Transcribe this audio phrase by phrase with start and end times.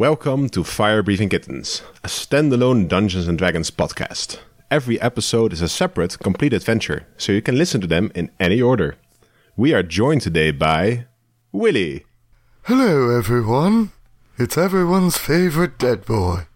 [0.00, 4.38] Welcome to Fire Breathing Kittens, a standalone Dungeons and Dragons podcast.
[4.70, 8.62] Every episode is a separate, complete adventure, so you can listen to them in any
[8.62, 8.94] order.
[9.56, 11.06] We are joined today by
[11.50, 12.04] Willie.
[12.62, 13.90] Hello, everyone.
[14.36, 16.46] It's everyone's favorite dead boy,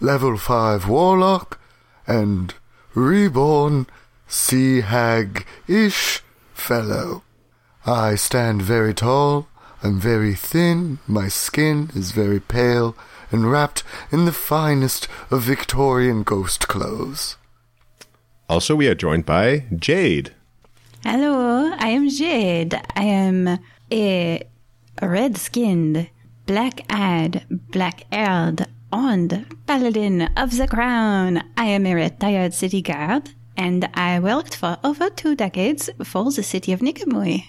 [0.00, 1.60] level 5 warlock,
[2.08, 2.54] and
[2.94, 3.86] reborn
[4.26, 6.22] sea hag ish
[6.54, 7.22] fellow.
[7.86, 9.46] I stand very tall,
[9.82, 12.94] I'm very thin, my skin is very pale,
[13.32, 17.36] and wrapped in the finest of Victorian ghost clothes.
[18.48, 20.34] Also, we are joined by Jade.
[21.02, 22.74] Hello, I am Jade.
[22.94, 23.58] I am
[23.90, 24.42] a
[25.00, 26.10] red skinned,
[26.44, 31.42] black eyed, black haired, and paladin of the crown.
[31.56, 36.42] I am a retired city guard, and I worked for over two decades for the
[36.42, 37.44] city of Nikamui.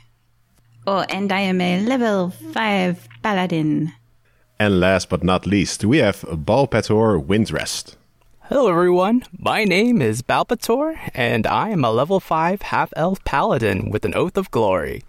[0.87, 3.93] Oh, and I am a level 5 paladin.
[4.59, 7.97] And last but not least, we have Balpator Windrest.
[8.45, 9.23] Hello, everyone.
[9.37, 14.15] My name is Balpator, and I am a level 5 half elf paladin with an
[14.15, 15.03] Oath of Glory.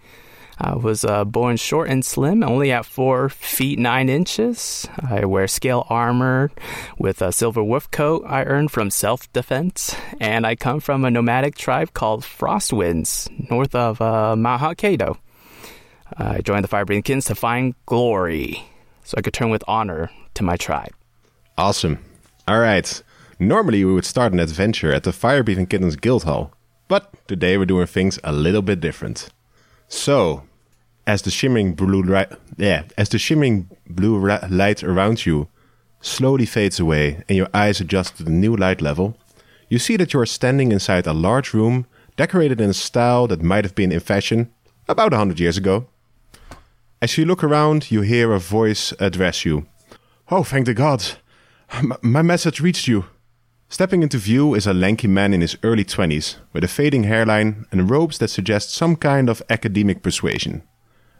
[0.59, 4.87] I was uh, born short and slim, only at 4 feet 9 inches.
[5.01, 6.51] I wear scale armor
[6.99, 11.09] with a silver wolf coat I earned from self defense, and I come from a
[11.09, 15.17] nomadic tribe called Frostwinds, north of uh, Mount Hokkaido.
[16.17, 18.63] I joined the Fire Breathing Kittens to find glory,
[19.03, 20.93] so I could turn with honor to my tribe.
[21.57, 21.99] Awesome.
[22.47, 23.01] All right.
[23.39, 26.53] Normally, we would start an adventure at the Fire Breathing Kittens Guild Hall,
[26.87, 29.29] but today we're doing things a little bit different.
[29.87, 30.43] So,
[31.05, 35.47] as the shimmering blue light, yeah, as the shimmering blue ra- light around you
[36.01, 39.17] slowly fades away and your eyes adjust to the new light level,
[39.69, 43.41] you see that you are standing inside a large room decorated in a style that
[43.41, 44.51] might have been in fashion
[44.87, 45.87] about a hundred years ago.
[47.03, 49.65] As you look around, you hear a voice address you.
[50.31, 51.17] Oh, thank the gods!
[51.73, 53.07] M- my message reached you.
[53.67, 57.65] Stepping into view is a lanky man in his early 20s, with a fading hairline
[57.73, 60.63] and robes that suggest some kind of academic persuasion.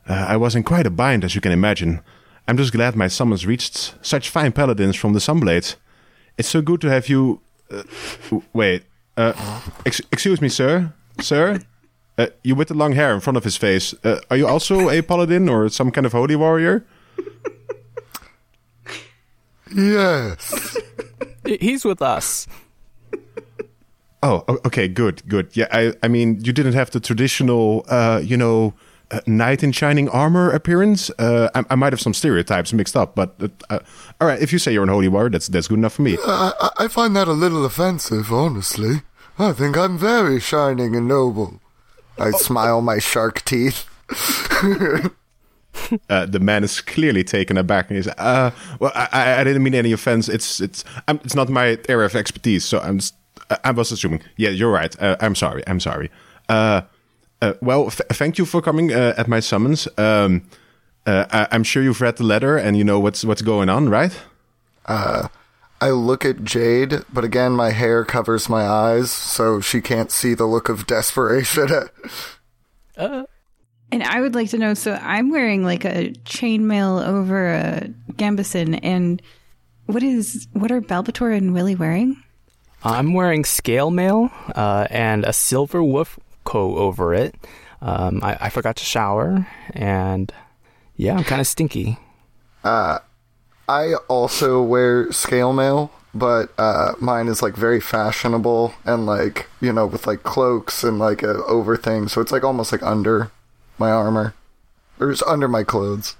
[0.08, 2.00] Uh, I was in quite a bind, as you can imagine.
[2.48, 5.76] I'm just glad my summons reached such fine paladins from the Sunblades.
[6.38, 7.42] It's so good to have you.
[7.70, 7.84] Uh,
[8.54, 8.84] wait.
[9.18, 9.34] Uh,
[9.86, 10.94] ex- excuse me, sir?
[11.20, 11.60] Sir?
[12.18, 13.94] Uh, you with the long hair in front of his face.
[14.03, 16.85] Uh, are you also a paladin or some kind of holy warrior?
[19.75, 20.78] Yes.
[21.46, 22.47] He's with us.
[24.22, 25.50] Oh, okay, good, good.
[25.57, 28.74] Yeah, I, I mean, you didn't have the traditional, uh, you know,
[29.12, 31.09] uh, knight in shining armor appearance.
[31.19, 33.80] Uh, I, I might have some stereotypes mixed up, but uh, uh,
[34.22, 34.40] all right.
[34.41, 36.18] If you say you're an holy warrior, that's that's good enough for me.
[36.25, 39.01] I, I- I find that a little offensive, honestly.
[39.38, 41.59] I think I'm very shining and noble.
[42.18, 43.85] I smile my shark teeth.
[46.09, 49.74] Uh, the man is clearly taken aback, and he's, uh, well, I, I- didn't mean
[49.74, 50.29] any offense.
[50.29, 53.16] It's it's I'm, it's not my area of expertise, so I'm just,
[53.63, 54.22] I- was assuming.
[54.38, 54.96] Yeah, you're right.
[55.01, 55.63] Uh, I'm sorry.
[55.68, 56.12] I'm sorry.
[56.47, 56.81] Uh,
[57.41, 59.88] uh, well, th- thank you for coming uh, at my summons.
[59.97, 60.44] Um,
[61.07, 63.90] uh, I- I'm sure you've read the letter and you know what's what's going on,
[63.90, 64.13] right?
[65.84, 70.34] I look at Jade, but again, my hair covers my eyes, so she can't see
[70.34, 71.68] the look of desperation.
[73.92, 78.80] And I would like to know so I'm wearing like a chainmail over a gambeson,
[78.82, 79.22] and
[79.88, 82.16] what is what are Balbator and Willie wearing?
[82.84, 87.36] I'm wearing scale mail uh, and a silver wolf coat over it.
[87.82, 90.34] Um, I, I forgot to shower, and
[90.96, 92.00] yeah, I'm kind of stinky.
[93.68, 99.72] I also wear scale mail, but uh, mine is like very fashionable and like you
[99.72, 103.31] know with like cloaks and like a over thing, so it's like almost like under
[103.78, 104.34] my armor,
[105.00, 106.16] or it's under my clothes.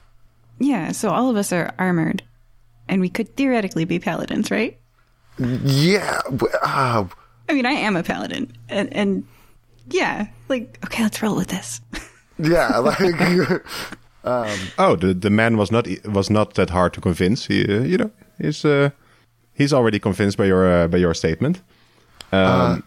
[0.60, 2.24] Yeah, so all of us are armored,
[2.88, 4.78] and we could theoretically be paladins, right?
[5.38, 6.22] Yeah,
[6.62, 7.06] uh,
[7.50, 9.28] I mean, I am a paladin, and, and
[9.90, 11.82] yeah, like okay, let's roll with this.
[12.40, 13.00] yeah, like
[14.78, 17.48] Oh, the the man was not was not that hard to convince.
[17.48, 18.90] He, uh, you know, he's uh,
[19.54, 21.62] he's already convinced by your uh, by your statement.
[22.32, 22.84] Um,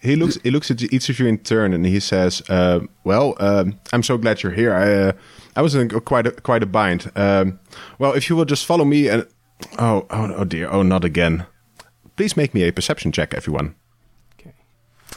[0.00, 3.34] he looks he looks at each of you in turn and he says, uh, "Well,
[3.40, 4.74] um, I'm so glad you're here.
[4.74, 5.12] I uh,
[5.56, 7.10] I was in quite a, quite a bind.
[7.16, 7.58] Um,
[7.98, 9.26] well, if you will just follow me and
[9.78, 11.46] oh oh oh dear, oh not again.
[12.16, 13.74] Please make me a perception check, everyone.
[14.38, 14.52] Okay.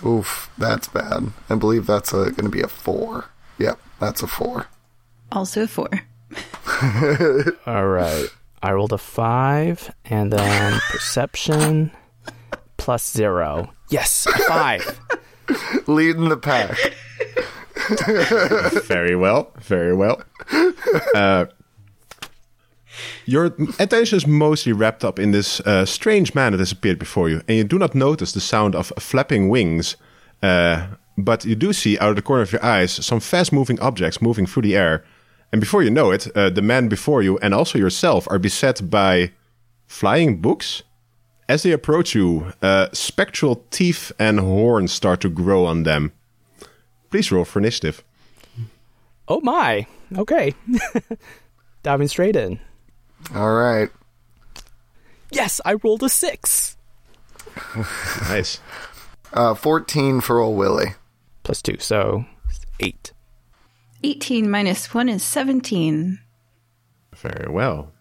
[0.06, 1.31] Oof, that's bad.
[1.50, 3.25] I believe that's uh going to be a four.
[3.60, 4.68] Yep, that's a four.
[5.32, 5.90] Also four.
[7.66, 8.26] All right.
[8.62, 11.92] I rolled a five, and then perception
[12.78, 13.72] plus zero.
[13.90, 15.00] Yes, five.
[15.88, 16.78] Leading the pack.
[18.86, 20.22] very well, very well.
[21.16, 21.46] Uh,
[23.26, 23.46] Your
[23.80, 27.42] attention is mostly wrapped up in this uh, strange man that has appeared before you,
[27.48, 29.96] and you do not notice the sound of flapping wings.
[30.42, 30.88] Uh,
[31.18, 34.22] but you do see out of the corner of your eyes some fast moving objects
[34.22, 35.04] moving through the air.
[35.52, 38.90] And before you know it, uh, the man before you and also yourself are beset
[38.90, 39.32] by
[39.88, 40.84] flying books.
[41.48, 46.12] As they approach you, uh, spectral teeth and horns start to grow on them.
[47.10, 48.04] Please roll for initiative.
[49.30, 49.88] Oh my.
[50.18, 50.54] Okay.
[51.84, 52.60] Diving straight in.
[53.34, 53.90] All right.
[55.32, 56.78] Yes, I rolled a six.
[58.30, 58.60] Nice.
[59.34, 60.96] Uh, 14 for old Willie.
[61.44, 62.26] Plus two, so
[62.80, 63.12] eight.
[64.04, 66.20] 18 minus 1 is 17.
[67.16, 67.92] Very well.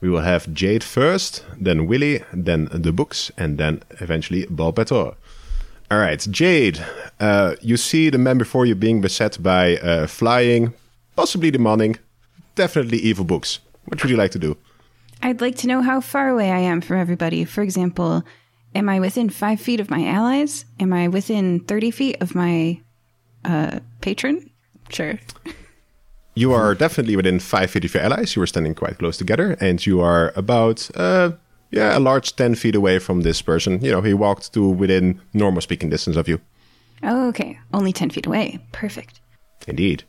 [0.00, 5.14] We will have Jade first, then Willy, then the books, and then eventually Balbator.
[5.90, 6.82] All right, Jade,
[7.18, 10.72] uh, you see the man before you being beset by uh, flying,
[11.16, 12.00] possibly demonic,
[12.54, 13.58] definitely evil books.
[13.86, 14.56] What would you like to do?
[15.22, 17.44] I'd like to know how far away I am from everybody.
[17.44, 18.22] For example,
[18.74, 20.64] am I within five feet of my allies?
[20.78, 22.80] Am I within 30 feet of my
[23.44, 24.49] uh, patron?
[24.90, 25.18] Sure.
[26.34, 28.36] You are definitely within five feet of your allies.
[28.36, 31.32] You are standing quite close together, and you are about, uh,
[31.70, 33.82] yeah, a large 10 feet away from this person.
[33.84, 36.40] You know, he walked to within normal speaking distance of you.
[37.02, 37.58] Oh, okay.
[37.72, 38.58] Only 10 feet away.
[38.72, 39.20] Perfect.
[39.66, 40.04] Indeed.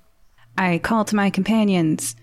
[0.57, 2.15] I call to my companions.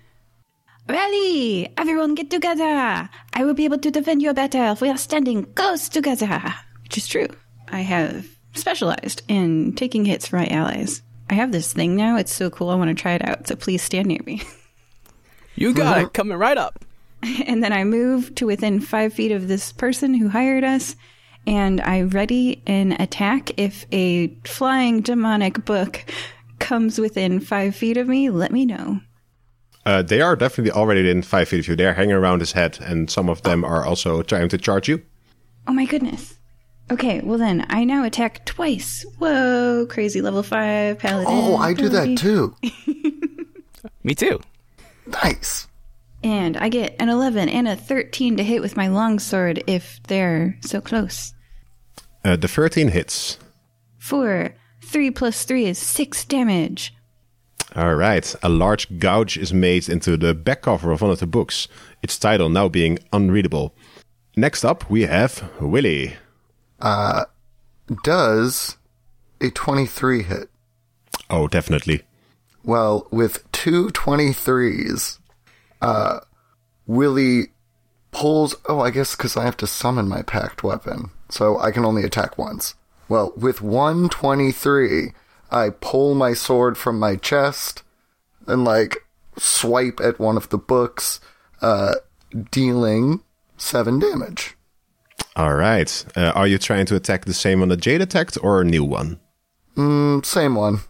[0.88, 1.72] Rally!
[1.76, 3.08] Everyone get together!
[3.34, 6.54] I will be able to defend you better if we are standing close together.
[6.82, 7.28] Which is true.
[7.70, 11.02] I have specialized in taking hits for my allies.
[11.30, 12.16] I have this thing now.
[12.16, 12.70] It's so cool.
[12.70, 13.46] I want to try it out.
[13.46, 14.42] So please stand near me.
[15.58, 16.12] You got it.
[16.12, 16.84] Coming right up.
[17.46, 20.94] and then I move to within five feet of this person who hired us.
[21.48, 26.04] And I ready an attack if a flying demonic book
[26.60, 28.30] comes within five feet of me.
[28.30, 29.00] Let me know.
[29.84, 31.74] Uh, they are definitely already within five feet of you.
[31.74, 35.02] They're hanging around his head, and some of them are also trying to charge you.
[35.66, 36.37] Oh my goodness.
[36.90, 39.04] Okay, well then, I now attack twice.
[39.18, 41.26] Whoa, crazy level 5 paladin.
[41.28, 42.54] Oh, I do that too.
[44.02, 44.40] Me too.
[45.06, 45.68] Nice.
[46.24, 50.56] And I get an 11 and a 13 to hit with my longsword if they're
[50.62, 51.34] so close.
[52.24, 53.38] Uh, the 13 hits.
[53.98, 54.54] 4.
[54.82, 56.94] 3 plus 3 is 6 damage.
[57.76, 58.34] All right.
[58.42, 61.68] A large gouge is made into the back cover of one of the books,
[62.02, 63.74] its title now being unreadable.
[64.36, 66.16] Next up, we have Willy.
[66.80, 68.76] Does
[69.40, 70.50] a 23 hit?
[71.30, 72.02] Oh, definitely.
[72.64, 75.18] Well, with two 23s,
[75.80, 76.20] uh,
[76.86, 77.48] Willie
[78.10, 78.54] pulls.
[78.68, 82.04] Oh, I guess because I have to summon my pact weapon, so I can only
[82.04, 82.74] attack once.
[83.08, 85.12] Well, with one 23,
[85.50, 87.82] I pull my sword from my chest
[88.46, 88.98] and, like,
[89.38, 91.20] swipe at one of the books,
[91.62, 91.94] uh,
[92.50, 93.20] dealing
[93.56, 94.57] seven damage.
[95.38, 96.04] All right.
[96.16, 98.82] Uh, are you trying to attack the same one that Jade attacked or a new
[98.82, 99.20] one?
[99.76, 100.80] Mm, same one.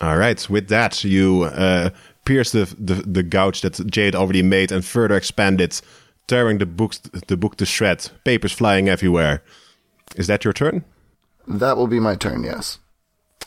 [0.00, 0.50] All right.
[0.50, 1.90] With that, you uh,
[2.24, 5.80] pierce the, the the gouge that Jade already made and further expand it,
[6.26, 6.98] tearing the books
[7.28, 9.44] the book to shreds, papers flying everywhere.
[10.16, 10.84] Is that your turn?
[11.46, 12.80] That will be my turn, yes.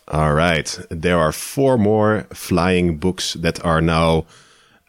[0.08, 0.80] All right.
[0.90, 4.26] There are four more flying books that are now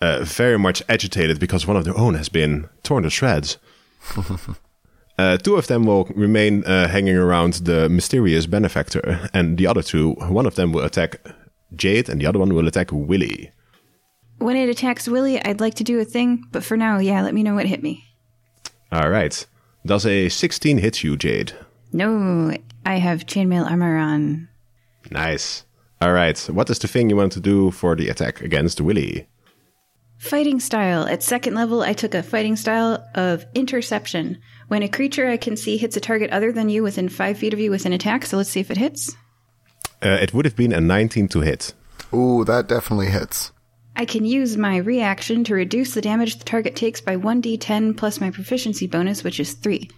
[0.01, 3.59] uh, very much agitated because one of their own has been torn to shreds.
[5.19, 9.83] uh, two of them will remain uh, hanging around the mysterious benefactor, and the other
[9.83, 11.21] two, one of them will attack
[11.75, 13.51] Jade, and the other one will attack Willy.
[14.39, 17.35] When it attacks Willie, I'd like to do a thing, but for now, yeah, let
[17.35, 18.05] me know what hit me.
[18.91, 19.47] All right.
[19.87, 21.53] Does a 16 hit you, Jade?
[21.93, 24.49] No, I have chainmail armor on.
[25.11, 25.65] Nice.
[26.01, 26.39] All right.
[26.51, 29.29] What is the thing you want to do for the attack against Willy?
[30.19, 31.07] Fighting style.
[31.07, 34.39] At second level, I took a fighting style of interception.
[34.73, 37.53] When a creature I can see hits a target other than you within five feet
[37.53, 39.15] of you with an attack, so let's see if it hits.
[40.03, 41.75] Uh, it would have been a 19 to hit.
[42.15, 43.53] Ooh, that definitely hits.
[43.97, 48.19] I can use my reaction to reduce the damage the target takes by 1d10 plus
[48.19, 49.91] my proficiency bonus, which is 3.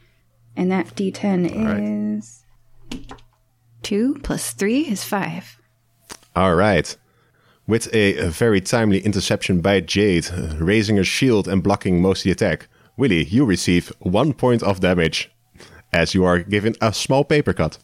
[0.57, 2.43] And that d10 is
[3.85, 5.57] 2 plus 3 is 5.
[6.35, 6.97] All right.
[7.69, 12.23] With a, a very timely interception by Jade, uh, raising her shield and blocking most
[12.23, 15.30] of the attack, Willy, you receive one point of damage
[15.92, 17.78] as you are given a small paper cut.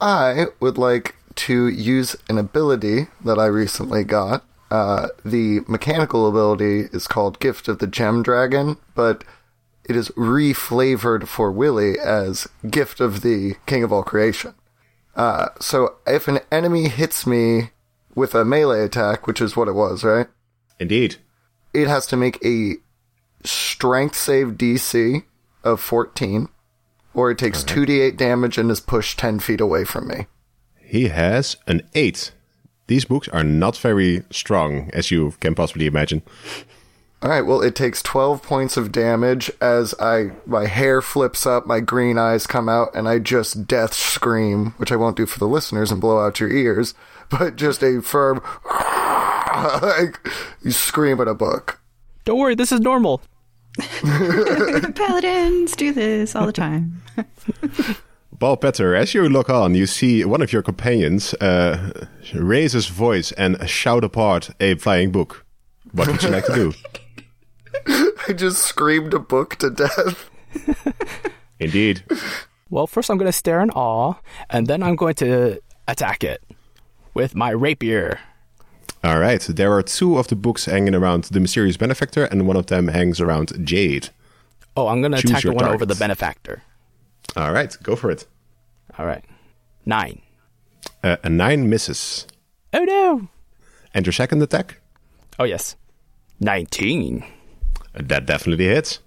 [0.00, 4.44] I would like to use an ability that I recently got.
[4.70, 9.24] Uh, the mechanical ability is called Gift of the Gem Dragon, but
[9.84, 14.54] it is reflavored for Willy as Gift of the King of All Creation.
[15.14, 17.70] Uh, so if an enemy hits me
[18.14, 20.28] with a melee attack, which is what it was, right?
[20.78, 21.16] Indeed.
[21.74, 22.76] It has to make a
[23.44, 25.24] strength save DC
[25.64, 26.48] of 14,
[27.14, 30.26] or it takes 2d8 damage and is pushed 10 feet away from me.
[30.80, 32.32] He has an 8.
[32.86, 36.22] These books are not very strong, as you can possibly imagine.
[37.22, 41.66] All right, well, it takes 12 points of damage as I my hair flips up,
[41.66, 45.38] my green eyes come out, and I just death scream, which I won't do for
[45.38, 46.94] the listeners and blow out your ears,
[47.30, 48.42] but just a firm
[49.82, 50.18] like
[50.62, 51.80] you scream at a book.
[52.24, 53.22] Don't worry, this is normal.
[54.94, 57.02] Paladins do this all the time.
[58.32, 62.88] Ball Petter, as you look on, you see one of your companions uh, raise his
[62.88, 65.46] voice and shout apart a flying book.
[65.92, 66.72] What would you like to do?
[68.28, 70.28] I just screamed a book to death.
[71.60, 72.02] Indeed.
[72.70, 74.14] Well, first I'm going to stare in awe,
[74.50, 76.42] and then I'm going to attack it
[77.14, 78.18] with my rapier.
[79.04, 79.40] All right.
[79.40, 82.88] There are two of the books hanging around the mysterious benefactor, and one of them
[82.88, 84.10] hangs around Jade.
[84.76, 86.62] Oh, I'm going to attack the one over the benefactor.
[87.36, 87.76] All right.
[87.82, 88.26] Go for it.
[88.98, 89.24] All right.
[89.84, 90.20] Nine.
[91.02, 92.26] Uh, a nine misses.
[92.72, 93.28] Oh no!
[93.92, 94.80] And your second attack?
[95.38, 95.76] Oh yes.
[96.40, 97.24] Nineteen.
[97.92, 99.00] That definitely hits.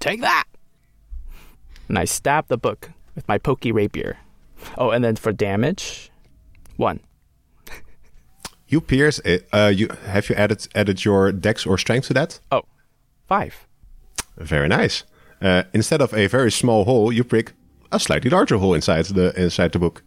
[0.00, 0.44] Take that!
[1.88, 4.18] And I stab the book with my pokey rapier.
[4.76, 6.10] Oh, and then for damage,
[6.76, 7.00] one.
[8.68, 9.48] You pierce it.
[9.52, 12.40] Uh, you have you added added your dex or strength to that?
[12.52, 12.62] Oh,
[13.26, 13.66] five.
[14.36, 15.04] Very nice.
[15.40, 17.52] Uh, instead of a very small hole, you prick
[17.92, 20.02] a slightly larger hole inside the inside the book.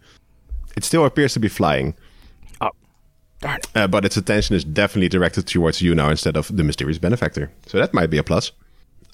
[0.78, 1.96] It still appears to be flying,
[2.62, 2.70] Oh,
[3.42, 3.68] darn it.
[3.76, 7.50] uh, but its attention is definitely directed towards you now instead of the mysterious benefactor.
[7.66, 8.52] So that might be a plus.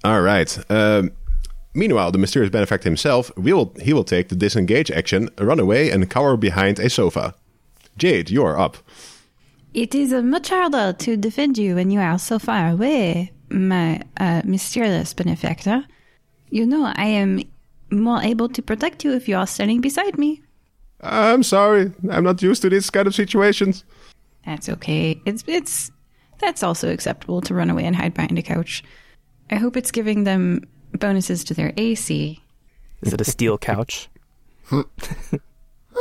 [0.03, 0.57] All right.
[0.69, 1.11] Um,
[1.73, 6.09] meanwhile, the mysterious benefactor himself will he will take the disengage action, run away, and
[6.09, 7.33] cower behind a sofa.
[7.97, 8.77] Jade, you're up.
[9.77, 14.41] It is much harder to defend you when you are so far away, my uh,
[14.43, 15.85] mysterious benefactor.
[16.49, 17.43] You know, I am
[17.91, 20.41] more able to protect you if you are standing beside me.
[21.01, 23.83] I'm sorry, I'm not used to these kind of situations.
[24.47, 25.21] That's okay.
[25.27, 25.91] It's it's
[26.39, 28.83] that's also acceptable to run away and hide behind a couch.
[29.51, 32.41] I hope it's giving them bonuses to their AC.
[33.03, 34.09] Is it a steel couch?
[34.71, 34.87] At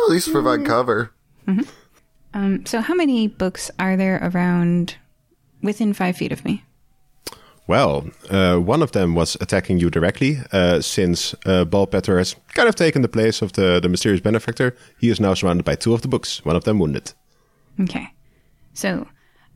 [0.09, 1.13] least provide cover.
[2.37, 4.97] Um, so how many books are there around
[5.63, 6.63] within five feet of me?
[7.67, 12.69] Well, uh, one of them was attacking you directly, uh, since uh, Balpetter has kind
[12.69, 14.77] of taken the place of the, the mysterious benefactor.
[15.01, 17.15] He is now surrounded by two of the books, one of them wounded.
[17.81, 18.07] Okay.
[18.75, 19.09] So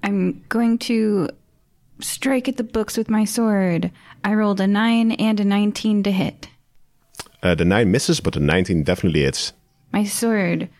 [0.02, 1.28] I'm going to
[2.00, 3.92] strike at the books with my sword.
[4.24, 6.48] I rolled a 9 and a 19 to hit.
[7.42, 9.52] Uh, the 9 misses, but the 19 definitely hits.
[9.92, 10.70] My sword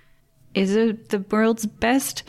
[0.55, 2.23] is a, the world's best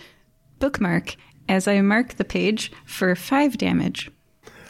[0.60, 1.16] bookmark
[1.50, 4.10] as I mark the page for 5 damage.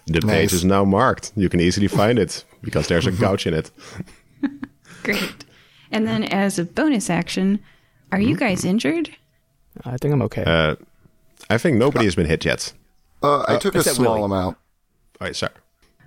[0.08, 0.31] The Nice.
[0.36, 1.31] page is now marked.
[1.36, 3.72] You can easily find it because there's a gouge in it.
[5.03, 5.46] Great.
[5.91, 7.60] And then as a bonus action,
[8.12, 9.10] are you guys injured?
[9.86, 10.43] I think I'm okay.
[10.46, 10.75] Uh,
[11.50, 12.74] I think nobody has been hit yet.
[13.24, 14.25] Uh, I took a small Willie.
[14.25, 14.58] amount.
[15.20, 15.53] All right, sorry.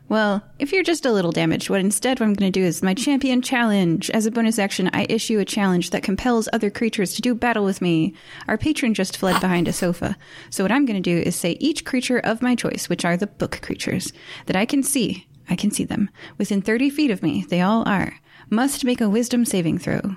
[0.09, 2.83] Well, if you're just a little damaged, what instead what I'm going to do is
[2.83, 4.11] my champion challenge.
[4.11, 7.65] As a bonus action, I issue a challenge that compels other creatures to do battle
[7.65, 8.15] with me.
[8.47, 10.17] Our patron just fled behind a sofa.
[10.51, 13.17] So what I'm going to do is say each creature of my choice, which are
[13.17, 14.13] the book creatures,
[14.47, 17.89] that I can see, I can see them, within 30 feet of me, they all
[17.89, 18.21] are,
[18.51, 20.17] must make a wisdom saving throw.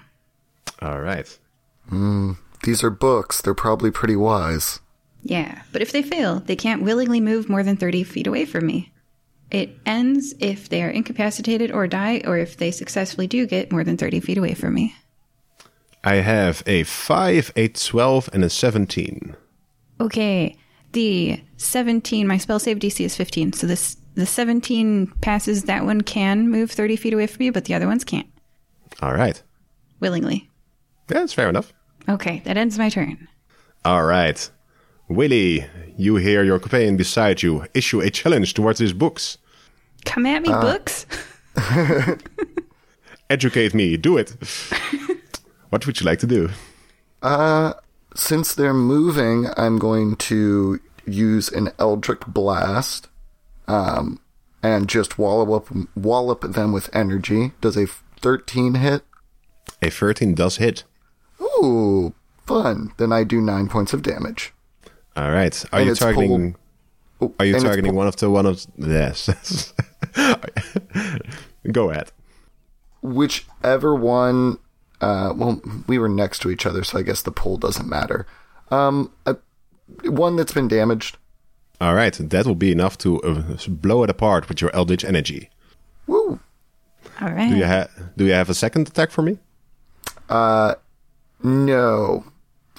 [0.82, 1.40] All right.
[1.90, 3.42] Hmm, these are books.
[3.42, 4.80] They're probably pretty wise.
[5.24, 8.66] Yeah, but if they fail, they can't willingly move more than 30 feet away from
[8.66, 8.92] me.
[9.52, 13.84] It ends if they are incapacitated or die, or if they successfully do get more
[13.84, 14.96] than 30 feet away from me.
[16.04, 19.36] I have a 5, a 12, and a 17.
[20.00, 20.56] Okay,
[20.92, 25.64] the 17, my spell save DC is 15, so this the 17 passes.
[25.64, 28.28] That one can move 30 feet away from me, but the other ones can't
[29.02, 29.42] All right.
[30.00, 30.50] willingly.
[31.10, 31.72] Yeah, that's fair enough.
[32.10, 33.28] Okay, that ends my turn.
[33.86, 34.50] All right.
[35.10, 39.38] Willie, you hear your companion beside you issue a challenge towards his books.
[40.06, 41.06] Come at me, books.
[43.30, 44.32] Educate me, do it.
[45.70, 46.50] what would you like to do?
[47.22, 47.74] Uh,
[48.16, 53.08] since they're moving, I'm going to use an Eldritch Blast
[53.68, 54.20] um,
[54.62, 57.54] and just wallop, wallop them with energy.
[57.62, 59.04] Does a 13 hit?
[59.82, 60.84] A 13 does hit.
[61.42, 62.14] Ooh,
[62.46, 62.94] fun.
[62.98, 64.54] Then I do 9 points of damage.
[65.18, 65.66] All right.
[65.74, 66.56] Are And you it's targeting?
[67.20, 68.66] Oh, Are you targeting pull- one of the one of?
[68.78, 69.74] Yes.
[71.72, 72.12] Go ahead.
[73.02, 74.58] whichever one
[75.02, 78.26] uh well we were next to each other so i guess the pull doesn't matter
[78.72, 79.36] um uh,
[80.06, 81.18] one that's been damaged
[81.80, 85.50] All right, that will be enough to uh, blow it apart with your Eldritch energy.
[86.08, 86.40] Woo!
[87.22, 87.50] All right.
[87.52, 89.38] Do you have Do you have a second attack for me?
[90.28, 90.74] Uh,
[91.44, 92.24] no.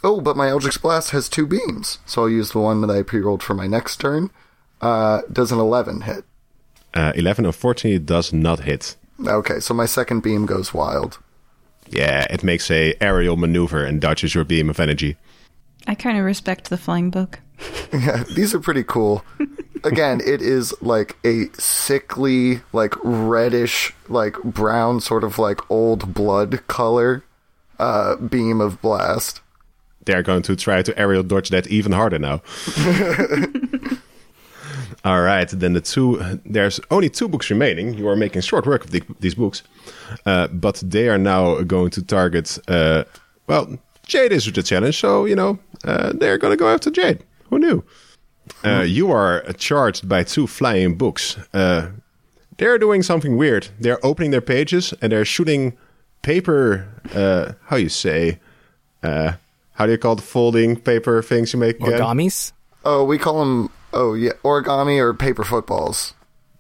[0.05, 3.03] Oh, but my Eldritch Blast has two beams, so I'll use the one that I
[3.03, 4.31] pre-rolled for my next turn.
[4.81, 6.25] Uh, does an 11 hit?
[6.95, 8.97] Uh, Eleven, unfortunately, does not hit.
[9.27, 11.19] Okay, so my second beam goes wild.
[11.91, 15.17] Yeah, it makes a aerial maneuver and dodges your beam of energy.
[15.87, 17.41] I kind of respect the flying book.
[17.91, 19.25] Yeah, these are pretty cool.
[19.83, 26.67] Again, it is like a sickly, like reddish, like brown, sort of like old blood
[26.69, 27.25] color
[27.79, 29.41] uh, beam of blast.
[30.09, 32.41] They're going to try to aerial dodge that even harder now.
[35.05, 36.41] All right, then the two.
[36.47, 37.93] There's only two books remaining.
[37.93, 39.63] You are making short work of the, these books,
[40.25, 42.59] uh, but they are now going to target.
[42.67, 43.05] Uh,
[43.49, 47.23] well, Jade is the challenge, so you know uh, they're going to go after Jade.
[47.51, 47.85] Who knew?
[48.65, 51.37] Uh, you are charged by two flying books.
[51.53, 51.91] Uh,
[52.57, 53.69] they're doing something weird.
[53.79, 55.77] They're opening their pages and they're shooting
[56.23, 56.87] paper.
[57.15, 58.39] Uh, how you say?
[59.79, 61.77] Uh, how do you call the folding paper things you make?
[61.77, 62.01] again?
[62.01, 62.53] Origami's?
[62.85, 63.71] Oh, we call them.
[63.93, 66.15] Oh yeah, origami or paper footballs.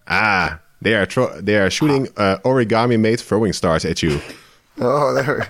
[0.07, 4.21] Ah, they are tro- they are shooting uh, origami made throwing stars at you.
[4.81, 5.49] Oh, there.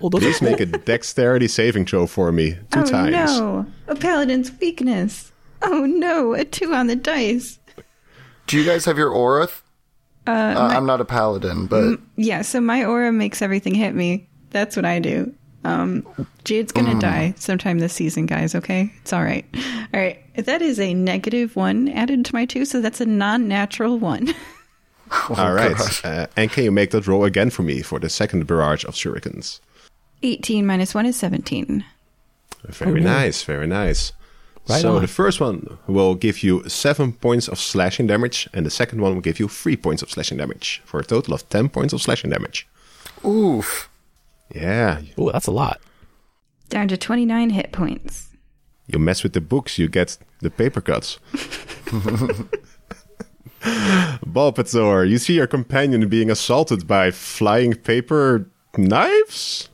[0.00, 3.38] Well, those Please make a dexterity saving throw for me two oh times.
[3.38, 5.30] no, a paladin's weakness.
[5.60, 7.58] Oh no, a two on the dice.
[8.46, 9.48] Do you guys have your aura?
[10.26, 14.26] Uh, I'm not a paladin, but Yeah, so my aura makes everything hit me.
[14.48, 15.34] That's what I do.
[15.64, 16.06] Um,
[16.44, 18.54] Jade's gonna die sometime this season, guys.
[18.54, 19.44] Okay, it's all right.
[19.94, 23.98] All right, that is a negative one added to my two, so that's a non-natural
[23.98, 24.34] one.
[25.36, 28.46] All right, uh, and can you make that roll again for me for the second
[28.46, 29.60] barrage of shurikens?
[30.22, 31.84] Eighteen minus one is seventeen.
[32.64, 34.12] Very nice, very nice.
[34.68, 35.02] Right so on.
[35.02, 39.12] the first one will give you seven points of slashing damage, and the second one
[39.14, 42.00] will give you three points of slashing damage for a total of ten points of
[42.00, 42.66] slashing damage.
[43.24, 43.90] oof.
[44.54, 45.80] Yeah, Ooh, that's a lot.
[46.68, 48.28] Down to twenty-nine hit points.
[48.86, 51.18] you mess with the books, you get the paper cuts.
[53.62, 59.68] Bulbasaur, you see your companion being assaulted by flying paper knives?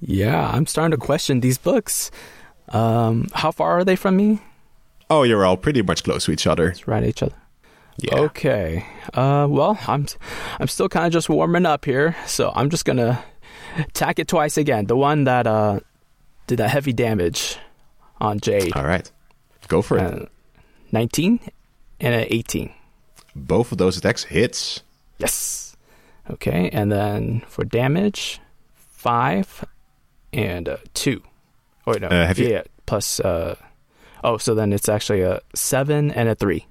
[0.00, 2.10] Yeah, I'm starting to question these books.
[2.70, 4.40] Um, how far are they from me?
[5.08, 6.68] Oh, you're all pretty much close to each other.
[6.70, 7.34] It's right at each other.
[7.98, 8.18] Yeah.
[8.20, 8.86] Okay.
[9.12, 10.06] Uh, well, I'm
[10.58, 13.22] I'm still kind of just warming up here, so I'm just gonna
[13.92, 14.86] tack it twice again.
[14.86, 15.80] The one that uh
[16.46, 17.56] did that heavy damage
[18.20, 19.10] on Jade, All right.
[19.68, 20.02] Go for it.
[20.22, 20.26] uh,
[20.92, 21.38] 19
[22.00, 22.72] and an 18.
[23.36, 24.82] Both of those attacks hits.
[25.18, 25.76] Yes.
[26.28, 28.40] Okay, and then for damage,
[28.74, 29.64] five
[30.32, 31.22] and uh, two.
[31.86, 33.20] Or no, Uh, have you- yeah, plus.
[33.20, 33.54] Uh,
[34.24, 36.66] oh, so then it's actually a seven and a three.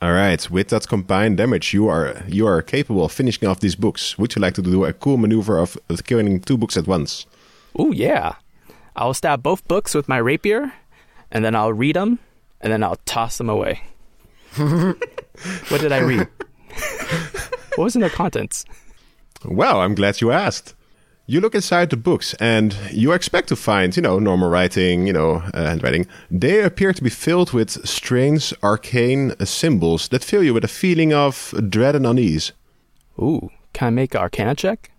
[0.00, 0.48] All right.
[0.50, 4.16] With that combined damage, you are you are capable of finishing off these books.
[4.16, 7.26] Would you like to do a cool maneuver of, of killing two books at once?
[7.76, 8.36] Oh yeah.
[8.94, 10.72] I'll stab both books with my rapier,
[11.30, 12.18] and then I'll read them,
[12.60, 13.82] and then I'll toss them away.
[14.56, 16.26] what did I read?
[17.76, 18.64] what was in the contents?
[19.44, 20.74] Well, I'm glad you asked.
[21.30, 25.12] You look inside the books and you expect to find, you know, normal writing, you
[25.12, 26.06] know, uh, handwriting.
[26.30, 31.12] They appear to be filled with strange, arcane symbols that fill you with a feeling
[31.12, 32.52] of dread and unease.
[33.18, 34.90] Ooh, can I make an Arcana check?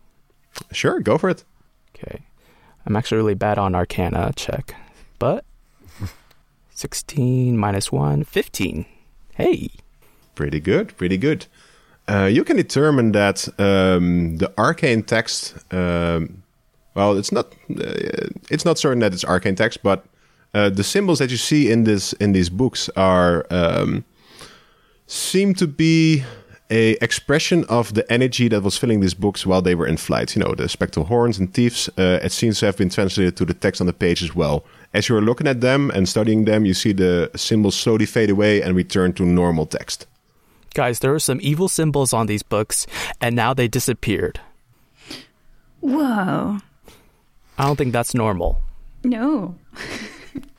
[0.72, 1.44] Sure, go for it.
[1.96, 2.22] Okay.
[2.86, 4.76] I'm actually really bad on Arcana check,
[5.18, 5.44] but
[6.76, 8.86] 16 minus 1, 15.
[9.34, 9.72] Hey.
[10.36, 11.48] Pretty good, pretty good.
[12.10, 15.56] Uh, you can determine that um, the arcane text.
[15.72, 16.42] Um,
[16.96, 17.54] well, it's not.
[17.70, 20.06] Uh, it's not certain that it's arcane text, but
[20.56, 24.04] uh, the symbols that you see in this in these books are um,
[25.06, 26.24] seem to be
[26.72, 30.36] a expression of the energy that was filling these books while they were in flight.
[30.36, 31.90] You know, the spectral horns and thieves.
[31.90, 34.64] Uh, it seems to have been translated to the text on the page as well.
[34.96, 38.64] As you're looking at them and studying them, you see the symbols slowly fade away
[38.64, 40.08] and return to normal text.
[40.74, 42.88] Guys, there were some evil symbols on these books,
[43.20, 44.40] and now they disappeared.
[45.82, 46.60] Whoa.
[47.58, 48.62] I don't think that's normal.
[49.04, 49.56] No.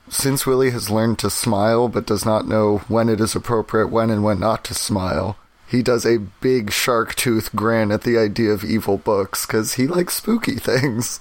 [0.08, 4.10] Since Willie has learned to smile but does not know when it is appropriate when
[4.10, 5.36] and when not to smile,
[5.68, 9.86] he does a big shark tooth grin at the idea of evil books because he
[9.86, 11.20] likes spooky things.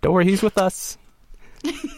[0.00, 0.96] Don't worry, he's with us.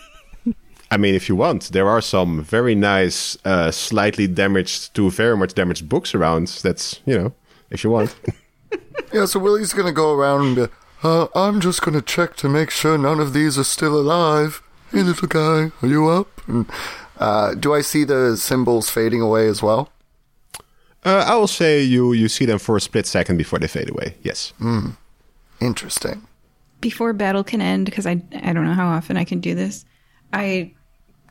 [0.90, 5.36] I mean, if you want, there are some very nice, uh, slightly damaged to very
[5.36, 6.48] much damaged books around.
[6.62, 7.32] That's, you know,
[7.70, 8.14] if you want.
[9.12, 10.66] Yeah, so Willie's gonna go around and be,
[11.02, 14.62] uh, I'm just gonna check to make sure none of these are still alive.
[14.92, 16.28] Hey, little guy, are you up?
[16.46, 16.66] And
[17.18, 19.90] Uh, do I see the symbols fading away as well?
[21.04, 23.90] Uh, I will say you you see them for a split second before they fade
[23.90, 24.14] away.
[24.22, 24.52] Yes.
[25.60, 26.22] Interesting.
[26.80, 29.84] Before battle can end, because I, I don't know how often I can do this,
[30.32, 30.72] I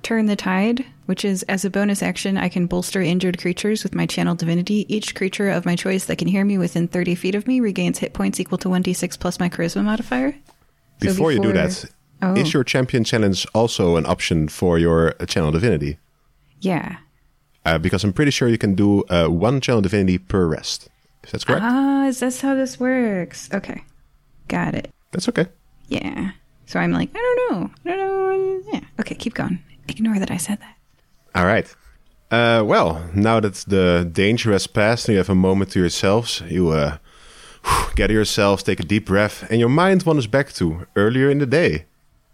[0.03, 3.93] turn the tide, which is as a bonus action, I can bolster injured creatures with
[3.95, 4.85] my channel divinity.
[4.93, 7.99] Each creature of my choice that can hear me within 30 feet of me regains
[7.99, 10.33] hit points equal to 1d6 plus my charisma modifier.
[11.01, 11.85] So Before, you do before- that,
[12.21, 12.33] Oh.
[12.35, 15.97] is your champion challenge also an option for your uh, channel divinity?
[16.59, 16.97] Yeah.
[17.65, 20.89] Uh, because I'm pretty sure you can do uh, one channel divinity per rest.
[21.23, 21.61] Is that correct?
[21.63, 23.49] Ah, is this how this works?
[23.53, 23.83] Okay.
[24.49, 24.91] Got it.
[25.11, 25.45] That's okay.
[25.87, 26.31] Yeah.
[26.65, 27.71] So I'm like, I don't know.
[27.85, 28.71] I don't know.
[28.73, 28.81] Yeah.
[28.99, 29.59] Okay, keep going.
[29.89, 30.75] Ignore that I said that.
[31.35, 31.73] All right.
[32.31, 36.43] Uh, well, now that the danger has passed and you have a moment to yourselves,
[36.47, 36.97] you uh,
[37.95, 41.45] gather yourselves, take a deep breath, and your mind wanders back to earlier in the
[41.45, 41.85] day.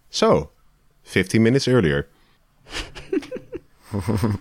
[0.09, 0.49] So,
[1.03, 2.07] 15 minutes earlier.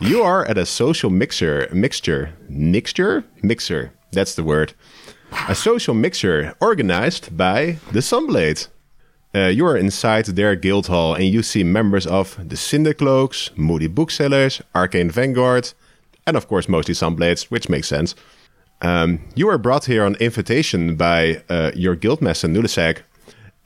[0.00, 3.92] you are at a social mixer, mixture, mixture, mixer.
[4.12, 4.74] That's the word.
[5.48, 8.68] A social mixer organized by the Sunblade.
[9.36, 13.86] Uh, you are inside their guild hall and you see members of the Cindercloaks, Moody
[13.86, 15.74] Booksellers, Arcane Vanguard,
[16.26, 18.14] and of course mostly Sunblades, which makes sense.
[18.80, 23.00] Um, you were brought here on invitation by uh, your guildmaster Nulisag.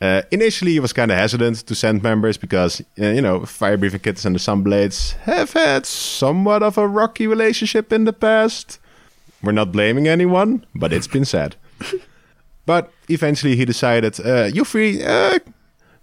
[0.01, 3.77] Uh, initially, he was kind of hesitant to send members because, uh, you know, Fire
[3.77, 8.81] Breathing Kittens and the Sunblades have had somewhat of a rocky relationship in the past.
[9.41, 11.55] We're not blaming anyone, but it's been said.
[12.67, 15.41] But eventually he decided, uh, you free, uh,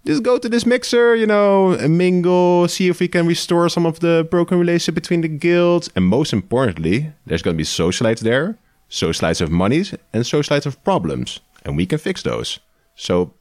[0.06, 3.86] just go to this mixer, you know, and mingle, see if we can restore some
[3.86, 5.90] of the broken relationship between the guilds.
[5.94, 8.56] And most importantly, there's going to be socialites there,
[8.90, 11.40] socialites of monies, and socialites of problems.
[11.64, 12.58] And we can fix those.
[12.94, 13.34] So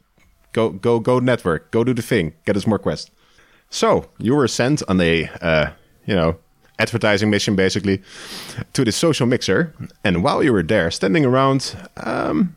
[0.52, 3.12] go, go, go network, go do the thing, get us more quests.
[3.70, 5.72] So you were sent on a, uh,
[6.06, 6.38] you know,
[6.80, 8.02] advertising mission basically
[8.74, 9.74] to the social mixer.
[10.04, 12.56] And while you were there, standing around, um,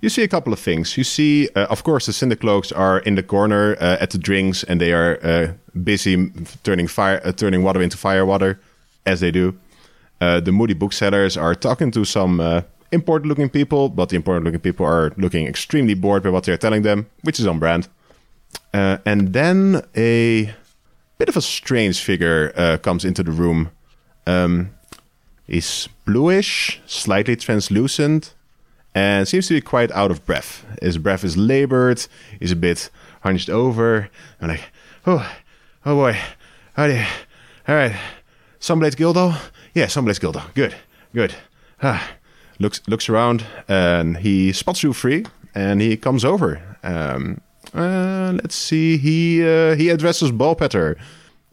[0.00, 0.96] you see a couple of things.
[0.96, 4.64] You see, uh, of course, the Cindercloaks are in the corner uh, at the drinks,
[4.64, 6.30] and they are uh, busy
[6.62, 8.58] turning fire, uh, turning water into fire water,
[9.04, 9.54] as they do.
[10.20, 14.86] Uh, the moody booksellers are talking to some uh, important-looking people, but the important-looking people
[14.86, 17.88] are looking extremely bored by what they're telling them, which is on brand.
[18.72, 20.54] And then a
[21.18, 23.70] bit of a strange figure comes into the room.
[24.26, 24.70] Um,
[25.46, 28.34] he's bluish, slightly translucent,
[28.94, 30.64] and seems to be quite out of breath.
[30.82, 32.06] His breath is labored.
[32.38, 32.90] He's a bit
[33.22, 34.08] hunched over.
[34.40, 34.64] I'm like,
[35.06, 35.30] oh,
[35.86, 36.18] oh boy,
[36.74, 37.04] how do you,
[37.68, 37.96] all right,
[38.60, 39.34] Sunblade Guildhall?
[39.74, 40.46] Yeah, Sunblade Guildhall.
[40.54, 40.74] Good,
[41.14, 41.34] good.
[41.82, 42.10] Ah,
[42.58, 45.24] looks looks around and he spots you free,
[45.54, 46.60] and he comes over.
[46.82, 47.40] Um,
[47.74, 48.96] uh, let's see.
[48.98, 50.96] He uh, he addresses Ballpetter.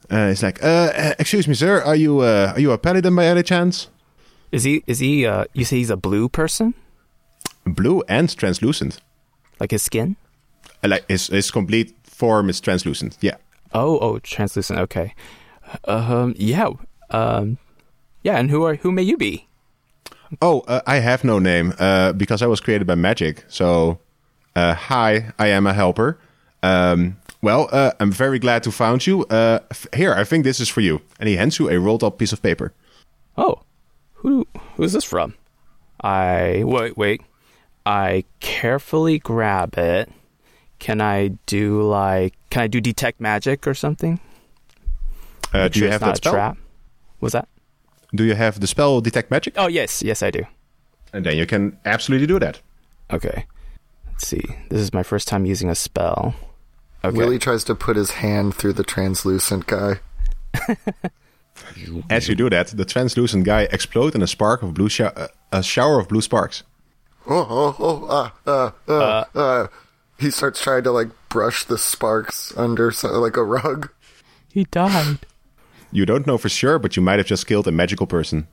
[0.10, 1.82] Uh, he's like, uh, uh, "Excuse me, sir.
[1.82, 3.90] Are you uh, are you a paladin by any chance?"
[4.52, 4.84] Is he?
[4.88, 5.26] Is he?
[5.26, 6.74] Uh, you say he's a blue person?
[7.74, 9.00] Blue and translucent.
[9.60, 10.16] Like his skin?
[10.84, 13.18] Uh, Like his his complete form is translucent.
[13.22, 13.38] Yeah.
[13.74, 14.80] Oh, oh, translucent.
[14.80, 15.14] Okay.
[15.86, 16.34] Um.
[16.38, 16.70] Yeah.
[17.10, 17.58] Um.
[18.24, 18.40] Yeah.
[18.40, 18.76] And who are?
[18.84, 19.48] Who may you be?
[20.42, 23.46] Oh, uh, I have no name uh, because I was created by magic.
[23.48, 23.98] So,
[24.56, 26.18] uh, hi, I am a helper.
[26.64, 29.24] Um, well, uh, I'm very glad to found you.
[29.30, 31.00] Uh, f- here, I think this is for you.
[31.20, 32.74] And he hands you a rolled up piece of paper.
[33.38, 33.62] Oh,
[34.16, 34.46] who?
[34.76, 35.34] Who's this from?
[36.04, 36.98] I wait.
[36.98, 37.22] Wait.
[37.88, 40.12] I carefully grab it.
[40.78, 42.34] Can I do like?
[42.50, 44.20] Can I do detect magic or something?
[45.54, 46.34] Uh, do sure you have that spell?
[46.34, 46.58] trap?
[47.22, 47.48] Was that?
[48.14, 49.54] Do you have the spell detect magic?
[49.58, 50.44] Oh yes, yes I do.
[51.14, 52.60] And then you can absolutely do that.
[53.10, 53.46] Okay.
[54.08, 54.44] Let's see.
[54.68, 56.36] This is my first time using a spell.
[57.06, 57.16] Okay.
[57.16, 60.02] Willie tries to put his hand through the translucent guy.
[62.10, 65.28] As you do that, the translucent guy explodes in a spark of blue, sho- uh,
[65.54, 66.64] a shower of blue sparks.
[67.30, 69.68] Oh, oh, oh, ah, uh, uh, uh.
[70.20, 73.92] He starts trying to like brush the sparks under so, like a rug.
[74.52, 75.20] He died.
[75.92, 78.48] You don't know for sure, but you might have just killed a magical person.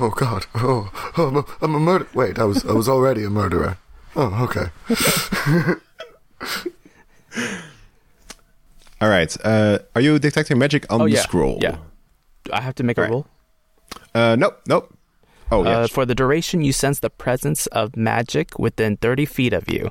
[0.00, 0.46] Oh God!
[0.54, 2.06] Oh, oh I'm, a, I'm a murder.
[2.14, 3.76] Wait, I was I was already a murderer.
[4.14, 4.70] Oh, okay.
[9.00, 9.36] All right.
[9.44, 11.20] Uh, are you detecting magic on Oh the yeah.
[11.22, 11.58] scroll?
[11.60, 11.76] Yeah.
[12.44, 13.10] Do I have to make a Right.
[13.10, 13.26] roll?
[14.14, 14.60] Uh, nope.
[14.68, 14.96] Nope.
[15.52, 19.70] Oh, Uh, for the duration, you sense the presence of magic within 30 feet of
[19.70, 19.90] you.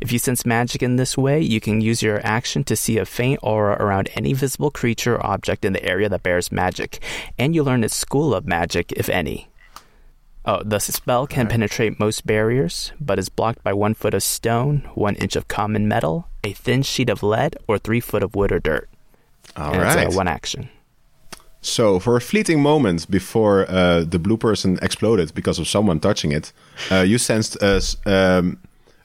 [0.00, 3.04] If you sense magic in this way, you can use your action to see a
[3.04, 6.98] faint aura around any visible creature or object in the area that bears magic,
[7.38, 9.48] and you learn its school of magic, if any.
[10.44, 14.88] Oh, the spell can penetrate most barriers, but is blocked by one foot of stone,
[14.94, 18.50] one inch of common metal, a thin sheet of lead, or three foot of wood
[18.50, 18.88] or dirt.
[19.56, 20.06] All and right.
[20.06, 20.68] it's uh, one action.
[21.64, 26.32] So, for a fleeting moment before uh, the blue person exploded because of someone touching
[26.32, 26.52] it,
[26.90, 28.58] uh, you sensed a, um,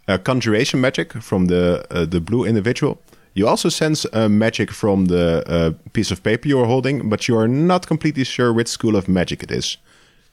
[0.07, 2.99] a conjuration magic from the uh, the blue individual.
[3.35, 7.27] You also sense uh, magic from the uh, piece of paper you are holding, but
[7.27, 9.77] you are not completely sure which school of magic it is.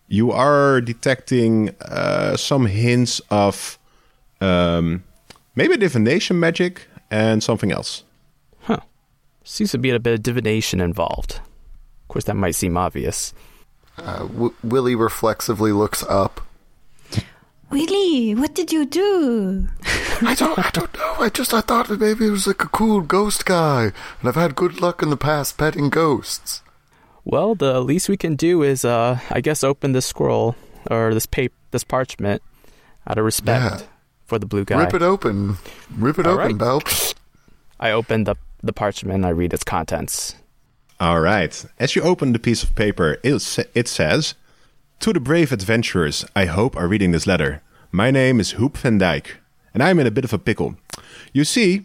[0.08, 3.78] You are detecting uh, some hints of
[4.40, 5.04] um,
[5.54, 8.04] maybe divination magic and something else.
[8.60, 8.80] Huh.
[9.42, 11.40] Seems to be a bit of divination involved.
[12.04, 13.34] Of course, that might seem obvious.
[13.98, 16.40] Uh, w- Willie reflexively looks up.
[17.70, 19.68] Willie, what did you do?
[20.22, 21.14] I don't, I don't know.
[21.18, 23.84] I just, I thought that maybe it was like a cool ghost guy,
[24.20, 26.62] and I've had good luck in the past petting ghosts.
[27.24, 30.54] Well, the least we can do is, uh, I guess, open this scroll
[30.90, 32.42] or this paper, this parchment,
[33.06, 33.86] out of respect Yeah.
[34.26, 34.84] for the blue guy.
[34.84, 35.56] Rip it open,
[35.96, 36.58] rip it All open, right.
[36.58, 36.82] Bell.
[37.80, 39.16] I open the the parchment.
[39.16, 40.36] and I read its contents.
[41.00, 41.64] All right.
[41.78, 44.34] As you open the piece of paper, it, sa- it says,
[45.00, 47.62] To the brave adventurers I hope are reading this letter.
[47.90, 49.26] My name is Huub van Dijk,
[49.72, 50.76] and I'm in a bit of a pickle.
[51.32, 51.82] You see,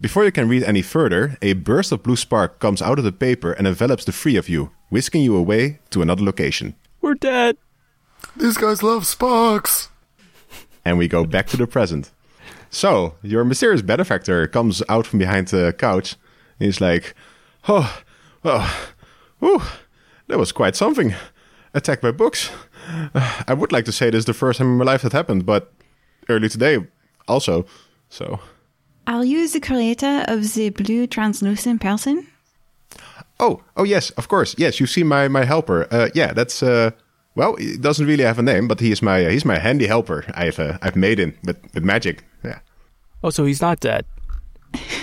[0.00, 3.12] before you can read any further, a burst of blue spark comes out of the
[3.12, 6.74] paper and envelops the three of you, whisking you away to another location.
[7.00, 7.56] We're dead.
[8.36, 9.88] These guys love sparks.
[10.84, 12.10] And we go back to the present.
[12.70, 16.16] So, your mysterious benefactor comes out from behind the couch.
[16.58, 17.14] And he's like,
[17.66, 18.00] Oh,
[18.48, 18.88] oh,
[19.40, 19.62] whew,
[20.28, 21.14] that was quite something.
[21.74, 22.50] Attacked by books.
[23.14, 25.12] Uh, I would like to say this is the first time in my life that
[25.12, 25.72] happened, but
[26.28, 26.78] early today
[27.26, 27.66] also.
[28.08, 28.40] So,
[29.06, 32.26] Are you the creator of the blue translucent person?
[33.40, 34.80] oh, oh yes, of course, yes.
[34.80, 35.86] You see my my helper.
[35.90, 36.90] Uh, yeah, that's uh,
[37.34, 40.24] well, he doesn't really have a name, but he's my he's my handy helper.
[40.34, 42.24] I've uh, I've made him with with magic.
[42.42, 42.60] Yeah.
[43.22, 44.04] Oh, so he's not dead.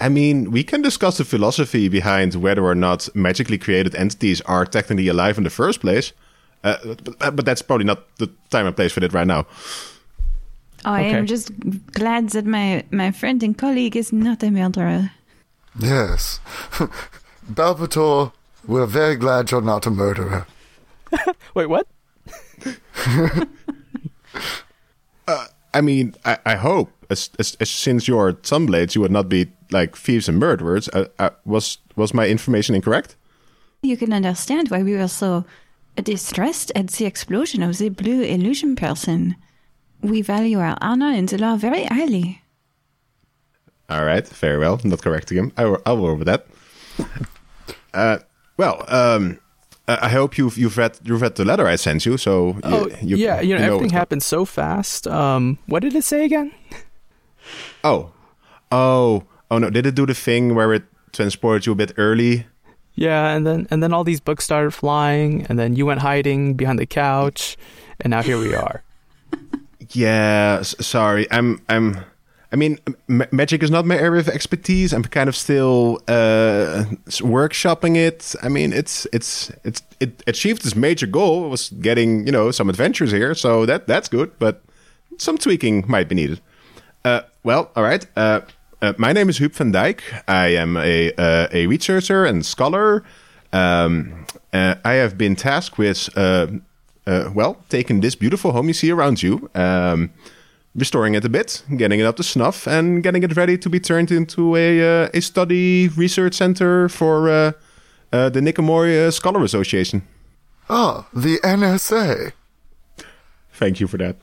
[0.00, 4.64] I mean, we can discuss the philosophy behind whether or not magically created entities are
[4.64, 6.12] technically alive in the first place.
[6.64, 6.76] Uh,
[7.18, 9.46] but, but that's probably not the time and place for it right now.
[10.84, 11.18] Oh, I Okay.
[11.18, 11.50] am just
[11.92, 15.10] glad that my, my friend and colleague is not a murderer.
[15.78, 16.40] Yes.
[17.52, 18.32] Balbator,
[18.66, 20.46] we're very glad you're not a murderer.
[21.54, 21.86] Wait, what?
[25.72, 29.46] I mean, I, I hope, as, as, as since you're Sunblades, you would not be
[29.70, 30.88] like thieves and murderers.
[30.88, 33.16] Uh, uh, was was my information incorrect?
[33.82, 35.44] You can understand why we were so
[36.02, 39.36] distressed at the explosion of the blue illusion person.
[40.02, 42.40] We value our honor and the law very highly.
[43.88, 44.80] All right, very well.
[44.84, 45.52] Not correcting him.
[45.56, 46.46] I will, I will over that.
[47.92, 48.18] Uh,
[48.56, 49.38] well, um,
[49.88, 52.16] I hope you've you've read you've read the letter I sent you.
[52.16, 53.40] So you, Oh, you, yeah.
[53.40, 55.06] You know, everything what's- happened so fast.
[55.08, 56.52] Um, what did it say again?
[57.84, 58.10] Oh,
[58.72, 59.70] oh, oh no!
[59.70, 62.46] Did it do the thing where it transported you a bit early?
[62.94, 66.54] Yeah, and then and then all these books started flying, and then you went hiding
[66.54, 67.56] behind the couch,
[68.00, 68.82] and now here we are.
[69.92, 71.26] Yeah, s- sorry.
[71.32, 71.98] I'm I'm.
[72.52, 74.92] I mean, ma- magic is not my area of expertise.
[74.92, 78.34] I'm kind of still uh, workshopping it.
[78.42, 81.44] I mean, it's it's it's it achieved its major goal.
[81.46, 84.30] It was getting you know some adventures here, so that that's good.
[84.38, 84.62] But
[85.18, 86.40] some tweaking might be needed.
[87.04, 88.06] Uh, well, all right.
[88.16, 88.40] Uh,
[88.82, 90.00] uh, my name is Huub van Dijk.
[90.26, 93.02] I am a uh, a researcher and scholar.
[93.52, 96.46] Um, uh, I have been tasked with, uh,
[97.06, 100.10] uh, well, taking this beautiful home you see around you, um,
[100.74, 103.80] restoring it a bit, getting it up to snuff, and getting it ready to be
[103.80, 107.52] turned into a uh, a study research center for uh,
[108.12, 110.02] uh, the Nikomori uh, Scholar Association.
[110.68, 112.32] Ah, the NSA.
[113.52, 114.16] Thank you for that.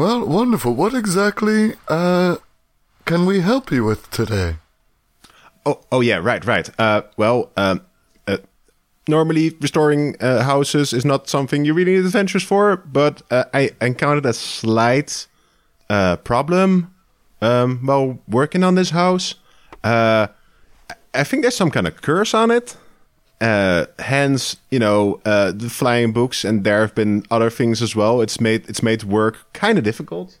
[0.00, 0.72] Well, wonderful.
[0.72, 2.36] What exactly uh,
[3.04, 4.56] can we help you with today?
[5.66, 6.70] Oh, oh yeah, right, right.
[6.80, 7.82] Uh, well, um,
[8.26, 8.38] uh,
[9.06, 13.72] normally restoring uh, houses is not something you really need adventures for, but uh, I
[13.82, 15.26] encountered a slight
[15.90, 16.94] uh, problem
[17.42, 19.34] um, while working on this house.
[19.84, 22.74] I think there's some kind of curse on it.
[23.40, 27.96] Uh, hence, you know, uh, the flying books, and there have been other things as
[27.96, 28.20] well.
[28.20, 30.38] It's made it's made work kind of difficult.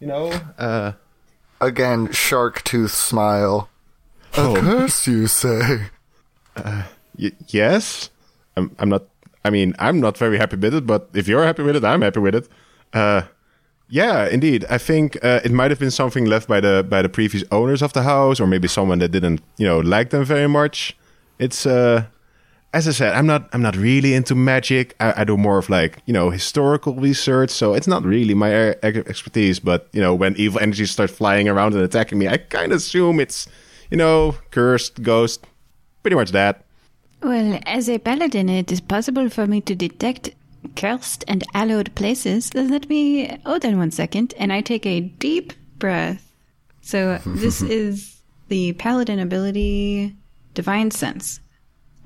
[0.00, 0.92] You know, uh,
[1.60, 3.68] Again, shark tooth smile.
[4.36, 4.54] A Oh.
[4.56, 5.86] curse, you say?
[7.18, 8.10] Y- yes,
[8.56, 8.70] I'm.
[8.78, 9.02] I'm not.
[9.44, 10.86] I mean, I'm not very happy with it.
[10.86, 12.48] But if you're happy with it, I'm happy with it.
[12.92, 13.22] Uh,
[13.88, 14.64] yeah, indeed.
[14.70, 17.82] I think uh, it might have been something left by the by the previous owners
[17.82, 20.96] of the house, or maybe someone that didn't, you know, like them very much.
[21.38, 22.04] It's uh,
[22.72, 23.48] as I said, I'm not.
[23.52, 24.94] I'm not really into magic.
[25.00, 28.52] I, I do more of like you know historical research, so it's not really my
[28.82, 29.58] expertise.
[29.58, 32.76] But you know, when evil energies start flying around and attacking me, I kind of
[32.76, 33.48] assume it's
[33.90, 35.46] you know, cursed, ghost,
[36.02, 36.64] pretty much that.
[37.22, 40.30] Well, as a paladin, it is possible for me to detect
[40.76, 42.54] cursed and hallowed places.
[42.54, 46.32] Let me hold on one second, and I take a deep breath.
[46.80, 50.16] So this is the paladin ability,
[50.54, 51.40] divine sense.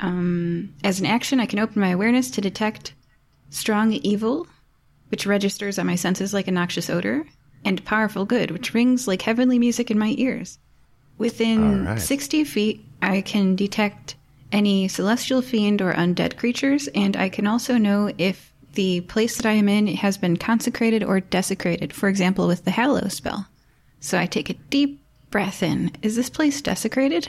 [0.01, 2.95] Um, as an action, I can open my awareness to detect
[3.51, 4.47] strong evil,
[5.09, 7.27] which registers on my senses like a noxious odor,
[7.65, 10.59] and powerful good, which rings like heavenly music in my ears.
[11.17, 12.01] Within right.
[12.01, 14.17] 60 feet, I can detect
[14.53, 19.47] any celestial fiend or undead creatures, and I can also know if the place that
[19.47, 23.47] I am in has been consecrated or desecrated, for example, with the Hallow spell.
[24.01, 25.93] So I take a deep breath in.
[26.03, 27.29] Is this place desecrated?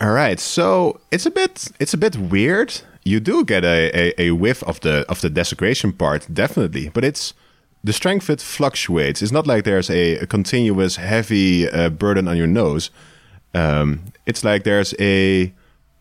[0.00, 2.82] All right, so it's a bit it's a bit weird.
[3.04, 7.04] You do get a, a, a whiff of the of the desecration part, definitely, but
[7.04, 7.34] it's
[7.84, 9.22] the strength it fluctuates.
[9.22, 12.90] It's not like there's a, a continuous heavy uh, burden on your nose.
[13.54, 15.52] Um, it's like there's a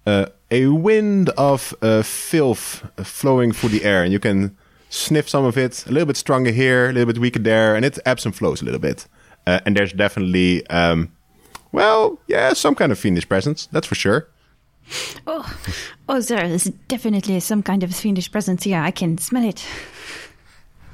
[0.06, 4.56] uh, a wind of uh, filth flowing through the air, and you can
[4.90, 5.86] sniff some of it.
[5.88, 8.62] A little bit stronger here, a little bit weaker there, and it ebbs and flows
[8.62, 9.08] a little bit.
[9.46, 11.12] Uh, and there's definitely, um,
[11.74, 13.68] well, yeah, some kind of fiendish presence.
[13.72, 14.30] That's for sure.
[15.28, 15.58] Oh,
[16.08, 18.80] oh, there is definitely some kind of fiendish presence here.
[18.80, 19.66] I can smell it.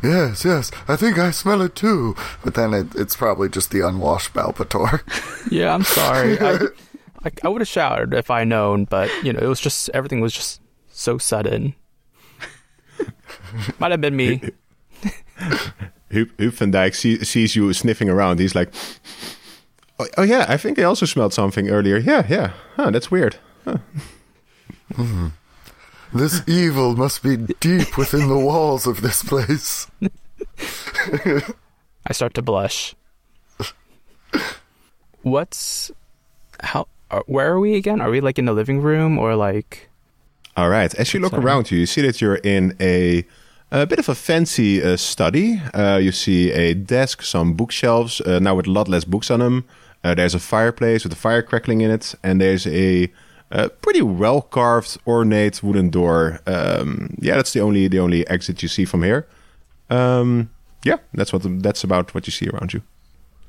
[0.01, 2.15] Yes, yes, I think I smell it too.
[2.43, 5.01] But then it, it's probably just the unwashed Balpator.
[5.51, 6.39] Yeah, I'm sorry.
[6.39, 6.67] I,
[7.25, 10.21] I, I would have shouted if I known, but you know, it was just everything
[10.21, 10.61] was just
[10.91, 11.73] so sudden.
[13.79, 14.41] Might have been me.
[16.11, 18.39] Huub, Huub van Dijk see, sees you sniffing around.
[18.39, 18.71] He's like,
[19.99, 21.97] oh, oh, yeah, I think I also smelled something earlier.
[21.97, 22.51] Yeah, yeah.
[22.75, 23.37] Huh, that's weird.
[26.13, 29.87] this evil must be deep within the walls of this place.
[32.07, 32.95] I start to blush.
[35.21, 35.91] What's
[36.61, 36.87] how?
[37.11, 38.01] Are, where are we again?
[38.01, 39.89] Are we like in the living room or like?
[40.55, 40.93] All right.
[40.95, 41.43] As you look Sorry.
[41.43, 43.25] around you, you see that you're in a,
[43.71, 45.61] a bit of a fancy uh, study.
[45.73, 49.39] Uh, you see a desk, some bookshelves, uh, now with a lot less books on
[49.39, 49.65] them.
[50.03, 53.11] Uh, there's a fireplace with a fire crackling in it, and there's a,
[53.51, 56.39] uh pretty well carved, ornate wooden door.
[56.45, 59.27] Um, yeah, that's the only the only exit you see from here.
[59.89, 60.51] Um,
[60.83, 62.81] yeah, that's what that's about what you see around you.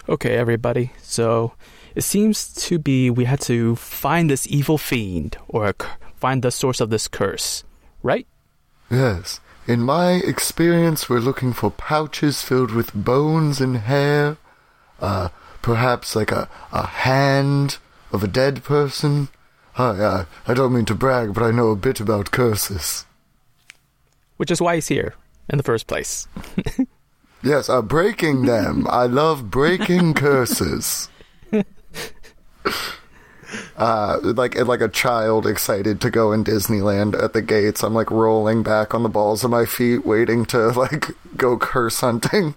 [0.09, 0.93] Okay, everybody.
[1.03, 1.53] So
[1.95, 5.75] it seems to be we had to find this evil fiend or a
[6.17, 7.65] find the source of this curse,
[8.03, 8.27] right?
[8.91, 9.41] Yes.
[9.67, 14.37] In my experience, we're looking for pouches filled with bones and hair.
[15.01, 15.29] Uh,
[15.63, 17.79] perhaps like a, a hand
[18.13, 19.29] of a dead person.
[19.75, 23.07] Hi, uh, I don't mean to brag, but I know a bit about curses.
[24.37, 25.15] Which is why he's here
[25.49, 26.27] in the first place.
[27.43, 28.87] Yes, uh, breaking them.
[28.91, 31.09] I love breaking curses.
[33.77, 37.83] Uh, like like a child excited to go in Disneyland at the gates.
[37.83, 42.01] I'm like rolling back on the balls of my feet, waiting to like go curse
[42.01, 42.55] hunting.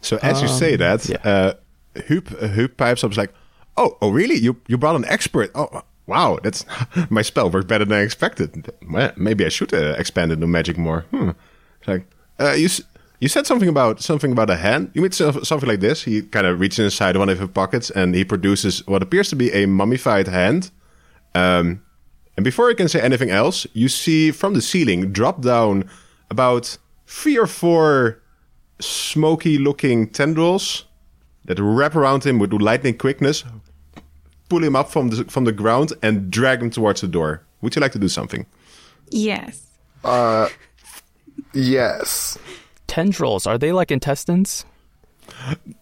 [0.00, 1.16] So as you say that, yeah.
[1.24, 1.54] uh,
[1.94, 3.32] Huub, uh, Huub pipes up is like,
[3.76, 4.36] oh, oh, really?
[4.36, 5.50] You you brought an expert?
[5.54, 6.64] Oh, wow, that's
[7.10, 8.72] my spell worked better than I expected.
[8.88, 11.02] Well, maybe I should uh, expand into magic more.
[11.10, 11.30] Hmm.
[11.80, 12.06] It's like,
[12.38, 12.68] uh, you
[13.20, 14.90] you said something about something about a hand.
[14.94, 16.04] You mean something like this?
[16.04, 19.36] He kind of reaches inside one of his pockets and he produces what appears to
[19.36, 20.70] be a mummified hand.
[21.34, 21.82] Um,
[22.36, 25.88] and before I can say anything else, you see from the ceiling drop down
[26.30, 28.19] about three or four
[28.80, 30.84] smoky looking tendrils
[31.44, 33.44] that wrap around him with lightning quickness,
[34.48, 37.42] pull him up from the, from the ground, and drag him towards the door.
[37.60, 38.46] Would you like to do something?
[39.10, 39.66] Yes.
[40.04, 40.48] Uh,
[41.52, 42.38] Yes.
[42.86, 44.64] Tendrils, are they like intestines?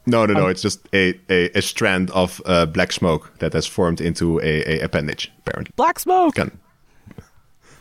[0.06, 0.46] No, no, no.
[0.46, 4.62] it's just a, a, a strand of uh, black smoke that has formed into a,
[4.78, 5.72] a appendage, apparently.
[5.76, 6.34] Black smoke!
[6.34, 6.58] Can.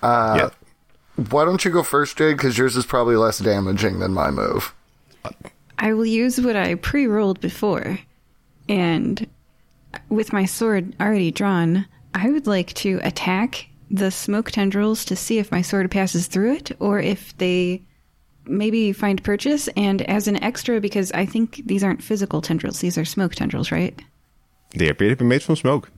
[0.01, 0.49] yeah.
[1.29, 2.37] Why don't you go first, Jade?
[2.37, 4.73] Because yours is probably less damaging than my move.
[5.79, 7.99] I will use what I pre rolled before.
[8.67, 9.27] And
[10.09, 15.37] with my sword already drawn, I would like to attack the smoke tendrils to see
[15.37, 17.83] if my sword passes through it or if they
[18.45, 19.69] maybe find purchase.
[19.77, 23.71] And as an extra, because I think these aren't physical tendrils, these are smoke tendrils,
[23.71, 23.97] right?
[24.75, 25.89] They appear to be made from smoke.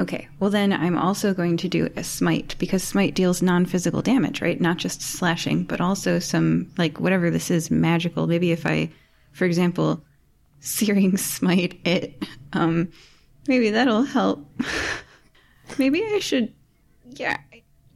[0.00, 4.40] Okay, well then I'm also going to do a smite because smite deals non-physical damage,
[4.40, 4.60] right?
[4.60, 8.28] Not just slashing, but also some like whatever this is magical.
[8.28, 8.90] Maybe if I,
[9.32, 10.02] for example,
[10.60, 12.88] searing smite it, um,
[13.48, 14.48] maybe that'll help.
[15.78, 16.54] maybe I should,
[17.10, 17.38] yeah.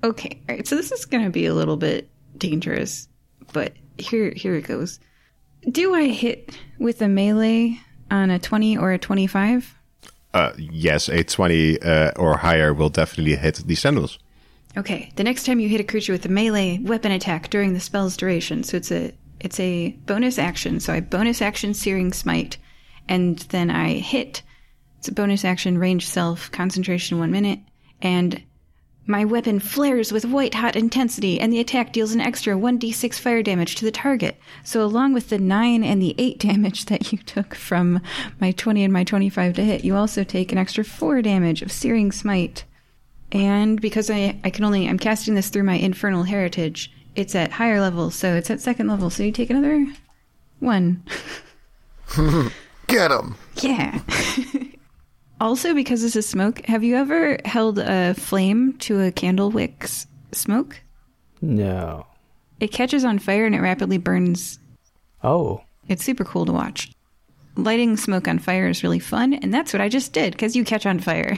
[0.03, 0.67] Okay, all right.
[0.67, 3.07] So this is going to be a little bit dangerous,
[3.53, 4.99] but here here it goes.
[5.71, 7.79] Do I hit with a melee
[8.11, 9.73] on a twenty or a twenty-five?
[10.35, 14.19] Uh, yes, a 20 uh, or higher will definitely hit these tendrils.
[14.77, 17.81] Okay, the next time you hit a creature with a melee weapon attack during the
[17.81, 20.81] spell's duration, so it's a it's a bonus action.
[20.81, 22.57] So I bonus action Searing Smite,
[23.09, 24.43] and then I hit.
[24.99, 27.59] It's a bonus action range self concentration one minute,
[28.01, 28.43] and
[29.07, 33.43] my weapon flares with white hot intensity, and the attack deals an extra 1d6 fire
[33.43, 34.39] damage to the target.
[34.65, 38.01] So, along with the 9 and the 8 damage that you took from
[38.41, 41.73] my 20 and my 25 to hit, you also take an extra 4 damage of
[41.73, 42.65] Searing Smite.
[43.33, 47.53] And because I, I can only, I'm casting this through my Infernal Heritage, it's at
[47.53, 49.87] higher level, so it's at second level, so you take another
[50.61, 51.03] 1.
[52.87, 53.35] Get him.
[53.57, 54.01] Yeah.
[55.43, 60.07] also, because this is smoke, have you ever held a flame to a candle wick's
[60.31, 60.81] smoke?
[61.41, 62.07] No.
[62.61, 64.61] It catches on fire and it rapidly burns.
[65.25, 65.65] Oh.
[65.89, 66.93] It's super cool to watch.
[67.57, 70.65] Lighting smoke on fire is really fun, and that's what I just did because you
[70.65, 71.37] catch on fire.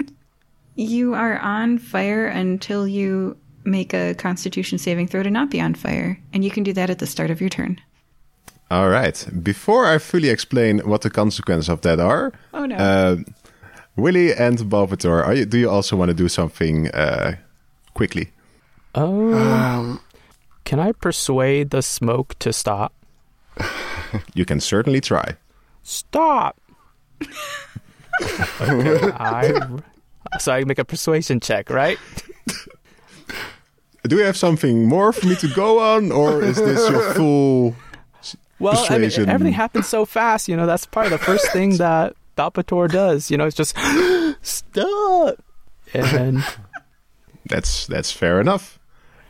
[0.74, 5.74] you are on fire until you make a constitution saving throw to not be on
[5.74, 7.80] fire, and you can do that at the start of your turn.
[8.70, 9.26] All right.
[9.42, 12.76] Before I fully explain what the consequences of that are, Oh no.
[12.76, 13.16] uh,
[13.96, 17.36] Willie and Balpator, are you, do you also want to do something uh,
[17.94, 18.30] quickly?
[18.94, 19.32] Oh.
[19.34, 20.00] Um,
[20.64, 22.92] Can I persuade the smoke to stop?
[24.34, 25.36] You can certainly try.
[25.82, 26.56] Stop.
[28.60, 29.10] okay.
[29.20, 29.52] I.
[30.38, 31.98] So I make a persuasion check, right?
[34.08, 37.76] Do you have something more for me to go on, or is this your full?
[38.58, 40.48] Well, I mean, everything happens so fast.
[40.48, 43.30] You know, that's probably the first thing that Balpator does.
[43.30, 43.76] You know, it's just
[44.42, 45.42] stop.
[45.94, 46.44] And
[47.48, 48.78] That's that's fair enough.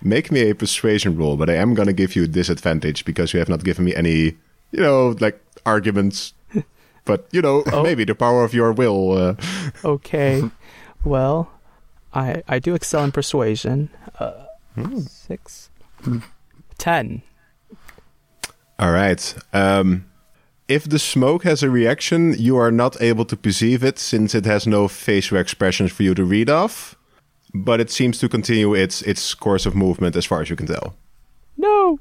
[0.02, 3.38] Make me a persuasion roll, but I am gonna give you a disadvantage because you
[3.38, 4.36] have not given me any,
[4.72, 6.34] you know, like arguments.
[7.04, 9.12] But you know, maybe the power of your will.
[9.16, 9.34] Uh,
[9.82, 10.42] okay,
[11.04, 11.48] well,
[12.12, 13.88] I I do excel in persuasion.
[14.18, 14.44] Uh,
[15.06, 15.70] Six,
[16.76, 17.22] ten.
[18.78, 19.34] All right.
[19.52, 20.04] Um,
[20.68, 24.44] if the smoke has a reaction, you are not able to perceive it since it
[24.44, 26.94] has no facial expressions for you to read off.
[27.54, 30.66] But it seems to continue its its course of movement as far as you can
[30.66, 30.94] tell.
[31.56, 31.98] No.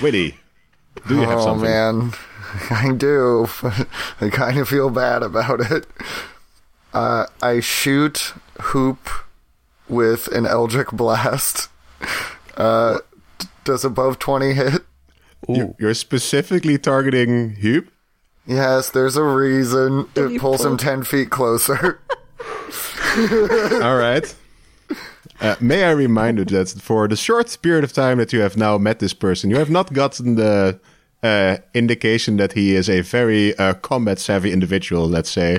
[0.00, 0.36] Willie,
[1.08, 1.68] do you have oh something?
[1.68, 2.12] man,
[2.70, 3.48] I do.
[4.20, 5.86] I kind of feel bad about it.
[6.94, 8.98] Uh, I shoot Huub
[9.88, 11.68] with an Eldritch Blast.
[12.56, 12.98] Uh,
[13.38, 14.82] d- does above 20 hit?
[15.48, 17.88] You, you're specifically targeting Huub.
[18.46, 20.08] Yes, there's a reason.
[20.16, 22.00] you It pulls him 10 feet closer.
[23.82, 24.34] All right.
[25.40, 28.56] Uh, may I remind you that for the short period of time that you have
[28.56, 30.78] now met this person, you have not gotten the
[31.22, 35.58] uh, indication that he is a very uh, combat savvy individual, let's say.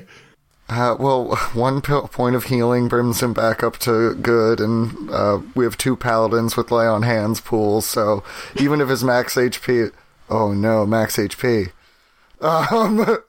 [0.70, 5.39] Uh, well, one p- point of healing brings him back up to good, and uh,
[5.55, 8.24] we have two paladins with lay on hands pools, so
[8.59, 9.91] even if his max HP.
[10.30, 11.72] Oh no, max HP.
[12.41, 13.18] Um,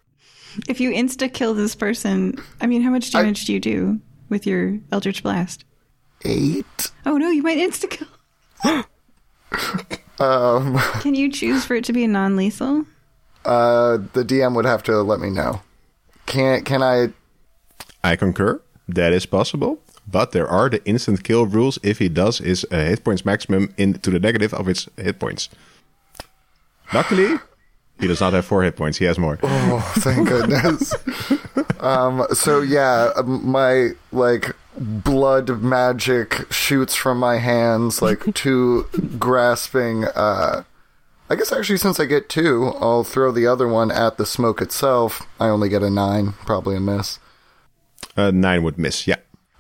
[0.68, 4.47] If you insta kill this person, I mean, how much damage do you do with
[4.47, 5.64] your Eldritch Blast?
[6.24, 6.93] eight?
[7.05, 8.07] Oh no, you might insta kill.
[10.20, 12.85] Um, Can you choose for it to be a non lethal?
[13.45, 15.61] uh, the DM would have to let me know.
[16.26, 17.09] Can can I?
[18.05, 18.61] I concur.
[18.86, 19.80] That is possible.
[20.07, 23.72] But there are the instant kill rules if he does his uh, hit points maximum
[23.78, 25.48] into the negative of his hit points.
[26.92, 27.38] Luckily,
[27.98, 28.98] he does not have four hit points.
[28.98, 29.38] He has more.
[29.42, 30.94] Oh, thank goodness.
[31.80, 38.84] um, so yeah, um, my like blood magic shoots from my hands, like two
[39.18, 40.05] grasping.
[40.05, 40.64] Uh,
[41.30, 44.61] I guess actually, since I get two, I'll throw the other one at the smoke
[44.61, 45.22] itself.
[45.40, 47.18] I only get a nine, probably a miss.
[48.16, 49.06] Uh, nine would miss.
[49.06, 49.16] Yeah.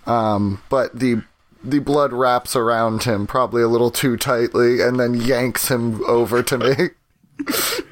[0.06, 1.22] Um, but the
[1.62, 6.42] the blood wraps around him, probably a little too tightly, and then yanks him over
[6.42, 6.74] to me.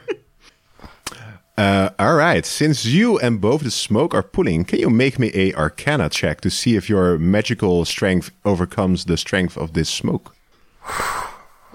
[1.58, 2.46] Uh, all right.
[2.46, 6.40] Since you and both the smoke are pulling, can you make me a Arcana check
[6.40, 10.34] to see if your magical strength overcomes the strength of this smoke?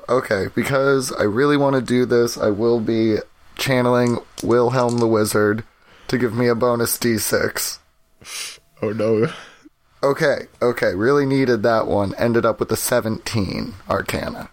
[0.09, 3.17] Okay, because I really want to do this, I will be
[3.57, 5.65] channeling Wilhelm the Wizard
[6.07, 7.79] to give me a bonus d6.
[8.81, 9.31] Oh no.
[10.03, 12.13] Okay, okay, really needed that one.
[12.15, 14.49] Ended up with a 17 Arcana.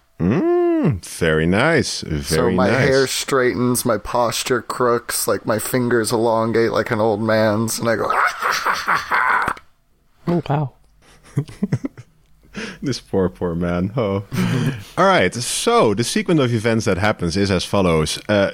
[0.92, 2.02] Very nice.
[2.02, 2.88] Very so my nice.
[2.88, 7.96] hair straightens, my posture crooks, like my fingers elongate like an old man's, and I
[7.96, 8.10] go,
[10.26, 10.72] Oh wow.
[12.80, 13.92] This poor, poor man.
[13.96, 14.24] Oh.
[14.96, 15.34] All right.
[15.34, 18.20] So the sequence of events that happens is as follows.
[18.28, 18.52] Uh,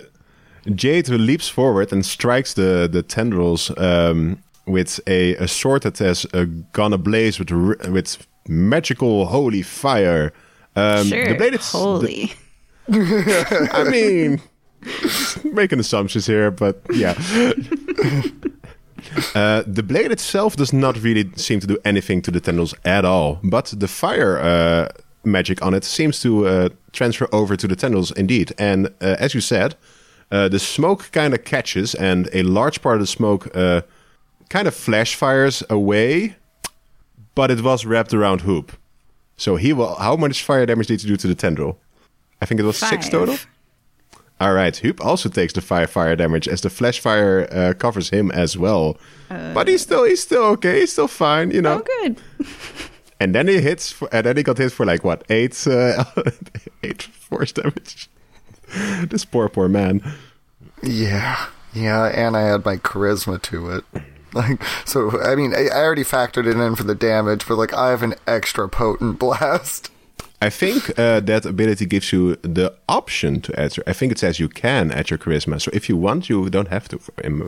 [0.74, 6.26] Jade leaps forward and strikes the the tendrils um, with a, a sword that has
[6.32, 7.50] uh, gone ablaze with
[7.90, 10.32] with magical holy fire.
[10.76, 11.28] Um, sure.
[11.28, 12.32] The blade the- Holy.
[12.92, 14.40] I mean,
[15.52, 17.14] making assumptions here, but yeah.
[19.34, 23.04] Uh, the blade itself does not really seem to do anything to the tendrils at
[23.04, 24.88] all, but the fire uh,
[25.24, 28.52] magic on it seems to uh, transfer over to the tendrils indeed.
[28.58, 29.74] And uh, as you said,
[30.30, 33.82] uh, the smoke kind of catches, and a large part of the smoke uh,
[34.50, 36.36] kind of flash fires away,
[37.34, 38.70] but it was wrapped around Huub.
[39.38, 39.94] So he will.
[39.94, 41.78] How much fire damage did you do to the tendril?
[42.42, 43.38] I think it was six total.
[44.38, 48.10] All right, Huub also takes the fire fire damage as the flash fire uh, covers
[48.10, 48.98] him as well.
[49.28, 50.80] but he's still he's still okay.
[50.80, 51.82] He's still fine, you know.
[51.82, 52.20] Oh, good.
[53.22, 56.04] And then he hits, for, and then he got hit for like what eight uh,
[56.82, 58.08] eight force damage.
[59.08, 60.00] this poor poor man.
[60.82, 63.84] Yeah, yeah, and I add my charisma to it.
[64.32, 67.74] Like, so I mean, I, I already factored it in for the damage, but like,
[67.74, 69.90] I have an extra potent blast.
[70.42, 73.76] I think uh, that ability gives you the option to add.
[73.76, 75.60] your- I think it says you can add your charisma.
[75.60, 76.98] So if you want, you don't have to.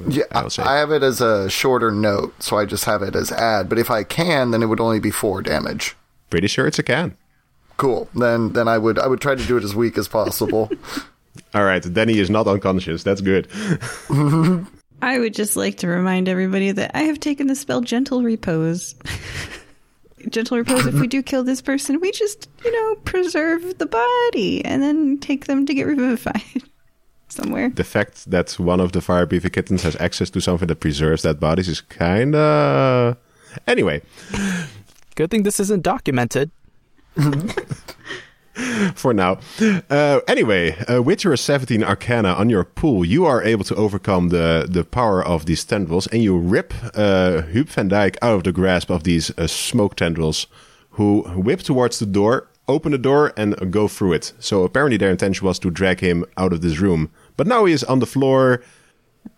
[0.09, 0.47] Yeah, I.
[0.59, 3.71] I have it as a shorter note, so I just have it as add.
[3.71, 5.97] But if I can, then it would only be four damage.
[6.29, 7.17] Pretty sure it's a can.
[7.79, 8.09] Cool.
[8.15, 10.71] Then, then I would I would try to do it as weak as possible.
[11.55, 13.03] All right, then he is not unconscious.
[13.03, 13.49] That's good.
[15.03, 18.95] I would just like to remind everybody that I have taken the spell Gentle Repose.
[20.31, 24.65] Gentle Repose, if we do kill this person, we just, you know, preserve the body
[24.65, 26.63] and then take them to get revivified
[27.29, 27.71] somewhere.
[27.71, 31.23] The fact that one of the fire beaver kittens has access to something that preserves
[31.23, 33.17] that bodies is kind of.
[33.67, 34.01] Anyway,
[35.15, 36.51] Good thing this isn't documented.
[38.95, 39.39] for now.
[39.89, 44.29] Uh, anyway, uh, with your 17 Arcana on your pool, you are able to overcome
[44.29, 48.45] the, the power of these tendrils and you rip uh, Huub van Dijk out of
[48.45, 50.47] the grasp of these uh, smoke tendrils,
[50.91, 54.33] who whip towards the door, open the door, and go through it.
[54.39, 57.11] So apparently their intention was to drag him out of this room.
[57.37, 58.63] But now he is on the floor,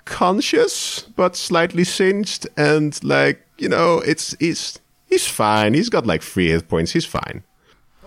[0.05, 5.75] conscious, but slightly singed, and like, you know, it's he's he's fine.
[5.75, 6.93] He's got like three hit points.
[6.93, 7.45] He's fine.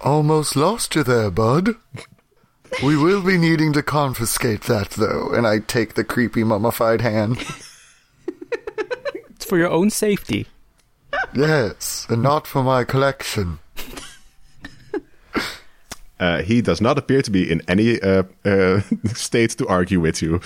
[0.01, 1.75] Almost lost you there, bud.
[2.83, 7.43] We will be needing to confiscate that, though, and I take the creepy mummified hand.
[9.29, 10.47] It's for your own safety.
[11.33, 13.59] Yes, and not for my collection.
[16.19, 18.81] Uh, he does not appear to be in any uh, uh,
[19.13, 20.39] state to argue with you.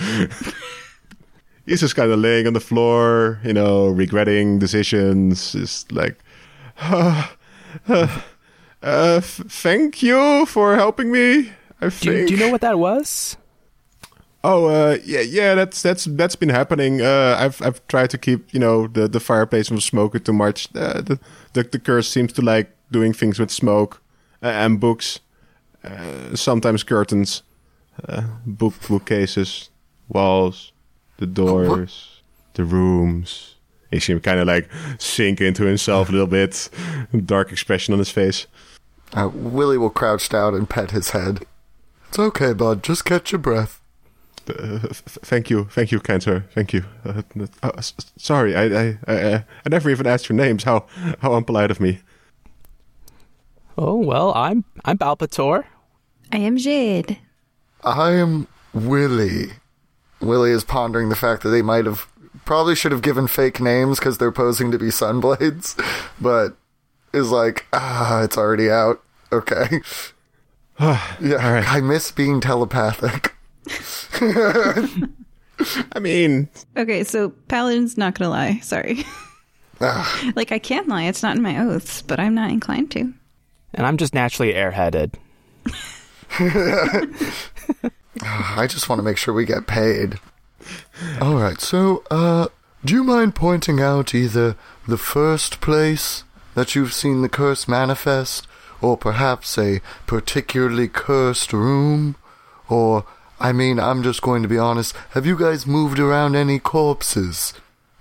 [1.64, 5.52] He's just kind of laying on the floor, you know, regretting decisions.
[5.52, 6.18] Just like,
[6.78, 7.26] uh,
[8.82, 11.52] uh, f- thank you for helping me.
[11.80, 12.28] I Do, think.
[12.28, 13.36] do you know what that was?
[14.44, 15.54] Oh, uh, yeah, yeah.
[15.54, 17.00] That's that's that's been happening.
[17.00, 20.68] Uh, I've I've tried to keep you know the the fireplace from smoking too much.
[20.74, 21.20] Uh, the,
[21.52, 24.00] the the curse seems to like doing things with smoke
[24.42, 25.20] uh, and books.
[25.84, 27.42] Uh, sometimes curtains,
[28.08, 29.70] uh, book bookcases,
[30.08, 30.72] walls,
[31.18, 32.20] the doors,
[32.54, 33.54] the rooms.
[33.92, 34.68] You see him kind of like
[34.98, 36.68] sink into himself a little bit.
[37.26, 38.46] Dark expression on his face.
[39.14, 41.44] Uh, Willie will crouch down and pet his head.
[42.08, 42.82] It's okay, bud.
[42.82, 43.80] Just catch your breath.
[44.48, 46.44] Uh, f- f- thank you, thank you, kind sir.
[46.54, 46.84] Thank you.
[47.04, 47.22] Uh,
[47.62, 50.64] uh, s- sorry, I, I, I, uh, I never even asked your names.
[50.64, 50.86] How,
[51.20, 52.00] how unpolite of me.
[53.78, 55.64] Oh well, I'm I'm Balpator.
[56.32, 57.18] I am Jade.
[57.84, 59.52] I am Willie.
[60.20, 62.06] Willie is pondering the fact that they might have
[62.44, 65.76] probably should have given fake names because they're posing to be Sunblades,
[66.20, 66.56] but
[67.12, 69.02] is like, ah, it's already out.
[69.32, 69.80] Okay.
[70.80, 73.34] yeah, I miss being telepathic.
[75.94, 78.58] I mean, Okay, so Paladin's not gonna lie.
[78.60, 79.04] Sorry.
[79.84, 81.04] Ah, like, I can lie.
[81.04, 83.12] It's not in my oaths, but I'm not inclined to.
[83.74, 85.14] And I'm just naturally airheaded.
[88.22, 90.20] I just want to make sure we get paid.
[91.20, 92.46] All right, so uh,
[92.84, 94.54] do you mind pointing out either
[94.86, 96.22] the first place
[96.54, 98.46] that you've seen the curse manifest,
[98.80, 102.16] or perhaps a particularly cursed room,
[102.68, 103.04] or
[103.38, 104.94] I mean, I'm just going to be honest.
[105.10, 107.54] Have you guys moved around any corpses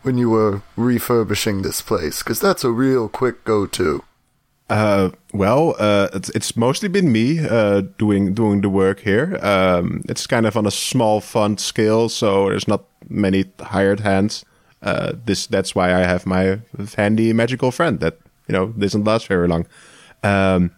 [0.04, 2.20] when you were refurbishing this place?
[2.24, 4.04] Because that's a real quick go-to.
[4.72, 9.38] uh, well, uh, it's, it's mostly been me uh, doing doing the work here.
[9.42, 14.46] Um, it's kind of on a small fund scale, so there's not many hired hands.
[14.82, 16.60] Uh, this that's why I have my
[16.96, 18.18] handy magical friend that
[18.52, 19.66] you know doesn't last very long.
[20.24, 20.72] Um,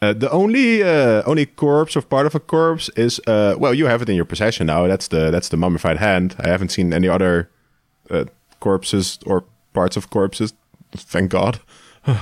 [0.00, 3.86] uh, the only uh, only corpse or part of a corpse is uh, well, you
[3.86, 4.86] have it in your possession now.
[4.86, 6.36] That's the that's the mummified hand.
[6.38, 7.50] I haven't seen any other
[8.10, 8.24] uh,
[8.60, 10.54] corpses or parts of corpses.
[10.92, 11.60] Thank God.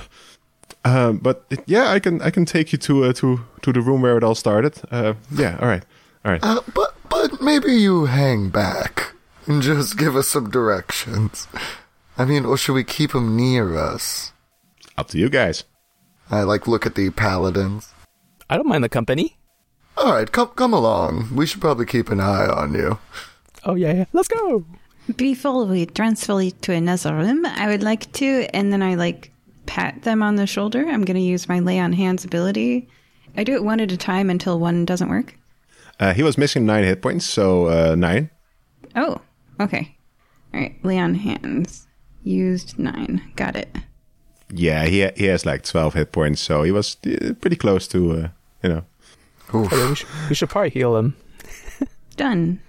[0.84, 4.02] um, but yeah, I can I can take you to uh, to to the room
[4.02, 4.80] where it all started.
[4.90, 5.84] Uh, yeah, all right,
[6.24, 6.62] all right.
[6.74, 9.12] But but maybe you hang back
[9.46, 11.46] and just give us some directions.
[12.18, 14.32] I mean, or should we keep him near us?
[14.98, 15.64] Up to you guys.
[16.30, 17.92] I like look at the paladins.
[18.48, 19.38] I don't mind the company.
[19.96, 21.34] All right, come come along.
[21.34, 22.98] We should probably keep an eye on you.
[23.64, 24.04] Oh yeah, yeah.
[24.12, 24.64] Let's go.
[25.16, 29.30] Before we transfer you to another room, I would like to, and then I like
[29.66, 30.80] pat them on the shoulder.
[30.86, 32.88] I'm going to use my lay on hands ability.
[33.36, 35.36] I do it one at a time until one doesn't work.
[36.00, 38.30] Uh, he was missing nine hit points, so uh, nine.
[38.94, 39.20] Oh,
[39.60, 39.96] okay.
[40.52, 41.86] All right, lay on hands.
[42.22, 43.22] Used nine.
[43.36, 43.76] Got it.
[44.50, 48.12] Yeah, he he has like twelve hit points, so he was uh, pretty close to
[48.12, 48.28] uh,
[48.62, 48.84] you know.
[49.54, 49.72] Oof.
[49.72, 51.16] Oh, we, should, we should probably heal him.
[52.16, 52.60] Done.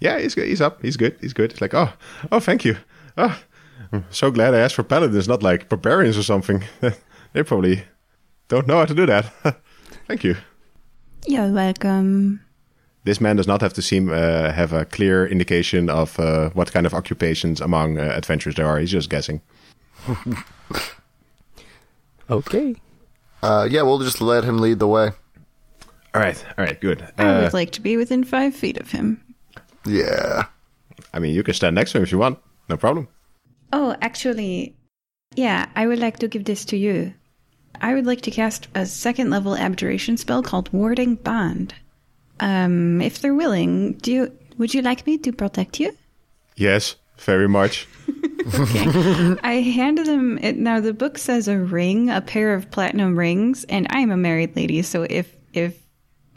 [0.00, 0.48] Yeah, he's good.
[0.48, 0.82] He's up.
[0.82, 1.16] He's good.
[1.20, 1.52] He's good.
[1.52, 1.92] It's like, oh,
[2.30, 2.76] oh, thank you.
[3.16, 3.40] Oh,
[3.92, 6.64] I'm so glad I asked for paladins, not like barbarians or something.
[7.32, 7.84] they probably
[8.48, 9.32] don't know how to do that.
[10.08, 10.36] thank you.
[11.26, 12.40] You're welcome.
[13.04, 16.72] This man does not have to seem uh, have a clear indication of uh, what
[16.72, 18.78] kind of occupations among uh, adventurers there are.
[18.78, 19.40] He's just guessing.
[22.32, 22.74] Okay.
[23.42, 25.10] Uh, yeah, we'll just let him lead the way.
[26.14, 26.42] All right.
[26.56, 26.80] All right.
[26.80, 27.06] Good.
[27.18, 29.22] I Uh, would like to be within five feet of him.
[29.86, 30.44] Yeah.
[31.12, 32.38] I mean, you can stand next to him if you want.
[32.68, 33.08] No problem.
[33.72, 34.76] Oh, actually,
[35.34, 37.12] yeah, I would like to give this to you.
[37.80, 41.74] I would like to cast a second level abjuration spell called Warding Bond.
[42.40, 45.96] Um, if they're willing, do you would you like me to protect you?
[46.56, 47.86] Yes, very much.
[49.42, 53.64] I handed them it now the book says a ring, a pair of platinum rings,
[53.64, 55.82] and I'm a married lady, so if if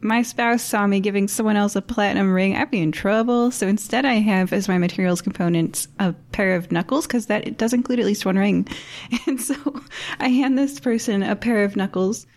[0.01, 3.49] my spouse saw me giving someone else a platinum ring, I'd be in trouble.
[3.49, 7.57] So instead I have as my materials components a pair of knuckles because that it
[7.57, 8.67] does include at least one ring.
[9.27, 9.55] And so
[10.19, 12.27] I hand this person a pair of knuckles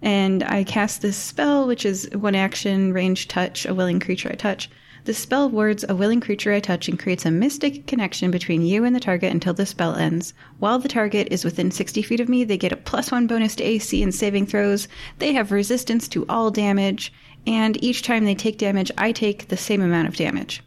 [0.00, 4.36] and I cast this spell, which is one action, range touch, a willing creature I
[4.36, 4.70] touch.
[5.08, 8.84] The spell wards a willing creature I touch and creates a mystic connection between you
[8.84, 10.34] and the target until the spell ends.
[10.58, 13.54] While the target is within 60 feet of me, they get a plus one bonus
[13.54, 14.86] to AC and saving throws.
[15.18, 17.10] They have resistance to all damage,
[17.46, 20.62] and each time they take damage, I take the same amount of damage.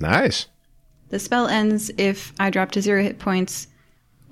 [0.00, 0.48] Nice.
[1.10, 3.68] The spell ends if I drop to zero hit points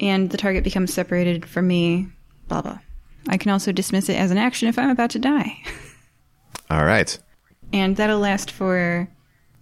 [0.01, 2.09] and the target becomes separated from me,
[2.49, 2.81] blah blah.
[3.29, 5.63] I can also dismiss it as an action if I'm about to die.
[6.71, 7.17] All right.
[7.73, 9.09] And that'll last for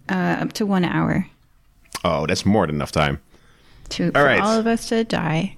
[0.09, 1.27] uh, up to one hour
[2.05, 3.21] Oh, that's more than enough time.
[3.89, 4.41] to All for right.
[4.41, 5.55] all of us to die.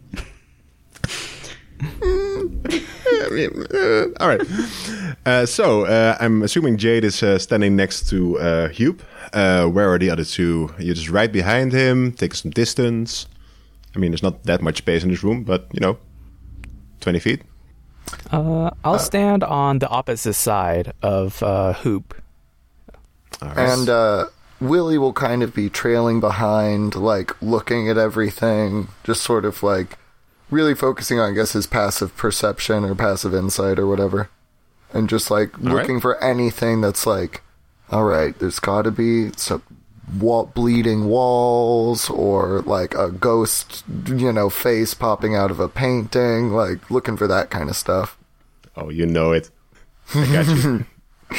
[1.81, 4.41] Uh, all right.
[5.25, 9.01] Uh, so uh, I'm assuming Jade is uh, standing next to uh, Huub.
[9.33, 10.73] Uh, where are the other two?
[10.79, 12.11] You're just right behind him.
[12.11, 13.27] Take some distance.
[13.95, 15.97] I mean, there's not that much space in this room, but you know,
[17.01, 17.41] 20 feet.
[18.31, 22.13] Uh, I'll stand on the opposite side of uh, Huub.
[23.41, 23.69] All right.
[23.69, 24.25] And uh,
[24.59, 29.97] Willie will kind of be trailing behind, like looking at everything, just sort of like
[30.49, 34.29] really focusing on, I guess, his passive perception or passive insight or whatever.
[34.93, 35.73] And just like right.
[35.73, 37.41] looking for anything that's like,
[37.89, 39.61] all right, there's got to be some
[40.19, 46.51] wall- bleeding walls or like a ghost, you know, face popping out of a painting,
[46.51, 48.17] like looking for that kind of stuff.
[48.77, 49.49] Oh, you know it.
[50.13, 50.85] I got you.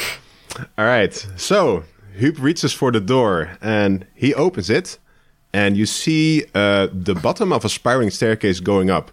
[0.77, 1.13] All right.
[1.35, 1.83] So
[2.17, 4.97] Huub reaches for the door and he opens it,
[5.53, 9.11] and you see uh, the bottom of a spiraling staircase going up.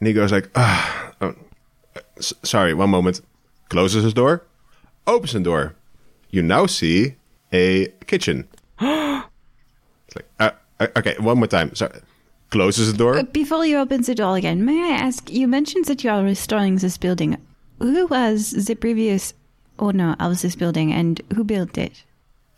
[0.00, 1.34] And he goes like, "Ah, oh,
[2.20, 3.20] sorry, one moment."
[3.68, 4.44] Closes his door,
[5.06, 5.74] opens the door.
[6.30, 7.16] You now see
[7.52, 8.48] a kitchen.
[8.80, 11.74] it's like, uh, uh, okay, one more time.
[11.74, 12.00] Sorry.
[12.50, 13.22] Closes the door.
[13.24, 15.30] Before you open the door again, may I ask?
[15.30, 17.36] You mentioned that you are restoring this building.
[17.78, 19.34] Who was the previous
[19.78, 22.04] owner of this building, and who built it?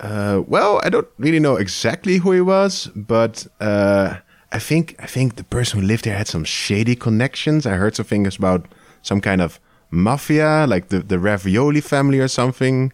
[0.00, 4.16] Uh, well, I don't really know exactly who he was, but uh,
[4.50, 7.66] I think I think the person who lived there had some shady connections.
[7.66, 8.66] I heard some things about
[9.02, 12.92] some kind of mafia, like the the Ravioli family or something.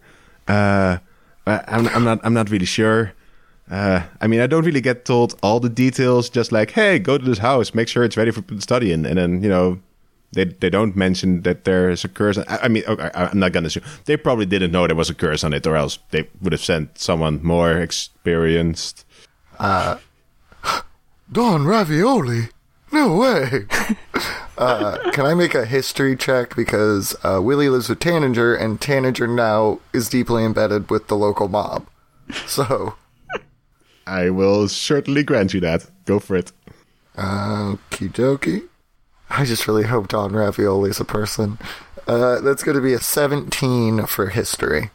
[0.48, 0.98] Uh,
[1.46, 3.12] I'm I'm not I'm not really sure.
[3.70, 6.28] Uh, I mean, I don't really get told all the details.
[6.28, 8.90] Just like, hey, go to this house, make sure it's ready for people to study
[8.92, 9.78] in, and then you know.
[10.32, 12.38] They, they don't mention that there is a curse.
[12.38, 15.14] I, I mean, okay, I'm not gonna assume they probably didn't know there was a
[15.14, 19.04] curse on it, or else they would have sent someone more experienced.
[19.58, 20.00] Don
[21.66, 22.48] Ravioli?
[22.92, 23.66] No way.
[24.58, 26.54] uh, can I make a history check?
[26.54, 31.48] Because uh, Willie lives with Tanager, and Tanager now is deeply embedded with the local
[31.48, 31.86] mob.
[32.46, 32.94] So,
[34.06, 35.86] I will certainly grant you that.
[36.04, 36.52] Go for it.
[37.16, 38.68] Okie dokie.
[39.30, 41.58] I just really hope Don Ravioli's a person.
[42.06, 44.90] Uh, that's going to be a 17 for history.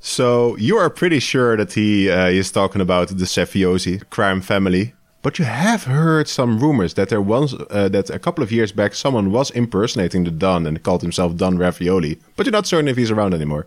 [0.00, 4.94] So you are pretty sure that he uh, is talking about the Sefiosi crime family,
[5.22, 8.72] but you have heard some rumors that there once uh, that a couple of years
[8.72, 12.88] back someone was impersonating the Don and called himself Don Ravioli, but you're not certain
[12.88, 13.66] if he's around anymore.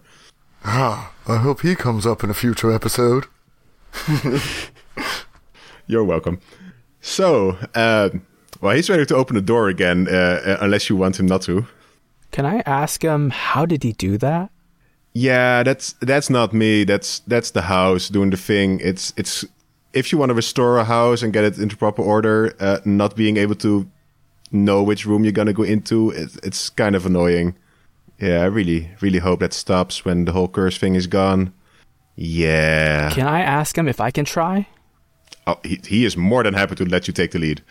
[0.64, 3.26] Ah, I hope he comes up in a future episode.
[5.88, 6.40] You're welcome.
[7.02, 8.10] So, uh,
[8.62, 11.42] well, he's ready to open the door again, uh, uh, unless you want him not
[11.44, 11.68] to.
[12.32, 14.52] Can I ask him how did he do that?
[15.14, 16.84] Yeah, that's that's not me.
[16.84, 18.80] That's that's the house doing the thing.
[18.82, 19.44] It's it's
[19.94, 23.16] if you want to restore a house and get it into proper order, uh, not
[23.16, 23.90] being able to
[24.52, 27.56] know which room you're gonna go into, it, it's kind of annoying.
[28.20, 31.54] Yeah, I really really hope that stops when the whole curse thing is gone.
[32.16, 33.10] Yeah.
[33.12, 34.68] Can I ask him if I can try?
[35.48, 37.64] Oh, he, he is more than happy to let you take the lead.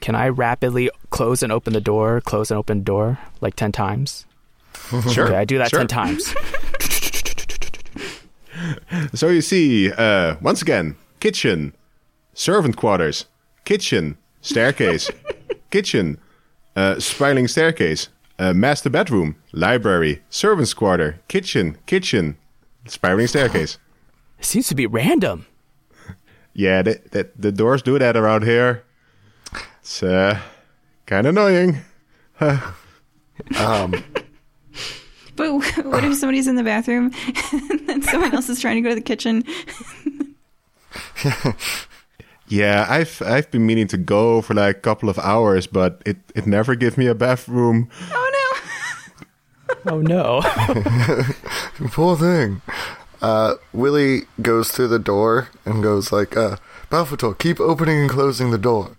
[0.00, 3.72] Can I rapidly close and open the door, close and open the door like 10
[3.72, 4.26] times?
[5.10, 5.26] Sure.
[5.26, 5.80] Okay, I do that sure.
[5.80, 6.34] 10 times.
[9.14, 11.74] So you see, uh, once again, kitchen,
[12.34, 13.26] servant quarters,
[13.64, 15.10] kitchen, staircase,
[15.70, 16.18] kitchen,
[16.74, 22.36] uh, spiraling staircase, uh, master bedroom, library, servant's quarter, kitchen, kitchen,
[22.86, 23.78] spiraling staircase.
[24.38, 25.46] It seems to be random.
[26.54, 28.84] Yeah, the, the, the doors do that around here.
[29.86, 30.40] It's uh,
[31.06, 31.78] kind of annoying.
[35.36, 35.52] But
[35.84, 37.12] what if somebody's in the bathroom
[37.88, 39.44] and someone else is trying to go to the kitchen?
[42.48, 46.16] Yeah, I've I've been meaning to go for like a couple of hours, but it,
[46.34, 47.88] it never gives me a bathroom.
[48.10, 48.30] Oh
[49.84, 49.92] no!
[49.92, 50.40] Oh no.
[51.90, 52.62] Poor thing.
[53.20, 56.56] Uh, Willie goes through the door and goes like, uh,
[56.90, 58.96] Balpator, keep opening and closing the door.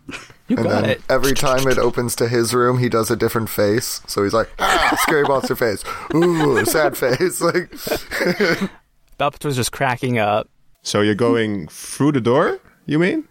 [0.48, 1.02] You And got then it.
[1.10, 4.02] every time it opens to his room, he does a different face.
[4.08, 5.84] So he's like, ah, scary monster face.
[6.16, 7.42] Ooh, sad face.
[7.48, 7.70] Like,
[9.20, 10.50] Balpator's just cracking up.
[10.84, 12.60] So you're going through the door?
[12.86, 13.28] You mean?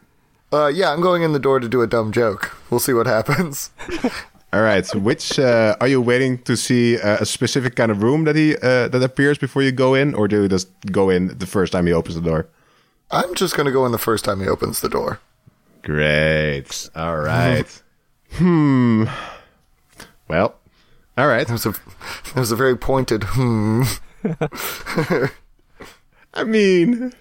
[0.53, 2.57] uh, yeah, I'm going in the door to do a dumb joke.
[2.71, 3.71] We'll see what happens.
[4.53, 4.85] All right.
[4.87, 8.37] So which uh, are you waiting to see uh, a specific kind of room that
[8.37, 11.47] he uh, that appears before you go in, or do you just go in the
[11.47, 12.49] first time he opens the door?
[13.11, 15.21] I'm just going to go in the first time he opens the door.
[15.87, 16.91] Great.
[16.97, 17.83] All right.
[18.33, 19.05] hmm.
[20.27, 20.57] Well.
[21.17, 21.47] All right.
[21.47, 21.75] There's a,
[22.35, 23.83] there's a very pointed hmm.
[26.35, 27.13] I mean.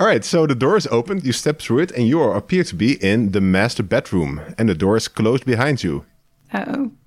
[0.00, 2.64] All right, so the door is opened, you step through it, and you are, appear
[2.64, 6.04] to be in the master bedroom, and the door is closed behind you.
[6.52, 6.90] no.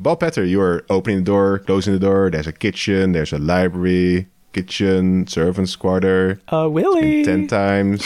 [0.00, 2.30] Balpator, you are opening the door, closing the door.
[2.30, 6.40] There's a kitchen, there's a library, kitchen, servant's quarter.
[6.48, 7.24] Uh, Willie.
[7.24, 8.00] Ten times.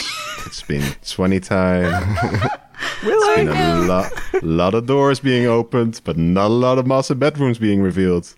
[0.45, 1.93] It's been twenty times.
[3.03, 3.45] Willie.
[3.45, 4.11] Been a lot,
[4.43, 8.35] lot of doors being opened, but not a lot of master bedrooms being revealed.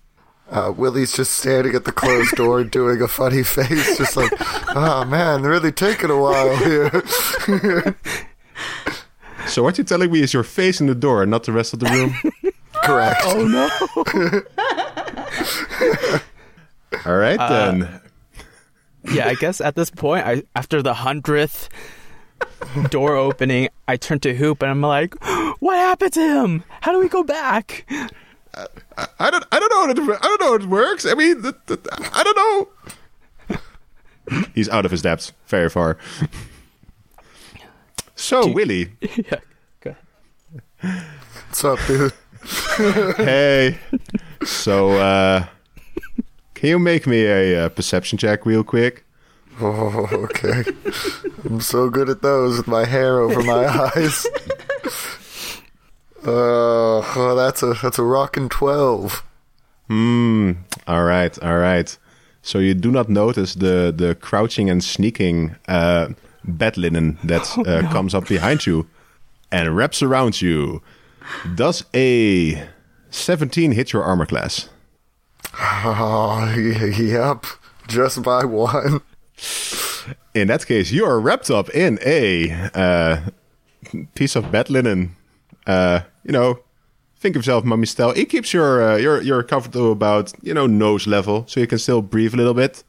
[0.50, 4.34] Uh, Willie's just staring at the closed door, doing a funny face, just like,
[4.76, 7.96] oh man, they're really taking a while here.
[9.48, 11.74] So what you're telling me is your face in the door and not the rest
[11.74, 12.54] of the room?
[12.84, 13.22] Correct.
[13.26, 13.70] Oh no.
[17.06, 18.01] All right then.
[19.04, 21.70] Yeah, I guess at this point, I after the hundredth
[22.90, 25.16] door opening, I turn to Huub and I'm like,
[25.60, 26.64] "What happened to him?
[26.82, 27.86] How do we go back?"
[28.54, 31.06] I don't, I don't know, how it, I don't know how it works.
[31.06, 31.80] I mean, th- th-
[32.14, 32.38] I don't
[33.50, 33.58] know.
[34.54, 35.98] He's out of his depths, very far.
[38.16, 39.40] So, Willie, yeah.
[39.80, 39.96] Go
[40.82, 41.06] ahead.
[41.48, 42.14] What's up, dude?
[43.18, 43.80] hey.
[44.44, 45.46] So, uh,
[46.62, 49.04] can you make me a, uh perception check real quick?
[49.60, 50.64] Oh, okay.
[51.44, 54.26] I'm so good at those with my hair over my eyes.
[56.26, 59.24] Uh, oh, that's a that's a rockin' twelve.
[59.88, 60.52] Hmm.
[60.88, 61.38] All right.
[61.44, 61.98] All right.
[62.42, 66.10] So you do not notice the the crouching and sneaking uh,
[66.46, 68.88] bed linen that uh, comes up behind you
[69.52, 70.82] and wraps around you.
[71.56, 72.68] Does a
[73.10, 74.70] seventeen hit your armor class?
[75.84, 77.46] Oh, yep,
[77.88, 79.02] just by one.
[80.34, 83.22] In that case, you are wrapped up in a uh,
[84.16, 85.16] piece of bed linen.
[85.68, 86.60] Uh, you know,
[87.18, 88.12] think of yourself, mummy style.
[88.12, 91.68] It keeps your uh, your your comfort to about you know nose level, so you
[91.68, 92.84] can still breathe a little bit.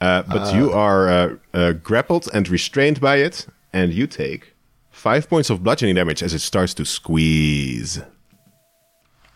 [0.00, 4.54] Uh, but you are uh, uh, grappled and restrained by it, and you take
[4.90, 8.00] five points of bludgeoning damage as it starts to squeeze.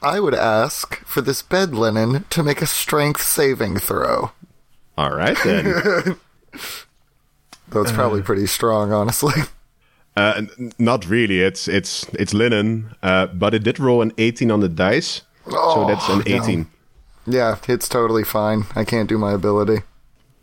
[0.03, 4.33] I would ask for this bed linen to make a strength saving throw.
[4.99, 6.17] All right then.
[7.69, 9.35] Though it's probably pretty strong, honestly.
[10.15, 10.43] Uh,
[10.79, 11.41] not really.
[11.41, 15.57] It's it's it's linen, uh, but it did roll an 18 on the dice, so
[15.57, 16.25] Oh, that's an no.
[16.43, 16.67] 18.
[17.27, 18.65] Yeah, it's totally fine.
[18.77, 19.85] I can't do my ability.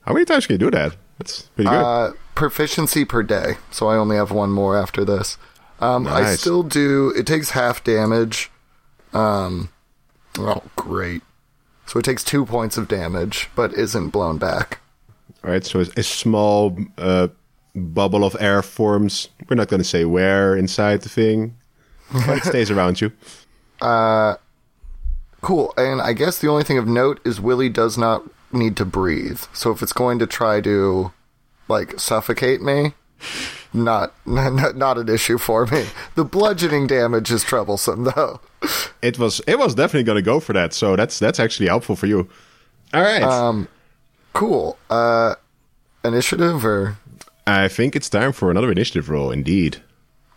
[0.07, 0.95] How many times can you do that?
[1.20, 1.76] That's pretty good.
[1.78, 5.38] Uh, proficiency per day, so I only have one more after this.
[5.80, 7.14] Um, I still do.
[7.16, 8.49] It takes half damage.
[9.14, 9.70] Um,
[10.38, 11.22] oh, great.
[11.86, 14.80] So it takes two points of damage, but isn't blown back.
[15.43, 17.30] All right, so a small uh,
[17.76, 19.30] bubble of air forms.
[19.47, 21.55] We're not going to say where inside the thing,
[22.12, 23.12] but it stays around you.
[23.82, 24.36] Uh,
[25.39, 25.74] cool.
[25.78, 29.39] And I guess the only thing of note is Willie does not need to breathe.
[29.53, 31.14] So if it's going to try to,
[31.70, 32.93] like, suffocate me,
[33.74, 35.86] not not, not an issue for me.
[36.16, 38.42] The bludgeoning damage is troublesome, though.
[39.02, 41.96] It was it was definitely going to go for that, so that's that's actually helpful
[41.96, 42.30] for you.
[42.94, 43.68] All right, Um
[44.34, 44.78] Cool.
[44.90, 45.36] Uh,
[46.04, 46.98] initiative or?
[47.46, 49.32] I think it's time for another initiative roll.
[49.32, 49.82] Indeed.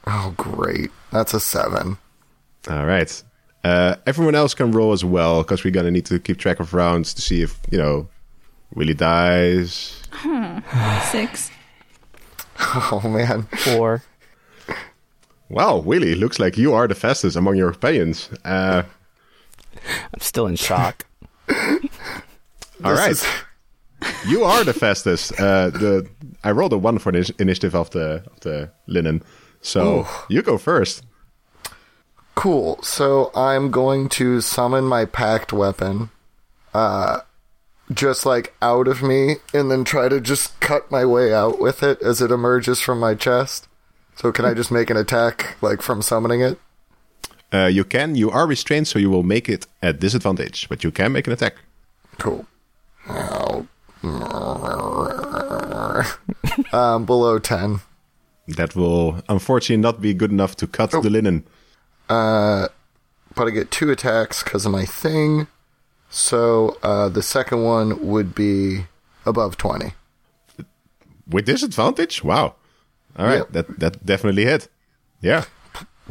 [0.07, 0.91] Oh, great.
[1.13, 1.99] That's a seven.
[2.69, 3.23] All right.
[3.63, 6.75] Uh, everyone else can roll as well because we're gonna need to keep track of
[6.75, 8.09] rounds to see if you know
[8.75, 10.03] Willie dies.
[10.11, 10.59] Hmm.
[11.13, 11.52] Six.
[12.75, 13.43] Oh man.
[13.57, 14.03] Four.
[15.49, 18.31] Wow, Willie, looks like you are the fastest among your companions.
[18.45, 18.85] Uh,
[20.15, 21.05] I'm still in shock.
[22.85, 23.11] All right.
[23.11, 23.27] Is-
[24.27, 25.33] you are the fastest.
[25.39, 26.09] Uh, the
[26.43, 29.23] I rolled a one for the initiative of the of the linen,
[29.61, 31.05] so you go first.
[32.35, 32.79] Cool.
[32.83, 36.11] So I'm going to summon my pact weapon,
[36.75, 37.21] uh,
[37.93, 41.83] just like out of me, and then try to just cut my way out with
[41.83, 43.69] it as it emerges from my chest.
[44.15, 46.59] So can I just make an attack, like from summoning it?
[47.53, 48.15] Uh, you can.
[48.15, 51.33] You are restrained, so you will make it at disadvantage, but you can make an
[51.33, 51.57] attack.
[52.19, 52.47] Cool.
[56.73, 57.81] Um, below ten.
[58.49, 61.45] That will unfortunately not be good enough to cut the linen.
[62.09, 62.69] Uh,
[63.35, 65.47] but I get two attacks because of my thing.
[66.15, 68.85] So uh, the second one would be
[69.25, 69.95] above 20.
[71.29, 72.23] With disadvantage?
[72.23, 72.55] Wow.
[73.17, 73.45] All right, Yeah.
[73.51, 74.69] that that definitely hit.
[75.21, 75.45] Yeah,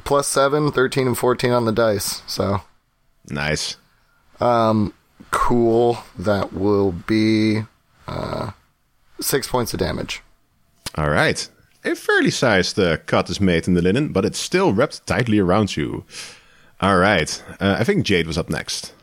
[0.04, 2.22] Plus 7, 13, and 14 on the dice.
[2.26, 2.62] So
[3.30, 3.78] nice.
[4.40, 4.94] Um,
[5.32, 5.98] cool.
[6.18, 7.64] That will be
[8.08, 8.52] uh,
[9.20, 10.22] six points of damage.
[10.96, 11.48] All right.
[11.84, 15.40] A fairly sized uh, cut is made in the linen, but it's still wrapped tightly
[15.40, 16.06] around you.
[16.80, 17.44] All right.
[17.60, 18.94] Uh, I think Jade was up next.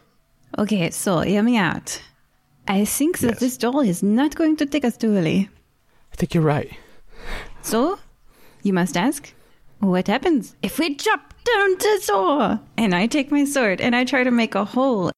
[0.58, 2.00] Okay, so hear me out.
[2.66, 3.40] I think that Yes.
[3.40, 5.48] this door is not going to take us to Willie.
[6.12, 6.70] I think you're right.
[7.62, 7.98] So,
[8.62, 9.32] you must ask,
[9.78, 12.60] what happens if we drop down the door?
[12.76, 15.12] And I take my sword and I try to make a hole.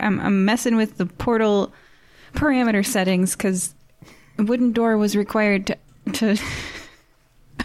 [0.00, 1.72] I'm, I'm messing with the portal
[2.34, 3.74] parameter settings because
[4.38, 5.76] a wooden door was required to.
[6.12, 6.36] to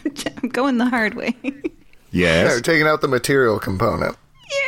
[0.41, 1.35] I'm going the hard way.
[1.43, 2.55] Yeah, Yes.
[2.55, 4.17] we're taking out the material component.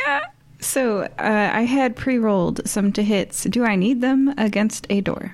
[0.06, 0.20] yeah.
[0.66, 3.44] So, uh, I had pre rolled some to hits.
[3.44, 5.32] Do I need them against a door?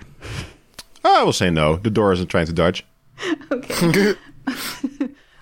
[1.02, 1.76] I will say no.
[1.76, 2.84] The door isn't trying to dodge.
[3.50, 4.14] Okay.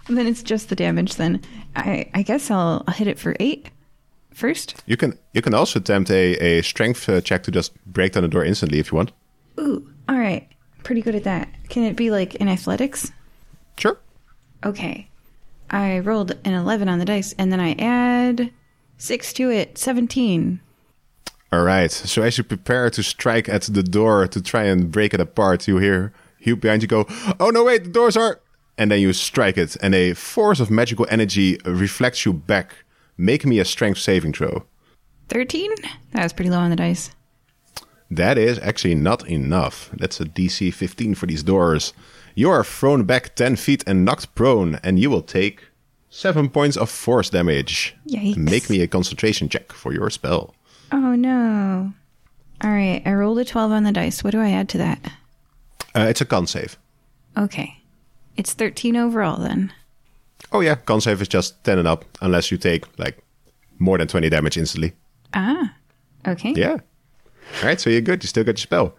[0.09, 1.43] then it's just the damage then.
[1.75, 3.71] I, I guess I'll, I'll hit it for eight
[4.33, 4.81] first.
[4.87, 8.23] You can you can also attempt a, a strength uh, check to just break down
[8.23, 9.11] the door instantly if you want.
[9.59, 10.49] Ooh, all right.
[10.85, 11.49] Pretty good at that.
[11.69, 13.11] Can it be like in athletics?
[13.77, 13.99] Sure.
[14.65, 15.09] Okay.
[15.69, 18.53] I rolled an 11 on the dice and then I add
[19.01, 20.61] 6 to it, 17.
[21.51, 21.91] All right.
[21.91, 25.67] So as you prepare to strike at the door to try and break it apart,
[25.67, 26.13] you hear
[26.45, 27.07] Huub behind you go,
[27.41, 27.85] "Oh no, wait!
[27.85, 28.41] The doors are."
[28.77, 32.85] And then you strike it, and a force of magical energy reflects you back.
[33.17, 34.65] Make me a strength saving throw.
[35.29, 35.71] 13?
[36.13, 37.11] That was pretty low on the dice.
[38.11, 39.91] That is actually not enough.
[39.93, 41.93] That's a DC 15 for these doors.
[42.35, 45.70] You are thrown back 10 feet and knocked prone, and you will take
[46.11, 47.97] 7 points of force damage.
[48.09, 48.37] Yikes.
[48.37, 50.55] Make me a concentration check for your spell.
[50.93, 51.93] Oh no.
[52.63, 54.23] All right, I rolled a 12 on the dice.
[54.23, 54.99] What do I add to that?
[55.95, 56.77] Uh, it's a con save.
[57.39, 57.77] Okay.
[58.37, 59.73] It's 13 overall then.
[60.53, 63.19] Oh yeah, con save is just 10 and up, unless you take like
[63.79, 64.93] more than 20 damage instantly.
[65.33, 65.75] Ah.
[66.27, 66.53] Okay.
[66.53, 66.79] Yeah.
[67.61, 68.23] All right, so you're good.
[68.23, 68.95] You still got your spell.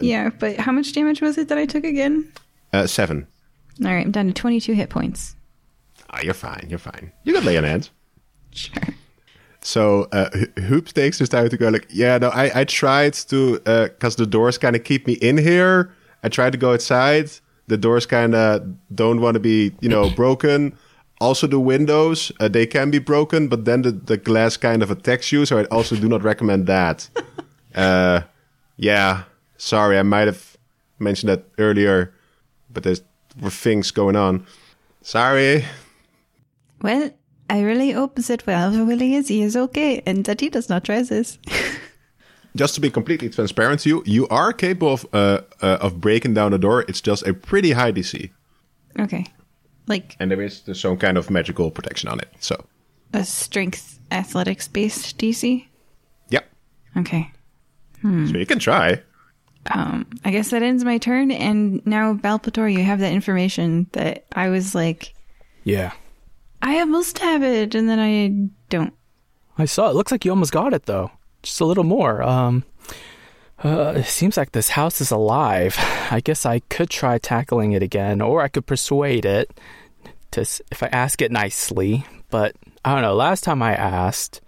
[0.00, 2.30] Yeah, but how much damage was it that I took again?
[2.72, 3.26] Uh, 7.
[3.84, 5.34] All right, I'm down to 22 hit points.
[6.10, 6.66] Ah, you're fine.
[6.68, 7.12] You're fine.
[7.24, 7.90] You got lay on hands.
[8.52, 8.82] Sure.
[9.62, 13.14] So uh, Ho- Huub takes this time to go like, yeah, no, I, I tried
[13.14, 15.92] to, because the doors kind of keep me in here.
[16.22, 17.30] I tried to go outside.
[17.68, 18.62] The doors kind of
[18.94, 20.76] don't want to be, you know, broken.
[21.20, 24.90] Also, the windows, uh, they can be broken, but then the, the glass kind of
[24.90, 25.44] attacks you.
[25.44, 27.08] So I also do not recommend that.
[27.74, 28.22] uh,
[28.78, 29.24] yeah,
[29.58, 30.56] sorry, I might have
[30.98, 32.14] mentioned that earlier,
[32.70, 33.02] but there's
[33.40, 34.46] were things going on.
[35.02, 35.64] Sorry.
[36.82, 37.10] Well,
[37.48, 40.84] I really hope that wherever Willie is, he is okay and that he does not
[40.84, 41.38] try this.
[42.56, 46.34] Just to be completely transparent to you, you are capable of uh, uh, of breaking
[46.34, 46.84] down the door.
[46.88, 48.28] It's just a pretty high DC,
[48.98, 49.24] okay.
[49.86, 52.28] Like and there is some kind of magical protection on it.
[52.40, 52.64] So,
[53.12, 55.64] a strength athletics based DC?
[56.30, 56.50] Yep.
[56.96, 57.30] Okay.
[58.02, 59.00] So you can try.
[59.70, 64.24] Um, I guess that ends my turn, and now Balpator, you have that information that
[64.32, 65.14] I was like,
[65.64, 65.92] Yeah.
[66.62, 68.94] I almost have it, and then I don't.
[69.58, 69.94] I saw it.
[69.94, 71.10] Looks like you almost got it though.
[71.42, 72.22] Just a little more.
[72.22, 72.64] Um
[73.62, 75.76] uh, it seems like this house is alive.
[76.10, 79.50] I guess I could try tackling it again, or I could persuade it
[80.32, 82.04] to if I ask it nicely.
[82.30, 83.14] But I don't know.
[83.14, 84.40] Last time I asked,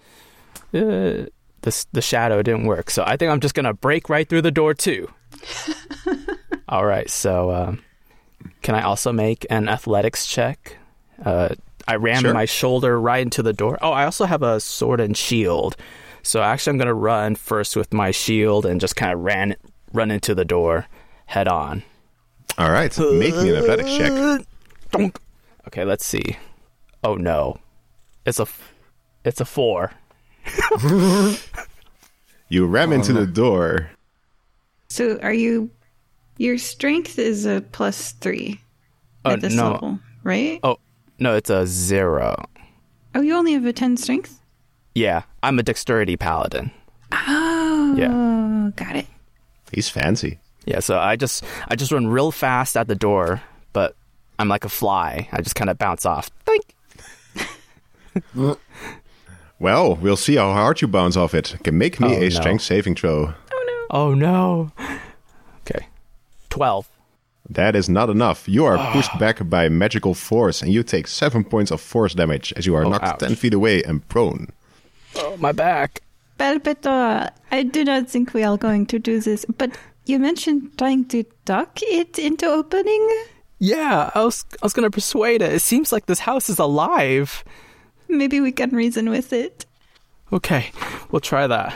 [0.73, 1.29] uh,
[1.63, 2.91] the the shadow didn't work.
[2.91, 5.09] So I think I'm just gonna break right through the door too.
[6.69, 7.11] All right.
[7.11, 7.83] So um,
[8.63, 10.79] can I also make an athletics check?
[11.23, 11.51] Uh,
[11.89, 12.35] I rammed Sure.
[12.35, 13.79] my shoulder right into the door.
[13.83, 15.77] Oh, I also have a sword and shield.
[16.23, 19.57] So actually, I'm gonna run first with my shield and just kind of ran
[19.93, 20.87] run into the door
[21.27, 21.83] head on.
[22.59, 22.93] All right.
[22.93, 24.45] so Make me an athletics check.
[25.67, 26.37] Okay, let's see.
[27.03, 27.59] Oh no,
[28.27, 28.47] it's a
[29.25, 29.93] it's a four.
[32.49, 33.91] You ram into the door.
[34.91, 35.71] So are you?
[36.37, 38.61] Your strength is a plus three
[39.25, 39.71] Oh, at this no.
[39.73, 40.61] level, right?
[40.63, 40.77] Oh
[41.23, 42.37] no, it's a zero.
[43.15, 44.41] Oh, you only have a ten strength.
[44.95, 46.71] Yeah, I'm a dexterity paladin.
[47.13, 48.71] Oh, Yeah.
[48.77, 49.07] got it.
[49.73, 50.39] He's fancy.
[50.67, 53.41] Yeah, so I just I just run real fast at the door,
[53.73, 53.97] but
[54.39, 55.29] I'm like a fly.
[55.33, 56.31] I just kind of bounce off.
[56.45, 56.75] Think.
[59.59, 61.57] Well, we'll see how hard you bounce off it.
[61.63, 62.29] Can make me Oh, a no.
[62.31, 63.33] strength saving throw.
[63.53, 63.87] Oh no.
[63.91, 64.73] Oh no.
[65.61, 65.87] Okay.
[66.51, 66.89] 12.
[67.55, 68.49] That is not enough.
[68.49, 68.93] You are ah.
[68.93, 72.75] pushed back by magical force, and you take seven points of force damage as you
[72.75, 73.19] are Oh, knocked ouch.
[73.21, 74.49] ten feet away and prone.
[75.17, 76.01] Oh, my back.
[76.39, 79.77] Balpator, I do not think we are going to do this, but
[80.07, 83.07] you mentioned trying to duck it into opening.
[83.59, 85.53] Yeah, I was I was going to persuade it.
[85.53, 87.45] It seems like this house is alive.
[88.09, 89.67] Maybe we can reason with it.
[90.33, 90.73] Okay,
[91.11, 91.73] we'll try that.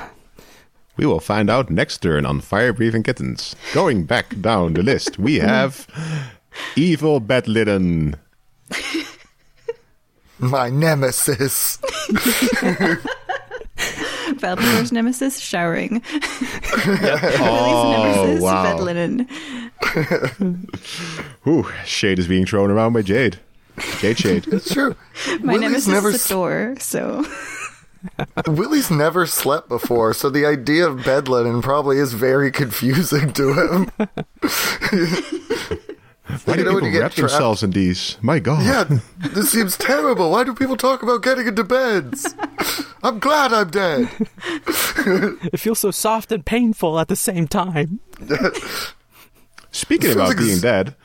[0.97, 3.55] We will find out next turn on Fire Breathing Kittens.
[3.75, 5.87] Going back down the list, we have
[6.75, 8.15] Evil Bedlitten.
[10.39, 11.79] My nemesis.
[14.37, 16.03] Balpator's nemesis showering.
[17.39, 18.63] Oh, nemesis wow.
[18.65, 19.29] bed linen.
[21.47, 23.39] Ooh, Shade is being thrown around by Jade.
[23.99, 24.47] Jade Shade.
[24.49, 24.95] It's true.
[25.41, 27.25] My Willie's nemesis never is s- a door, so
[28.47, 33.53] Willie's never slept before, so the idea of bed linen probably is very confusing to
[33.55, 33.91] him.
[36.45, 38.19] Why do You know when people you wrap themselves in these?
[38.21, 38.65] My God.
[38.65, 38.99] Yeah,
[39.31, 40.31] this seems terrible.
[40.33, 42.35] Why do people talk about getting into beds?
[43.03, 44.09] I'm glad I'm dead.
[45.53, 48.01] It feels so soft and painful at the same time.
[49.71, 50.97] Speaking about like being s- dead,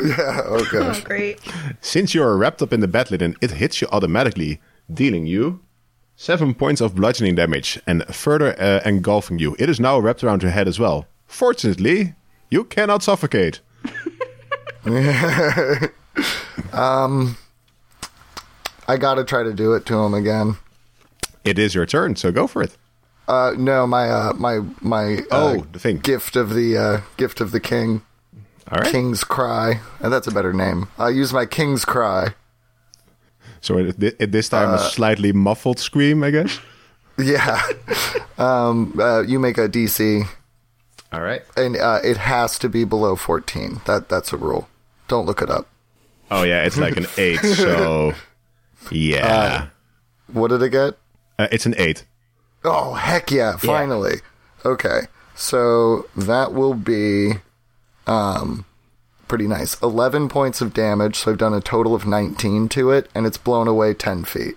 [0.00, 1.02] Yeah, oh gosh.
[1.04, 1.40] great.
[1.80, 4.60] since you are wrapped up in the bed linen, it hits you automatically,
[4.92, 5.60] dealing you
[6.20, 9.56] seven points of bludgeoning damage and further uh, engulfing you.
[9.58, 11.06] It is now wrapped around your head as well.
[11.26, 12.14] Fortunately,
[12.50, 13.60] you cannot suffocate.
[16.74, 17.38] um,
[18.86, 20.58] I gotta try to do it to him again.
[21.42, 22.76] It is your turn, so go for it.
[23.26, 25.98] Uh, no, my uh, my my uh, Oh, the thing.
[25.98, 28.02] gift of the uh, gift of the king,
[28.70, 28.92] All right.
[28.92, 29.80] King's Cry.
[30.00, 30.88] and that's a better name.
[30.98, 32.34] I use my King's Cry.
[33.60, 36.58] So it, it, this time Uh, a slightly muffled scream, I guess.
[37.18, 37.60] Yeah.
[38.38, 40.24] um, uh, you make a DC,
[41.12, 41.42] All right.
[41.56, 43.80] and uh, it has to be below fourteen.
[43.84, 44.68] That that's a rule.
[45.08, 45.66] Don't look it up.
[46.30, 47.40] Oh yeah, it's like an eight.
[47.40, 48.14] So
[48.90, 49.68] yeah,
[50.32, 50.94] What did it get?
[51.38, 52.06] uh, it's an eight.
[52.64, 53.56] Oh heck yeah!
[53.56, 54.20] Finally.
[54.64, 55.02] Okay,
[55.34, 57.32] so that will be
[58.06, 58.64] um
[59.30, 59.80] pretty nice.
[59.80, 61.16] Eleven points of damage.
[61.16, 64.56] So I've done a total of nineteen to it, and it's blown away ten feet.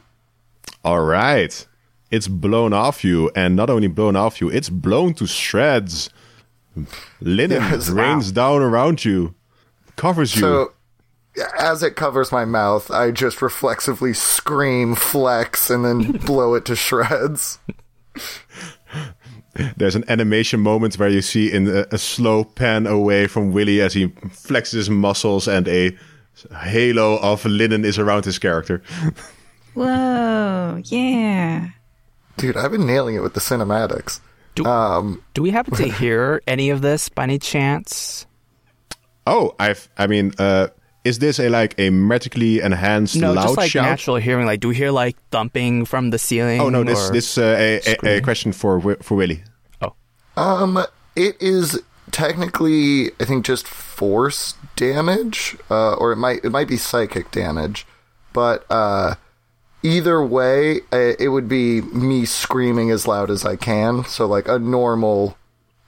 [0.83, 1.65] All right.
[2.11, 6.09] It's blown off you, and not only blown off you, it's blown to shreds.
[7.21, 7.89] Linen Yes.
[7.89, 9.35] rains down around you,
[9.95, 10.41] covers you.
[10.41, 10.71] So
[11.57, 16.75] as it covers my mouth, I just reflexively scream, flex, and then blow it to
[16.75, 17.59] shreds.
[19.77, 23.81] There's an animation moment where you see in a, a slow pan away from Willy
[23.81, 25.95] as he flexes his muscles, and a
[26.63, 28.81] halo of linen is around his character.
[29.73, 31.69] Whoa, yeah.
[32.37, 34.19] Dude, I've been nailing it with the cinematics.
[34.55, 38.25] Do, do we happen to hear any of this by any chance?
[39.25, 39.89] Oh, I've.
[39.97, 40.67] I mean, uh,
[41.03, 43.83] is this a like a magically enhanced No, loud just like shout?
[43.85, 44.45] natural hearing.
[44.45, 46.61] Like, do we hear like thumping from the ceiling?
[46.61, 49.43] Oh no, this or- this uh, a, a, a question for Wi- for Willie.
[49.81, 49.93] Oh,
[50.37, 50.83] Um,
[51.15, 51.81] it is
[52.11, 57.85] technically, I think, just force damage, uh, or it might it might be psychic damage,
[58.31, 59.15] but uh,
[59.83, 64.05] either way, uh, it would be me screaming as loud as I can.
[64.05, 65.37] So like a normal,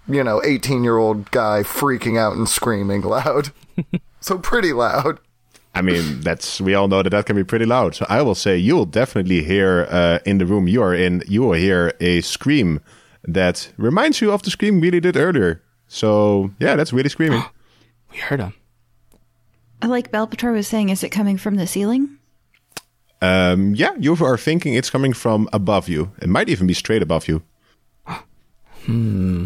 [0.08, 3.52] you know, eighteen year old guy freaking out and screaming loud.
[4.26, 5.20] So pretty loud.
[5.76, 7.94] I mean, that's we all know that that can be pretty loud.
[7.94, 11.22] So I will say you will definitely hear uh, in the room you are in.
[11.28, 12.80] You will hear a scream
[13.24, 15.62] that reminds you of the scream Willie did earlier.
[15.88, 17.44] So yeah, that's really screaming.
[18.12, 18.56] we heard him.
[19.84, 22.18] Like Balpator was saying, is it coming from the ceiling?
[23.22, 26.14] um, yeah, you are thinking it's coming from above you.
[26.20, 27.44] It might even be straight above you.
[28.86, 29.46] hmm.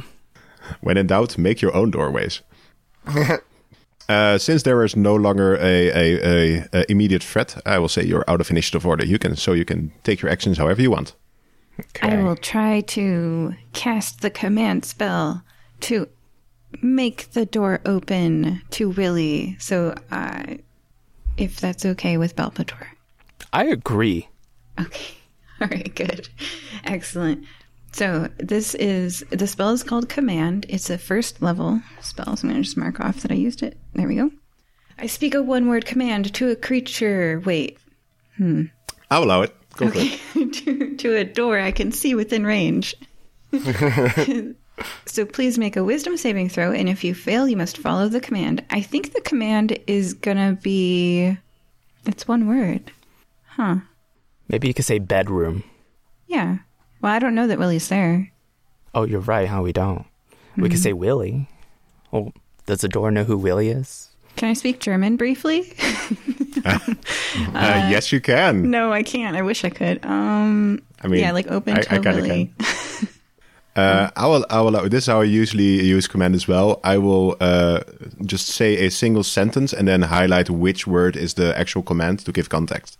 [0.79, 2.43] When in doubt, make your own doorways.
[4.09, 8.03] Uh, since there is no longer a, a, a, a immediate threat, I will say
[8.03, 9.05] you're out of initiative order.
[9.05, 11.13] You can so you can take your actions however you want.
[11.79, 12.17] Okay.
[12.17, 15.43] I will try to cast the command spell
[15.81, 16.09] to
[16.81, 19.55] make the door open to Willie.
[19.59, 20.55] So, uh,
[21.37, 22.87] if that's okay with Balpator.
[23.53, 24.27] I agree.
[24.79, 25.15] Okay.
[25.61, 26.29] All right, good.
[26.83, 27.45] Excellent.
[27.91, 30.65] So, this is the spell is called Command.
[30.69, 32.37] It's a first level spell.
[32.37, 33.77] So, I'm going to just mark off that I used it.
[33.93, 34.31] There we go.
[34.97, 37.41] I speak a one word command to a creature.
[37.45, 37.77] Wait.
[38.37, 38.65] Hmm.
[39.09, 39.55] I'll allow it.
[39.77, 40.53] Go for it.
[40.53, 42.95] to, to a door I can see within range.
[45.05, 48.19] so please make a wisdom saving throw, and if you fail, you must follow the
[48.19, 48.63] command.
[48.69, 51.37] I think the command is gonna be.
[52.05, 52.91] It's one word.
[53.47, 53.77] Huh.
[54.47, 55.63] Maybe you could say bedroom.
[56.27, 56.59] Yeah.
[57.01, 58.31] Well, I don't know that Willie's there.
[58.93, 59.47] Oh, you're right.
[59.47, 60.05] How we don't.
[60.57, 61.47] We could say Willie.
[62.11, 62.33] Oh,
[62.65, 64.09] does the door know who Willie is?
[64.35, 65.73] Can I speak German briefly?
[67.53, 68.69] Uh, yes, you can.
[68.69, 69.35] no, I can't.
[69.37, 70.03] I wish I could.
[70.05, 70.81] Um.
[71.01, 72.53] I mean, yeah, like open I- to I kinda Willie.
[73.75, 74.45] Uh, I will.
[74.49, 74.89] I will.
[74.89, 76.81] This is how I usually use command as well.
[76.83, 77.81] I will uh,
[78.25, 82.31] just say a single sentence and then highlight which word is the actual command to
[82.33, 82.97] give context.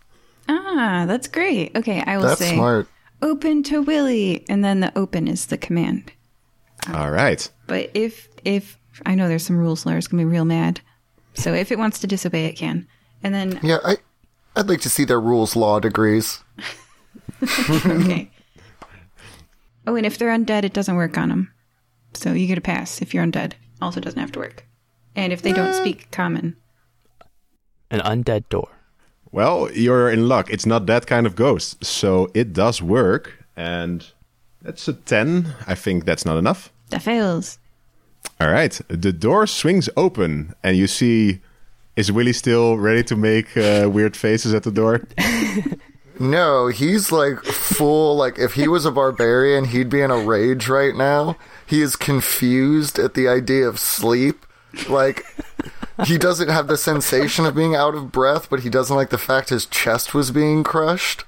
[0.48, 1.76] Ah, that's great.
[1.76, 2.88] Okay, I will That's say smart.
[3.22, 6.12] Open to Willie, and then the open is the command.
[6.94, 7.50] All right.
[7.68, 10.82] But if if I know there's some rules, Laura's gonna be real mad.
[11.34, 12.88] So if it wants to disobey, it can.
[13.24, 13.98] And then Yeah, I,
[14.56, 16.44] I'd like to see their rules law degrees.
[17.70, 18.32] okay.
[19.88, 21.54] Oh, and if they're undead, it doesn't work on them.
[22.14, 23.54] So you get a pass if you're undead.
[23.82, 24.66] Also doesn't have to work.
[25.16, 25.80] And if they don't eh.
[25.80, 26.58] speak common,
[27.90, 28.70] An undead door.
[29.32, 30.50] Well, you're in luck.
[30.50, 34.06] It's not that kind of ghost, so it does work, and
[34.62, 35.54] that's a ten.
[35.68, 36.72] I think that's not enough.
[36.90, 37.60] that fails.
[38.42, 38.80] All right.
[38.88, 41.40] The door swings open, and you see.
[41.96, 45.02] Is Willie still ready to make uh, weird faces at the door?
[46.22, 48.18] No, he's like full.
[48.18, 51.38] Like if he was a barbarian, he'd be in a rage right now.
[51.66, 54.46] He is confused at the idea of sleep.
[54.90, 55.26] Like
[56.06, 59.18] he doesn't have the sensation of being out of breath, but he doesn't like the
[59.18, 61.24] fact his chest was being crushed.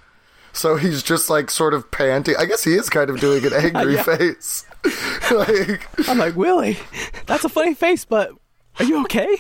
[0.53, 2.36] So he's just like sort of panting.
[2.38, 4.03] I guess he is kind of doing an angry Yeah.
[4.03, 4.65] face.
[5.32, 6.78] like I'm like, Willie,
[7.25, 8.32] that's a funny face, but
[8.79, 9.37] are you okay?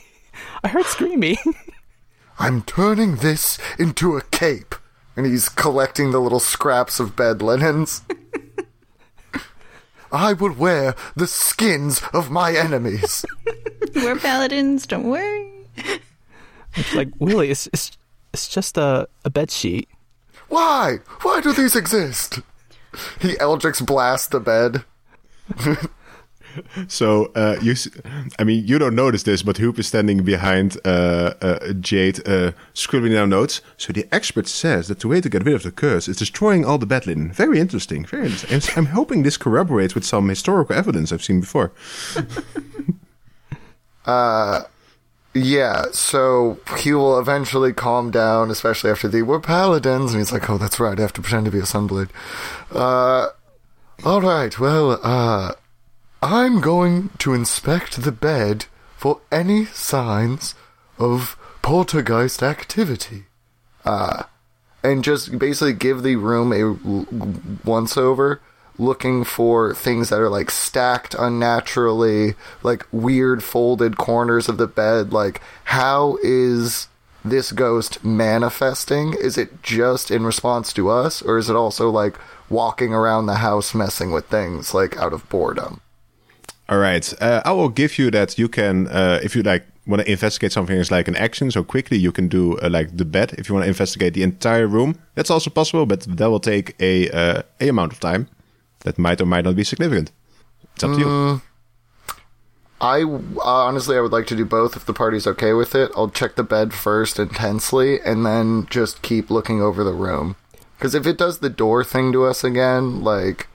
[0.63, 1.37] I heard screaming.
[2.39, 4.75] I'm turning this into a cape.
[5.17, 8.01] And he's collecting the little scraps of bed linens.
[10.11, 13.25] I will wear the skins of my enemies.
[13.95, 15.51] We're paladins, don't worry.
[16.75, 17.91] It's like, Willie, it's, it's,
[18.33, 19.89] it's just a, a bed sheet.
[20.49, 20.99] Why?
[21.21, 22.39] Why do these exist?
[23.19, 24.83] He Eldritch blasts the bed.
[26.87, 27.75] So uh, you,
[28.39, 32.51] I mean, you don't notice this, but Huub is standing behind uh, uh, Jade, uh,
[32.73, 33.61] scribbling down notes.
[33.77, 36.65] So the expert says that the way to get rid of the curse is destroying
[36.65, 37.31] all the bed linen.
[37.31, 38.05] Very interesting.
[38.05, 38.77] Very interesting.
[38.77, 41.71] I'm, hoping this corroborates with some historical evidence I've seen before.
[45.33, 50.49] Yeah, so he will eventually calm down, especially after the we're paladins, and he's like,
[50.49, 50.97] "Oh, that's right.
[50.97, 52.09] I have to pretend to be a sunblade."
[52.69, 53.29] Uh,
[54.03, 54.59] all right.
[54.59, 55.53] Well, uh,
[56.23, 58.65] I'm going to inspect the bed
[58.95, 60.53] for any signs
[60.99, 63.25] of poltergeist activity.
[63.83, 64.23] Uh,
[64.83, 68.39] and just basically give the room a once over
[68.77, 75.11] looking for things that are like stacked unnaturally like weird folded corners of the bed.
[75.11, 76.87] Like how is
[77.25, 79.13] this ghost manifesting?
[79.13, 82.15] Is it just in response to us or is it also like
[82.47, 85.81] walking around the house messing with things like out of boredom
[86.71, 87.13] All right.
[87.21, 90.53] Uh, I will give you that you can, uh, if you like, want to investigate
[90.53, 93.35] something as like an action, so quickly you can do uh, like the bed.
[93.37, 96.75] If you want to investigate the entire room, that's also possible, but that will take
[96.79, 98.29] a uh, a amount of time
[98.85, 100.11] that might or might not be significant.
[100.75, 101.41] It's up to you.
[102.79, 105.91] I uh, honestly, I would like to do both if the party's okay with it.
[105.97, 110.37] I'll check the bed first intensely, and then just keep looking over the room.
[110.77, 113.47] Because if it does the door thing to us again, like,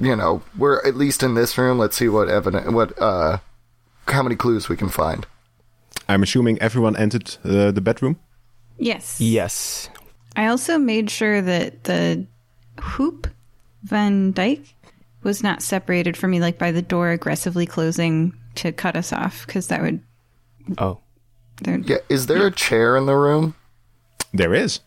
[0.00, 1.78] you know, we're at least in this room.
[1.78, 3.38] Let's see what evidence, what, uh,
[4.08, 5.26] how many clues we can find.
[6.08, 8.18] I'm assuming everyone entered uh, the bedroom.
[8.78, 9.20] Yes.
[9.20, 9.88] Yes.
[10.36, 12.26] I also made sure that the
[12.78, 13.30] Huub
[13.82, 14.72] van Dijk
[15.22, 19.46] was not separated from me, like by the door aggressively closing to cut us off,
[19.46, 20.00] because that would.
[20.78, 20.98] Oh.
[21.62, 23.54] there- Yeah, is there a chair in the room?
[24.32, 24.80] There is.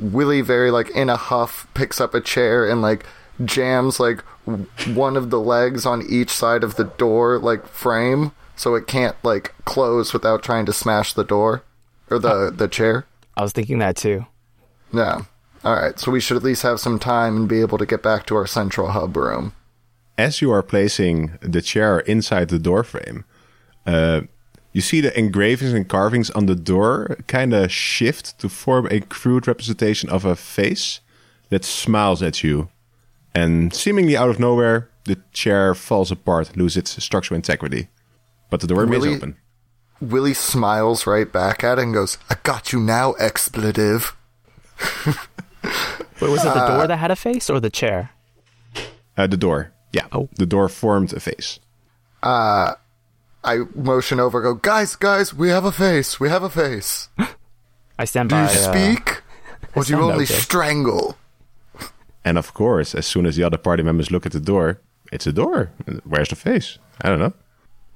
[0.00, 3.04] Willie, very like in a huff, picks up a chair and like
[3.44, 4.20] jams like
[4.94, 9.16] one of the legs on each side of the door like frame, so it can't
[9.22, 11.62] like close without trying to smash the door
[12.10, 13.06] or the the chair.
[13.36, 14.26] I was thinking that too.
[14.92, 15.22] Yeah.
[15.64, 15.98] All right.
[15.98, 18.36] So we should at least have some time and be able to get back to
[18.36, 19.52] our central hub room.
[20.16, 23.24] As you are placing the chair inside the door frame,
[23.84, 24.22] uh,
[24.72, 29.00] you see the engravings and carvings on the door kind of shift to form a
[29.00, 31.00] crude representation of a face
[31.50, 32.68] that smiles at you.
[33.36, 37.88] And seemingly out of nowhere, the chair falls apart, loses its structural integrity.
[38.48, 39.16] But the door remains Really?
[39.16, 39.36] open.
[40.00, 44.16] Willie smiles right back at it and goes, "I got you now, expletive."
[46.20, 48.10] Wait, was it the door that had a face or the chair?
[49.16, 49.72] Uh, the door.
[49.92, 50.06] Yeah.
[50.12, 50.28] Oh.
[50.36, 51.58] The door formed a face.
[52.22, 52.74] Uh,
[53.44, 57.08] I motion over, go, guys, guys, we have a face, we have a face.
[57.98, 58.42] I stand Do by.
[58.52, 59.22] you uh, speak,
[59.74, 60.34] or do you only okay.
[60.34, 61.16] strangle?
[62.26, 64.80] And of course, as soon as the other party members look at the door,
[65.12, 65.70] it's a door.
[66.02, 66.76] Where's the face?
[67.00, 67.32] I don't know.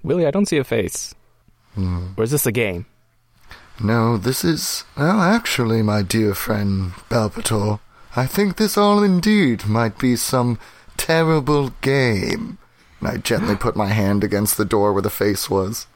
[0.05, 1.17] Willie, I don't see a face.
[1.75, 2.13] Hmm.
[2.17, 2.87] Or is this a game?
[3.83, 7.81] No, this is well, actually, my dear friend Balpator.
[8.15, 10.61] I think this all indeed might be some
[10.97, 12.59] terrible game.
[13.01, 15.89] And I gently put my hand against the door where the face was.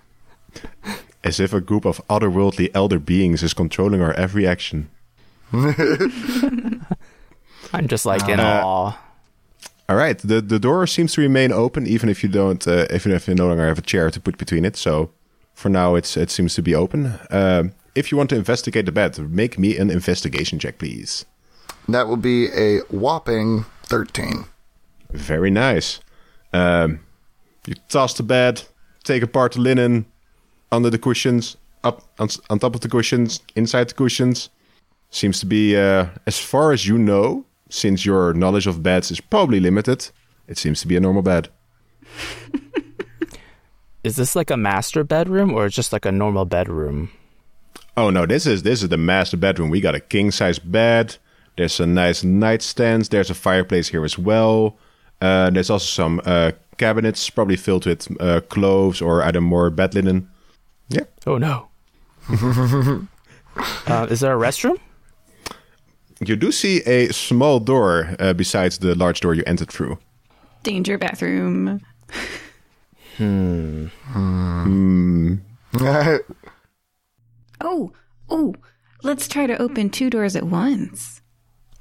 [1.22, 4.90] As if a group of otherworldly elder beings is controlling our every action.
[7.74, 8.98] I'm just like in Uh, awe.
[9.88, 13.12] All right, the the door seems to remain open, even if you don't, uh, even
[13.12, 14.76] if you no longer have a chair to put between it.
[14.76, 15.10] So,
[15.54, 17.18] for now, it's it seems to be open.
[17.30, 21.26] Um, if you want to investigate the bed, make me an investigation check, please.
[21.88, 24.46] That will be a whopping thirteen.
[25.12, 26.00] Very nice.
[26.52, 27.00] Um,
[27.66, 28.62] you toss the bed,
[29.02, 30.06] take apart the linen,
[30.72, 34.50] under the cushions, up on, on top of the cushions, inside the cushions.
[35.10, 37.44] Seems to be, uh, as far as you know,
[37.74, 40.10] since your knowledge of beds is probably limited,
[40.46, 41.48] it seems to be a normal bed.
[44.04, 47.10] Is this like a master bedroom or just like a normal bedroom?
[47.96, 49.70] Oh no, this is this is the master bedroom.
[49.70, 51.16] We got a king size bed.
[51.56, 53.04] There's a nice nightstand.
[53.06, 54.76] There's a fireplace here as well.
[55.22, 59.94] Uh, there's also some uh, cabinets, probably filled with uh, clothes or either more bed
[59.94, 60.28] linen.
[60.88, 61.68] Yeah, Oh no.
[63.86, 64.78] uh, is there a restroom?
[66.24, 69.98] You do see a small door uh, besides the large door you entered through.
[70.62, 71.80] Danger bathroom.
[73.16, 73.86] Hmm.
[77.60, 77.92] Oh,
[78.28, 78.54] oh,
[79.02, 81.22] let's try to open two doors at once.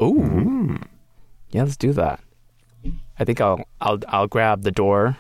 [0.02, 0.80] Ooh.
[1.50, 2.22] Yeah, let's do that.
[3.20, 5.18] I think I'll I'll I'll grab the door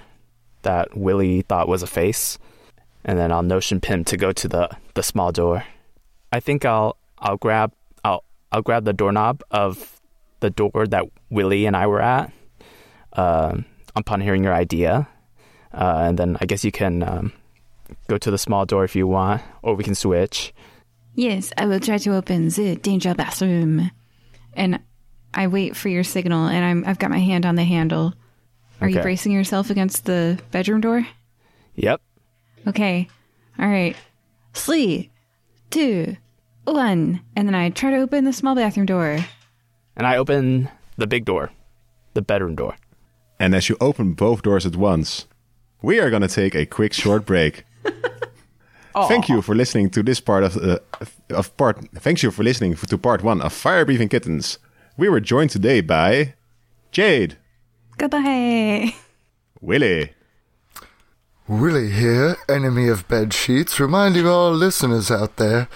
[0.61, 2.37] that Willie thought was a face,
[3.03, 5.65] and then I'll notion Pim to go to the the small door.
[6.31, 7.73] I think I'll I'll grab
[8.53, 9.99] I'll grab the doorknob of
[10.39, 12.31] the door that Willie and I were at.
[13.13, 13.65] Um,
[13.95, 15.07] upon hearing your idea,
[15.71, 17.31] uh, and then I guess you can um,
[18.07, 20.51] go to the small door if you want, or we can switch.
[21.13, 23.91] Yes, I will try to open the danger bathroom.
[24.53, 24.79] And
[25.33, 28.13] I wait for your signal, and I'm, I've got my hand on the handle.
[28.81, 31.07] Are you bracing yourself against the bedroom door?
[31.75, 32.01] Yep.
[32.67, 33.07] Okay.
[33.59, 33.95] All right.
[34.53, 35.11] Three,
[35.69, 36.17] two,
[36.71, 37.21] one.
[37.35, 39.19] And then I try to open the small bathroom door.
[39.95, 41.51] And I open the big door,
[42.13, 42.75] the bedroom door.
[43.39, 45.27] And as you open both doors at once,
[45.81, 47.65] we are going to take a quick short break.
[49.07, 50.79] Thank you for listening to this part of uh,
[51.31, 51.79] of part.
[51.95, 54.59] Thanks you for listening to part one of Fire Breathing Kittens.
[54.97, 56.35] We were joined today by
[56.91, 57.37] Jade,
[57.97, 58.93] Goodbye.
[59.61, 60.13] Willie,
[61.47, 65.67] Willie here, enemy of bed sheets, reminding all listeners out there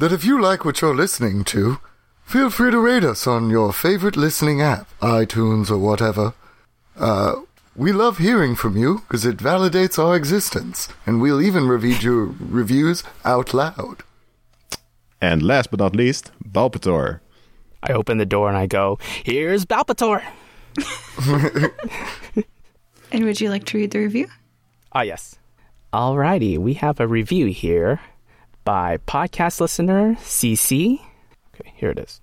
[0.00, 1.78] that if you like what you're listening to,
[2.24, 6.34] feel free to rate us on your favorite listening app, iTunes or whatever.
[6.98, 7.32] Uh,
[7.76, 12.34] We love hearing from you because it validates our existence, and we'll even read your
[12.38, 14.02] reviews out loud.
[15.20, 17.20] And last but not least, Balpator.
[17.82, 20.20] I open the door and I go, Here's Balpator.
[23.12, 24.28] And would you like to read the review?
[24.92, 25.36] Ah, yes.
[25.92, 28.00] Alrighty, we have a review here
[28.64, 31.00] by podcast listener CC.
[31.54, 32.20] Okay, here it is.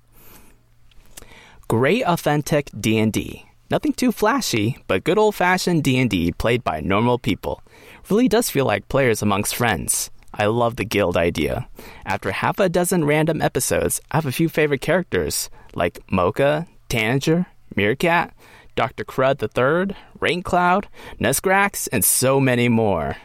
[1.68, 3.46] Great authentic D&D.
[3.70, 7.62] Nothing too flashy, but good old-fashioned D&D played by normal people.
[8.10, 10.10] Really does feel like players amongst friends.
[10.34, 11.68] I love the guild idea.
[12.06, 17.48] After half a dozen random episodes, I have a few favorite characters like Mocha, Tanager,
[17.76, 18.34] Meerkat,
[18.76, 19.04] Dr.
[19.04, 20.86] Crud III, Raincloud,
[21.20, 23.18] Nuzgrax, and so many more.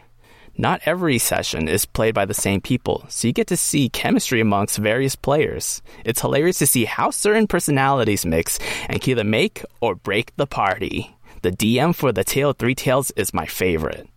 [0.57, 4.41] Not every session is played by the same people, so you get to see chemistry
[4.41, 5.81] amongst various players.
[6.05, 8.59] It's hilarious to see how certain personalities mix
[8.89, 11.17] and can either make or break the party.
[11.41, 14.09] The DM for The Tale of Three Tales is my favorite.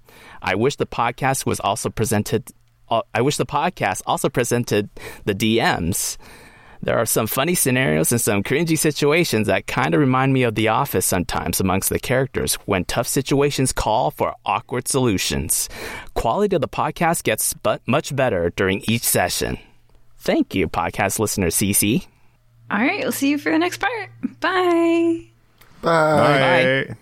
[0.42, 2.52] I wish the podcast was also presented.
[2.90, 4.90] Uh, I wish the podcast also presented
[5.24, 6.18] the DMs.
[6.86, 10.54] There are some funny scenarios and some cringy situations that kind of remind me of
[10.54, 15.68] The Office sometimes amongst the characters when tough situations call for awkward solutions.
[16.14, 19.58] Quality of the podcast gets but much better during each session.
[20.18, 22.06] Thank you, podcast listener CC.
[22.70, 24.12] All right, we'll see you for the next part.
[24.40, 25.26] Bye.
[25.82, 26.86] Bye.
[26.88, 26.96] Bye.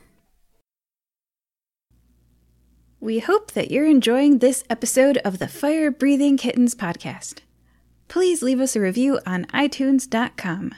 [3.01, 7.42] We hope that you're enjoying this episode of the Fire Breathing Kittens podcast.
[8.13, 10.75] Please leave us a review on iTunes.com.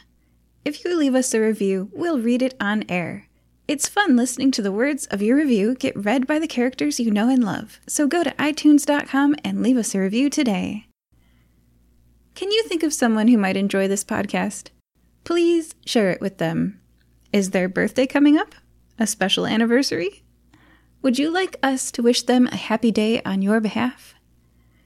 [0.63, 3.27] If you leave us a review, we'll read it on air.
[3.67, 7.11] It's fun listening to the words of your review get read by the characters you
[7.11, 10.87] know and love, so go to iTunes.com and leave us a review today.
[12.35, 14.69] Can you think of someone who might enjoy this podcast?
[15.25, 16.79] Please share it with them.
[17.33, 18.55] Is their birthday coming up?
[18.97, 20.23] A special anniversary?
[21.01, 24.14] Would you like us to wish them a happy day on your behalf?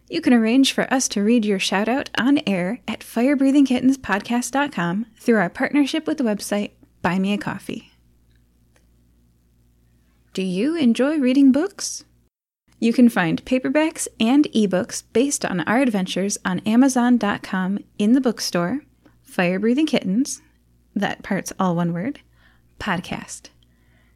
[0.09, 5.37] You can arrange for us to read your shout out on air at firebreathingkittenspodcast.com through
[5.37, 6.71] our partnership with the website
[7.03, 7.91] Buy Me a Coffee.
[10.33, 12.05] Do you enjoy reading books?
[12.79, 18.81] You can find paperbacks and ebooks based on our adventures on Amazon.com in the bookstore,
[19.21, 20.41] Fire Breathing Kittens,
[20.95, 22.21] that part's all one word,
[22.79, 23.49] podcast.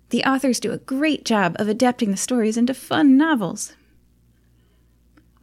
[0.10, 3.74] The authors do a great job of adapting the stories into fun novels.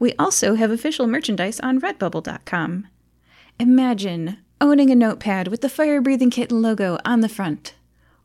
[0.00, 2.88] We also have official merchandise on redbubble.com.
[3.58, 7.74] Imagine owning a notepad with the Fire Breathing Kitten logo on the front,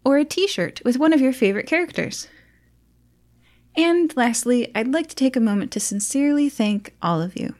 [0.05, 2.29] or a t shirt with one of your favorite characters.
[3.75, 7.55] And lastly, I'd like to take a moment to sincerely thank all of you.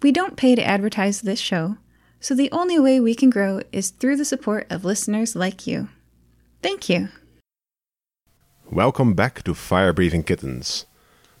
[0.00, 1.78] We don't pay to advertise this show,
[2.20, 5.88] so the only way we can grow is through the support of listeners like you.
[6.62, 7.08] Thank you.
[8.70, 10.86] Welcome back to Fire Breathing Kittens.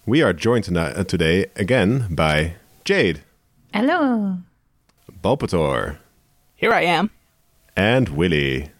[0.06, 2.54] We are joined tonight, uh, today again by
[2.84, 3.22] Jade,
[3.74, 4.38] Hello.
[5.22, 5.98] Balpator,
[6.54, 7.10] Here I am.
[7.76, 8.70] and Willy.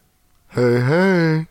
[0.49, 1.47] Hey, hey.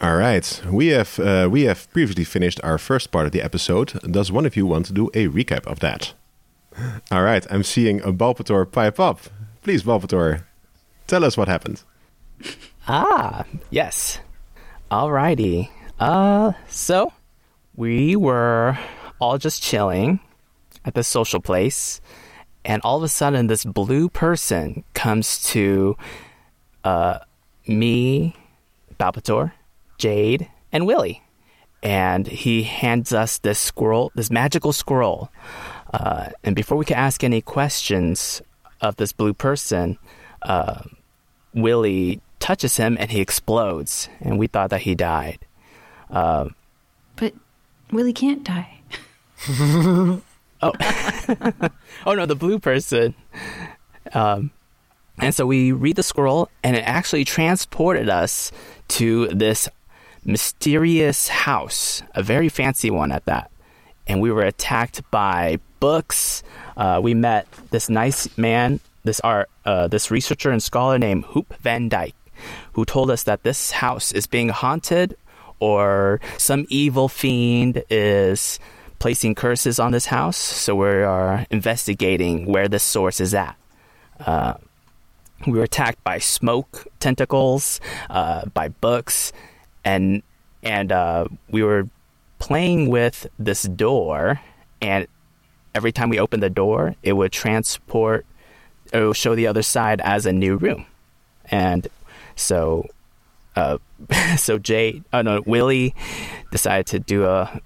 [0.00, 3.92] All right, we have uh, we have previously finished our first part of the episode.
[4.10, 6.12] Does one of you want to do a recap of that?
[7.12, 9.20] All right, I'm seeing a Balpator pipe up.
[9.62, 10.44] Please, Balpator,
[11.06, 11.82] tell us what happened.
[12.88, 14.18] Ah, yes.
[14.90, 15.70] Alrighty.
[16.00, 17.12] Uh, so
[17.76, 18.76] we were
[19.18, 20.20] all just chilling
[20.84, 22.00] at this social place,
[22.64, 25.96] and all of a sudden, this blue person comes to
[26.82, 27.18] uh,
[27.66, 28.34] me,
[28.98, 29.52] Balpator,
[29.98, 31.22] Jade, and Willie.
[31.82, 35.30] And he hands us this scroll, this magical scroll.
[35.92, 38.40] Uh, and before we can ask any questions
[38.80, 39.98] of this blue person,
[40.42, 40.82] uh,
[41.52, 44.08] Willie touches him and he explodes.
[44.20, 45.40] And we thought that he died.
[46.10, 46.48] Uh,
[47.16, 47.34] But
[47.92, 48.80] Willie can't die.
[49.50, 50.22] oh
[52.06, 53.14] oh no, the blue person.
[54.12, 54.50] Um,
[55.18, 58.52] and so we read the scroll, and it actually transported us
[58.88, 59.68] to this
[60.24, 63.50] mysterious house, a very fancy one at that.
[64.06, 66.42] And we were attacked by books.
[66.76, 71.46] Uh, we met this nice man, this art, uh, this researcher and scholar named Huub
[71.60, 72.14] van Dijk,
[72.72, 75.16] who told us that this house is being haunted,
[75.60, 78.58] or some evil fiend is
[79.04, 80.38] placing curses on this house.
[80.38, 83.54] So we are investigating where the source is at.
[84.18, 84.54] Uh,
[85.46, 89.30] we were attacked by smoke tentacles, uh, by books,
[89.84, 90.22] and
[90.62, 91.86] and uh, we were
[92.38, 94.40] playing with this door.
[94.80, 95.06] And
[95.74, 98.24] every time we opened the door, it would transport,
[98.90, 100.86] it would show the other side as a new room.
[101.50, 101.88] And
[102.36, 102.86] so
[103.54, 103.76] uh,
[104.38, 105.94] so Jade, oh no, Willie
[106.50, 107.60] decided to do a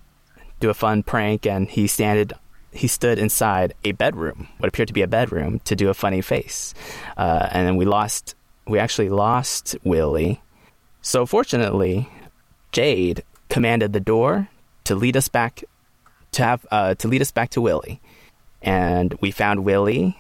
[0.60, 2.32] do a fun prank, and he standed
[2.70, 6.20] he stood inside a bedroom, what appeared to be a bedroom, to do a funny
[6.20, 6.74] face,
[7.16, 8.34] uh, and then we lost.
[8.66, 10.42] We actually lost Willie.
[11.00, 12.08] So fortunately,
[12.70, 14.48] Jade commanded the door
[14.84, 15.64] to lead us back
[16.32, 18.00] to have uh, to lead us back to Willie,
[18.62, 20.18] and we found Willie,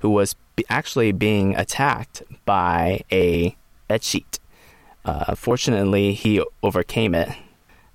[0.00, 0.36] who was
[0.68, 3.56] actually being attacked by a
[3.88, 4.38] bed sheet.
[5.04, 7.30] Uh, fortunately, he overcame it,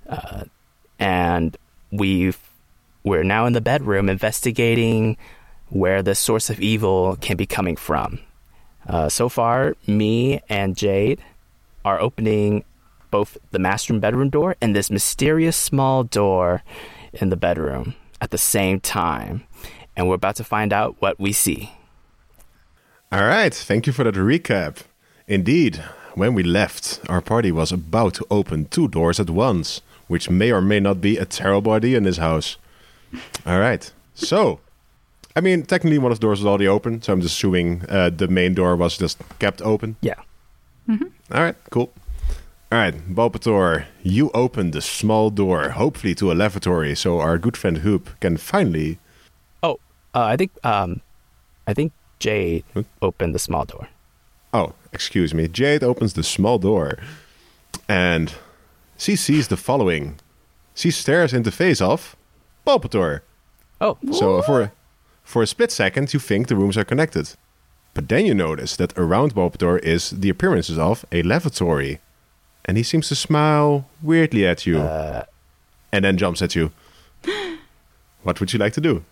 [0.10, 0.44] uh,
[1.00, 1.58] and
[1.98, 2.34] we
[3.04, 5.16] we're now in the bedroom investigating
[5.70, 8.20] where the source of evil can be coming from.
[8.88, 11.22] Uh, so far, me and Jade
[11.84, 12.64] are opening
[13.12, 16.64] both the master bedroom door and this mysterious small door
[17.14, 19.44] in the bedroom at the same time.
[19.96, 21.72] And we're about to find out what we see.
[23.12, 24.80] All right, thank you for that recap.
[25.28, 25.84] Indeed,
[26.16, 30.52] when we left, our party was about to open two doors at once, which may
[30.52, 32.58] or may not be a terrible idea in this house.
[33.46, 34.60] All right, so,
[35.36, 38.10] I mean, technically one of the doors was already open, so I'm just assuming uh,
[38.10, 39.96] the main door was just kept open.
[40.02, 40.16] Yeah.
[40.88, 41.92] All right, cool.
[42.72, 47.56] All right, Balpator, you opened the small door, hopefully to a lavatory, so our good
[47.56, 49.00] friend Huub can finally.
[49.64, 49.80] Oh,
[50.14, 51.02] uh, I think um,
[51.68, 52.64] I think Jade
[53.02, 53.88] opened the small door.
[54.54, 55.48] Oh, excuse me.
[55.48, 56.98] Jade opens the small door,
[57.88, 58.34] and
[58.98, 60.20] she sees the following.
[60.74, 62.16] She stares in the face of
[62.66, 63.22] Balpator.
[63.82, 64.72] Oh, So for
[65.24, 67.32] for a split second, you think the rooms are connected,
[67.94, 72.00] but then you notice that around Balpator is the appearances of a lavatory,
[72.66, 75.24] and he seems to smile weirdly at you, uh.
[75.92, 76.72] and then jumps at you.
[78.24, 79.04] what would you like to do?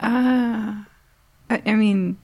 [0.00, 0.84] Uh,
[1.48, 2.18] I, I mean,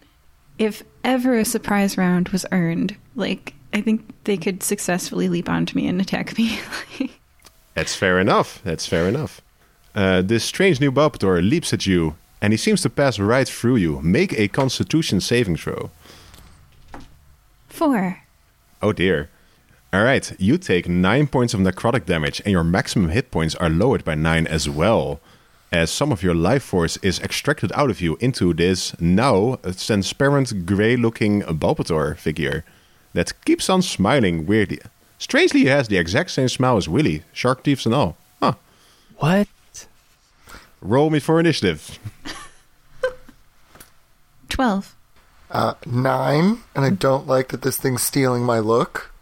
[0.58, 5.76] if ever a surprise round was earned, like I think they could successfully leap onto
[5.76, 6.60] me and attack me.
[7.74, 8.60] That's fair enough.
[8.64, 9.40] That's fair enough.
[9.94, 13.76] Uh, this strange new Balpator leaps at you, and he seems to pass right through
[13.76, 14.00] you.
[14.02, 15.90] Make a Constitution saving throw.
[17.68, 18.22] Four.
[18.82, 19.30] Oh dear.
[19.92, 23.68] All right, you take nine points of necrotic damage, and your maximum hit points are
[23.68, 25.20] lowered by nine as well,
[25.70, 30.64] as some of your life force is extracted out of you into this now transparent
[30.64, 32.64] gray-looking Balpator figure
[33.14, 34.78] that keeps on smiling weirdly.
[35.18, 38.16] Strangely, he has the exact same smile as Willy, shark teeth and all.
[38.40, 38.54] Huh.
[39.18, 39.48] what?
[40.80, 41.98] Roll me for initiative.
[44.48, 44.94] Twelve.
[45.50, 49.12] Uh, nine, and I don't like that this thing's stealing my look.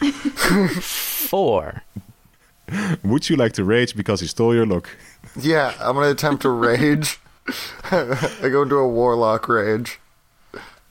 [0.80, 1.82] Four.
[3.02, 4.96] Would you like to rage because he stole your look?
[5.38, 7.18] Yeah, I'm gonna attempt to rage.
[7.90, 9.99] I go into a warlock rage.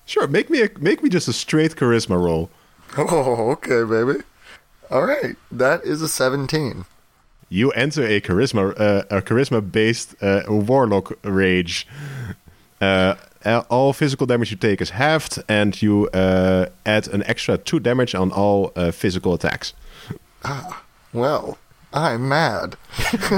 [0.09, 2.49] Sure, make me a, make me just a straight charisma roll.
[2.97, 4.23] Oh, okay, baby.
[4.89, 6.85] All right, that is a 17.
[7.47, 11.85] You enter a charisma uh, a charisma based uh, warlock rage.
[12.81, 17.59] Uh, uh, all physical damage you take is halved, and you uh, add an extra
[17.59, 19.75] two damage on all uh, physical attacks.
[20.43, 20.81] Ah,
[21.13, 21.59] well,
[21.93, 22.77] I'm mad.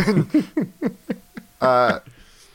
[1.60, 2.00] uh,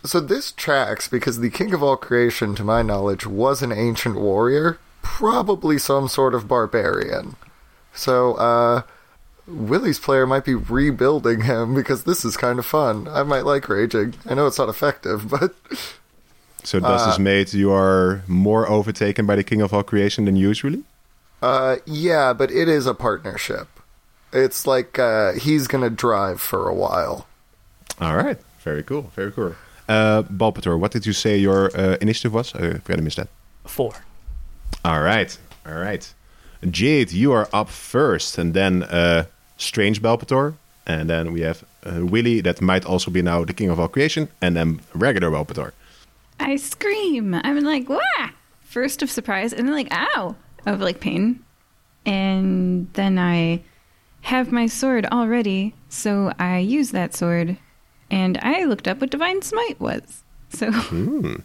[0.07, 4.16] so this tracks because the king of all creation, to my knowledge, was an ancient
[4.16, 7.37] warrior, probably some sort of barbarian.
[7.95, 8.83] So, uh,
[9.47, 13.07] Willie's player might be rebuilding him because this is kind of fun.
[13.09, 14.15] I might like raging.
[14.28, 15.55] I know it's not effective, but
[16.65, 20.37] So does this mate you are more overtaken by the king of all creation than
[20.37, 20.83] usually?
[21.43, 23.69] uh, yeah, but it is a partnership.
[24.33, 27.27] It's like uh, he's gonna drive for a while.
[28.01, 29.55] All right, very cool, very cool.
[29.88, 32.54] Uh, Balpator, what did you say your uh, initiative was?
[32.54, 33.28] I forgot to miss that.
[33.64, 33.94] Four.
[34.84, 36.12] All right, all right.
[36.70, 39.26] Jade, you are up first, and then uh,
[39.56, 40.54] Strange Balpator,
[40.86, 43.88] and then we have uh, Willy, that might also be now the king of all
[43.88, 45.72] creation, and then regular Balpator.
[46.40, 47.34] I scream.
[47.34, 48.30] I'm like, wah!
[48.60, 50.34] First of surprise, and then like, ow!
[50.66, 51.44] Of like pain.
[52.04, 53.62] And then I
[54.22, 57.56] have my sword already, so I use that sword.
[58.11, 60.23] And I looked up what Divine Smite was.
[60.51, 60.70] So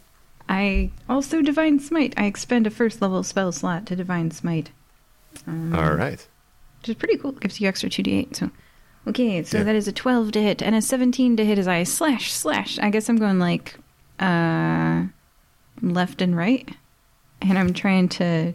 [0.50, 2.14] I also Divine Smite.
[2.18, 4.72] I expend a first level spell slot to Divine Smite.
[5.48, 6.28] All right.
[6.82, 7.32] Which is pretty cool.
[7.32, 8.36] It Gives you extra 2d8.
[8.36, 8.52] So,
[9.08, 9.64] okay, so Yeah.
[9.64, 12.78] that is a 12 to hit and a 17 to hit as I slash, slash.
[12.80, 13.80] I guess I'm going like
[14.20, 15.04] uh,
[15.82, 16.68] left and right.
[17.42, 18.54] And I'm trying to.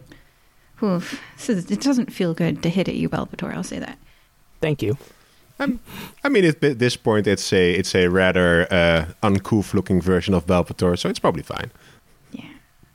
[0.83, 1.19] Oof.
[1.35, 3.53] This is, it doesn't feel good to hit at you, Balpator.
[3.53, 3.97] I'll say that.
[4.61, 4.97] Thank you.
[5.59, 10.45] I mean, at this point, it's a it's a rather uh, uncouth looking version of
[10.45, 11.71] Balpator, so it's probably fine.
[12.31, 12.49] Yeah.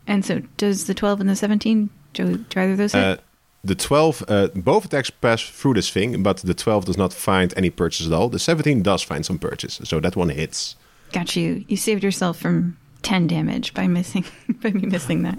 [0.07, 3.05] And so, does the 12 and the 17, do, do either of those hit?
[3.05, 3.17] Uh,
[3.65, 7.55] The 12, uh, both attacks pass through this thing, but the 12 does not find
[7.57, 8.29] any purchase at all.
[8.29, 10.77] The 17 does find some purchase, so that one hits.
[11.13, 11.65] Got you.
[11.69, 14.25] You saved yourself from 10 damage by missing
[14.63, 15.39] by me missing that.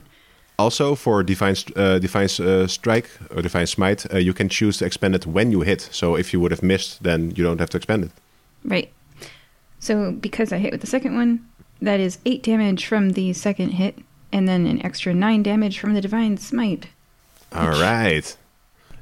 [0.59, 4.85] Also, for Divine, uh, Divine uh, Strike or Divine Smite, uh, you can choose to
[4.85, 5.81] expend it when you hit.
[5.91, 8.11] So if you would have missed, then you don't have to expend it.
[8.63, 8.91] Right.
[9.79, 11.45] So because I hit with the second one,
[11.81, 13.97] that is 8 damage from the second hit
[14.31, 16.87] and then an extra 9 damage from the divine smite.
[17.51, 18.35] All right.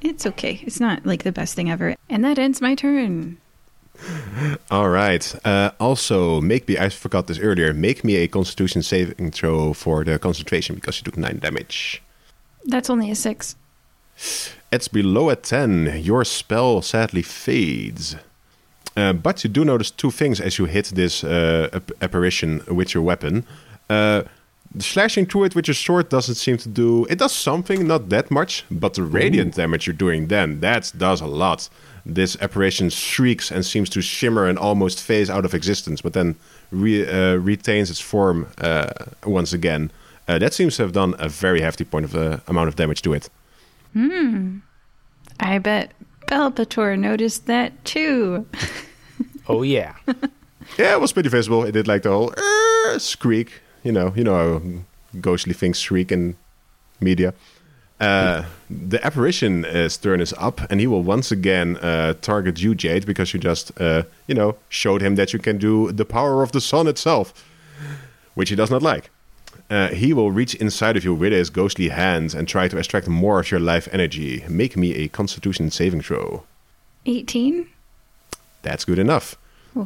[0.02, 0.62] It's okay.
[0.64, 1.96] It's not like the best thing ever.
[2.10, 3.38] And that ends my turn.
[4.72, 5.36] All right.
[5.46, 10.04] Uh, also, make me, I forgot this earlier, make me a constitution saving throw for
[10.04, 12.02] the concentration because you took 9 damage.
[12.66, 13.56] That's only a 6.
[14.72, 16.02] It's below a 10.
[16.02, 18.16] Your spell sadly fades.
[18.96, 22.94] Uh, but you do notice two things as you hit this uh, ap- apparition with
[22.94, 23.46] your weapon.
[23.90, 24.24] Uh,
[24.80, 27.06] slashing through it with your sword doesn't seem to do.
[27.06, 31.22] It does something, not that much, but the radiant damage you're doing then, that does
[31.22, 31.70] a lot.
[32.06, 36.36] This apparition shrieks and seems to shimmer and almost phase out of existence, but then
[36.72, 38.90] re- uh, retains its form uh,
[39.26, 39.92] once again.
[40.28, 43.02] Uh, that seems to have done a very hefty point of uh, amount of damage
[43.02, 43.30] to it.
[43.94, 44.60] Hmm.
[45.40, 45.92] I bet
[46.28, 48.46] Balpator noticed that too.
[49.48, 49.96] Oh yeah.
[50.78, 51.64] Yeah, it was pretty visible.
[51.66, 52.34] It did like the whole
[53.00, 53.62] squeak.
[53.84, 56.38] You know, you know how ghostly things shriek in
[57.02, 57.34] media.
[58.02, 63.06] Uh, the apparition's turn is up, and he will once again uh, target you, Jade,
[63.06, 66.52] because you just, uh, you know, showed him that you can do the power of
[66.52, 67.32] the sun itself,
[68.34, 69.12] which he does not like.
[69.70, 73.08] Uh, he will reach inside of you with his ghostly hands and try to extract
[73.08, 74.44] more of your life energy.
[74.50, 76.44] Make me a Constitution saving throw.
[77.06, 77.68] 18?
[78.64, 79.38] That's good enough.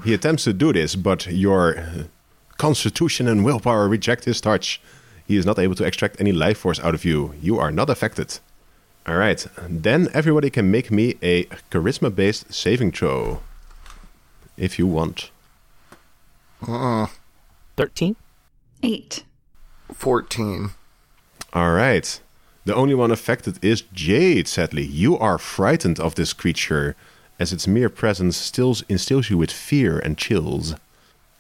[0.04, 2.08] He attempts to do this, but your
[2.58, 4.82] constitution and willpower reject his touch.
[5.28, 7.34] He is not able to extract any life force out of you.
[7.42, 8.40] You are not affected.
[9.08, 9.46] All right.
[9.68, 13.42] Then everybody can make me a charisma based saving throw.
[14.58, 15.32] If you want.
[17.76, 18.16] Thirteen.
[18.84, 19.24] 8.
[19.94, 20.70] 14.
[21.54, 22.20] All right.
[22.66, 24.84] The only one affected is Jade, sadly.
[24.84, 26.96] You are frightened of this creature,
[27.40, 30.76] as its mere presence stills, instills you with fear and chills.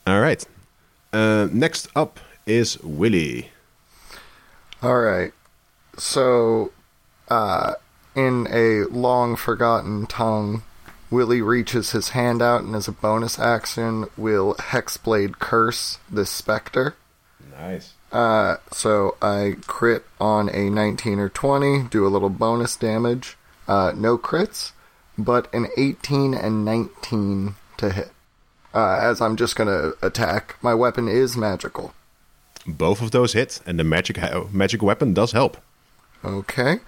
[0.07, 0.44] All right.
[1.14, 3.49] Uh, next up is Willy.
[4.86, 5.34] All right.
[5.98, 6.72] So,
[7.28, 7.74] uh,
[8.14, 10.62] in a long forgotten tongue,
[11.10, 16.95] Willie reaches his hand out and as a bonus action will Hexblade curse this specter.
[17.57, 17.94] Nice.
[18.12, 23.38] Uh, so I crit on a 19 or 20, do a little bonus damage.
[23.68, 24.74] Uh, no crits,
[25.18, 28.12] but an 18 and 19 to hit.
[28.72, 30.57] Uh, as I'm just gonna attack.
[30.62, 31.95] My weapon is magical.
[32.68, 34.18] Both of those hit, and the magic
[34.52, 35.58] magic weapon does help.
[36.24, 36.80] Okay.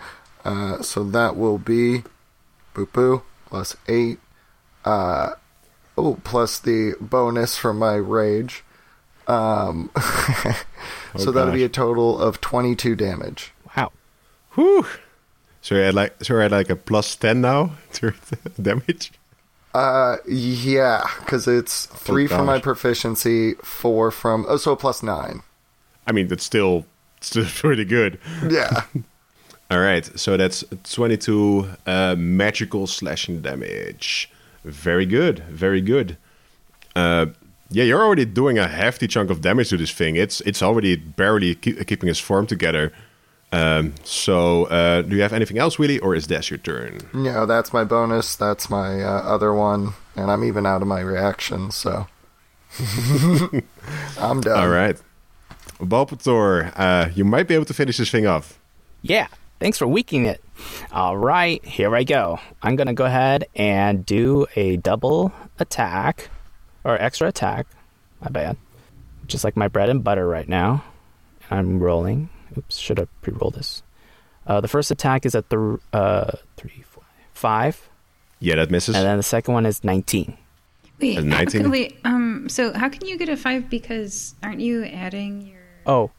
[0.43, 2.03] Uh, so that will be
[2.73, 4.19] boo boo plus 8.
[4.85, 5.31] Uh,
[5.97, 8.63] oh, plus the bonus from my rage.
[9.27, 9.91] Um,
[11.17, 13.51] so that'll be a total of 22 damage.
[13.75, 13.91] Wow.
[14.55, 14.85] Whew.
[15.61, 18.13] So I had like so had like a plus ten now to
[18.61, 19.11] damage.
[19.73, 24.45] Uh, yeah, because it's 3 from my proficiency, 4 from.
[24.47, 25.43] Oh, so plus 9.
[26.07, 26.85] I mean that's still
[27.21, 28.19] still pretty good.
[28.49, 28.83] Yeah.
[29.69, 34.31] All right, so that's twenty-two uh, magical slashing damage.
[34.63, 36.17] Very good, very good.
[36.95, 37.27] Uh,
[37.69, 40.15] yeah, you're already doing a hefty chunk of damage to this thing.
[40.15, 42.93] It's it's already barely keep, keeping its form together.
[43.51, 46.99] Um, so, uh, do you have anything else, Willie, or is that your turn?
[47.13, 48.35] no, that's my bonus.
[48.35, 49.93] That's my uh, other one.
[50.15, 52.07] And I'm even out of my reaction, so.
[54.19, 54.59] I'm done.
[54.59, 54.97] All right,
[55.79, 58.59] Balpator, uh, you might be able to finish this thing off.
[59.01, 59.27] Yeah.
[59.59, 60.43] Thanks for weakening it.
[60.91, 62.39] All right, here I go.
[62.61, 66.29] I'm gonna go ahead and do a double attack
[66.83, 67.65] or extra attack.
[68.21, 68.55] My bad.
[69.25, 70.83] Just like my bread and butter right now.
[71.49, 72.29] I'm rolling.
[72.57, 73.81] Oops, should have pre-rolled this.
[74.45, 77.89] Uh, the first attack is at the uh, three, four, five,
[78.39, 78.95] Yeah, that misses.
[78.95, 80.37] and then the second one is 19.
[80.99, 81.61] Wait, A how 19?
[81.63, 85.56] can- wait, um, so how can you get a 5 because aren't you adding your.
[85.87, 86.11] Oh,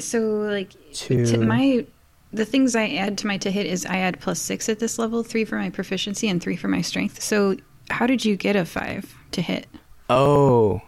[0.00, 1.86] So, like, To- to my.
[2.32, 4.98] The things I add to my to hit is I add plus 6 at this
[4.98, 7.22] level, 3 for my proficiency, and 3 for my strength.
[7.22, 7.54] So,
[7.90, 9.68] how did you get a 5 to hit?
[10.10, 10.80] Oh,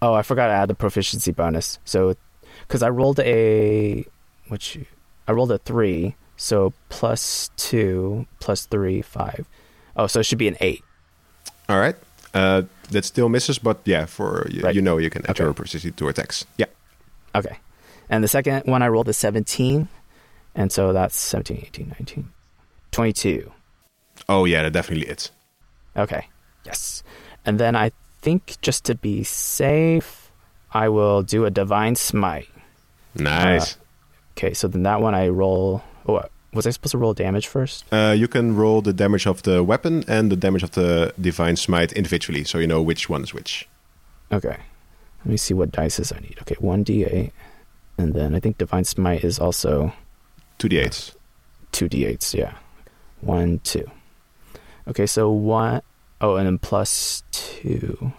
[0.00, 0.14] oh!
[0.14, 1.78] I forgot to add the proficiency bonus.
[1.84, 2.14] So,
[2.62, 4.06] because I rolled a,
[4.48, 4.86] what you,
[5.26, 6.16] I rolled a three.
[6.40, 9.46] So plus two, plus three, five.
[9.96, 10.82] Oh, so it should be an eight.
[11.68, 11.96] All right,
[12.32, 14.74] uh, that still misses, but yeah, for you, Right.
[14.74, 15.44] you know you can add Okay.
[15.44, 16.46] your proficiency to attacks.
[16.56, 16.66] Yeah.
[17.34, 17.58] Okay.
[18.08, 19.88] And the second one I rolled a seventeen,
[20.54, 22.28] and so that's 17, 18, 19.
[22.90, 23.52] 22.
[24.28, 25.30] Oh yeah, that definitely is.
[25.96, 26.26] Okay.
[26.64, 27.02] Yes.
[27.44, 27.92] And then I
[28.22, 30.30] think just to be safe,
[30.72, 32.48] I will do a divine smite.
[33.14, 33.76] Nice.
[34.36, 35.82] Okay, so then that one I roll.
[36.06, 36.22] Oh,
[36.52, 37.84] was I supposed to roll damage first?
[37.92, 41.56] Uh, you can roll the damage of the weapon and the damage of the divine
[41.56, 43.68] smite individually, so you know which one is which.
[44.32, 44.56] Okay.
[45.20, 46.36] Let me see what dices I need.
[46.42, 47.32] Okay, 1d8.
[47.98, 49.92] And then I think divine smite is also
[50.58, 51.14] Two d8s.
[51.72, 52.54] 2d8s, yeah.
[53.20, 53.84] 1, 2.
[54.88, 55.82] Okay, so 1.
[56.20, 58.12] Oh, and then plus 2.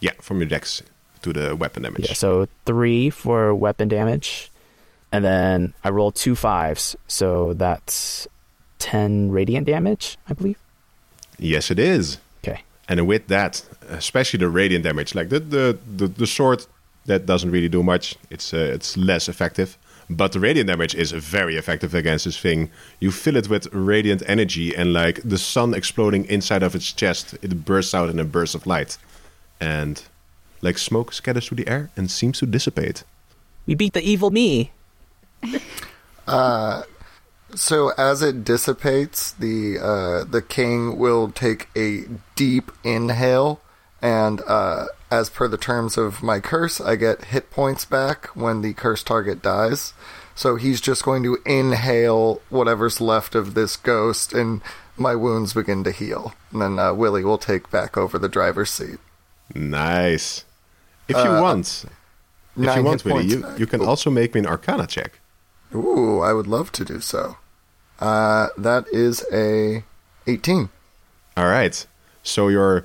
[0.00, 0.82] Yeah, from your dex
[1.22, 2.08] to the weapon damage.
[2.08, 4.50] Yeah, so 3 for weapon damage.
[5.12, 8.28] And then I roll two fives, so that's
[8.78, 10.58] 10 radiant damage, I believe.
[11.38, 12.18] Yes, it is.
[12.90, 12.98] Okay.
[12.98, 16.66] And with that, especially the radiant damage, like the the the, the sword,
[17.06, 18.16] that doesn't really do much.
[18.30, 19.76] It's uh, it's less effective.
[20.12, 22.70] But the radiant damage is very effective against this thing.
[22.98, 27.34] You fill it with radiant energy, and like the sun exploding inside of its chest,
[27.42, 28.98] it bursts out in a burst of light,
[29.60, 30.02] and
[30.62, 33.04] like smoke scatters through the air and seems to dissipate.
[33.66, 34.72] We beat the evil me.
[37.54, 42.04] So as it dissipates, the uh, the king will take a
[42.36, 43.60] deep inhale,
[44.00, 48.62] and uh, as per the terms of my curse, I get hit points back when
[48.62, 49.92] the curse target dies.
[50.34, 54.62] So he's just going to inhale whatever's left of this ghost, and
[54.96, 56.34] my wounds begin to heal.
[56.52, 58.98] And then uh, Willie will take back over the driver's seat.
[59.54, 60.44] Nice.
[61.08, 61.84] If you want,
[62.56, 63.58] if you want, Willie, you, back.
[63.58, 65.19] you can also make me an Arcana check.
[65.74, 67.36] Ooh, I would love to do so.
[67.98, 69.84] Uh, that is a
[70.26, 70.68] 18.
[71.36, 71.86] All right.
[72.22, 72.84] So you're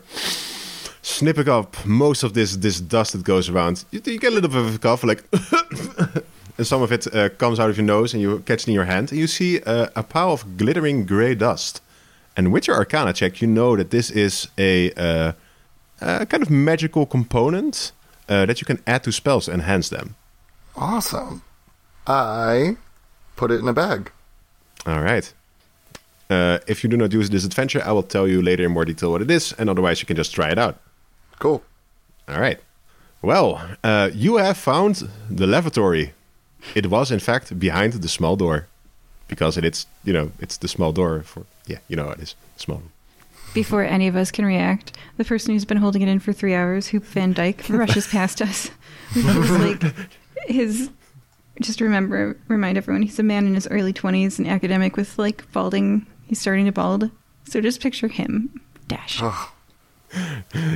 [1.02, 3.86] snipping up most of this this dust that goes around.
[3.92, 5.24] You, you get a little bit of a cough, like,
[6.58, 8.74] and some of it uh, comes out of your nose, and you catch it in
[8.74, 11.82] your hand, and you see uh, a pile of glittering gray dust.
[12.38, 15.32] And with your Arcana check, you know that this is a, uh,
[16.02, 17.94] a kind of magical component
[18.28, 20.16] uh, that you can add to spells to enhance them.
[20.76, 21.44] Awesome.
[22.08, 22.78] I
[23.36, 24.12] put it in a bag.
[24.86, 25.32] All right.
[26.30, 28.86] Uh, if you do not use this adventure, I will tell you later in more
[28.86, 30.78] detail what it is, and otherwise you can just try it out.
[31.40, 31.64] Cool.
[32.28, 32.60] All right.
[33.22, 36.14] Well, uh, you have found the lavatory.
[36.74, 38.68] It was, in fact, behind the small door,
[39.28, 41.46] because it is, you know, it's the small door for.
[41.68, 42.84] Yeah, you know it is small.
[43.54, 46.54] Before any of us can react, the person who's been holding it in for three
[46.54, 48.70] hours, Huub van Dijk, rushes past us.
[49.16, 49.84] Like
[50.48, 50.90] his.
[51.62, 55.50] Just remember, remind everyone, he's a man in his early twenties, an academic with like
[55.52, 56.06] balding.
[56.28, 57.12] He's starting to bald,
[57.46, 59.22] so just picture him dash.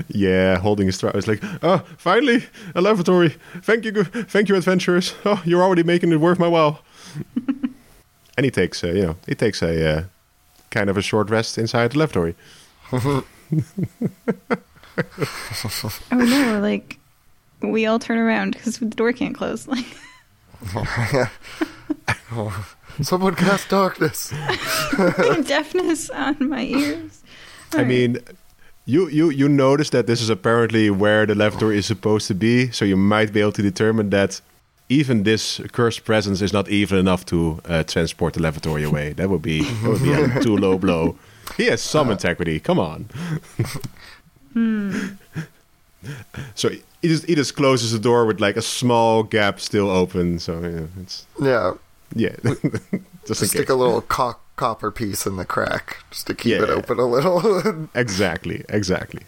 [0.09, 1.15] Yeah, holding his throat.
[1.15, 2.45] It's like, oh, finally
[2.75, 3.35] a lavatory.
[3.61, 5.13] Thank you, thank you, adventurers.
[5.25, 6.81] Oh, you're already making it worth my while.
[8.37, 10.03] and he takes, uh, you know, he takes a uh,
[10.71, 12.35] kind of a short rest inside the lavatory.
[16.11, 16.59] Oh no!
[16.61, 16.97] Like
[17.61, 19.67] we all turn around because the door can't close.
[19.67, 19.85] Like
[23.01, 24.29] Someone cast darkness.
[25.47, 27.23] deafness on my ears.
[27.73, 28.17] I mean,
[28.85, 32.71] you, you you notice that this is apparently where the lavatory is supposed to be,
[32.71, 34.41] so you might be able to determine that
[34.89, 39.13] even this cursed presence is not evil enough to uh, transport the lavatory away.
[39.13, 41.17] That would be that would be a too low blow.
[41.55, 42.59] He has some integrity.
[42.59, 43.09] Come on.
[46.55, 50.39] So he just he just closes the door with like a small gap still open.
[50.39, 51.73] So yeah, it's yeah.
[52.15, 52.35] yeah.
[53.25, 53.69] just in Stick case.
[53.69, 56.75] a little co- copper piece in the crack just to keep it Yeah.
[56.75, 57.89] open a little.
[57.95, 59.21] Exactly, exactly.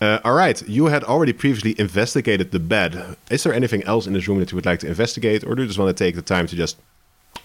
[0.00, 3.16] Uh, all right, you had already previously investigated the bed.
[3.30, 5.62] Is there anything else in this room that you would like to investigate, or do
[5.62, 6.76] you just want to take the time to just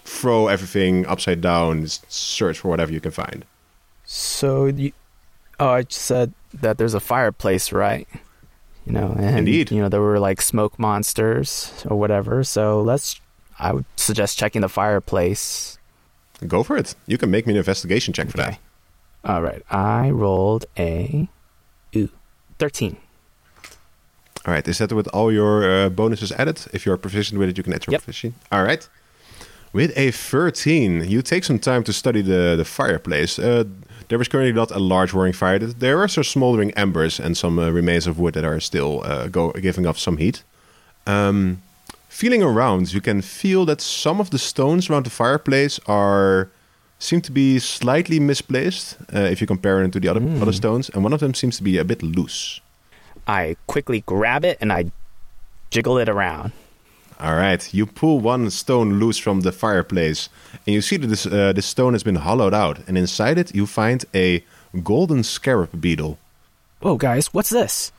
[0.04, 3.44] throw everything upside down, just search for whatever you can find?
[4.04, 4.90] So you,
[5.60, 8.08] oh, I just said that there's a fireplace, right?
[8.88, 9.70] You know, and Indeed.
[9.70, 12.42] you know there were like smoke monsters or whatever.
[12.42, 13.20] So let's.
[13.58, 15.78] I would suggest checking the fireplace.
[16.46, 16.94] Go for it.
[17.06, 18.58] You can make me an investigation check for that.
[19.24, 21.28] All right, I rolled a
[21.94, 22.08] ooh,
[22.58, 22.96] thirteen.
[24.46, 26.64] All right, is that with all your uh, bonuses added?
[26.72, 28.00] If you're proficient with it, you can add your Yep.
[28.04, 28.34] proficiency.
[28.50, 28.88] All right.
[29.74, 33.38] With a 13, you take some time to study the, the fireplace.
[33.38, 33.64] Uh,
[34.08, 35.58] there is currently not a large roaring fire.
[35.58, 39.28] There are some smoldering embers and some uh, remains of wood that are still uh,
[39.28, 40.42] go, giving off some heat.
[41.06, 41.62] Um,
[42.08, 46.50] feeling around, you can feel that some of the stones around the fireplace are
[46.98, 50.90] seem to be slightly misplaced uh, if you compare them to the other other stones,
[50.90, 52.60] and one of them seems to be a bit loose.
[53.26, 54.90] I quickly grab it and I
[55.70, 56.52] jiggle it around.
[57.20, 60.28] All right, you pull one stone loose from the fireplace,
[60.66, 63.54] and you see that this uh, this stone has been hollowed out, and inside it
[63.54, 64.44] you find a
[64.84, 66.18] golden scarab beetle.
[66.80, 67.90] Whoa, guys, what's this?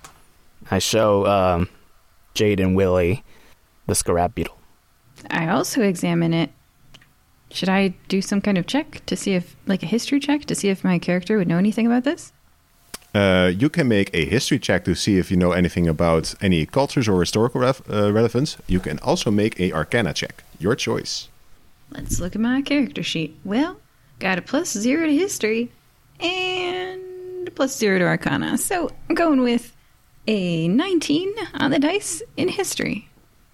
[0.72, 1.68] I show um,
[2.34, 3.24] Jade and Willie
[3.88, 4.58] the scarab beetle.
[5.30, 6.52] I also examine it.
[7.52, 10.56] Should I do some kind of check to see if, like a history check, to
[10.56, 12.32] see if my character would know anything about this?
[13.14, 16.66] Uh, you can make a history check to see if you know anything about any
[16.66, 18.58] cultures or historical ref- uh, relevance.
[18.68, 20.44] You can also make a Arcana check.
[20.60, 21.28] Your choice.
[21.92, 23.36] Let's look at my character sheet.
[23.44, 23.78] Well,
[24.20, 25.72] got a plus zero to history
[26.20, 28.58] and a plus zero to arcana.
[28.58, 29.76] So I'm going with
[30.28, 33.10] a 19 on the dice in history.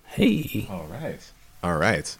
[0.07, 0.67] Hey.
[0.69, 1.19] All right.
[1.63, 2.17] All right.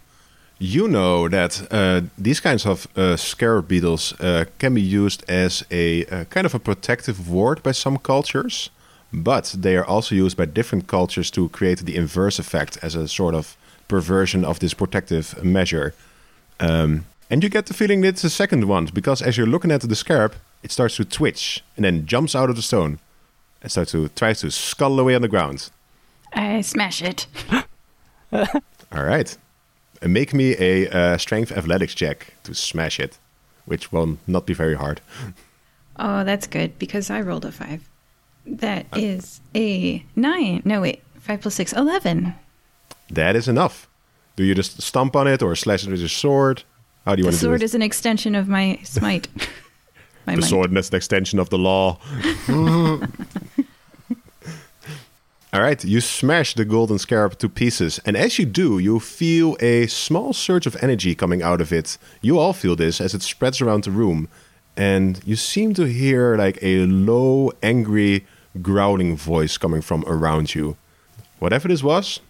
[0.58, 5.64] You know that uh, these kinds of uh, scarab beetles uh, can be used as
[5.70, 8.70] a uh, kind of a protective ward by some cultures,
[9.12, 13.06] but they are also used by different cultures to create the inverse effect as a
[13.06, 13.54] sort of
[13.86, 15.92] perversion of this protective measure.
[16.58, 19.70] Um, and you get the feeling that it's the second one because as you're looking
[19.70, 22.98] at the scarab, it starts to twitch and then jumps out of the stone
[23.60, 25.70] and starts to tries to scuttle away on the ground.
[26.32, 27.26] I smash it.
[28.32, 29.36] All right.
[30.06, 33.18] Uh, Make me a uh, strength athletics check to smash it,
[33.64, 35.00] which will not be very hard.
[35.98, 37.80] Oh, that's good because I rolled a five.
[38.46, 40.62] That is a nine.
[40.64, 41.02] No, wait.
[41.20, 42.34] Five plus six, 11.
[43.10, 43.88] That is enough.
[44.36, 46.62] Do you just stomp on it or slash it with your sword?
[47.04, 47.50] How do you The want to do it?
[47.50, 49.28] The sword is an extension of my smite.
[50.26, 50.48] my the might.
[50.48, 51.98] sword is an extension of the law.
[55.56, 59.56] All right, you smash the golden scarab to pieces, and as you do, you feel
[59.58, 61.96] a small surge of energy coming out of it.
[62.20, 64.28] You all feel this as it spreads around the room,
[64.76, 68.26] and you seem to hear like a low, angry,
[68.60, 70.76] growling voice coming from around you.
[71.38, 72.20] Whatever this was,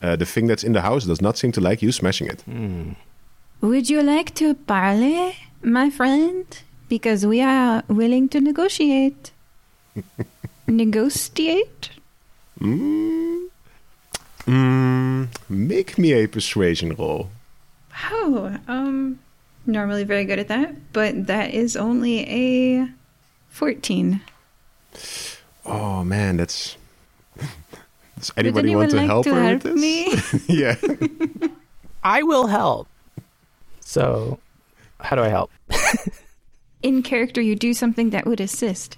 [0.00, 2.42] uh, the thing that's in the house does not seem to like you smashing it.
[3.60, 6.46] Would you like to parley, my friend?
[6.88, 9.30] Because we are willing to negotiate.
[10.66, 11.90] negotiate?
[12.60, 13.48] Mm,
[15.48, 17.30] make me a persuasion roll.
[18.10, 19.18] Oh, um,
[19.66, 22.88] normally very good at that, but that is only a
[23.50, 24.20] 14.
[25.64, 26.76] Oh man, that's.
[28.18, 30.32] Does Would anybody anyone want to like help to her help with this?
[30.46, 30.46] me?
[30.54, 30.76] yeah.
[32.04, 32.88] I will help.
[33.80, 34.38] So,
[35.00, 35.50] how do I help?
[36.82, 38.96] In character, you do something that would assist.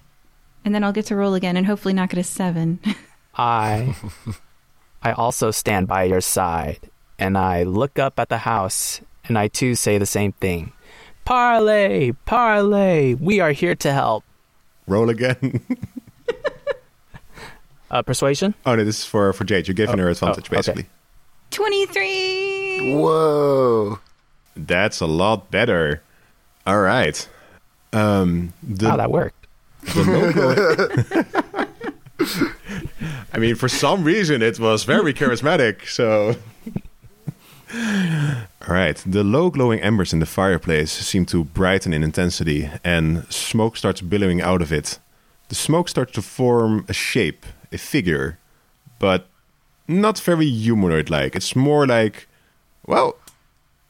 [0.65, 2.79] And then I'll get to roll again and hopefully not get a 7.
[3.37, 3.95] I
[5.03, 9.49] I also stand by your side and I look up at the house and I
[9.49, 10.73] too say the same thing.
[11.25, 14.25] Parlay, parlay, we are here to help.
[14.87, 15.61] Roll again.
[17.91, 18.55] Uh, persuasion?
[18.67, 19.69] oh no, this is for for Jade.
[19.69, 20.57] You're giving her advantage, oh, okay.
[20.57, 20.87] basically.
[21.53, 22.97] 23!
[22.97, 24.01] Whoa.
[24.57, 26.03] That's a lot better.
[26.67, 27.29] All right.
[27.93, 29.47] Um, the, Wow, that worked.
[33.33, 35.87] I mean, for some reason, it was very charismatic.
[35.89, 36.37] So,
[38.67, 38.97] all right.
[39.07, 44.01] The low glowing embers in the fireplace seem to brighten in intensity, and smoke starts
[44.01, 44.99] billowing out of it.
[45.49, 48.39] The smoke starts to form a shape, a figure,
[48.99, 49.27] but
[49.87, 51.37] not very humanoid like.
[51.37, 52.27] It's more like,
[52.87, 53.17] well,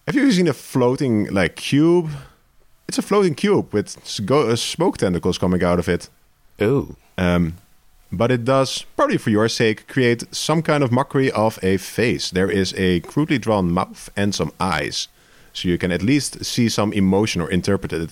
[0.07, 2.11] have you ever seen a floating like cube?
[2.89, 6.09] It's a floating cube with smoke tentacles coming out of it.
[6.61, 6.97] Ooh.
[7.17, 7.55] Um,
[8.17, 12.31] but it does, probably for your sake, create some kind of mockery of a face.
[12.31, 15.09] There is a crudely drawn mouth and some eyes,
[15.53, 18.11] so you can at least see some emotion or interpret it.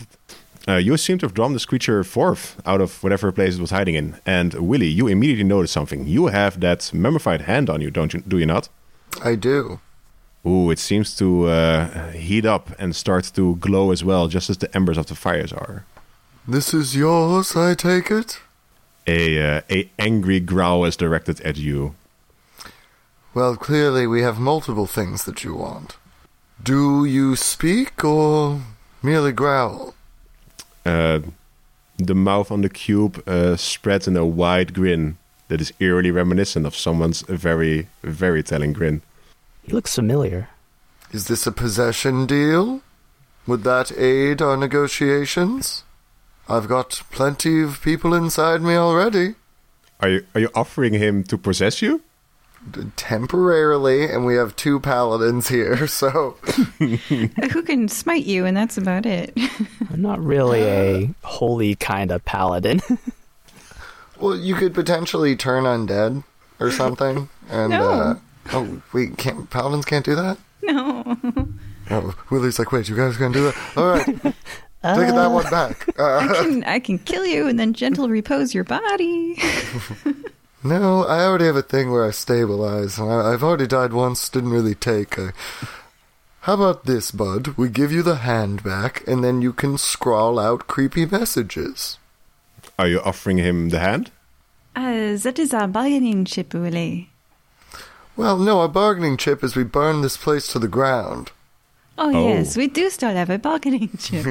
[0.68, 3.70] Uh, you seem to have drawn this creature forth out of whatever place it was
[3.70, 4.16] hiding in.
[4.24, 6.06] And Willy, you immediately notice something.
[6.06, 8.20] You have that mummified hand on you, don't you?
[8.20, 8.68] Do you not?
[9.24, 9.80] I do.
[10.46, 14.58] Ooh, it seems to uh, heat up and start to glow as well, just as
[14.58, 15.84] the embers of the fires are.
[16.46, 18.40] This is yours, I take it?
[19.06, 21.94] A uh, a angry growl is directed at you.
[23.34, 25.96] Well, clearly we have multiple things that you want.
[26.62, 28.60] Do you speak or
[29.02, 29.94] merely growl?
[30.84, 31.20] Uh,
[31.96, 35.18] the mouth on the cube uh, spreads in a wide grin
[35.48, 39.02] that is eerily reminiscent of someone's very, very telling grin.
[39.62, 40.48] He looks familiar.
[41.12, 42.82] Is this a possession deal?
[43.46, 45.84] Would that aid our negotiations?
[46.48, 49.34] I've got plenty of people inside me already.
[50.00, 52.02] Are you are you offering him to possess you?
[52.96, 56.30] Temporarily, and we have two paladins here, so
[56.78, 59.36] Who can smite you, and that's about it.
[59.90, 62.80] I'm not really a holy kind of paladin.
[64.20, 66.22] well, you could potentially turn undead
[66.60, 67.90] or something, and No.
[67.90, 68.14] uh,
[68.52, 70.36] Oh, wait, can't paladins can't do that?
[70.62, 71.16] No.
[71.90, 73.56] Oh, Willie's like, wait, you guys gonna do that?
[73.76, 74.34] All right,
[74.82, 75.88] taking that one back.
[75.98, 79.36] I Uh, can I can kill you and then gentle repose your body.
[80.64, 84.28] no, I already have a thing where I stabilize, I, I've already died once.
[84.28, 85.18] Didn't really take.
[85.18, 85.32] I,
[86.42, 87.54] how about this, bud?
[87.56, 91.98] We give you the hand back, and then you can scrawl out creepy messages.
[92.78, 94.10] Are you offering him the hand?
[94.74, 97.10] Uh, that is our bargaining chip, Willie.
[98.16, 101.30] Well, no, our bargaining chip is we burn this place to the ground.
[101.98, 102.28] Oh, Oh.
[102.28, 104.24] yes, we do still have a bargaining chip.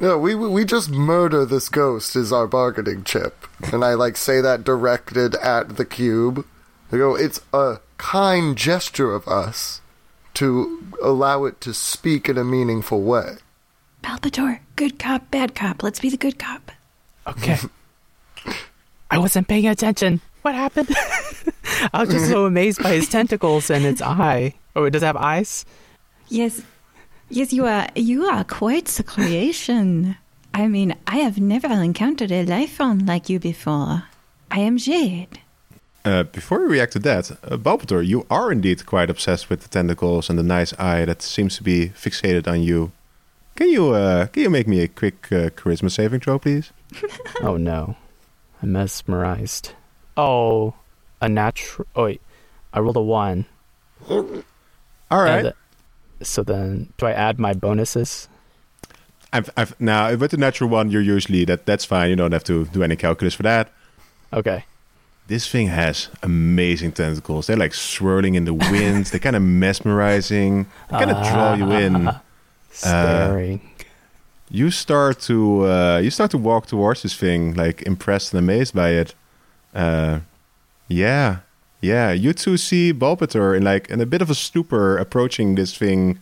[0.00, 4.40] No, we we just murder this ghost is our bargaining chip, and I like say
[4.40, 6.46] that directed at the cube.
[6.92, 9.80] I go, it's a kind gesture of us
[10.34, 13.38] to allow it to speak in a meaningful way.
[14.02, 15.82] Balpator, good cop, bad cop.
[15.82, 16.70] Let's be the good cop.
[17.26, 17.58] Okay.
[19.10, 20.20] I wasn't paying attention.
[20.42, 20.88] What happened?
[21.92, 24.54] I was just so amazed by his tentacles and its eye.
[24.76, 25.64] Oh, it does have eyes?
[26.28, 26.62] Yes,
[27.30, 27.86] yes, you are.
[27.94, 30.16] You are quite the creation.
[30.54, 34.04] I mean, I have never encountered a life form like you before.
[34.50, 35.40] I am Jade.
[36.04, 39.68] Uh, before we react to that, uh, Balpator, you are indeed quite obsessed with the
[39.68, 42.92] tentacles and the nice eye that seems to be fixated on you.
[43.56, 46.72] Can you uh, can you make me a quick uh, charisma saving throw, please?
[47.42, 47.96] Oh no.
[48.62, 49.72] I'm mesmerized.
[50.16, 50.74] Oh,
[51.20, 51.86] a natural.
[51.94, 52.20] Oh, wait.
[52.72, 53.46] I rolled a one.
[54.08, 54.22] All
[55.10, 55.52] Uh, right.
[56.22, 58.28] So then, do I add my bonuses?
[59.32, 62.10] I've, I've, now with the natural one, you're usually that that's fine.
[62.10, 63.70] You don't have to do any calculus for that.
[64.32, 64.64] Okay.
[65.26, 67.46] This thing has amazing tentacles.
[67.46, 69.06] They're like swirling in the wind.
[69.06, 70.66] They're kind of mesmerizing.
[70.90, 72.10] They kind of draw you in.
[72.70, 73.60] Staring.
[74.50, 78.74] You start to uh, you start to walk towards this thing, like impressed and amazed
[78.74, 79.14] by it.
[79.74, 80.20] Uh,
[80.88, 81.40] yeah,
[81.80, 82.12] yeah.
[82.12, 86.18] You two see Balpator in like in a bit of a stupor approaching this thing.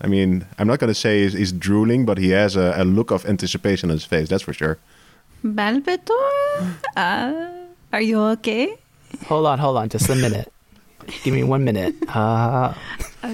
[0.00, 3.10] I mean, I'm not gonna say he's, he's drooling, but he has a, a look
[3.10, 4.28] of anticipation on his face.
[4.28, 4.78] That's for sure.
[5.44, 6.10] Balpator?
[6.96, 7.50] Uh,
[7.92, 8.74] are you okay?
[9.26, 10.50] hold on, hold on, just a minute.
[11.22, 11.94] Give me one minute.
[12.08, 12.72] Uh,
[13.22, 13.28] Uh,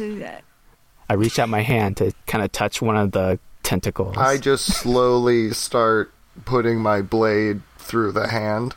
[1.09, 4.17] I reach out my hand to kind of touch one of the tentacles.
[4.17, 6.13] I just slowly start
[6.45, 8.75] putting my blade through the hand,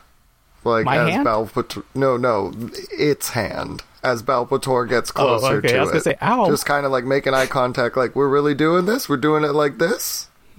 [0.66, 1.26] like My as hand?
[1.26, 1.82] Balpator.
[1.94, 2.52] No, no,
[2.92, 3.82] its hand.
[4.02, 6.46] As Balpator gets Oh, closer okay, to I was it, gonna say, ow.
[6.46, 7.96] just kind of like making eye contact.
[7.96, 9.08] Like we're really doing this.
[9.08, 10.28] We're doing it like this.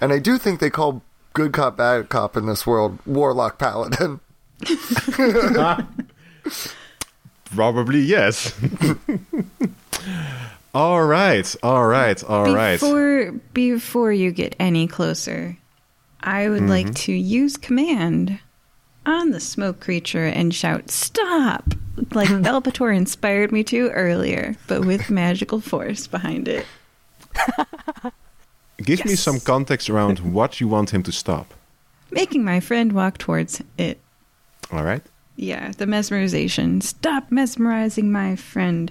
[0.00, 1.02] and I do think they call
[1.32, 4.20] good cop bad cop in this world warlock paladin.
[7.54, 8.52] Probably yes.
[10.74, 12.74] all right, all right, all right.
[12.80, 15.56] before before you get any closer,
[16.26, 16.94] I would like mm-hmm.
[16.94, 18.40] to use command
[19.06, 21.72] on the smoke creature and shout "Stop!"
[22.12, 26.66] like Balpator inspired me to earlier, but with magical force behind it.
[28.78, 31.54] Give me some context around what you want him to stop.
[32.10, 34.00] Making my friend walk towards it.
[34.72, 35.02] All right,
[35.36, 36.82] Yeah, the mesmerization.
[36.82, 38.90] Stop mesmerizing my friend.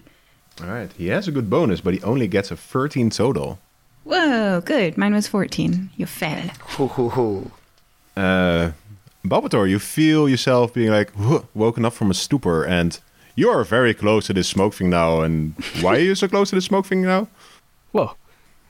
[0.62, 0.92] all right.
[0.98, 3.60] He has a good bonus, but he only gets a 13 total.
[4.06, 4.98] Whoa, good.
[4.98, 5.90] Mine was 14.
[5.98, 6.50] You fell.
[6.78, 7.52] Hoo, hoo, hoo.
[8.16, 8.72] uh,
[9.26, 11.12] Balpator, you feel yourself being like
[11.54, 13.00] woken up from a stupor, and
[13.36, 15.22] you are very close to this smoke thing now.
[15.22, 17.28] And why are you so close to the smoke thing now?
[17.92, 18.12] Whoa.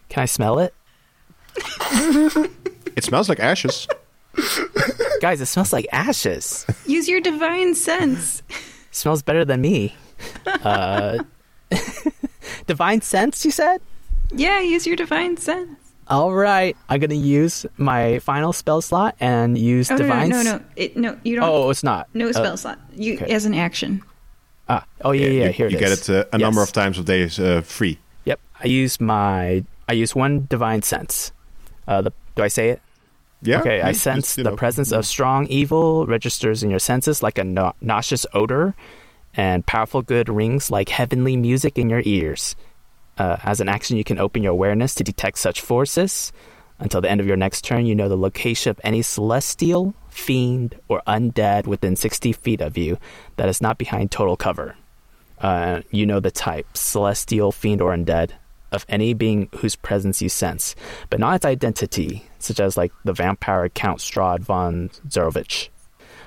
[0.09, 0.73] Can I smell it?
[2.95, 3.89] It smells like ashes.
[5.19, 6.65] Guys, it smells like ashes.
[6.85, 8.41] Use your divine sense.
[8.91, 9.93] smells better than me.
[10.45, 11.17] Uh,
[12.67, 13.81] divine sense, you said?
[14.33, 15.69] Yeah, use your divine sense.
[16.07, 20.29] All right, I'm gonna use my final spell slot and use Oh, divine.
[20.29, 20.63] no, s- no, no.
[20.75, 21.43] It, no, you don't.
[21.49, 22.07] Oh, it's not.
[22.13, 22.79] no Uh, spell slot.
[22.95, 23.33] You okay.
[23.33, 24.03] as an action.
[24.69, 25.45] ah, oh yeah, yeah.
[25.47, 25.83] you, here it you is.
[26.05, 27.97] get it uh, a number of times of days uh, free.
[28.25, 29.63] Yep, I use my.
[29.89, 31.31] I use one divine sense.
[31.87, 32.81] Uh, the, do I say it?
[33.41, 33.59] Yeah.
[33.61, 34.55] Okay, I sense you the know.
[34.55, 38.75] presence of strong evil registers in your senses like a nau- nauseous odor,
[39.35, 42.55] and powerful good rings like heavenly music in your ears.
[43.17, 46.33] Uh, as an action, you can open your awareness to detect such forces.
[46.79, 50.75] Until the end of your next turn, you know the location of any celestial, fiend,
[50.89, 52.97] or undead within 60 feet of you
[53.37, 54.75] that is not behind total cover.
[55.39, 58.31] Uh, you know the type celestial, fiend, or undead
[58.71, 60.75] of any being whose presence you sense,
[61.09, 65.69] but not its identity, such as like the vampire Count Strahd von Zarovich.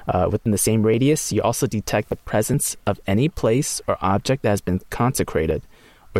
[0.07, 4.43] Uh, within the same radius, you also detect the presence of any place or object
[4.43, 5.63] that has been consecrated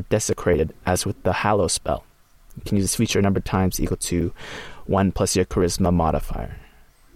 [0.01, 2.05] desecrated, as with the Hallow spell.
[2.57, 4.33] You can use this feature a number of times equal to
[4.87, 6.57] 1 plus your charisma modifier.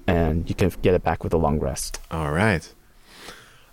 [0.07, 2.01] And you can get it back with a long rest.
[2.11, 2.73] All right.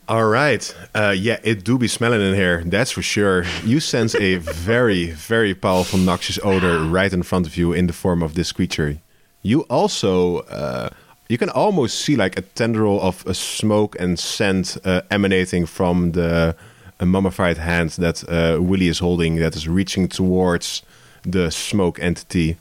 [0.08, 0.76] All right.
[0.96, 2.64] Uh, yeah, it do be smelling in here.
[2.66, 3.46] That's for sure.
[3.64, 7.94] You sense a very, very powerful noxious odor right in front of you in the
[7.94, 9.00] form of this creature.
[9.44, 10.90] You also, uh,
[11.28, 16.14] you can almost see like a tendril of a smoke and scent uh, emanating from
[16.14, 16.56] the
[17.00, 20.84] uh, mummified hand that uh, Willie is holding that is reaching towards
[21.24, 22.58] the smoke entity.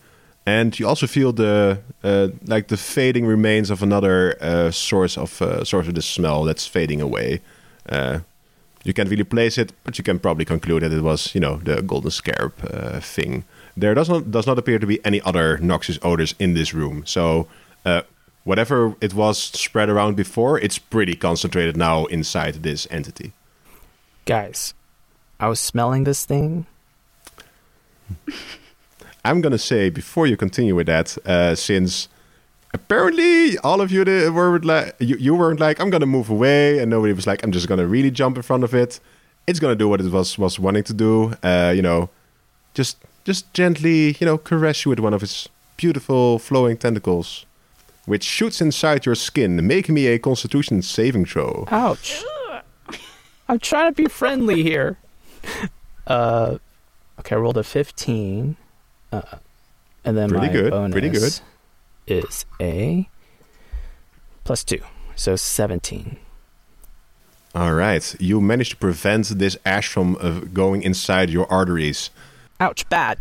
[0.46, 5.42] And you also feel the uh, like the fading remains of another uh, source of
[5.42, 7.40] uh, source of the smell that's fading away.
[7.88, 8.20] Uh,
[8.84, 11.56] you can't really place it, but you can probably conclude that it was you know
[11.64, 13.44] the golden scarab uh, thing.
[13.76, 17.02] There does not does not appear to be any other noxious odors in this room.
[17.04, 17.46] So
[18.44, 23.32] whatever it was spread around before, it's pretty concentrated now inside this entity.
[24.28, 24.74] Guys,
[25.40, 26.66] I was smelling this thing.
[29.24, 32.08] I'm gonna say before you continue with that, uh, since
[32.74, 36.90] apparently all of you were like you, you weren't like I'm gonna move away, and
[36.90, 39.00] nobody was like I'm just gonna really jump in front of it.
[39.46, 41.32] It's gonna do what it was was wanting to do.
[41.42, 42.10] Uh, you know,
[42.74, 45.48] just just gently, you know, caress you with one of its
[45.78, 47.46] beautiful flowing tentacles,
[48.04, 51.66] which shoots inside your skin, making me a Constitution saving throw.
[51.70, 52.22] Ouch.
[53.48, 54.98] I'm trying to be friendly here.
[56.06, 56.56] Uh,
[57.20, 58.56] okay, I rolled a 15.
[59.12, 59.20] Uh,
[60.06, 61.38] and then Pretty my good, bonus pretty good.
[62.06, 63.06] is a
[64.44, 64.80] plus two,
[65.14, 66.16] so 17.
[67.54, 72.08] All right, you managed to prevent this ash from uh, going inside your arteries.
[72.58, 73.18] Ouch, bad.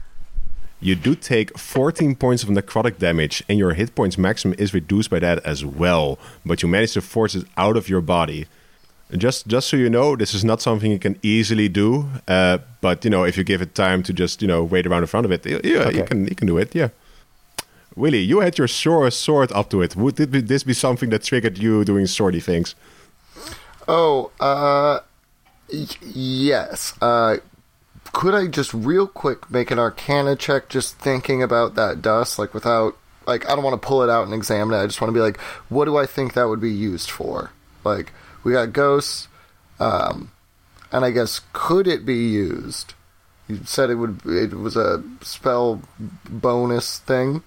[0.79, 5.09] You do take 14 points of necrotic damage, and your hit points maximum is reduced
[5.09, 6.17] by that as well.
[6.45, 8.45] But you manage to force it out of your body.
[9.15, 12.07] Just, just so you know, this is not something you can easily do.
[12.27, 15.03] Uh, but you know, if you give it time to just you know wait around
[15.03, 16.75] in front of it, yeah, you can you can do it.
[16.75, 16.89] Yeah.
[17.95, 19.95] Willie, you had your sword, sword up to it.
[19.95, 22.75] Would this be something that triggered you doing swordy things?
[23.87, 24.99] Oh, uh,
[25.73, 26.93] y- yes.
[27.01, 27.37] Uh,
[28.13, 32.53] could I just real quick make an Arcana check, just thinking about that dust, like
[32.53, 34.83] without, like, I don't want to pull it out and examine it.
[34.83, 35.39] I just want to be like,
[35.69, 37.49] what do I think that would be used for?
[37.83, 38.13] Like,
[38.47, 39.27] we got ghosts,
[39.79, 40.31] um,
[40.91, 42.93] and I guess could it be used?
[43.47, 44.25] You said it would.
[44.25, 45.81] It was a spell
[46.29, 47.43] bonus thing.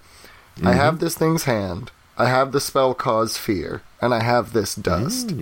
[0.62, 1.90] I have this thing's hand.
[2.18, 5.32] I have the spell cause fear, and I have this dust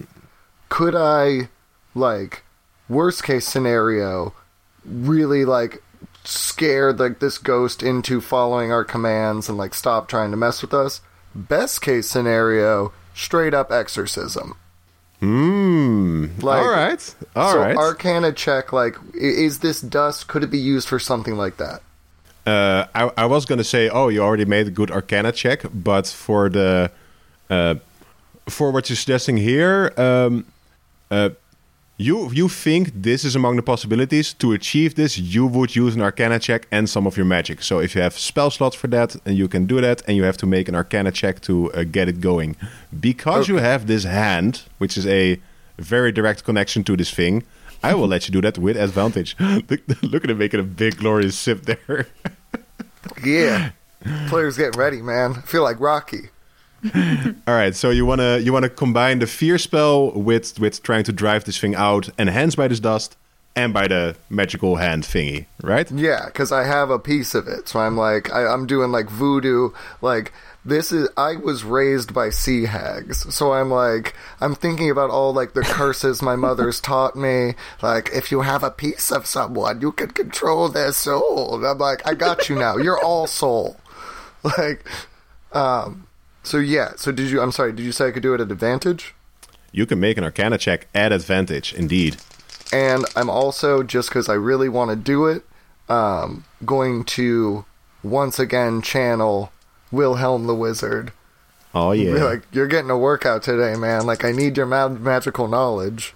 [0.69, 1.49] could I,
[1.95, 2.43] like,
[2.89, 4.35] worst case scenario,
[4.85, 5.83] really like
[6.25, 10.75] scare like this ghost into following our commands and like stop trying to mess with
[10.75, 11.01] us?
[11.35, 14.57] Best case scenario, straight up exorcism.
[15.21, 16.27] Hmm.
[16.41, 17.15] Like- all right.
[17.35, 17.77] All so right.
[17.77, 20.29] Arcana check, like, is this dust?
[20.29, 21.83] Could it be used for something like that?
[22.47, 26.07] Uh, I, I was gonna say, oh, you already made a good Arcana check, but
[26.07, 26.91] for the
[27.51, 27.75] uh,
[28.49, 30.47] for what you're suggesting here, um,
[31.11, 31.31] uh,
[31.99, 35.19] you you think this is among the possibilities to achieve this?
[35.19, 37.63] You would use an Arcana check and some of your magic.
[37.63, 40.23] So if you have spell slots for that, and you can do that, and you
[40.23, 42.57] have to make an Arcana check to uh, get it going,
[42.99, 45.41] because you have this hand, which is a
[45.77, 47.43] very direct connection to this thing.
[47.83, 49.37] I will let you do that with advantage.
[49.41, 52.07] look, look at him making a big glorious sip there.
[53.25, 53.71] Yeah.
[54.29, 55.35] Players getting ready, man.
[55.37, 56.31] I feel like Rocky.
[57.47, 61.13] All right, so you wanna you wanna combine the fear spell with with trying to
[61.13, 63.17] drive this thing out, enhanced by this dust
[63.59, 65.91] and by the magical hand thingy, right?
[65.91, 67.69] Yeah, because I have a piece of it.
[67.69, 69.71] So I'm like, I, I'm doing like voodoo.
[70.01, 70.33] Like,
[70.65, 73.35] this is, I was raised by sea hags.
[73.35, 77.55] So I'm like, I'm thinking about all like the curses my mother's taught me.
[77.83, 81.57] Like, if you have a piece of someone, you can control their soul.
[81.57, 82.77] And I'm like, I got you now.
[82.77, 83.77] You're all soul.
[84.57, 84.89] Like,
[85.53, 86.08] um,
[86.49, 86.93] so yeah.
[86.97, 89.15] So did you, I'm sorry, did you say I could do it at advantage?
[89.71, 92.17] You can make an Arcana check at advantage, indeed.
[92.73, 95.45] and I'm also just because I really want to do it,
[95.91, 97.65] um, going to
[98.03, 99.53] once again channel
[99.93, 101.13] Wilhelm the Wizard.
[101.75, 104.07] Oh Be yeah, like, you're getting a workout today, man.
[104.07, 106.15] Like, I need your ma- magical knowledge.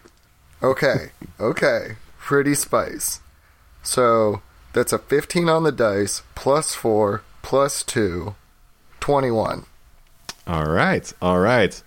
[0.62, 1.10] Okay,
[1.40, 3.20] okay, pretty spice.
[3.82, 4.40] So
[4.72, 8.34] that's a 15 on the dice, plus four, plus two,
[9.00, 9.66] 21.
[10.46, 11.82] All right, all right.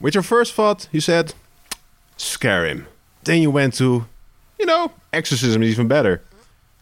[0.00, 1.34] With your first thought, you said,
[2.16, 2.86] scare him.
[3.22, 4.06] Then you went to,
[4.58, 6.22] you know, exorcism is even better.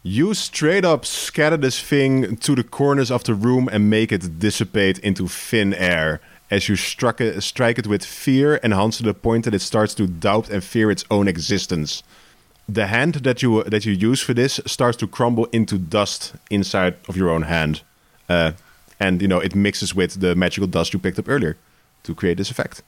[0.01, 4.39] You straight up scatter this thing to the corners of the room and make it
[4.39, 6.19] dissipate into thin air
[6.51, 9.61] as you struck it, strike it with fear, and enhanced to the point that it
[9.61, 12.03] starts to doubt and fear its own existence.
[12.69, 16.95] The hand that you that you use for this starts to crumble into dust inside
[17.09, 17.81] of your own hand,
[18.29, 18.51] uh,
[19.03, 21.55] and you know it mixes with the magical dust you picked up earlier
[22.03, 22.81] to create this effect.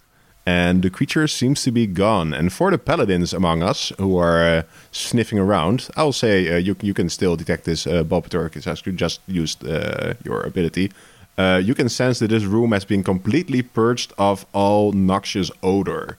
[0.47, 2.33] and the creature seems to be gone.
[2.39, 4.61] And for the paladins among us who are uh,
[4.91, 8.93] sniffing around, I'll say uh, you you can still detect this, uh, Balpator, because you
[9.05, 10.91] just used uh, your ability.
[11.37, 16.17] Uh, you can sense that this room has been completely purged of all noxious odor,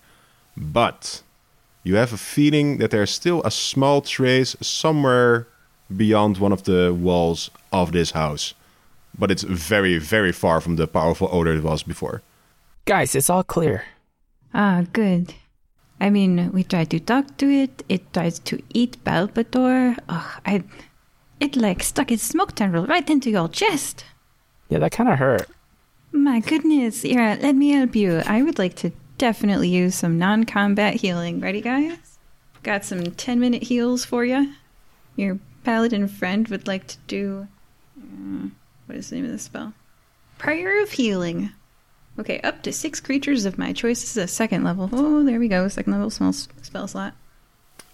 [0.57, 1.23] but
[1.85, 5.47] you have a feeling that there's still a small trace somewhere
[5.89, 8.55] beyond one of the walls of this house.
[9.19, 12.23] But it's very, very far from the powerful odor it was before.
[12.85, 13.85] Guys, it's all clear.
[14.55, 15.35] Ah, good.
[16.01, 17.83] I mean, we tried to talk to it.
[17.89, 19.97] It tries to eat Balpator.
[20.09, 20.65] Ugh, I.
[21.41, 24.05] It like stuck its smoke tendril right into your chest.
[24.69, 25.49] Yeah, that kind of hurt.
[26.13, 27.05] My goodness.
[27.05, 28.23] Ira, let me help you.
[28.27, 31.41] I would like to definitely use some non combat healing.
[31.41, 32.19] Ready, guys?
[32.63, 34.53] Got some 10 minute heals for you.
[35.15, 37.49] Your paladin friend would like to do.
[37.99, 38.49] uh,
[38.87, 39.73] what is the name of the spell?
[40.39, 41.51] Prayer of Healing.
[42.19, 44.01] Okay, up to six creatures of my choice.
[44.01, 44.89] This is a second level.
[44.93, 45.69] Oh, there we go.
[45.69, 47.15] Second level small s- spell slot.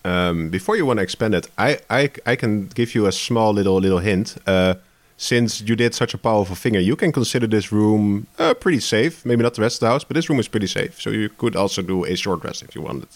[0.04, 3.52] Um, before you want to expand it, I, I I can give you a small
[3.52, 4.36] little little hint.
[4.46, 4.74] Uh,
[5.16, 9.24] since you did such a powerful finger, you can consider this room uh, pretty safe.
[9.24, 11.00] Maybe not the rest of the house, but this room is pretty safe.
[11.00, 13.08] So you could also do a short rest if you wanted.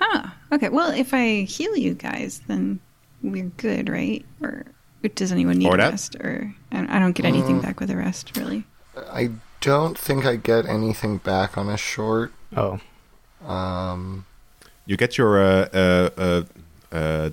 [0.00, 0.68] Ah, okay.
[0.68, 2.80] Well, if I heal you guys, then
[3.22, 4.24] we're good, right?
[4.42, 4.66] Or
[5.14, 5.90] does anyone need Or a that?
[5.90, 6.16] rest?
[6.16, 8.64] Or I I don't get anything back with a rest, really.
[8.96, 9.30] I
[9.60, 12.32] don't think I get anything back on a short.
[12.56, 12.80] Oh,
[13.46, 14.24] Um,
[14.86, 16.42] You get your uh, uh, uh,
[16.94, 17.30] uh,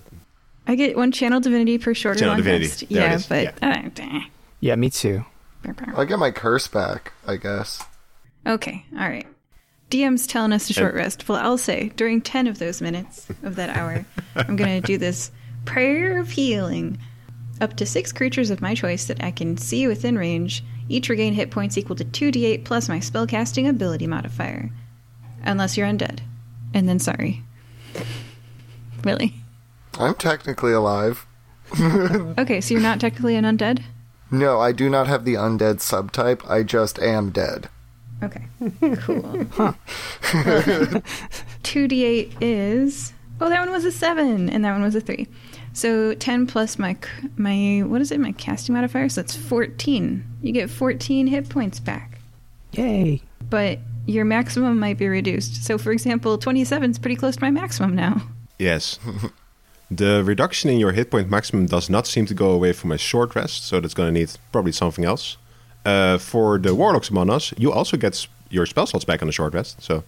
[0.67, 2.65] I get one channel divinity per short or Channel long divinity.
[2.67, 2.89] rest.
[2.89, 3.69] There Yeah, but Yeah.
[3.85, 4.21] uh, deh.
[4.59, 5.25] yeah, me too.
[5.95, 7.83] I get my curse back, I guess.
[8.45, 9.25] okay, all right.
[9.89, 11.27] DM's telling us to short rest.
[11.29, 14.05] Well, I'll say during ten of those minutes of that hour,
[14.35, 15.31] I'm gonna do this
[15.65, 16.97] prayer of healing.
[17.61, 21.33] Up to six creatures of my choice that I can see within range, each regain
[21.33, 24.69] hit points equal to 2d8 plus my spellcasting ability modifier.
[25.43, 26.19] Unless you're undead.
[26.73, 27.43] And then sorry.
[29.03, 29.33] Really?
[29.99, 31.25] I'm technically alive.
[32.39, 33.83] Okay, so you're not technically an undead?
[34.31, 36.41] No, I do not have the undead subtype.
[36.49, 37.69] I just am dead.
[38.23, 38.47] Okay,
[39.01, 39.21] cool.
[41.63, 43.13] 2d8 is.
[43.39, 45.27] Oh, that one was a 7, and that one was a 3.
[45.75, 46.95] So 10 plus my.
[47.35, 48.19] my What is it?
[48.19, 49.09] My casting modifier?
[49.09, 50.25] So that's 14.
[50.41, 52.19] You get 14 hit points back.
[52.71, 53.21] Yay.
[53.49, 55.65] But your maximum might be reduced.
[55.65, 58.21] So, for example, 27 is pretty close to my maximum now.
[58.57, 58.99] yes.
[59.91, 62.97] the reduction in your hit point maximum does not seem to go away from a
[62.97, 65.37] short rest, so that's going to need probably something else.
[65.83, 69.31] Uh, for the warlocks among us, you also get your spell slots back on a
[69.31, 69.81] short rest.
[69.81, 70.03] So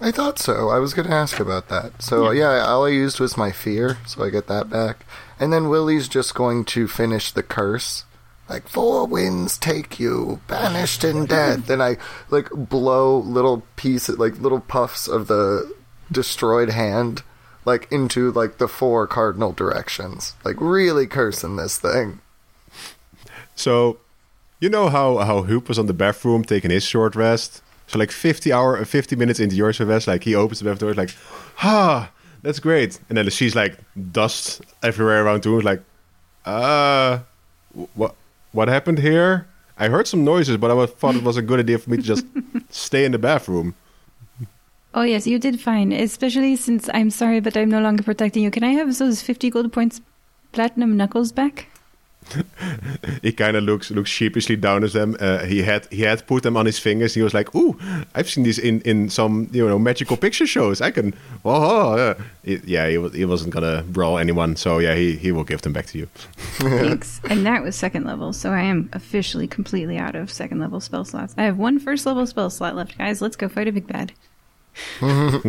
[0.00, 0.68] I thought so.
[0.68, 2.02] I was going to ask about that.
[2.02, 2.64] So, uh, yeah.
[2.64, 5.06] all I used was my fear, so I get that back.
[5.40, 8.04] And then Willie's just going to finish the curse.
[8.48, 11.68] Like, four winds take you, banished in death.
[11.68, 11.96] and I,
[12.30, 15.74] like, blow little pieces, like, little puffs of the
[16.12, 17.22] destroyed hand,
[17.64, 20.34] like, into, like, the four cardinal directions.
[20.44, 22.20] Like, really cursing this thing.
[23.56, 23.98] So,
[24.60, 27.62] you know how how Huub was on the bathroom taking his short rest.
[27.86, 31.04] So like fifty hour, fifty minutes into your rest, like he opens the bathroom door,
[31.04, 31.14] like,
[31.62, 32.10] ah,
[32.42, 32.98] that's great.
[33.08, 33.78] And then she's like
[34.12, 35.82] dust everywhere around the room, like,
[36.44, 37.20] uh,
[37.94, 38.14] what
[38.52, 39.46] what happened here?
[39.78, 42.02] I heard some noises, but I thought it was a good idea for me to
[42.02, 42.24] just
[42.70, 43.74] stay in the bathroom.
[44.94, 45.92] Oh, yes, you did fine.
[45.92, 48.50] Especially since I'm sorry, but I'm no longer protecting you.
[48.50, 50.00] Can I have those 50 gold points
[50.52, 51.68] platinum knuckles back?
[53.22, 55.16] He kind of looks looks sheepishly down at them.
[55.20, 57.14] Uh, he had he had put them on his fingers.
[57.14, 57.78] He was like, "Ooh,
[58.14, 60.80] I've seen these in, in some you know magical picture shows.
[60.80, 62.14] I can." Oh, oh uh.
[62.44, 62.88] He- yeah.
[62.88, 65.98] He, he wasn't gonna brawl anyone, so yeah, he, he will give them back to
[65.98, 66.06] you.
[66.58, 67.20] Thanks.
[67.30, 71.04] and that was second level, so I am officially completely out of second level spell
[71.04, 71.34] slots.
[71.38, 73.22] I have one first level spell slot left, guys.
[73.22, 74.12] Let's go fight a big bad.
[75.00, 75.44] That's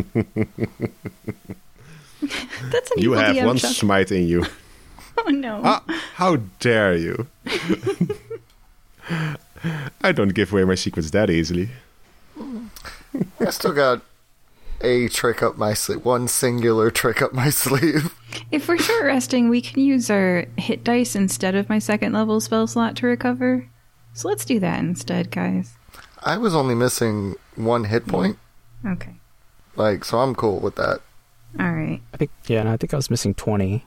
[2.91, 3.74] an You have DM one chuckle.
[3.74, 4.45] smite in you.
[5.26, 5.61] Oh no.
[5.64, 5.84] Ah,
[6.15, 7.27] how dare you?
[10.03, 11.69] I don't give away my secrets that easily.
[13.39, 14.02] I still got
[14.81, 18.14] a trick up my sleeve, one singular trick up my sleeve.
[18.52, 22.39] If we're short resting, we can use our hit dice instead of my second level
[22.39, 23.68] spell slot to recover.
[24.14, 25.73] So let's do that instead, guys.
[26.23, 28.38] I was only missing one hit point,
[28.85, 29.15] Okay.
[29.76, 30.19] like so.
[30.19, 31.02] I'm cool with that.
[31.60, 32.02] All right.
[32.14, 33.85] I think yeah, and I think I was missing twenty.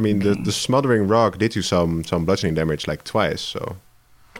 [0.00, 3.42] I mean, the, the smothering rock did you some some bludgeoning damage like twice.
[3.42, 3.76] So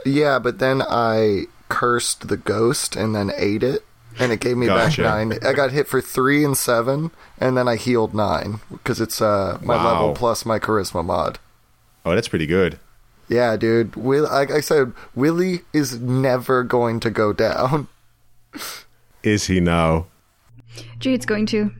[0.06, 3.84] Yeah, but then I cursed the ghost and then ate it,
[4.18, 5.02] and it gave me Gotcha.
[5.02, 5.38] back nine.
[5.44, 9.58] I got hit for three and seven, and then I healed nine because it's uh
[9.62, 9.92] my Wow.
[9.92, 11.38] level plus my charisma mod.
[12.06, 12.78] oh, that's pretty good.
[13.28, 13.94] Yeah, dude.
[13.96, 17.86] Will like I said, Willie is never going to go down.
[19.22, 20.06] Is he now?
[20.98, 21.70] Jade's going to.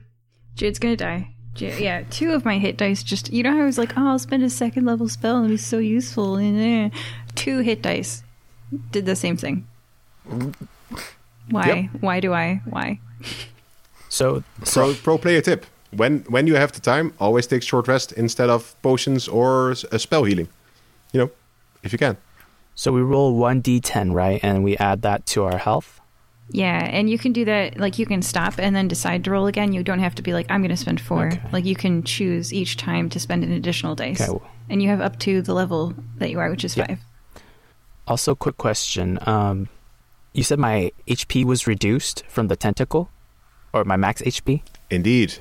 [0.55, 1.33] Jade's gonna die.
[1.53, 3.31] Jade, yeah, two of my hit dice just.
[3.31, 5.57] You know I was like, oh, I'll spend a second level spell and it'll be
[5.57, 6.35] so useful.
[6.35, 6.97] And eh.
[7.35, 8.23] two hit dice
[8.91, 9.67] did the same thing.
[11.49, 11.89] Why?
[11.93, 12.01] Yep.
[12.01, 12.61] Why do I?
[12.65, 12.99] Why?
[14.09, 18.11] So, Pro, pro player tip: when when you have the time, always take short rest
[18.13, 20.47] instead of potions or a spell healing.
[21.11, 21.31] You know,
[21.83, 22.17] if you can.
[22.75, 26.00] so we roll one d10, right, and we add that to our health.
[26.53, 27.77] Yeah, and you can do that.
[27.79, 29.71] Like you can stop and then decide to roll again.
[29.73, 31.27] You don't have to be like, I'm going to spend four.
[31.27, 31.41] Okay.
[31.51, 34.29] Like you can choose each time to spend an additional dice, Okay.
[34.29, 36.87] well, and you have up to the level that you are, which is Yeah.
[36.87, 36.99] five.
[38.07, 39.17] Also, quick question.
[39.25, 39.69] Um,
[40.33, 43.09] you said my HP was reduced from the tentacle,
[43.73, 44.61] or my max HP.
[44.89, 45.35] Indeed.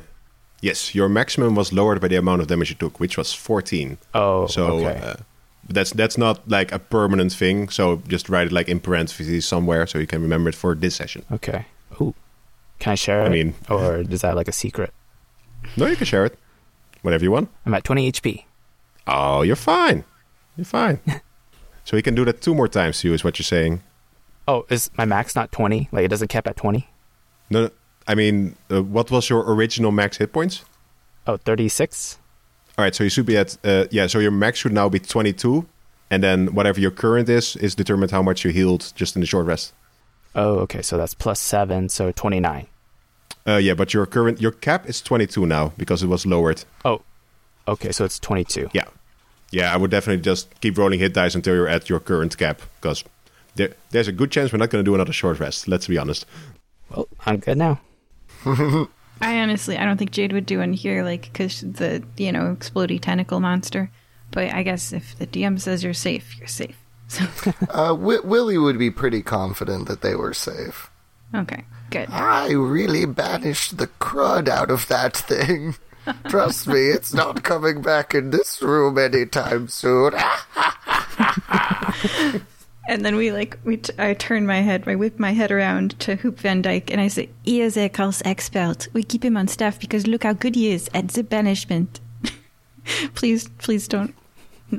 [0.63, 3.99] Yes, your maximum was lowered by the amount of damage you took, which was 14.
[4.15, 5.01] Oh, So okay.
[5.01, 5.15] uh,
[5.71, 7.69] that's that's not like a permanent thing.
[7.69, 10.95] So just write it like in parentheses somewhere so you can remember it for this
[10.97, 11.25] session.
[11.33, 11.67] okay.
[12.01, 12.15] Ooh,
[12.79, 13.31] can I share I it?
[13.31, 14.93] mean- or is that like a secret?
[15.77, 16.39] No, you can share it
[17.03, 17.49] whenever you want.
[17.67, 18.45] I'm at 20 HP.
[19.07, 20.05] Oh, you're fine.
[20.57, 21.01] You're fine.
[21.85, 23.83] so we can do that two more times to you, is what you're saying.
[24.49, 25.89] Oh, is my max not 20?
[25.93, 26.89] Like it doesn't cap at 20?
[27.51, 27.71] No, no
[28.09, 30.65] I mean, uh, what was your original max hit points?
[31.27, 32.19] Oh, 36?
[32.81, 34.07] All right, so you should be at uh, yeah.
[34.07, 35.67] So your max should now be 22,
[36.11, 39.27] and then whatever your current is is determined how much you healed just in the
[39.27, 39.75] short rest.
[40.35, 40.81] Oh, okay.
[40.81, 42.67] So that's plus seven, so 29.
[43.47, 46.65] Uh, yeah, but your current your cap is 22 now because it was lowered.
[46.83, 47.03] Oh,
[47.69, 47.93] okay.
[47.93, 48.71] So it's 22.
[48.73, 48.85] Yeah,
[49.51, 49.75] yeah.
[49.75, 53.05] I would definitely just keep rolling hit dice until you're at your current cap because
[53.57, 55.69] there, there's a good chance we're not going to do another short rest.
[55.69, 56.25] Let's be honest.
[56.89, 57.79] Well, I'm good now.
[59.21, 62.57] I honestly, I don't think Jade would do in here, like, because the, you know,
[62.59, 63.91] explodey tentacle monster.
[64.31, 66.77] But I guess if the DM says you're safe, you're safe.
[67.09, 67.25] So,
[67.69, 70.91] Uh, Wi Willie would be pretty confident that they were safe.
[71.35, 72.09] okay, good.
[72.11, 75.75] I really banished the crud out of that thing.
[76.29, 80.15] Trust me, it's not coming back in this room anytime soon.
[82.91, 85.97] And then we, like, we t- I turn my head, I whip my head around
[86.01, 88.89] to Huub van Dijk, and I say, He is a curse expert.
[88.93, 92.01] We keep him on staff because look how good he is at the banishment.
[93.15, 94.13] please, please don't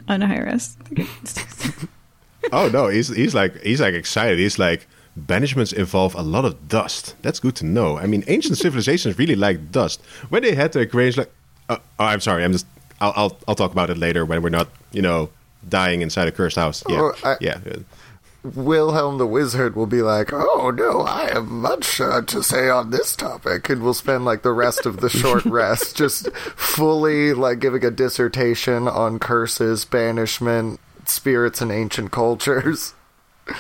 [0.10, 0.78] unhire us.
[2.52, 4.40] oh no, he's he's like he's like excited.
[4.40, 7.16] He's like banishments involve a lot of dust.
[7.22, 7.98] That's good to know.
[7.98, 10.02] I mean, ancient civilizations really like dust.
[10.30, 11.32] When they had to arrange like,
[11.70, 12.66] uh, oh, I'm sorry, I'm just
[13.00, 15.30] I'll, I'll I'll talk about it later when we're not you know
[15.70, 16.84] dying inside a cursed house.
[16.90, 17.60] Yeah, Oh, I- yeah.
[18.44, 22.90] Wilhelm the Wizard will be like, "Oh no, I have much uh, to say on
[22.90, 27.60] this topic," and we'll spend like the rest of the short rest just fully like
[27.60, 32.96] giving a dissertation on curses, banishment, spirits, and ancient cultures.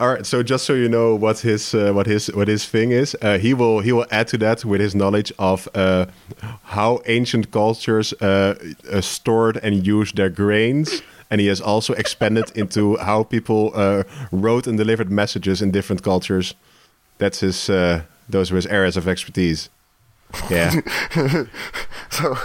[0.00, 0.26] All right.
[0.26, 3.38] So just so you know what his uh, what his what his thing is, uh,
[3.38, 6.06] he will he will add to that with his knowledge of uh,
[6.64, 8.54] how ancient cultures uh,
[8.90, 14.04] uh, stored and used their grains, and he has also expanded into how people uh,
[14.32, 16.54] wrote and delivered messages in different cultures.
[17.18, 19.68] That's his uh, those were his areas of expertise.
[20.50, 20.80] Yeah.
[22.10, 22.36] So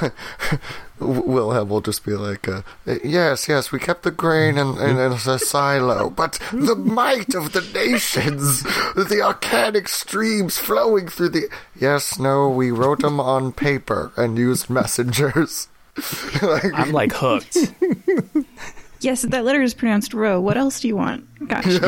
[1.00, 2.62] Wilhelm will just be like, uh,
[3.04, 7.54] "Yes, yes, we kept the grain in, in, in a silo, but the might of
[7.54, 11.50] the nations, the arcanic streams flowing through the
[11.80, 15.68] yes, no, we wrote them on paper and used messengers."
[16.42, 17.58] like, I'm like hooked.
[19.04, 20.40] Yes, that letter is pronounced row.
[20.40, 21.26] What else do you want?
[21.48, 21.64] Gosh.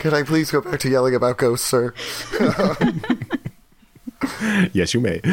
[0.00, 1.94] can I please go back to yelling about ghosts, sir?
[4.72, 5.20] yes, you may.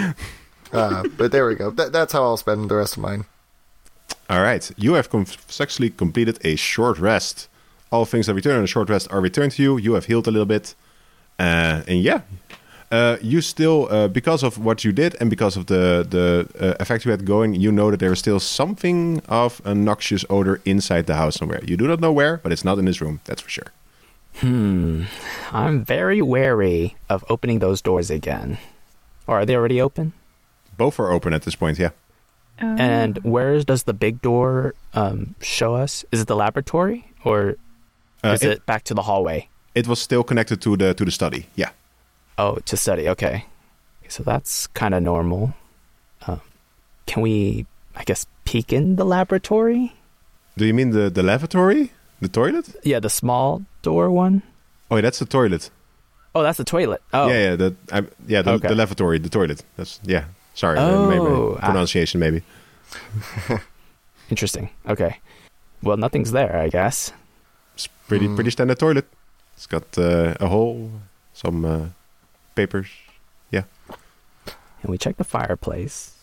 [0.73, 1.69] Uh, but there we go.
[1.69, 3.25] That, that's how I'll spend the rest of mine.
[4.27, 7.47] All right, you have com- successfully completed a short rest.
[7.91, 9.77] All things that return on a short rest are returned to you.
[9.77, 10.73] You have healed a little bit,
[11.37, 12.21] uh, and yeah,
[12.93, 15.83] uh, you still, uh, because of what you did and because of the
[16.15, 16.25] the
[16.65, 20.23] uh, effect you had going, you know that there is still something of a noxious
[20.29, 21.61] odor inside the house somewhere.
[21.69, 23.19] You do not know where, but it's not in this room.
[23.25, 23.69] That's for sure.
[24.41, 25.03] Hmm.
[25.51, 28.57] I'm very wary of opening those doors again.
[29.27, 30.11] Or are they already open?
[30.77, 31.77] Both are open at this point.
[31.79, 31.91] Yeah.
[32.59, 36.05] Um, And where does the big door um, show us?
[36.11, 37.55] Is it the laboratory or
[38.23, 39.47] Uh, is it, back to the hallway?
[39.75, 41.45] it was still connected to the to the study.
[41.55, 41.69] Yeah.
[42.37, 43.07] Oh, to study.
[43.09, 43.45] Okay.
[44.07, 45.53] So that's kind of normal.
[46.27, 46.41] Um,
[47.07, 47.65] can we,
[47.95, 49.93] I guess, peek in the laboratory?
[50.57, 51.91] Do you mean the the lavatory,
[52.21, 52.75] the toilet?
[52.83, 54.41] Yeah, the small door one.
[54.91, 55.71] Oh, that's the toilet.
[56.35, 57.01] Oh, that's the toilet.
[57.13, 58.67] Oh, Yeah, yeah, the I, yeah, the, Okay.
[58.67, 59.63] the lavatory, the toilet.
[59.77, 60.25] That's yeah.
[60.55, 62.41] Sorry, Oh, maybe I- pronunciation maybe.
[64.29, 64.69] interesting.
[64.87, 65.19] Okay.
[65.81, 67.11] Well, nothing's there, I guess.
[67.75, 68.35] It's pretty Hmm.
[68.35, 69.05] pretty standard toilet.
[69.55, 70.91] It's got uh, a hole
[71.33, 71.85] some uh,
[72.55, 72.87] papers.
[73.51, 73.63] Yeah.
[74.81, 76.13] And we check the fireplace.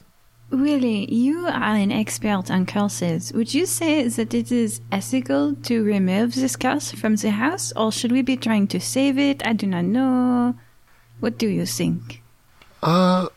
[0.50, 3.32] Willie, you are an expert on curses.
[3.32, 7.92] Would you say that it is ethical to remove this curse from the house, or
[7.92, 9.46] should we be trying to save it?
[9.46, 10.56] I do not know.
[11.20, 12.22] What do you think?
[12.82, 13.28] Uh,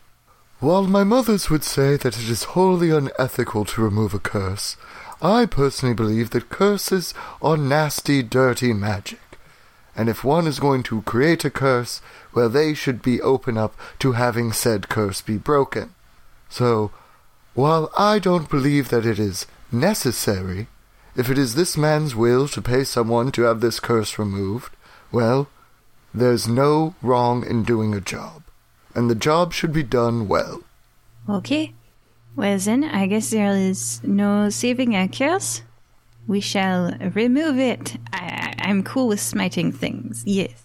[0.58, 4.76] while my mothers would say that it is wholly unethical to remove a curse,
[5.22, 9.20] I personally believe that curses are nasty, dirty magic.
[9.96, 12.00] And if one is going to create a curse,
[12.34, 15.94] well, they should be open up to having said curse be broken.
[16.48, 16.90] So,
[17.54, 20.66] while I don't believe that it is necessary,
[21.16, 24.74] if it is this man's will to pay someone to have this curse removed,
[25.12, 25.48] well,
[26.12, 28.42] there's no wrong in doing a job,
[28.94, 30.62] and the job should be done well.
[31.28, 31.72] Okay.
[32.36, 35.62] Well, then, I guess there is no saving a curse.
[36.26, 37.96] We shall remove it.
[38.12, 38.18] I,
[38.58, 40.22] I- I'm cool with smiting things.
[40.26, 40.62] Yes.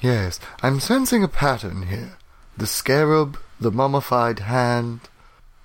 [0.00, 2.14] Yes, I'm sensing a pattern here.
[2.56, 5.00] The scarab, the mummified hand.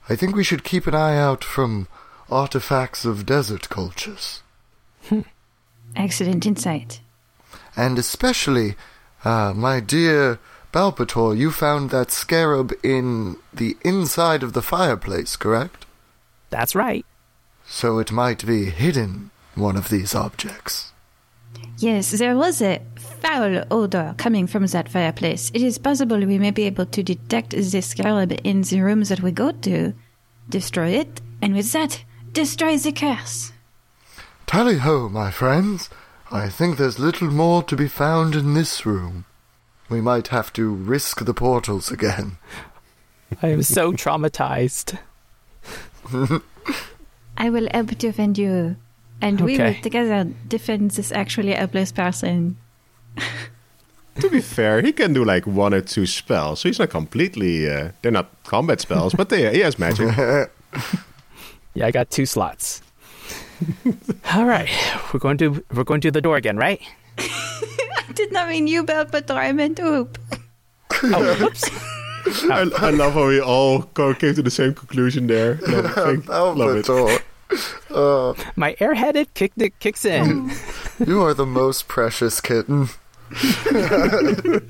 [0.09, 1.88] I think we should keep an eye out from
[2.29, 4.41] artifacts of desert cultures.
[5.95, 7.01] Excellent insight.
[7.75, 8.75] And especially,
[9.23, 10.39] uh, my dear
[10.73, 15.85] Balpator, you found that scarab in the inside of the fireplace, correct?
[16.49, 17.05] That's right.
[17.68, 20.94] So it might be hidden one of these objects.
[21.77, 22.81] Yes, there was a
[23.22, 25.52] foul odor coming from that fireplace.
[25.53, 29.22] It is possible we may be able to detect the scarab in the rooms that
[29.22, 29.94] we go to,
[30.49, 33.52] destroy it, and with that, destroy the curse.
[34.48, 35.89] Tally ho, my friends.
[36.31, 39.26] I think there's little more to be found in this room.
[39.89, 42.38] We might have to risk the portals again.
[43.41, 44.98] I am so traumatized.
[47.38, 48.76] I will help to defend you,
[49.22, 52.57] and we will together defend this actually helpless person.
[54.22, 57.69] To be fair, he can do like one or two spells, so he's not completely.
[57.69, 60.09] Uh, they're not combat spells, but they, he has magic.
[61.76, 62.81] Yeah, I got two slots.
[64.34, 64.68] All right,
[65.14, 66.81] we're going to we're going to the door again, right?
[67.19, 69.35] I did not mean you, Balpator.
[69.38, 70.18] I meant Huub.
[71.03, 71.69] Oh, whoops.
[72.49, 75.59] I, I love how we all co- came to the same conclusion there.
[75.68, 75.91] Love, it.
[75.93, 76.85] Thank- love it.
[76.85, 77.22] Balpator.
[77.90, 80.52] Uh, My airheaded kick it kicks in.
[81.06, 82.90] you are the most precious kitten.
[83.36, 84.61] Sorry.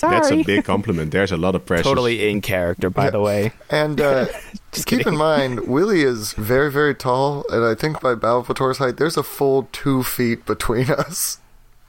[0.00, 1.10] That's a big compliment.
[1.10, 1.82] There's a lot of pressure.
[1.82, 3.52] totally in character, by the way.
[3.70, 4.26] And uh,
[4.72, 5.14] Just keep kidding.
[5.14, 9.22] in mind, Willie is very, very tall, and I think by Balpator's height, there's a
[9.22, 11.40] full two feet between us.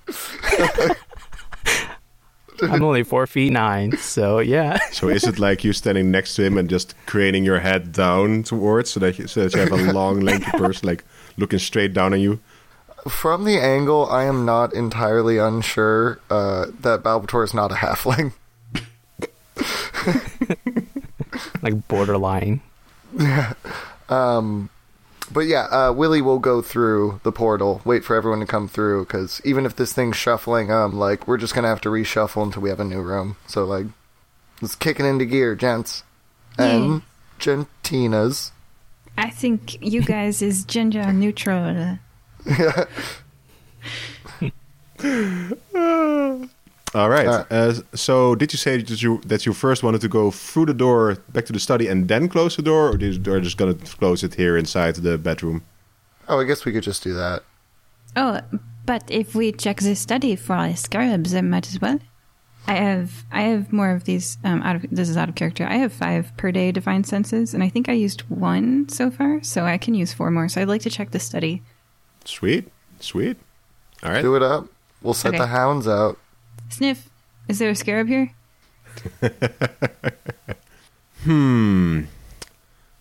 [2.70, 4.78] I'm only four feet nine, so yeah.
[4.92, 8.44] So is it like you standing next to him and just craning your head down
[8.44, 11.04] towards so that you, so that you have a long, lanky person like
[11.38, 12.40] looking straight down at you?
[13.08, 18.34] From the angle, I am not entirely unsure uh, that Balpator is not a halfling.
[21.62, 22.62] like borderline.
[24.10, 24.70] Um,
[25.32, 29.06] but yeah, uh, Willie will go through the portal, wait for everyone to come through,
[29.06, 32.62] because even if this thing's shuffling, um, like, we're just gonna have to reshuffle until
[32.62, 33.38] we have a new room.
[33.48, 33.88] So, like,
[34.62, 36.04] let's kick it into gear, gents.
[36.58, 37.04] And
[37.40, 38.52] gentinas.
[39.18, 42.00] I think you guys is gender neutral.
[46.96, 47.28] All right.
[47.28, 50.66] Uh, Uh, so did you say that you that you first wanted to go through
[50.66, 53.40] the door back to the study and then close the door, or did you, are
[53.40, 55.62] just gonna close it here inside the bedroom?
[56.28, 57.44] Oh, I guess we could just do that.
[58.16, 58.40] Oh,
[58.86, 62.00] but if we check the study for scarabs, I might as well.
[62.68, 64.38] I have I have more of these.
[64.44, 65.66] Um, out of this is out of character.
[65.66, 69.42] I have five per day divine senses, and I think I used one so far,
[69.44, 70.50] so I can use four more.
[70.50, 71.62] So I'd like to check the study.
[72.26, 72.68] Sweet,
[73.00, 73.38] sweet.
[74.04, 74.22] All right.
[74.22, 74.68] Do it up.
[75.02, 75.38] We'll set Okay.
[75.40, 76.18] the hounds out.
[76.70, 77.10] Sniff.
[77.48, 78.32] Is there a scarab here?
[81.24, 82.04] Hmm.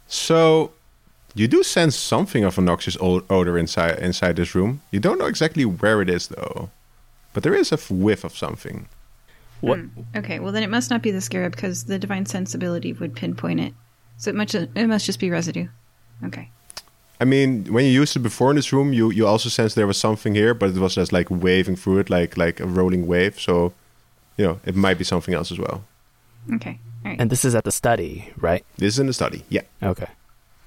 [0.09, 0.73] So
[1.35, 4.81] you do sense something of a noxious odor inside inside this room.
[4.90, 6.70] You don't know exactly where it is though,
[7.32, 8.89] but there is a whiff of something.
[9.61, 9.81] What?
[10.16, 13.61] Okay, well then it must not be the scarab because the divine sensibility would pinpoint
[13.61, 13.74] it.
[14.16, 15.69] So it must it must just be residue.
[16.24, 16.51] Okay.
[17.20, 19.86] I mean, when you used it before in this room, you you also sensed there
[19.86, 23.07] was something here, but it was just like waving through it, like like a rolling
[23.07, 23.40] wave.
[23.40, 23.73] So,
[24.36, 25.82] you know, it might be something else as well.
[26.55, 26.78] Okay.
[27.05, 27.20] All right.
[27.20, 28.65] And this is at the study, right?
[28.77, 29.43] This is in the study.
[29.49, 29.62] Yeah.
[29.82, 30.07] Okay.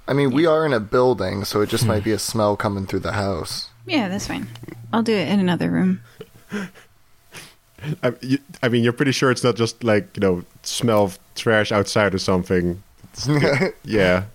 [0.07, 2.85] I mean, we are in a building, so it just might be a smell coming
[2.85, 3.69] through the house.
[3.85, 4.47] yeah, that's fine.
[4.91, 6.01] I'll do it in another room.
[8.03, 11.17] I, you, I mean, you're pretty sure it's not just like you know smell of
[11.35, 12.83] trash outside or something.
[13.83, 14.25] Yeah.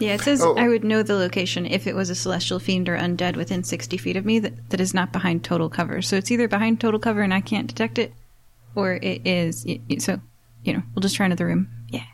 [0.00, 0.56] Yeah, it says Oh.
[0.56, 3.96] I would know the location if it was a celestial fiend or undead within 60
[3.96, 6.02] feet of me that, that is not behind total cover.
[6.02, 8.12] So it's either behind total cover and I can't detect it,
[8.74, 9.64] or it is.
[9.66, 10.20] y- y- So,
[10.64, 11.68] you know, we'll just try another room.
[11.88, 12.04] Yeah.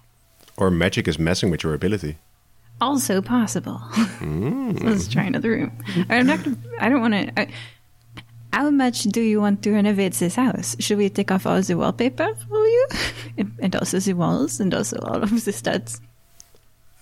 [0.56, 2.18] Or magic is messing with your ability.
[2.80, 3.80] Also possible.
[4.20, 4.82] Mm.
[4.84, 5.72] Let's try another room.
[6.10, 6.42] I'm not.
[6.42, 7.46] Gonna, I don't want to.
[8.52, 10.76] How much do you want to renovate this house?
[10.78, 12.88] Should we take off all the wallpaper for you,
[13.38, 16.00] and, and also the walls, and also all of the studs?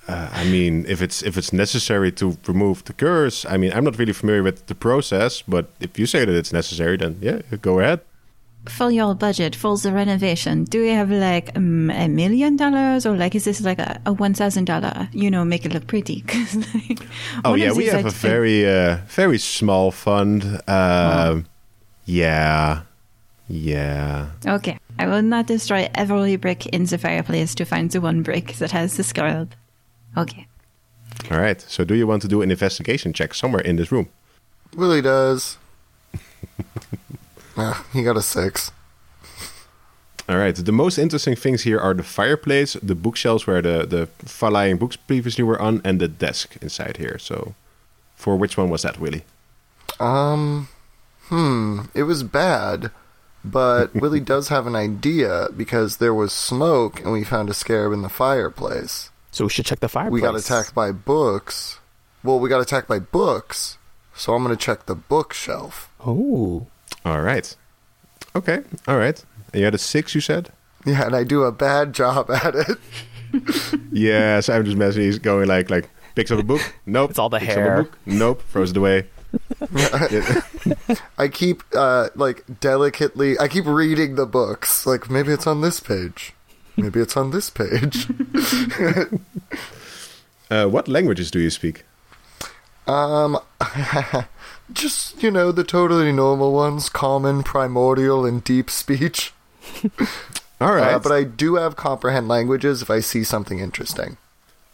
[0.09, 3.85] Uh, I mean, if it's if it's necessary to remove the curse, I mean, I'm
[3.85, 7.41] not really familiar with the process, but if you say that it's necessary, then yeah,
[7.61, 8.01] go ahead.
[8.69, 13.17] For your budget, for the renovation, do we have like um, a million dollars, or
[13.17, 15.09] like is this like a, a one thousand dollar?
[15.13, 16.21] You know, make it look pretty.
[16.27, 16.99] 'Cause, like,
[17.45, 20.61] Oh yeah, we have a very uh, very small fund.
[20.69, 21.47] Um,
[22.05, 22.83] Yeah,
[23.49, 24.31] yeah.
[24.47, 28.55] Okay, I will not destroy every brick in the fireplace to find the one brick
[28.59, 29.55] that has the scarab.
[30.17, 30.47] Okay.
[31.31, 31.61] All right.
[31.61, 34.09] So, do you want to do an investigation check somewhere in this room?
[34.77, 35.59] Willie does.
[37.57, 38.73] ah, he got a six.
[40.29, 40.55] All right.
[40.55, 44.97] The most interesting things here are the fireplace, the bookshelves where the the flying books
[44.97, 47.19] previously were on, and the desk inside here.
[47.19, 47.55] So,
[48.17, 49.25] for which one was that, Willie?
[50.01, 50.69] Um,
[51.29, 52.91] hmm, it was bad,
[53.45, 57.93] but Willie does have an idea because there was smoke and we found a scarab
[57.93, 59.11] in the fireplace.
[59.33, 60.13] So we should check the fireplace.
[60.13, 61.81] We got attacked by books.
[62.23, 63.79] Well, we got attacked by books,
[64.15, 65.91] so I'm gonna check the bookshelf.
[66.07, 66.67] Oh.
[67.05, 67.55] All right.
[68.37, 68.61] Okay.
[68.87, 69.23] All right.
[69.53, 70.51] You had a six, you said.
[70.85, 72.79] Yeah, and I do a bad job at it.
[73.91, 75.03] Yes, I'm just messing.
[75.03, 76.61] He's going like like picks up a book.
[76.87, 77.11] Nope.
[77.11, 77.83] It's all the picks up a hair.
[77.85, 77.99] book.
[78.07, 78.43] Nope.
[78.51, 79.07] Throws it away.
[81.19, 83.39] I keep uh like delicately.
[83.39, 84.87] I keep reading the books.
[84.87, 86.35] Like maybe it's on this page.
[86.77, 88.09] Maybe it's on this page.
[90.53, 91.85] Uh, what languages do you speak?
[92.87, 93.39] Um,
[94.73, 99.33] just you know the totally normal ones: common, primordial, and deep speech.
[100.61, 100.93] All right.
[100.93, 104.19] Uh, but I do have comprehend languages if I see something interesting.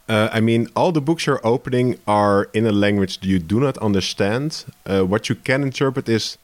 [0.08, 3.78] Uh, I mean, all the books you're opening are in a language you do not
[3.78, 4.64] understand.
[4.84, 6.38] Uh, what you can interpret is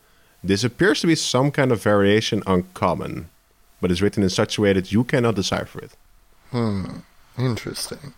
[0.45, 3.31] this appears to be some kind of variation on common,
[3.85, 5.93] but it's written in such a way that you cannot decipher it.
[6.53, 6.85] Hmm.
[7.37, 8.15] Interesting.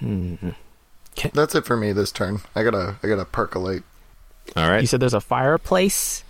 [0.00, 0.34] Hmm.
[1.16, 2.42] Can- That's it for me this turn.
[2.54, 3.84] I gotta, I gotta percolate.
[4.54, 4.82] All right.
[4.82, 6.24] You said there's a fireplace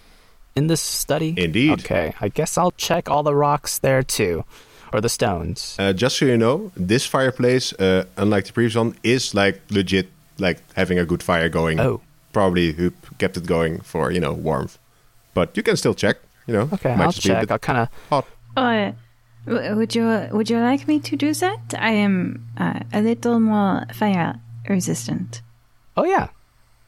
[0.55, 1.35] in this study?
[1.37, 1.81] Indeed.
[1.81, 2.15] Okay.
[2.21, 4.45] I guess I'll check all the rocks there too.
[4.93, 5.75] Or the stones.
[5.77, 10.09] Uh, just so you know, this fireplace, uh, unlike the previous one, is like legit,
[10.39, 11.81] like having a good fire going.
[11.81, 12.01] Oh.
[12.33, 14.79] Probably who kept it going for you know warmth,
[15.35, 16.19] but you can still check.
[16.47, 17.51] You know, Okay, I'll just be a check.
[17.51, 17.79] I'll kind
[18.13, 18.25] of.
[18.59, 18.95] Hot.
[19.47, 21.75] Uh, would you would you like me to do that?
[21.79, 25.43] I am uh, a little more fire resistant.
[25.97, 26.29] Oh, yeah.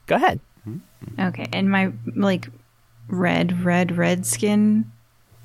[0.07, 0.41] Go ahead.
[1.19, 2.49] Okay, and my like
[3.09, 4.91] red, red, red skin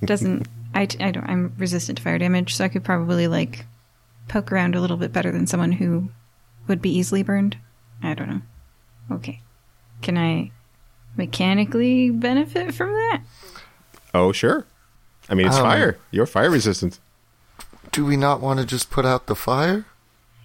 [0.04, 0.48] doesn't.
[0.74, 1.24] I, I don't.
[1.24, 3.66] I'm resistant to fire damage, so I could probably like
[4.28, 6.10] poke around a little bit better than someone who
[6.68, 7.58] would be easily burned.
[8.04, 8.42] I don't know.
[9.12, 9.42] Okay,
[10.02, 10.52] can I
[11.16, 13.22] mechanically benefit from that?
[14.14, 14.66] Oh sure.
[15.30, 15.98] I mean, it's Um, fire.
[16.12, 17.00] You're fire resistant.
[17.92, 19.86] Do we not want to just put out the fire?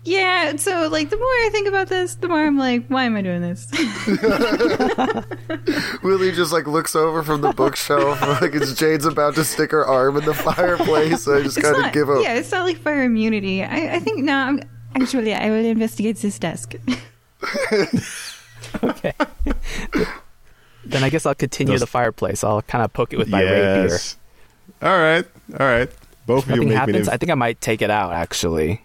[0.04, 0.56] Yeah.
[0.56, 3.22] So like, the more I think about this, the more I'm like, why am I
[3.22, 3.66] doing this?
[6.02, 9.84] Willie just like looks over from the bookshelf, like it's Jade's about to stick her
[9.86, 11.24] arm in the fireplace.
[11.24, 12.22] So I just It's kind of give up.
[12.22, 13.62] yeah, it's not like fire immunity.
[13.62, 14.34] I, I think no.
[14.34, 14.60] I'm,
[14.94, 16.74] actually, I will investigate this desk.
[18.84, 19.12] Okay.
[20.84, 22.44] then I guess I'll continue Does- the fireplace.
[22.44, 23.88] I'll kind of poke it with my rapier.
[23.88, 24.16] yes.
[24.82, 25.24] All right.
[25.58, 25.90] All right.
[26.26, 26.74] Both of you Nothing make me.
[26.74, 27.08] happens.
[27.08, 28.82] An, I think I might take it out actually.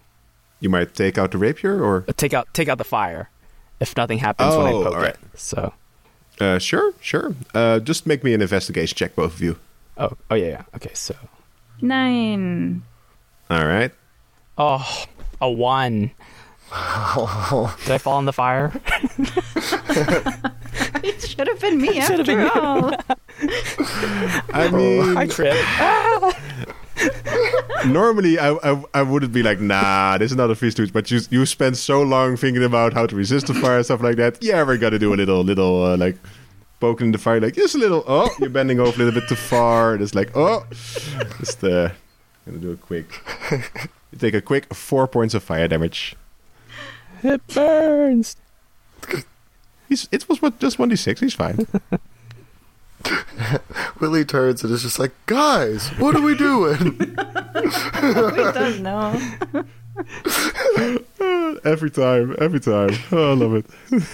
[0.60, 3.30] you might take out the rapier, or Uh, Take out take out the fire.
[3.78, 5.14] If nothing happens when I Oh, poke alright.
[5.14, 5.18] it.
[5.38, 5.72] So
[6.40, 7.34] uh, sure, sure.
[7.54, 9.58] Uh, just make me an investigation check, both of you.
[9.98, 10.62] oh oh yeah, yeah.
[10.74, 11.14] Okay, so
[11.80, 12.82] Nine.
[13.50, 13.92] All right.
[14.58, 15.04] oh
[15.40, 16.10] a one.
[16.70, 18.72] Did I fall in the fire?
[21.08, 22.50] It should have been me Should have after been you.
[22.50, 22.92] all.
[24.52, 25.56] I mean, I tripped.
[27.86, 30.92] normally I, I I wouldn't be like, nah, this is not a free stooge.
[30.92, 34.02] But you you spend so long thinking about how to resist the fire and stuff
[34.02, 34.42] like that.
[34.42, 36.16] Yeah, we're gonna do a little little uh, like
[36.80, 38.04] poking in the fire, like just a little.
[38.06, 39.94] Oh, you're bending over a little bit too far.
[39.94, 40.64] And it's like, oh,
[41.38, 41.90] just uh,
[42.46, 43.06] gonna do a quick.
[44.12, 46.14] You take a quick four points of fire damage.
[47.24, 48.36] it burns.
[49.88, 51.20] He's it was what just one d six.
[51.20, 51.66] He's fine.
[54.00, 56.98] Willie turns and is just like, guys, what are we doing?
[56.98, 57.14] we
[58.52, 59.20] don't know.
[61.64, 62.90] every time, every time.
[63.12, 63.66] Oh, I love it.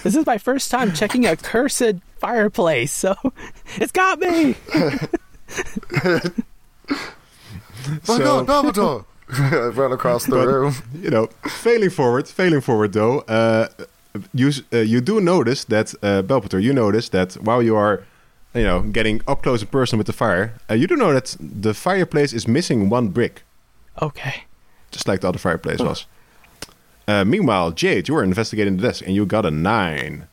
[0.03, 3.15] This is my first time checking a cursed fireplace, so
[3.77, 4.55] it's got me.
[5.99, 6.21] My
[8.05, 9.05] So- God, Dumbledore!
[9.35, 10.75] I run across the But- room.
[10.95, 13.69] you know, failing forward, failing forward though, uh,
[14.35, 18.03] you uh, you do notice that uh, Balpator, you notice that while you are,
[18.55, 21.37] you know, getting up close and personal with the fire, uh, you do know that
[21.41, 23.43] the fireplace is missing one brick,
[24.01, 24.45] Okay.
[24.91, 26.07] just like the other fireplace was.
[27.09, 30.27] Uh, meanwhile, Jade, you were investigating the desk and you got a nine.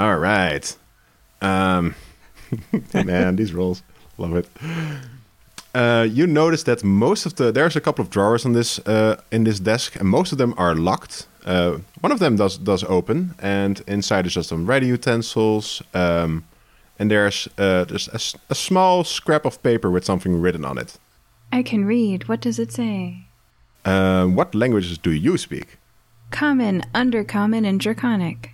[0.00, 0.76] All right.
[1.40, 1.94] Um,
[2.92, 3.82] man, these rolls,
[4.16, 4.48] love it.
[5.74, 9.20] Uh, you notice that most of the there's a couple of drawers on this uh,
[9.30, 11.26] in this desk, and most of them are locked.
[11.44, 15.82] Uh, one of them does does open, and inside is just some writing utensils.
[15.94, 16.44] Um,
[16.98, 18.20] and there's uh, there's a,
[18.50, 20.98] a small scrap of paper with something written on it.
[21.52, 22.28] I can read.
[22.28, 23.26] What does it say?
[23.84, 25.78] Uh, what languages do you speak?
[26.30, 28.50] Common, undercommon, and draconic.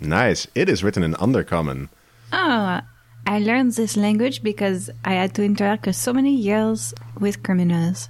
[0.00, 0.48] Nice.
[0.54, 1.88] It is written in Undercommon.
[2.32, 2.80] Oh,
[3.26, 8.08] I learned this language because I had to interact for so many years with criminals.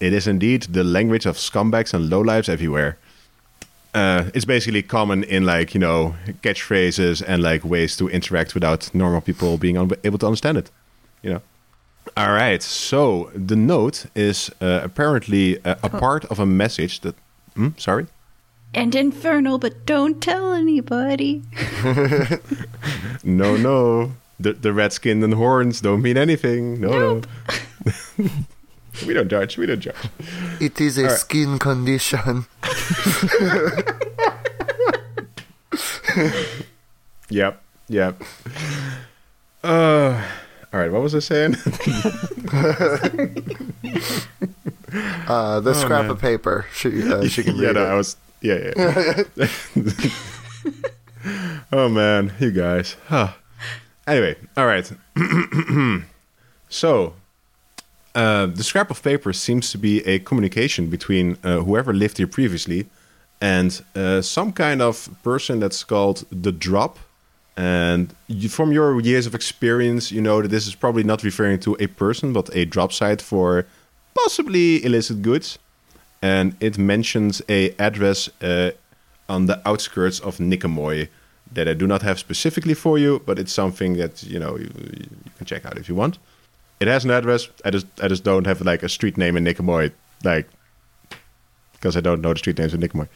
[0.00, 2.96] It is indeed the language of scumbags and lowlifes everywhere.
[3.94, 8.94] Uh, it's basically common in like you know catchphrases and like ways to interact without
[8.94, 10.70] normal people being able to understand it.
[11.22, 11.42] You know.
[12.16, 12.62] All right.
[12.62, 17.14] So the note is uh, apparently uh, a part of a message that.
[17.54, 17.68] Hmm?
[17.76, 18.06] Sorry.
[18.72, 21.42] And infernal, but don't tell anybody.
[23.24, 24.12] No, no.
[24.40, 26.80] The the red skin and horns don't mean anything.
[26.80, 27.20] No, no.
[29.06, 29.58] we don't judge.
[29.58, 29.96] We don't judge.
[30.60, 31.18] It is a Alright.
[31.18, 32.46] skin condition.
[37.30, 37.62] Yep.
[37.88, 38.22] Yep.
[39.62, 40.22] Uh,
[40.72, 40.90] all right.
[40.92, 41.56] What was I saying?
[45.28, 46.10] Uh, the scrap man.
[46.10, 46.66] of paper.
[46.74, 47.88] She, uh, she can yeah, read no, it.
[47.90, 48.16] I was.
[48.40, 49.22] Yeah, yeah.
[51.72, 52.96] oh man, you guys.
[53.06, 53.34] Huh.
[54.06, 54.90] Anyway, all right.
[56.68, 57.14] so,
[58.14, 62.26] uh, the scrap of paper seems to be a communication between uh, whoever lived here
[62.26, 62.86] previously
[63.40, 66.98] and uh, some kind of person that's called the drop.
[67.56, 71.60] And you, from your years of experience, you know that this is probably not referring
[71.60, 73.66] to a person, but a drop site for
[74.14, 75.58] possibly illicit goods
[76.22, 78.70] and it mentions a address uh,
[79.28, 81.08] on the outskirts of Nicomoy
[81.52, 84.70] that I do not have specifically for you, but it's something that you know you,
[84.98, 85.06] you
[85.36, 86.18] can check out if you want.
[86.80, 87.48] It has an address.
[87.64, 89.92] I just I just don't have like a street name in Nicomoy,
[90.24, 90.48] like
[91.72, 93.08] because I don't know the street names in Nicomoy.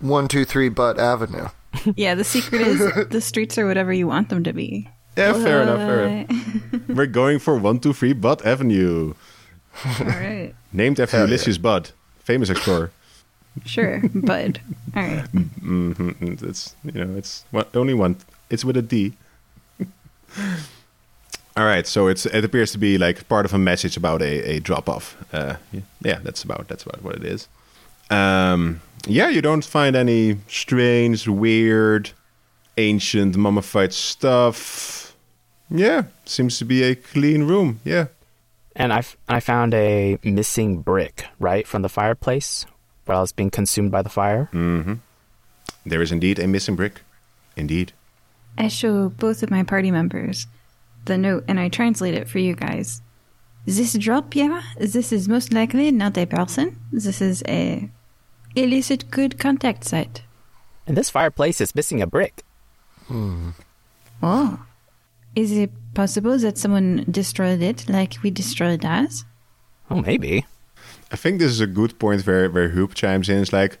[0.00, 1.48] One, two, three, Butt Avenue.
[1.96, 4.88] yeah, the secret is the streets are whatever you want them to be.
[5.16, 5.78] Yeah, fair enough.
[5.78, 6.88] Fair enough.
[6.88, 9.14] We're going for one two three Butt Avenue,
[9.84, 10.54] All right.
[10.72, 11.30] named after Hell yeah.
[11.32, 11.90] Ulysses Budd,
[12.20, 12.90] famous explorer.
[13.64, 14.60] Sure, bud.
[14.96, 15.22] All right.
[15.60, 18.16] hmm It's you know it's one, only one.
[18.50, 19.14] It's with a D.
[21.56, 24.56] All right, so it's it appears to be like part of a message about a,
[24.56, 25.16] a drop off.
[25.32, 25.56] Uh,
[26.02, 27.48] yeah, that's about that's about what it is.
[28.10, 32.10] Um, yeah, you don't find any strange, weird,
[32.76, 35.16] ancient, mummified stuff.
[35.70, 37.80] Yeah, seems to be a clean room.
[37.84, 38.06] Yeah.
[38.76, 42.64] And I, f- I found a missing brick, right, from the fireplace
[43.08, 44.48] while it's being consumed by the fire.
[44.52, 44.94] hmm
[45.86, 47.00] There is indeed a missing brick.
[47.56, 47.92] Indeed.
[48.56, 50.46] I show both of my party members
[51.04, 53.02] the note and I translate it for you guys.
[53.66, 56.78] This drop, yeah, this is most likely not a person.
[56.92, 57.90] This is a
[58.54, 60.22] illicit good contact site.
[60.86, 62.44] And this fireplace is missing a brick.
[64.22, 64.64] Oh.
[65.34, 69.24] Is it possible that someone destroyed it like we destroyed ours?
[69.90, 70.46] Oh, maybe.
[71.10, 73.40] I think this is a good point where where Huub chimes in.
[73.40, 73.78] It's like,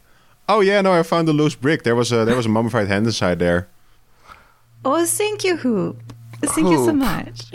[0.48, 1.82] oh yeah, no, I found a loose brick.
[1.82, 3.68] There was a there was a mummified hand inside there.
[4.84, 5.96] Oh, thank you, Huub.
[6.42, 7.50] Thank you so much.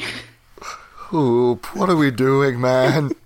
[1.10, 3.12] Huub, what are we doing, man?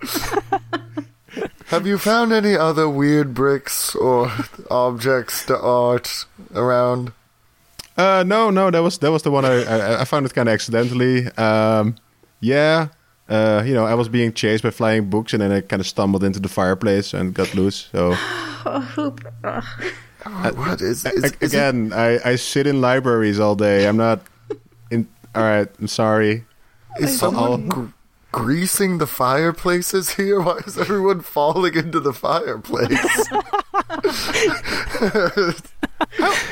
[1.66, 4.32] Have you found any other weird bricks or
[4.70, 7.12] objects to art around?
[7.96, 10.48] Uh, no, no, that was that was the one I I, I found it kind
[10.48, 11.26] of accidentally.
[11.36, 11.96] Um,
[12.40, 12.88] yeah,
[13.28, 15.86] uh, you know, I was being chased by flying books, and then I kind of
[15.86, 17.88] stumbled into the fireplace and got loose.
[17.92, 18.12] So
[18.66, 19.24] Oh, Huub.
[19.44, 19.64] Ugh.
[20.26, 23.88] Oh, what is, a- is, is it- again, I I sit in libraries all day.
[23.88, 24.20] I'm not
[24.90, 25.06] in.
[25.34, 26.44] All right, I'm sorry.
[26.98, 27.84] Is someone gr-
[28.32, 30.40] greasing the fireplaces here?
[30.40, 32.98] Why is everyone falling into the fireplace?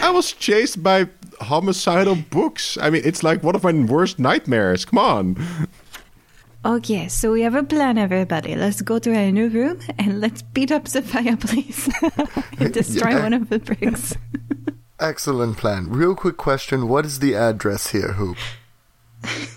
[0.01, 1.09] I was chased by
[1.40, 2.78] homicidal books.
[2.81, 4.85] I mean, it's like one of my worst nightmares.
[4.85, 5.36] Come on.
[6.67, 8.57] Okay, so we have a plan, everybody.
[8.57, 11.89] Let's go to our new room and let's beat up the fireplace
[12.59, 13.23] and destroy Yeah.
[13.23, 14.17] one of the bricks.
[14.99, 15.89] Excellent plan.
[15.91, 18.37] Real quick question: What is the address here, Huub?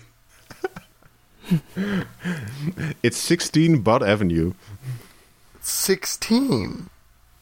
[3.02, 4.52] It's 16 Bud Avenue.
[5.60, 6.90] Sixteen.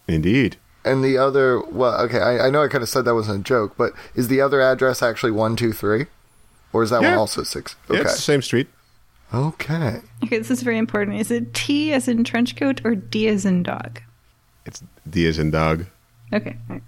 [0.07, 0.57] Indeed.
[0.82, 3.45] And the other, well, okay, I, I know I kind of said that wasn't a
[3.45, 6.07] joke, but is the other address actually one two three,
[6.73, 7.11] or is that Yeah.
[7.11, 7.77] one also six?
[7.90, 8.69] Yeah, Okay, it's the same street.
[9.32, 10.00] Okay.
[10.24, 11.20] Okay, this is very important.
[11.20, 14.00] Is it T as in trench coat or D as in dog?
[14.66, 15.86] It's D as in dog.
[16.32, 16.56] Okay.
[16.68, 16.82] all right.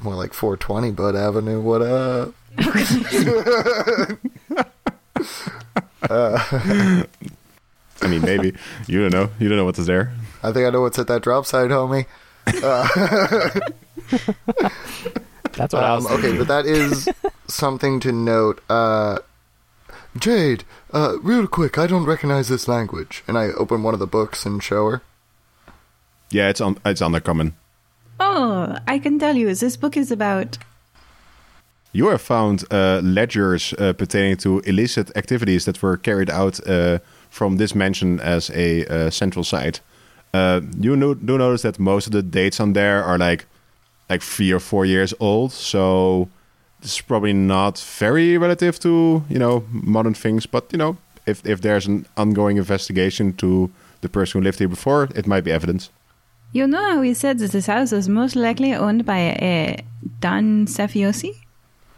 [0.00, 1.60] More like 420 Bud Avenue.
[1.60, 2.34] What up?
[8.02, 8.52] I mean, maybe.
[8.88, 9.30] you don't know.
[9.38, 10.12] You don't know what's there.
[10.42, 12.06] I think I know what's at that drop site, homie.
[15.52, 17.08] That's what I was Um, okay, but that is
[17.46, 18.60] something to note.
[18.68, 19.18] Uh,
[20.18, 23.22] Jade, uh, real quick, I don't recognize this language.
[23.26, 25.02] And I open one of the books and show her.
[26.30, 26.78] Yeah, it's on.
[26.84, 27.54] It's on the common.
[28.18, 30.58] Oh, I can tell you, this book is about.
[31.92, 37.00] You have found uh, ledgers uh, pertaining to illicit activities that were carried out uh,
[37.28, 39.80] from this mansion as a uh, central site.
[40.32, 43.44] Uh, you no- do notice that most of the dates on there are like
[44.08, 46.28] like three or four years old, so
[46.82, 50.46] this is probably not very relative to you know modern things.
[50.46, 50.96] But you know,
[51.26, 55.44] if if there's an ongoing investigation to the person who lived here before, it might
[55.44, 55.90] be evidence.
[56.52, 59.82] You know how we said that this house was most likely owned by uh,
[60.20, 61.32] Don Safiosi?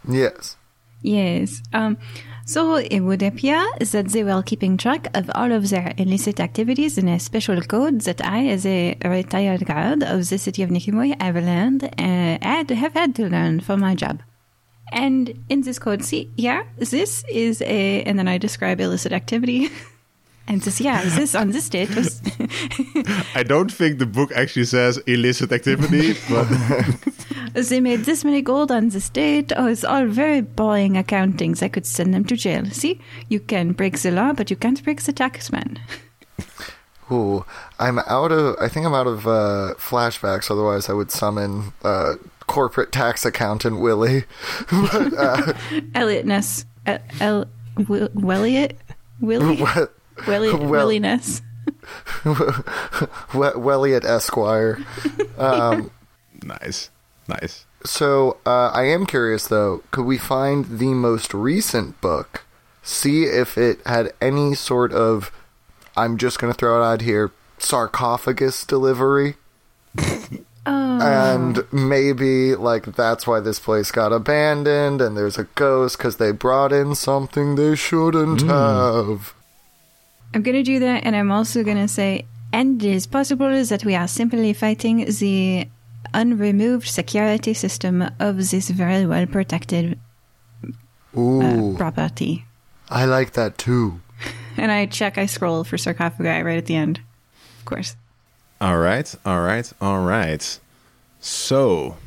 [0.07, 0.55] Yes.
[1.01, 1.61] Yes.
[1.73, 1.97] Um,
[2.45, 6.97] so it would appear that they were keeping track of all of their illicit activities
[6.97, 11.19] in a special code that I, as a retired guard of the city of Nikimoy,
[11.21, 14.21] have learned, uh, had, have had to learn for my job.
[14.91, 19.69] And in this code, see, yeah, this is a, and then I describe illicit activity.
[20.47, 22.21] and this, yeah, this on this date was,
[23.35, 26.47] I don't think the book actually says illicit activity, but
[27.69, 29.51] they made this many gold on this date.
[29.55, 31.63] Oh, it's all very boring accountings.
[31.63, 32.65] I could send them to jail.
[32.65, 35.79] See, you can break the law, but you can't break the taxman.
[37.11, 37.45] Ooh,
[37.79, 38.55] I'm out of.
[38.59, 40.49] I think I'm out of uh, flashbacks.
[40.49, 42.15] Otherwise, I would summon uh,
[42.47, 44.23] corporate tax accountant Willie.
[44.71, 45.53] but, uh,
[45.93, 46.65] Eliot Ness.
[46.85, 47.45] El, El,
[47.87, 48.77] Will, Welliot?
[49.19, 49.57] Willie?
[49.61, 49.93] what?
[50.27, 51.41] Willie, well- Willie Ness.
[53.33, 54.79] We- Welliot Esquire.
[55.37, 55.91] Um,
[56.43, 56.89] nice,
[57.27, 57.65] nice.
[57.83, 59.83] so uh, I am curious, though.
[59.91, 62.45] Could we find the most recent book?
[62.83, 65.31] See if it had any sort of.
[65.97, 67.31] I'm just going to throw it out here.
[67.57, 69.37] Sarcophagus delivery.
[70.67, 70.99] Oh.
[70.99, 76.31] and maybe like that's why this place got abandoned and there's a ghost because they
[76.31, 79.35] brought in something they shouldn't have
[80.33, 83.95] I'm to do that, and I'm also to say, and it is possible that we
[83.95, 85.69] are simply fighting the
[86.13, 89.97] unremoved security system of this very well protected
[91.15, 92.43] uh, property.
[92.89, 94.01] i like that too
[94.57, 97.01] And I check, I scroll for sarcophagi right at the end.
[97.59, 97.95] Of course.
[98.61, 100.59] All right, all right, all right.
[101.19, 101.97] So,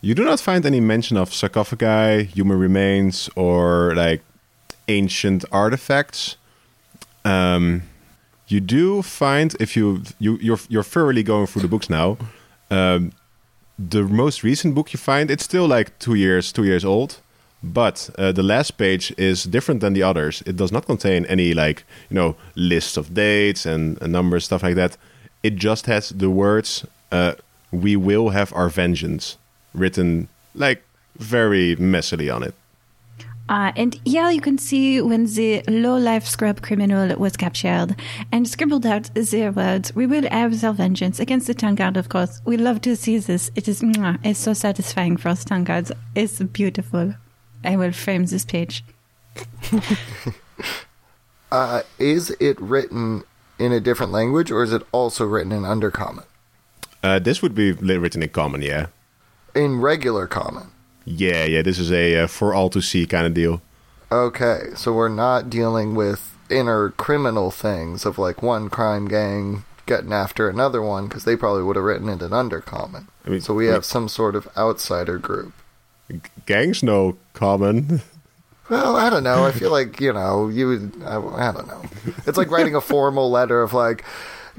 [0.00, 4.22] you do not find any mention of sarcophagi, human remains, or like
[4.88, 6.36] ancient artifacts.
[7.24, 7.82] Um,
[8.46, 12.16] you do find if you you you're you're thoroughly going through the books now.
[12.70, 13.12] Um,
[13.78, 17.20] the most recent book you find it's still like two years two years old,
[17.62, 20.42] but uh, the last page is different than the others.
[20.46, 24.62] It does not contain any like you know lists of dates and, and numbers stuff
[24.62, 24.96] like that.
[25.42, 27.34] It just has the words uh,
[27.70, 29.36] "We will have our vengeance"
[29.74, 30.82] written like
[31.16, 32.54] very messily on it.
[33.48, 37.96] Uh, and yeah, you can see when the low-life scrub criminal was captured
[38.30, 42.10] and scribbled out their words, we will have our vengeance against the town guard, of
[42.10, 42.42] course.
[42.44, 43.50] We love to see this.
[43.54, 45.90] It is, mwah, it's so satisfying for us town guards.
[46.14, 47.14] It's beautiful.
[47.64, 48.84] I will frame this page.
[51.50, 53.24] uh, is it written
[53.58, 56.24] in a different language or is it also written in undercommon
[57.02, 58.86] Uh, this would be written in common, yeah.
[59.54, 60.70] in regular common
[61.04, 61.62] Yeah, yeah.
[61.62, 63.60] This is a uh, for all to see kind of deal.
[64.10, 66.20] okay so we're not dealing with
[66.50, 71.62] inner criminal things of like one crime gang getting after another one because they probably
[71.62, 74.48] would have written it in undercommon I mean, so we we- have some sort of
[74.56, 75.52] outsider group
[76.46, 78.00] Gangs no common.
[78.68, 79.44] Well, I don't know.
[79.46, 80.68] I feel like you know you.
[80.68, 81.82] Would, I, I don't know.
[82.26, 84.04] It's like writing a formal letter of like,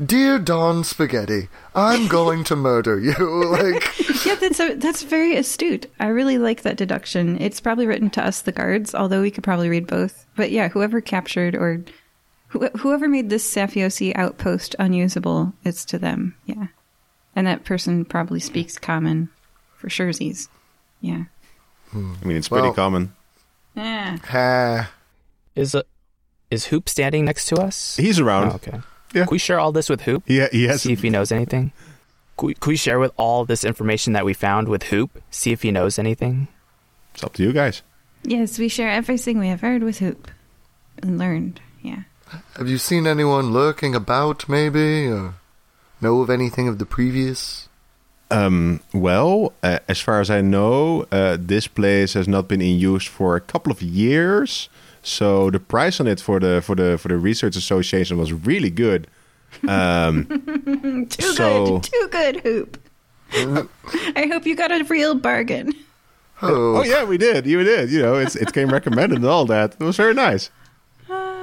[0.04, 3.14] "Dear Don Spaghetti, I'm going to murder you."
[3.52, 5.86] like, Yeah, that's a, that's very astute.
[6.00, 7.40] I really like that deduction.
[7.42, 10.26] It's probably written to us, the guards, although we could probably read both.
[10.36, 11.84] But yeah, whoever captured or
[12.52, 16.34] Wh- whoever made this Safiosi outpost unusable, it's to them.
[16.46, 16.68] Yeah.
[17.36, 19.30] And that person probably speaks common
[19.78, 20.48] for surezies.
[21.00, 21.26] Yeah.
[21.94, 23.14] I mean, it's pretty Well- common.
[23.80, 24.18] Yeah.
[24.26, 24.92] Ha.
[25.56, 25.84] Is a,
[26.52, 27.96] is Huub standing next to us?
[27.96, 28.52] He's around.
[28.52, 28.80] Oh, okay.
[29.14, 29.26] Yeah.
[29.26, 30.24] Can we share all this with Huub?
[30.26, 31.72] He, he has See if he knows anything.
[32.38, 35.10] Can we, can we share with all this information that we found with Huub?
[35.32, 36.48] See if he knows anything.
[37.14, 37.82] It's up to you guys.
[38.24, 40.26] Yes, we share everything we have heard with Huub
[41.02, 41.62] and learned.
[41.82, 42.04] Yeah.
[42.58, 45.08] Have you seen anyone lurking about, maybe?
[45.08, 45.36] Or
[46.02, 47.69] know of anything of the previous?
[48.32, 52.78] Um, well, uh, as far as I know, uh, this place has not been in
[52.80, 54.70] use for a couple of years.
[55.02, 58.70] So the price on it for the for the for the research association was really
[58.70, 59.08] good.
[59.68, 60.26] Um,
[61.10, 61.84] Too So- good.
[61.84, 62.78] Too good, Huub.
[64.16, 65.74] I hope you got a real bargain.
[66.42, 67.46] Oh, oh yeah, we did.
[67.46, 67.92] You did.
[67.92, 69.76] You know, it's it came recommended and all that.
[69.80, 70.50] It was very nice.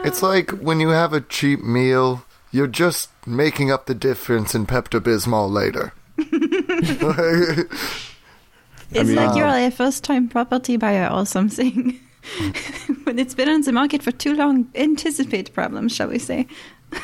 [0.05, 4.67] It's like when you have a cheap meal, you're just making up the difference in
[4.67, 5.93] Pepto Bismol later.
[8.93, 11.99] It's mean- like you're a uh, first time property buyer or something.
[13.05, 16.47] when it's been on the market for too long, anticipate problems, shall we say.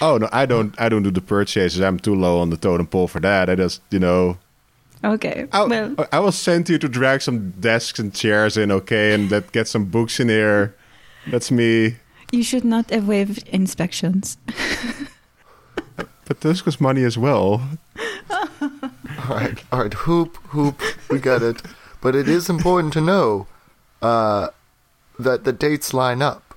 [0.00, 0.78] Oh no, I don't.
[0.80, 1.80] I don't do the purchases.
[1.80, 3.48] I'm too low on the totem pole for that.
[3.48, 4.36] I just, you know,
[5.04, 5.46] Okay.
[5.52, 9.30] I, well, I will send you to drag some desks and chairs in, okay, and
[9.30, 10.74] that get some books in here.
[11.28, 11.96] That's me.
[12.32, 14.36] you should not have waived inspections.
[16.26, 17.62] But this was money as well.
[19.28, 21.62] Alright, alright, Huub, Huub, we got it.
[22.00, 23.46] But it is important to know
[24.02, 24.48] uh,
[25.18, 26.54] that the dates line up.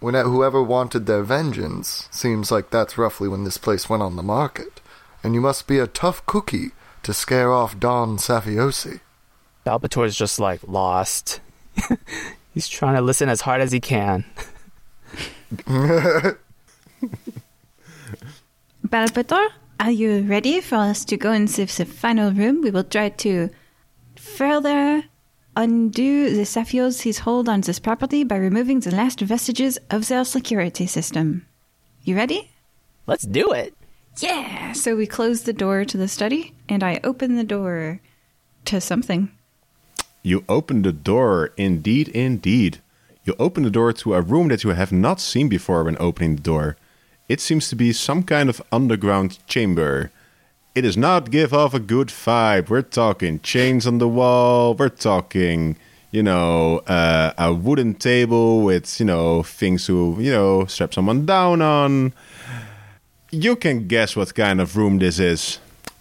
[0.00, 4.22] When whoever wanted their vengeance seems like that's roughly when this place went on the
[4.22, 4.80] market.
[5.22, 6.72] And you must be a tough cookie
[7.04, 9.00] to scare off Don Safiosi.
[9.64, 11.40] Balpator's just like lost.
[12.52, 14.24] He's trying to listen as hard as he can.
[18.94, 19.48] Balpator,
[19.80, 22.62] are you ready for us to go into the final room?
[22.62, 23.50] We will try to
[24.14, 25.02] further
[25.56, 30.86] undo the Safios' hold on this property by removing the last vestiges of their security
[30.86, 31.44] system.
[32.04, 32.52] You ready?
[33.08, 33.74] Let's do it.
[34.20, 34.70] Yeah!
[34.74, 38.00] So we close the door to the study, and I open the door
[38.66, 39.28] to something.
[40.22, 42.78] You open the door, indeed, indeed.
[43.24, 46.36] You open the door to a room that you have not seen before when opening
[46.36, 46.76] the door.
[47.28, 50.10] It seems to be some kind of underground chamber.
[50.74, 52.68] It does not give off a good vibe.
[52.68, 54.74] We're talking chains on the wall.
[54.74, 55.76] We're talking,
[56.10, 61.24] you know, uh, a wooden table with, you know, things to, you know, strap someone
[61.24, 62.12] down on.
[63.30, 65.60] You can guess what kind of room this is.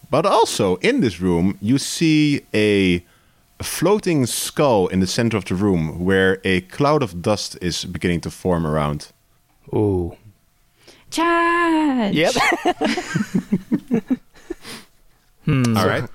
[0.09, 3.03] But also, in this room, you see a
[3.61, 8.21] floating skull in the center of the room where a cloud of dust is beginning
[8.21, 9.07] to form around.
[9.73, 10.17] Ooh.
[11.13, 12.15] Charge!
[12.15, 12.33] Yep.
[15.47, 16.09] All right.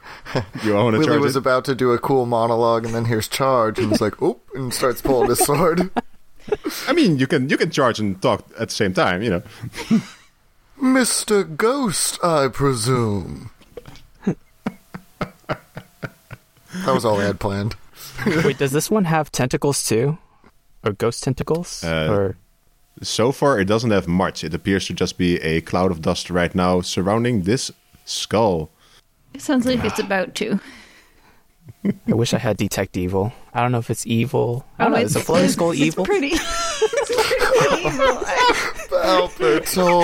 [0.65, 1.39] You want to Willie charge was it?
[1.39, 4.75] about to do a cool monologue and then here's charge and he's like, oop, and
[4.75, 5.89] starts pulling his sword.
[6.89, 9.43] I mean, you can you can charge and talk at the same time, you know.
[10.83, 11.57] Mr.
[11.57, 13.51] Ghost, I presume.
[14.25, 14.37] that
[16.87, 17.77] was all I had planned.
[18.27, 20.19] Wait, does this one have tentacles too?
[20.85, 21.85] Or ghost tentacles?
[21.85, 22.37] Uh, or
[23.03, 24.45] So far, it doesn't have much.
[24.45, 27.71] It appears to just be a cloud of dust right now surrounding this
[28.05, 28.71] skull.
[29.35, 30.61] It sounds like it's about to.
[31.85, 33.33] I wish I had detect evil.
[33.55, 34.65] I don't know if it's evil.
[34.79, 34.99] I don't know.
[34.99, 36.05] Is a oh, floating skull it's evil?
[36.05, 36.29] pretty.
[36.33, 38.25] it's pretty evil.
[38.91, 39.97] Albertor!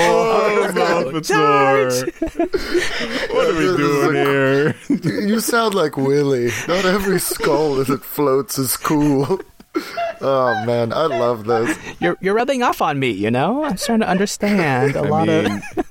[3.32, 4.74] what are we doing here?
[4.88, 6.50] you sound like Willie.
[6.68, 9.40] Not every skull as it floats is cool.
[10.20, 11.76] Oh man, I love this.
[12.00, 13.10] You're you're rubbing off on me.
[13.10, 15.46] You know, I'm starting to understand a I lot mean,
[15.76, 15.84] of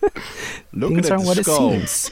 [0.74, 2.12] things aren't what skull, it seems.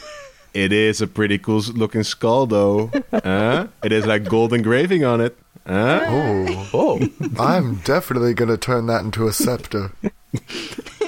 [0.53, 2.91] it is a pretty cool looking skull, though.
[3.11, 3.67] Huh?
[3.83, 5.35] It is like gold engraving on it.
[5.65, 6.01] Huh?
[6.05, 7.09] Oh, Oh,
[7.39, 9.91] I'm definitely gonna turn that into a scepter.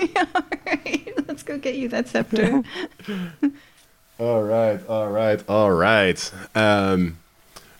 [0.03, 2.63] Alright, let's go get you that scepter.
[4.19, 6.31] All right, all right, all right.
[6.55, 7.17] Um,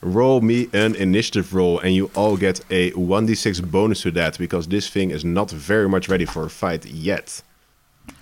[0.04, 4.68] roll me an initiative roll, and you all get a 1d6 bonus to that because
[4.68, 7.42] this thing is not very much ready for a fight yet.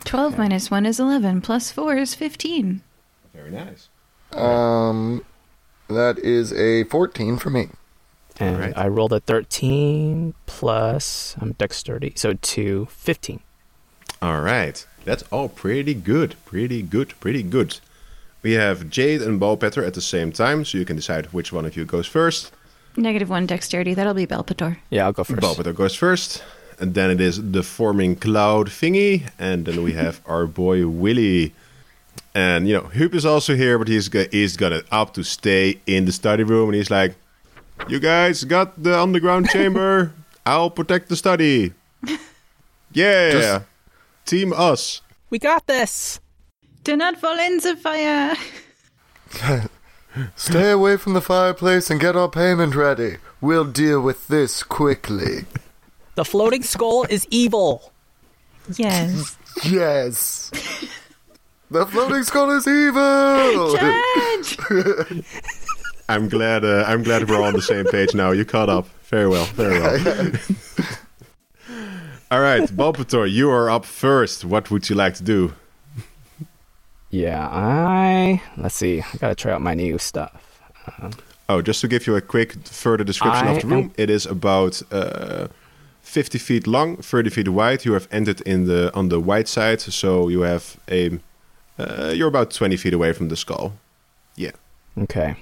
[0.04, 2.82] 12 minus 1 is 11, plus 4 is 15.
[3.34, 3.90] Very nice.
[4.32, 5.26] Um,
[5.90, 7.70] that is a 14 for me.
[8.40, 8.78] and Alright.
[8.78, 13.40] I rolled a 13 plus I'm dexterity, so two, 15.
[14.22, 17.80] All right, that's all pretty good, pretty good, pretty good.
[18.44, 21.66] We have Jade and Balpator at the same time, so you can decide which one
[21.66, 22.52] of you goes first.
[22.98, 24.78] Negative 1 dexterity, that'll be Balpator.
[24.90, 25.42] Yeah, I'll go first.
[25.42, 26.44] Balpator goes first.
[26.80, 31.54] and then it is the forming cloud thingy, and then we have our boy Willy.
[32.34, 35.80] And you know, Huub is also here, but he's go- he's gonna up to stay
[35.86, 37.14] in the study room, and he's like,
[37.88, 40.12] "You guys got the underground chamber.
[40.46, 41.74] I'll protect the study.
[42.94, 43.66] Yeah, Just-
[44.26, 45.02] team us.
[45.30, 46.20] We got this.
[46.84, 48.36] Do not fall into fire.
[50.36, 53.18] Stay away from the fireplace and get our payment ready.
[53.40, 55.46] We'll deal with this quickly.
[56.16, 57.94] The floating skull is evil.
[58.76, 59.38] Yes.
[59.64, 60.52] Yes.
[61.70, 63.76] The floating skull is evil.
[63.78, 65.26] Judge!
[66.10, 66.66] I'm glad.
[66.66, 68.32] Uh, I'm glad we're all on the same page now.
[68.32, 68.88] You caught up.
[69.04, 69.46] Very well.
[69.46, 69.96] Very well.
[72.32, 74.44] all right, Balpator, you are up first.
[74.44, 75.54] What would you like to do?
[77.12, 78.42] Yeah, I.
[78.58, 79.02] Let's see.
[79.02, 80.62] I gotta try out my new stuff.
[81.50, 84.10] Oh, just to give you a quick further description I of the room, am- it
[84.10, 85.50] is about uh,
[86.02, 87.84] 50 feet long, 30 feet wide.
[87.86, 91.20] You have entered in the on the wide side, so you have a.
[91.78, 93.74] Uh, you're about 20 feet away from the skull.
[94.36, 94.52] Yeah.
[94.98, 95.36] Okay.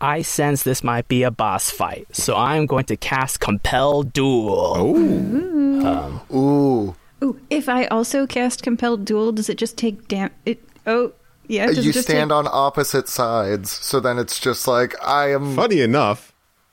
[0.00, 4.74] I sense this might be a boss fight, so I'm going to cast Compelled Duel.
[4.76, 6.94] Oh, Ooh.
[7.22, 10.30] Ooh, if I also cast Compelled Duel, does it just take dam?
[10.46, 11.12] It oh
[11.46, 11.66] yeah.
[11.66, 15.54] Does you just stand take- on opposite sides, so then it's just like I am.
[15.56, 16.32] funny enough,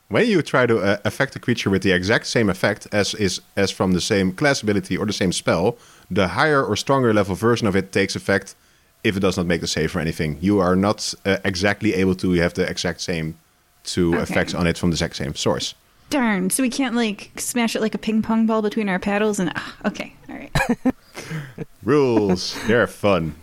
[0.09, 3.41] when you try to uh, affect a creature with the exact same effect as is
[3.55, 5.77] as from the same class ability or the same spell,
[6.11, 8.55] the higher or stronger level version of it takes effect
[9.03, 10.37] if it does not make the save or anything.
[10.41, 13.37] You are not uh, exactly able to have the exact same
[13.83, 14.23] two Okay.
[14.23, 15.75] effects on it from the exact same source.
[16.09, 16.49] Darn!
[16.51, 19.51] So we can't like smash it like a ping pong ball between our paddles and
[19.55, 20.51] ah, okay, all right.
[21.83, 23.35] Rules, they're fun.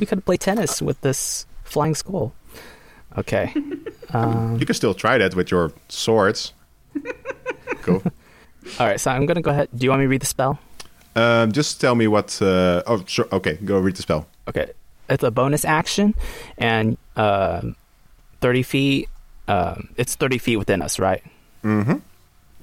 [0.00, 2.32] We could play tennis with this flying skull.
[3.18, 3.52] Okay.
[4.14, 6.54] You can still try that with your swords.
[7.82, 8.02] Cool.
[8.80, 9.68] All right, so I'm going to go ahead.
[9.74, 10.58] Do you want me to read the spell?
[11.14, 12.40] Um, just tell me what.
[12.40, 13.28] Uh, oh, sure.
[13.30, 14.26] Okay, go read the spell.
[14.48, 14.72] Okay.
[15.08, 16.14] It's a bonus action,
[16.58, 17.76] and um
[18.40, 19.08] 30 feet.
[19.48, 21.22] Um, it's 30 feet within us, right?
[21.62, 21.98] Mm-hmm.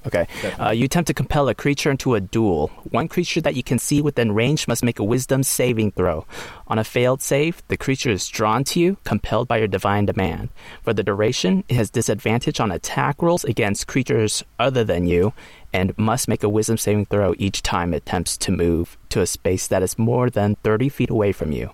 [0.06, 0.26] Okay.
[0.60, 2.68] Uh, you attempt to compel a creature into a duel.
[2.90, 6.26] One creature that you can see within range must make a wisdom saving throw.
[6.68, 10.50] On a failed save, the creature is drawn to you, compelled by your divine demand.
[10.82, 15.32] For the duration, it has disadvantage on attack rolls against creatures other than you,
[15.72, 19.26] and must make a wisdom saving throw each time it attempts to move to a
[19.26, 21.70] space that is more than 30 feet away from you.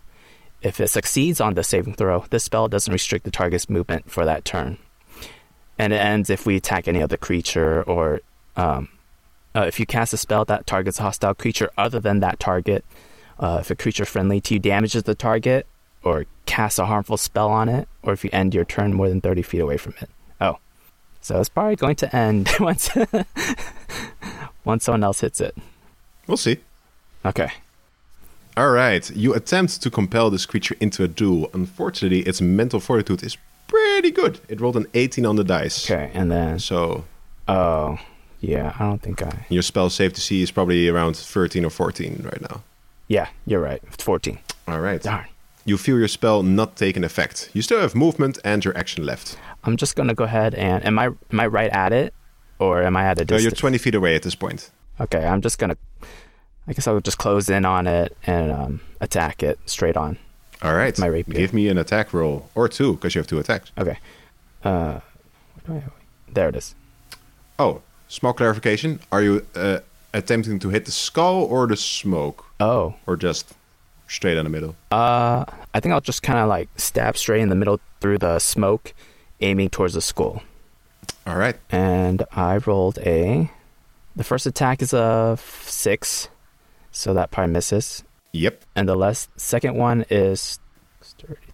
[0.63, 4.25] If it succeeds on the saving throw, this spell doesn't restrict the target's movement for
[4.25, 4.79] that turn
[5.81, 8.21] and it ends if we attack any other creature or
[8.55, 8.91] um,
[9.57, 12.85] uh, if you cast a spell that targets a hostile creature other than that target.
[13.39, 15.67] Uh, if a creature friendly to you damages the target
[16.05, 19.23] or casts a harmful spell on it, or if you end your turn more than
[19.23, 20.11] 30 feet away from it.
[20.39, 20.59] Oh.
[21.23, 22.91] So it's probably going to end once,
[24.65, 25.57] once someone else hits it.
[26.27, 26.59] We'll see.
[27.25, 27.51] Okay.
[28.55, 31.49] All right, you attempt to compel this creature into a duel.
[31.55, 33.39] Unfortunately, its mental fortitude is
[33.71, 34.41] pretty good.
[34.49, 35.91] It rolled an 18 on the dice.
[35.91, 36.11] Okay.
[36.15, 37.05] And then, So
[37.49, 37.99] oh,
[38.41, 39.47] yeah, I don't think I.
[39.49, 42.63] your spell save DC is probably around 13 or 14 right now.
[43.09, 43.83] Yeah, you're right.
[43.99, 44.39] 14.
[44.69, 45.03] All right.
[45.03, 45.27] Darn.
[45.65, 47.51] You feel your spell not taking effect.
[47.53, 49.37] You still have movement and your action left.
[49.65, 52.15] I'm just gonna go ahead and am I am I right at it,
[52.59, 53.43] or am I at a distance?
[53.43, 54.71] No, you're 20 feet away at this point.
[55.01, 55.77] Okay, I'm just gonna.
[56.67, 60.17] I guess I'll just close in on it and um, attack it straight on.
[60.63, 60.99] All right.
[60.99, 61.35] My rapier.
[61.37, 63.73] Give me an attack roll or two because you have two attacks.
[63.79, 63.99] Okay.
[64.63, 65.01] Uh,
[65.55, 65.93] where do I have-
[66.33, 66.75] there it is.
[67.59, 69.01] Oh, small clarification.
[69.11, 69.81] Are you uh,
[70.15, 72.45] attempting to hit the skull or the smoke?
[72.61, 73.55] Oh, Or just
[74.07, 74.77] straight in the middle?
[74.93, 78.39] uh, I think I'll just kind of like stab straight in the middle through the
[78.39, 78.93] smoke,
[79.41, 80.43] aiming towards the skull.
[81.27, 81.57] All right.
[81.71, 83.51] And I rolled a.
[84.17, 86.29] The first attack is a six,
[86.91, 88.03] so that probably misses.
[88.33, 88.65] Yep.
[88.77, 90.59] And the last second one is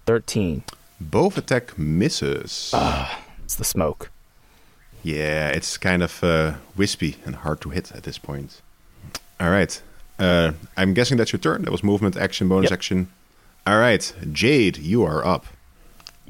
[0.06, 0.62] thirteen.
[1.00, 2.72] Both attack misses.
[3.44, 4.10] It's the smoke.
[5.02, 8.60] Yeah, it's kind of uh, wispy and hard to hit at this point.
[9.38, 9.80] All right.
[10.18, 11.62] Uh, I'm guessing that's your turn.
[11.62, 12.72] That was movement, action, bonus Yep.
[12.78, 13.08] action.
[13.66, 14.12] All right.
[14.32, 15.46] Jade, you are up.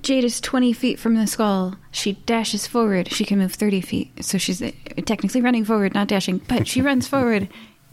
[0.03, 1.77] Jade is 20 feet from the skull.
[1.91, 3.11] She dashes forward.
[3.11, 4.25] She can move 30 feet.
[4.25, 4.73] So she's uh,
[5.07, 7.49] technically running forward, not dashing, but she runs forward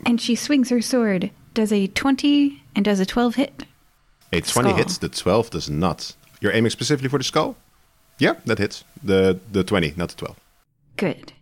[0.05, 1.31] and she swings her sword.
[1.53, 3.65] Does a 20 and does a 12 hit?
[4.31, 4.73] A 20 Skull.
[4.75, 6.15] hits, the 12 does not.
[6.41, 7.55] You're aiming specifically for the skull?
[8.19, 8.83] Yeah, that hits.
[9.03, 10.39] The the 20, not the 12.
[10.97, 11.33] Good.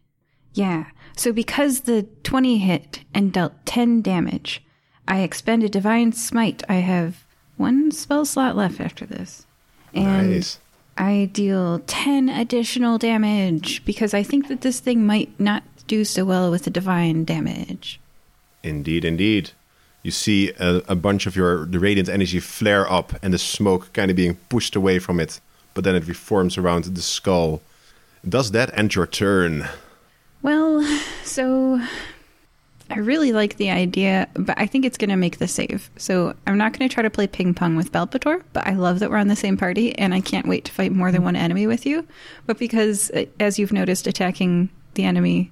[0.53, 0.85] Yeah.
[1.15, 4.61] So because the 20 hit and dealt 10 damage,
[5.07, 6.64] I expended Divine Smite.
[6.69, 7.25] I have
[7.57, 9.45] one spell slot left after this.
[9.93, 10.59] And nice.
[10.98, 16.23] I deal 10 additional damage because I think that this thing might not do so
[16.25, 17.99] well with the divine damage.
[18.64, 19.51] Indeed, indeed.
[20.03, 23.93] You see a, a bunch of your the radiant energy flare up, and the smoke
[23.93, 25.39] kind of being pushed away from it,
[25.73, 27.61] but then it reforms around the skull.
[28.27, 29.67] Does that end your turn?
[30.41, 30.83] Well,
[31.23, 31.80] so
[32.91, 35.89] I really like the idea, but I think it's going to make the save.
[35.97, 38.99] So I'm not going to try to play ping pong with Balpator, but I love
[38.99, 41.35] that we're on the same party and I can't wait to fight more than one
[41.35, 42.05] enemy with you.
[42.45, 45.51] But because, uh, as you've noticed, attacking the enemy,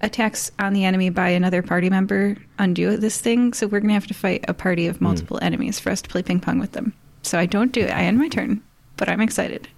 [0.00, 3.52] attacks on the enemy by another party member undo this thing.
[3.52, 5.04] So we're going to have to fight a party of hmm.
[5.04, 6.92] multiple enemies for us to play ping pong with them.
[7.22, 7.90] So I don't do it.
[7.90, 8.62] I end my turn,
[8.96, 9.68] but I'm excited.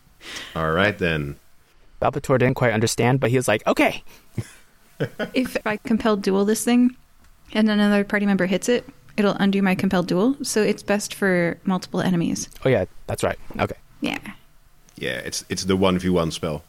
[0.56, 1.36] All right then.
[2.02, 4.02] Balpator didn't quite understand, but he was like, okay.
[5.34, 6.96] if I compelled duel this thing
[7.52, 8.84] and another party member hits it,
[9.16, 10.36] it'll undo my compelled duel.
[10.42, 12.48] So it's best for multiple enemies.
[12.64, 13.38] Oh, yeah, that's right.
[13.58, 13.76] Okay.
[14.00, 14.18] Yeah.
[14.96, 16.64] Yeah, it's it's the one v one spell.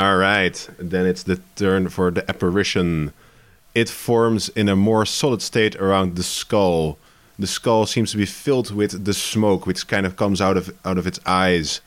[0.00, 3.12] All right, then it's the turn for the apparition.
[3.74, 6.96] It forms in a more solid state around the skull.
[7.38, 10.74] The skull seems to be filled with the smoke, which kind of comes out of
[10.86, 11.82] out of its eyes.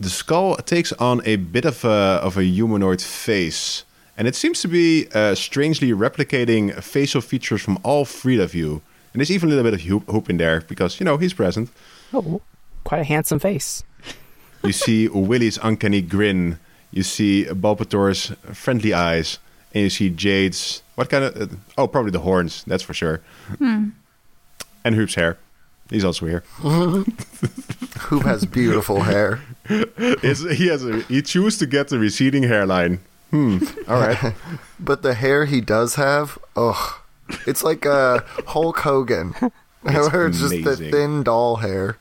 [0.00, 3.84] The skull takes on a bit of a of a humanoid face,
[4.18, 8.82] and it seems to be uh, strangely replicating facial features from all three of you.
[9.12, 11.34] And there's even a little bit of Huub, Huub in there because you know he's
[11.34, 11.70] present.
[12.12, 12.42] Oh,
[12.82, 13.84] quite a handsome face.
[14.64, 16.58] You see Willy's uncanny grin.
[16.94, 19.40] You see Balpator's friendly eyes,
[19.74, 21.36] and you see Jade's what kind of?
[21.36, 22.62] Uh, oh, probably the horns.
[22.66, 23.20] That's for sure.
[23.58, 23.92] And
[24.84, 25.38] Huub's hair.
[25.90, 26.44] He's also here.
[26.62, 29.40] Huub has beautiful hair?
[29.68, 33.00] Is he has a he chooses to get the receding hairline.
[33.30, 33.58] Hmm.
[33.88, 34.34] All right.
[34.78, 37.00] But the hair he does have, ugh.
[37.46, 39.34] It's like uh, Hulk Hogan.
[39.80, 41.96] Where it's just the thin doll hair.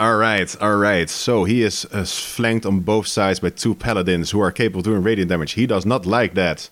[0.00, 1.10] All right, all right.
[1.10, 4.84] So he is uh, flanked on both sides by two paladins who are capable of
[4.84, 5.52] doing radiant damage.
[5.52, 6.70] He does not like that.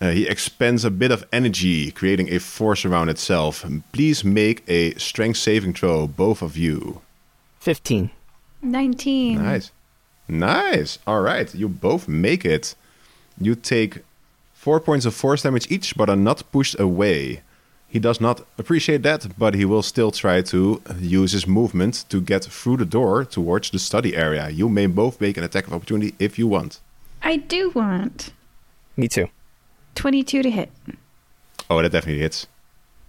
[0.00, 3.64] Uh, he expends a bit of energy, creating a force around itself.
[3.92, 7.02] Please make a strength saving throw, both of you.
[7.60, 8.10] 15.
[8.62, 9.42] 19.
[9.42, 9.70] Nice.
[10.26, 10.98] Nice.
[11.06, 11.54] All right.
[11.54, 12.74] You both make it.
[13.38, 14.04] You take
[14.54, 17.42] four points of force damage each, but are not pushed away.
[17.94, 22.20] He does not appreciate that, but he will still try to use his movement to
[22.20, 24.50] get through the door towards the study area.
[24.50, 26.80] You may both make an attack of opportunity if you want.
[27.22, 28.32] I do want
[28.96, 29.28] Me too.
[29.94, 30.72] 22 to hit.
[31.70, 32.48] Oh, that definitely hits.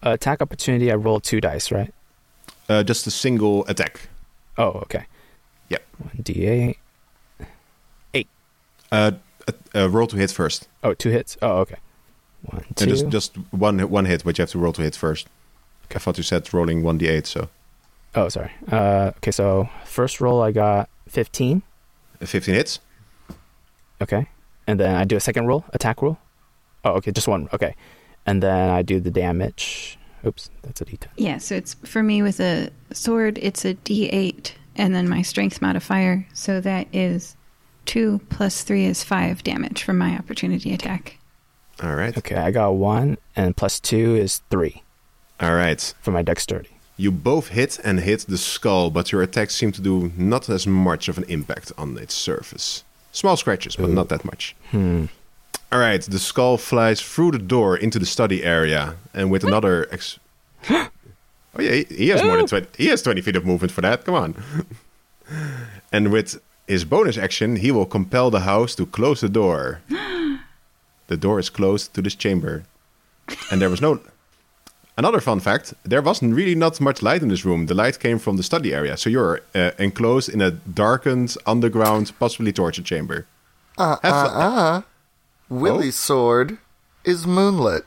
[0.05, 1.91] Uh, attack opportunity, I roll two dice, right?
[2.69, 4.07] Uh, just a single attack.
[4.55, 5.07] Oh, okay.
[5.69, 5.83] Yep.
[6.15, 6.77] 1d8.
[8.91, 9.11] Uh,
[9.47, 10.67] uh, uh, roll two hits first.
[10.83, 11.37] Oh, two hits.
[11.41, 11.77] Oh, okay.
[12.45, 12.83] One, two.
[12.83, 15.27] And just just one one hit, but you have to roll to hit first.
[15.93, 17.49] I thought you said rolling one d8, so
[18.15, 18.51] Oh, sorry.
[18.71, 21.61] Uh, okay, so first roll I got 15.
[22.21, 22.79] Uh, 15 hits.
[24.01, 24.27] Okay.
[24.67, 26.17] And then I do a second roll, attack roll.
[26.85, 27.49] Oh, okay, just one.
[27.51, 27.75] Okay.
[28.25, 29.97] And then I do the damage.
[30.25, 31.07] Oops, that's a d10.
[31.17, 35.61] Yeah, so it's for me with a sword, it's a d8, and then my strength
[35.61, 36.25] modifier.
[36.33, 37.35] So that is
[37.85, 41.19] 2 plus 3 is 5 damage from my opportunity attack.
[41.83, 42.17] All right.
[42.17, 44.83] Okay, I got one, and plus two is three
[45.39, 45.93] All right.
[46.01, 46.69] for my dexterity.
[46.97, 50.65] You both hit and hit the skull, but your attacks seem to do not as
[50.65, 52.85] much of an impact on its surface.
[53.11, 54.55] Small scratches, but not that much.
[54.71, 55.05] Hmm.
[55.71, 59.87] All right, the skull flies through the door into the study area, and with another.
[59.91, 60.19] Ex-
[60.69, 60.89] oh
[61.59, 62.67] yeah, he, he has more than twenty.
[62.77, 64.05] He has twenty feet of movement for that.
[64.05, 64.43] Come on.
[65.91, 69.81] and with his bonus action, he will compel the house to close the door.
[71.07, 72.63] the door is closed to this chamber,
[73.51, 73.99] and there was no.
[74.97, 77.65] Another fun fact: there wasn't really not much light in this room.
[77.65, 82.11] The light came from the study area, so you're uh, enclosed in a darkened, underground,
[82.19, 83.27] possibly torture chamber.
[83.77, 84.81] Uh, Have uh, fun- uh.
[85.49, 86.57] Willy's sword
[87.03, 87.85] is moonlit.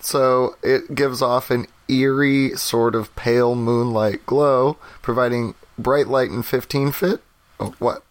[0.00, 6.42] So it gives off an eerie, sort of pale moonlight glow, providing bright light in
[6.42, 7.18] 15 feet.
[7.58, 8.02] Oh, what?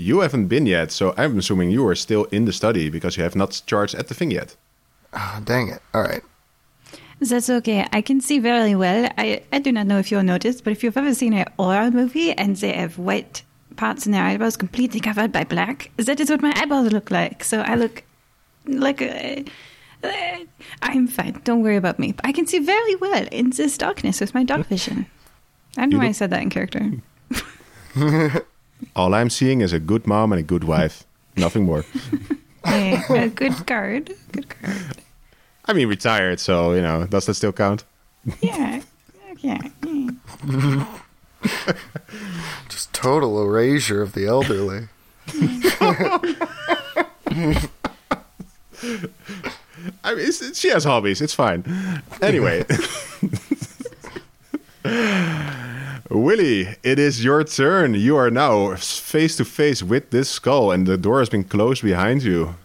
[0.00, 3.22] You haven't been yet, so I'm assuming you are still in the study because you
[3.22, 4.56] have not charged at the thing yet.
[5.12, 5.82] Ah, dang it.
[5.92, 6.22] All right.
[7.20, 7.86] That's okay.
[7.92, 9.10] I can see very well.
[9.18, 11.90] I, I do not know if you'll notice, but if you've ever seen an horror
[11.90, 13.42] movie and they have white
[13.76, 17.44] parts in their eyeballs completely covered by black, that is what my eyeballs look like.
[17.44, 18.02] So I look
[18.64, 19.44] like a.
[20.02, 20.38] Uh,
[20.80, 21.42] I'm fine.
[21.44, 22.14] Don't worry about me.
[22.24, 25.04] I can see very well in this darkness with my dark vision.
[25.76, 26.90] I don't know You why I said that in character.
[29.00, 31.04] All I'm seeing is a good mom and a good wife.
[31.34, 31.84] Nothing more.
[32.66, 34.12] Yeah, a good card.
[34.32, 34.98] Good card.
[35.64, 37.84] I mean, retired, so, you know, does that still count?
[38.42, 38.82] Yeah.
[39.38, 39.62] Yeah.
[39.86, 40.84] yeah.
[42.68, 44.88] Just total erasure of the elderly.
[50.04, 51.22] I mean, it's, she has hobbies.
[51.22, 51.64] It's fine.
[52.20, 52.66] Anyway.
[56.10, 57.94] Willie, it is your turn.
[57.94, 61.82] You are now face to face with this skull, and the door has been closed
[61.82, 62.56] behind you.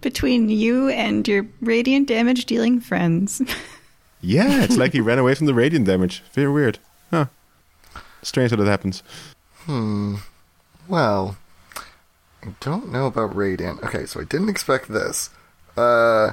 [0.00, 3.42] Between you and your radiant damage dealing friends.
[4.20, 6.24] Yeah, it's like he ran away from the radiant damage.
[6.32, 6.80] Very weird.
[7.12, 7.26] Huh.
[8.22, 9.02] Strange that it happens.
[9.60, 10.16] Hmm.
[10.88, 11.36] Well,
[12.42, 13.82] I don't know about Radiant.
[13.84, 15.30] Okay, so I didn't expect this.
[15.76, 16.32] Uh,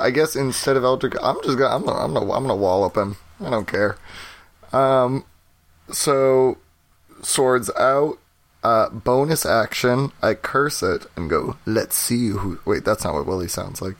[0.00, 2.96] I guess instead of Eldritch, I'm just gonna, I'm gonna, I'm gonna, I'm gonna wallop
[2.96, 3.16] him.
[3.40, 3.96] I don't care.
[4.72, 5.24] Um,
[5.92, 6.58] so
[7.22, 8.18] swords out.
[8.62, 10.12] Uh, bonus action.
[10.20, 11.56] I curse it and go.
[11.64, 12.58] Let's see who.
[12.66, 13.96] Wait, that's not what Willie sounds like.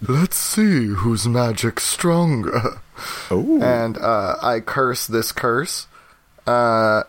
[0.00, 2.80] Let's see whose magic's stronger.
[3.30, 3.62] Oh.
[3.62, 5.86] And uh, I curse this curse,
[6.48, 7.04] uh,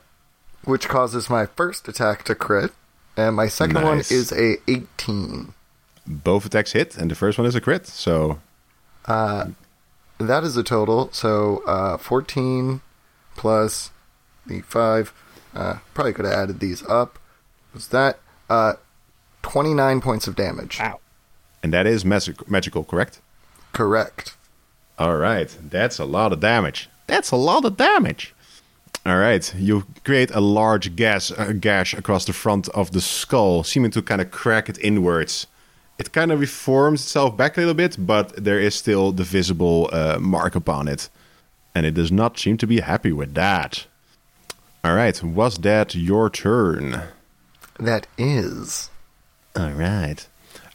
[0.64, 2.72] which causes my first attack to crit,
[3.18, 5.52] and my second one is a 18.
[6.06, 7.88] Both attacks hit, and the first one is a crit.
[7.88, 8.40] So,
[9.06, 9.48] uh,
[10.20, 12.82] That is a total, so uh, 14
[13.36, 13.90] plus
[14.50, 15.14] the 5.
[15.56, 17.18] Uh, probably could have added these up.
[17.74, 18.20] Was that
[18.50, 18.74] uh,
[19.44, 20.80] 29 points of damage?
[20.82, 21.00] Ow.
[21.64, 23.22] and that is magic- magical, correct?
[23.74, 24.36] Correct.
[24.98, 26.90] All right, that's a lot of damage.
[27.08, 28.34] That's a lot of damage.
[29.06, 33.64] All right, you create a large gas uh, gash across the front of the skull,
[33.64, 35.48] seeming to kind of crack it inwards.
[35.98, 39.90] It kind of reforms itself back a little bit, but there is still the visible
[39.94, 41.10] uh, mark upon it,
[41.74, 43.86] and it does not seem to be happy with that.
[44.84, 47.02] All right, was that your turn?
[47.80, 48.90] That is.
[49.56, 50.26] All right.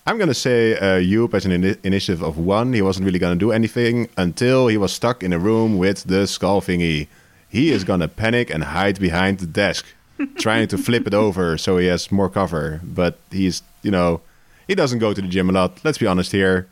[0.07, 2.75] I'm going to say uh, Joop has an ini- initiative of one.
[2.75, 6.05] He wasn't really going to do anything until he was stuck in a room with
[6.05, 7.09] the skull thingy.
[7.49, 9.87] He is going to panic and hide behind the desk,
[10.39, 12.83] trying to flip it over so he has more cover.
[12.85, 14.21] But he's, you know,
[14.67, 15.83] he doesn't go to the gym a lot.
[15.83, 16.69] Let's be honest here.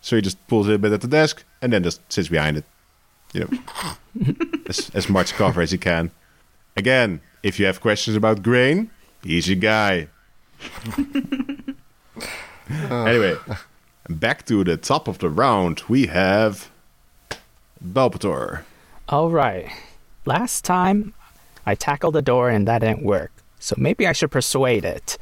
[0.00, 2.58] So he just pulls it a bit at the desk and then just sits behind
[2.58, 2.64] it.
[3.32, 4.34] You know,
[4.68, 6.12] as, as much cover as he can.
[6.78, 8.90] Again, if you have questions about grain,
[9.22, 10.08] he's your guy.
[12.70, 13.34] Anyway,
[14.10, 16.70] back to the top of the round, we have
[17.82, 18.62] Balpator.
[19.08, 19.70] All right.
[20.26, 21.14] Last time
[21.64, 23.32] I tackled the door and that didn't work.
[23.58, 25.16] So maybe I should persuade it.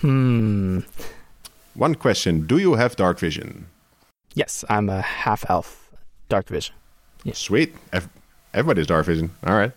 [0.00, 0.80] Hmm.
[1.74, 3.66] One question Do you have dark vision?
[4.34, 5.88] Yes, I'm a half elf.
[6.28, 6.74] Dark vision.
[7.24, 7.34] Yeah.
[7.34, 7.74] Sweet.
[8.52, 9.30] Everybody's dark vision.
[9.46, 9.72] All right.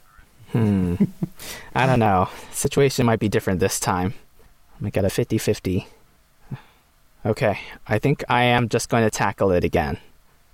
[0.54, 0.96] Hmm.
[1.76, 2.30] I don't know.
[2.52, 4.14] Situation might be different this time.
[4.84, 5.88] I got a 50 50.
[7.26, 7.58] Okay,
[7.88, 9.98] I think I am just going to tackle it again.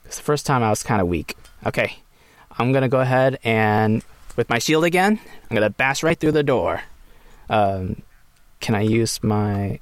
[0.04, 1.36] Because the first time I was kind of weak.
[1.66, 1.98] Okay,
[2.58, 4.04] I'm going to go ahead and,
[4.38, 5.20] with my shield again,
[5.50, 6.82] I'm going to bash right through the door.
[7.50, 8.04] Um,
[8.60, 9.80] can I use my.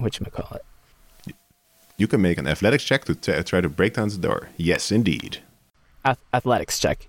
[0.00, 0.60] Whatchamacallit?
[1.96, 4.48] You can make an athletics check to t- try to break down the door.
[4.56, 5.38] Yes, indeed.
[6.04, 7.06] Ath- athletics check.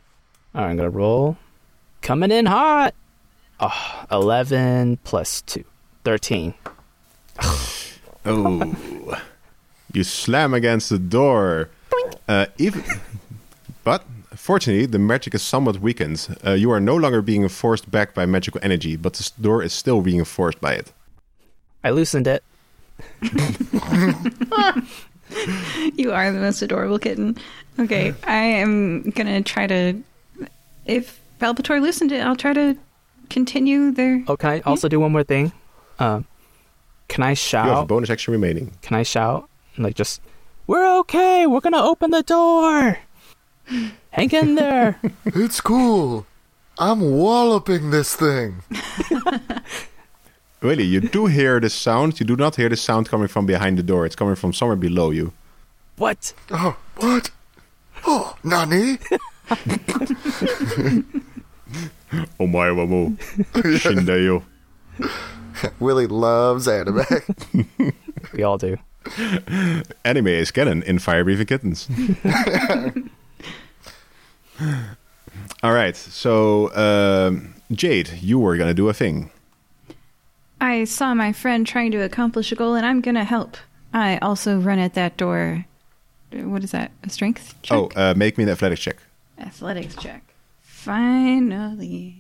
[0.54, 1.38] All right, I'm going to roll.
[2.06, 2.94] Coming in hot.
[3.60, 5.66] Oh, 11 plus 2.
[6.04, 6.54] 13.
[8.28, 9.22] Oh.
[9.94, 11.70] you slam against the door.
[12.28, 12.84] Uh, even,
[13.84, 14.04] but
[14.34, 16.36] fortunately, the magic is somewhat weakened.
[16.44, 19.74] Uh, you are no longer being forced back by magical energy, but the door is
[19.74, 20.92] still being forced by it.
[21.84, 22.44] I loosened it.
[25.96, 27.38] You are the most adorable kitten.
[27.78, 30.02] Okay, I am gonna try to.
[30.86, 31.20] If
[31.54, 32.76] Balpator loosened it, I'll try to
[33.30, 34.24] continue there.
[34.28, 35.52] Oh, can I also do one more thing?
[36.00, 36.26] Um,
[37.08, 37.88] can I You have a shout?
[37.88, 38.74] bonus action remaining.
[38.82, 39.48] Can I shout?
[39.78, 40.22] Like just,
[40.68, 41.46] we're okay.
[41.46, 42.98] We're gonna open the door.
[44.12, 45.00] Hang in there.
[45.26, 46.26] It's cool.
[46.80, 48.64] I'm walloping this thing.
[50.62, 52.20] Really, you do hear the sound.
[52.20, 54.04] You do not hear the sound coming from behind the door.
[54.08, 55.32] It's coming from somewhere below you.
[55.98, 56.34] what?
[56.50, 57.30] Oh, what?
[58.08, 58.98] Oh, Nani?
[62.40, 63.10] Omae wa mo.
[63.54, 64.44] Shindayo.
[65.80, 67.06] Willie loves anime.
[68.34, 68.78] We all do.
[70.04, 71.88] Anime is canon in Fire Breathing Kittens.
[75.64, 79.32] All right, so um, Jade, you were gonna do a thing.
[80.60, 83.58] I saw my friend trying to accomplish a goal, and I'm gonna help.
[83.94, 85.66] I also run at that door.
[86.32, 86.92] What is that?
[87.04, 87.78] A strength check?
[87.78, 88.98] Oh, uh, make me an athletics check.
[89.40, 90.35] Athletics check.
[90.86, 92.16] Finally.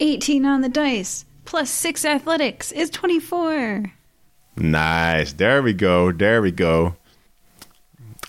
[0.00, 3.92] 18 on the dice, plus 6 athletics is 24.
[4.56, 5.34] Nice.
[5.34, 6.10] There we go.
[6.12, 6.96] There we go.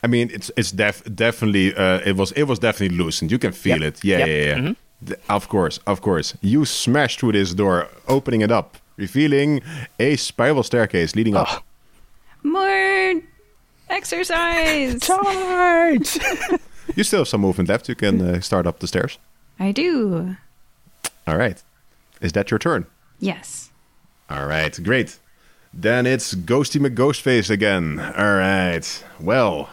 [0.03, 3.31] I mean, it's it's def- definitely uh, it was it was definitely loosened.
[3.31, 3.87] You can feel Yep.
[3.93, 4.03] it.
[4.03, 4.27] Yeah, Yep.
[4.27, 4.73] yeah, yeah.
[5.07, 6.37] Th- Of course, of course.
[6.41, 9.61] You smash through this door, opening it up, revealing
[9.99, 11.63] a spiral staircase leading up.
[12.43, 13.21] More
[13.89, 14.99] exercise.
[15.07, 16.19] Charge!
[16.95, 17.87] You still have some movement left.
[17.89, 19.19] You can uh, start up the stairs.
[19.59, 20.37] I do.
[21.27, 21.61] All right.
[22.21, 22.85] Is that your turn?
[23.19, 23.69] Yes.
[24.29, 25.19] All right, great.
[25.73, 27.99] Then it's Ghosty McGhostface again.
[27.99, 29.03] All right.
[29.19, 29.69] Well,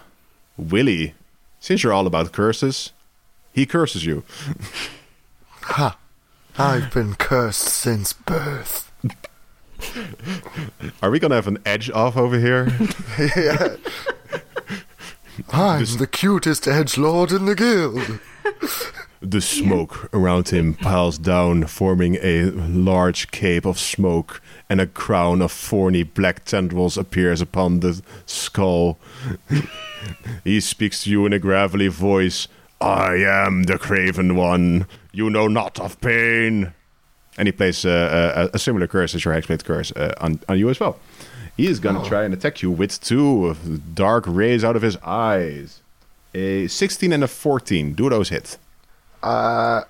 [0.57, 1.15] Willie,
[1.61, 2.93] since you're all about curses,
[3.53, 4.25] he curses you.
[5.69, 5.99] Ha!
[6.59, 8.93] I've been cursed since birth.
[11.03, 12.69] Are we gonna have an edge off over here?
[13.19, 13.75] yeah.
[15.53, 18.21] I'm the cutest edge lord in the guild.
[19.21, 25.43] The smoke around him piles down, forming a large cape of smoke, and a crown
[25.43, 28.99] of thorny black tendrils appears upon the skull.
[30.45, 32.49] he speaks to you in a gravelly voice.
[32.81, 34.87] I am the craven one.
[35.13, 36.73] You know not of pain.
[37.39, 40.59] And he plays uh, a, a similar curse as your Hexblade curse uh, on, on
[40.59, 40.99] you as well.
[41.57, 43.57] He is gonna try and attack you with two
[43.95, 45.81] dark rays out of his eyes.
[46.35, 47.95] A 16 and a 14.
[47.95, 48.59] Do those hit?
[49.27, 49.83] Uh,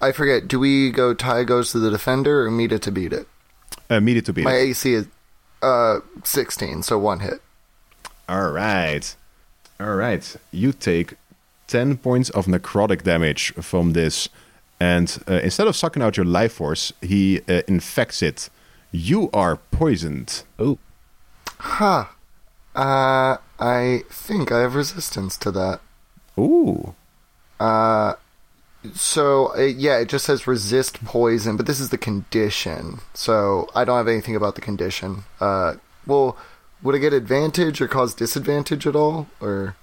[0.00, 0.48] I forget.
[0.48, 3.28] Do we go tie goes to the defender or meet it to beat it?
[3.88, 4.54] Uh, meet it to beat My it.
[4.54, 5.06] My AC is
[5.62, 7.40] uh 16, so one hit.
[8.28, 9.14] All right.
[9.78, 10.36] All right.
[10.50, 11.14] You take
[11.68, 14.28] 10 points of necrotic damage from this.
[14.80, 18.50] And uh, instead of sucking out your life force, he uh, infects it.
[18.90, 20.42] You are poisoned.
[20.58, 20.78] oh,
[21.58, 22.06] Huh.
[22.74, 25.80] Uh, I think I have resistance to that.
[26.38, 26.94] Ooh.
[28.94, 33.00] So uh, yeah, it just says resist poison, but this is the condition.
[33.14, 35.24] So I don't have anything about the condition.
[35.40, 35.74] Uh,
[36.06, 36.36] well,
[36.82, 39.26] would I get advantage or cause disadvantage at all?
[39.40, 39.74] Or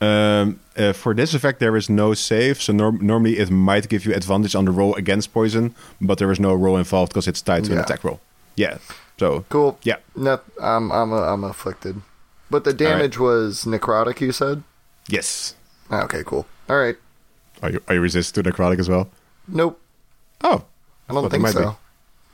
[0.00, 2.60] Um, uh, for this effect, there is no save.
[2.60, 6.30] So norm- normally it might give you advantage on the roll against poison, but there
[6.30, 8.20] is no roll involved because it's tied to an attack roll.
[8.56, 8.76] Yeah.
[9.18, 9.78] So cool.
[9.84, 9.96] Yeah.
[10.16, 12.02] No, I'm I'm I'm afflicted.
[12.50, 14.20] But the damage was necrotic.
[14.20, 14.62] You said.
[15.08, 15.54] yes.
[15.90, 16.44] Ah, Okay, cool.
[16.68, 16.96] All right.
[17.64, 19.08] Are you, are you resistant to necrotic as well?
[19.48, 19.80] Nope.
[20.42, 20.64] Oh.
[21.08, 21.76] I don't Well, think so.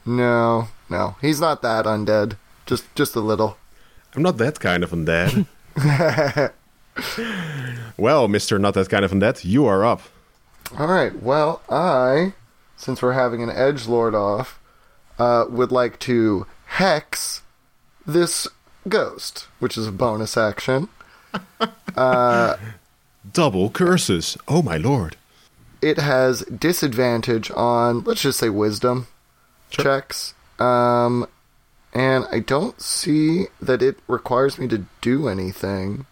[0.04, 1.14] No, no.
[1.20, 2.36] He's not that undead.
[2.66, 3.56] Just just a little.
[4.14, 5.46] I'm not that kind of undead.
[7.96, 10.02] well, Mister, not that kind of undead, you are up.
[10.76, 11.20] All right.
[11.22, 12.34] Well, I,
[12.76, 14.58] since we're having an edge lord off,
[15.18, 17.42] uh, would like to hex
[18.04, 18.48] this
[18.88, 20.88] ghost, which is a bonus action.
[23.32, 24.36] Double curses.
[24.48, 25.16] Oh my lord.
[25.82, 29.06] It has disadvantage on, let's just say, wisdom
[29.70, 29.84] Sure.
[29.84, 30.34] checks.
[30.58, 31.26] Um,
[31.94, 36.06] and I don't see that it requires me to do anything.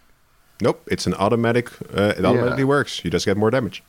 [0.61, 1.69] Nope, it's an automatic.
[1.95, 3.03] Uh, it automatically works.
[3.05, 3.83] You just get more damage.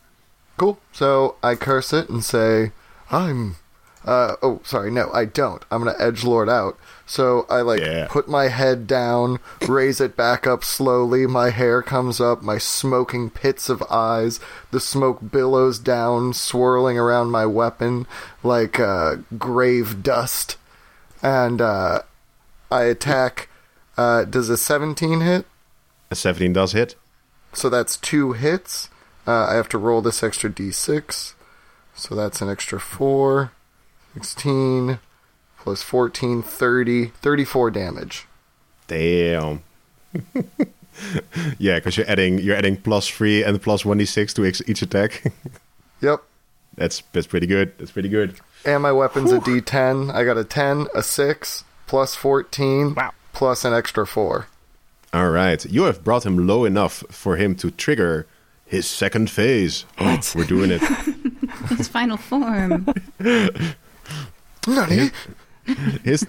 [0.57, 0.79] Cool.
[0.93, 2.73] So I curse it and say,
[3.11, 3.57] I'm.
[4.05, 4.91] Uh, oh, sorry.
[4.91, 5.65] No, I don't.
[5.71, 6.79] I'm gonna edge lord out.
[7.11, 8.07] So I like Yeah.
[8.09, 11.27] put my head down, raise it back up slowly.
[11.27, 12.41] My hair comes up.
[12.41, 14.39] My smoking pits of eyes.
[14.71, 18.07] The smoke billows down, swirling around my weapon
[18.45, 20.57] like uh, grave dust.
[21.21, 22.03] And uh,
[22.71, 23.49] I attack.
[23.99, 25.47] Uh, does a 17 hit?
[26.13, 26.95] A 17 does hit.
[27.53, 28.89] So that's two hits.
[29.27, 31.35] Uh, I have to roll this extra d6.
[31.97, 33.51] So that's an extra 4.
[34.15, 35.01] 16
[35.61, 37.07] plus 14, 30.
[37.07, 38.27] 34 damage.
[38.89, 39.63] Damn.
[41.59, 44.61] yeah, because you're adding you're adding plus three and plus one d six to each,
[44.67, 45.23] each attack.
[46.03, 46.23] Yep.
[46.77, 47.77] that's that's pretty good.
[47.79, 48.41] That's pretty good.
[48.65, 50.11] And my weapon's a d10.
[50.15, 53.13] I got a 10, a 6, plus 14, Wow.
[53.35, 54.47] plus an extra 4.
[55.13, 58.27] All right, you have brought him low enough for him to trigger
[58.65, 59.85] his second phase.
[60.01, 60.81] Oh, we're doing it.
[61.77, 62.87] His final form.
[64.67, 65.11] Nani?
[66.05, 66.27] His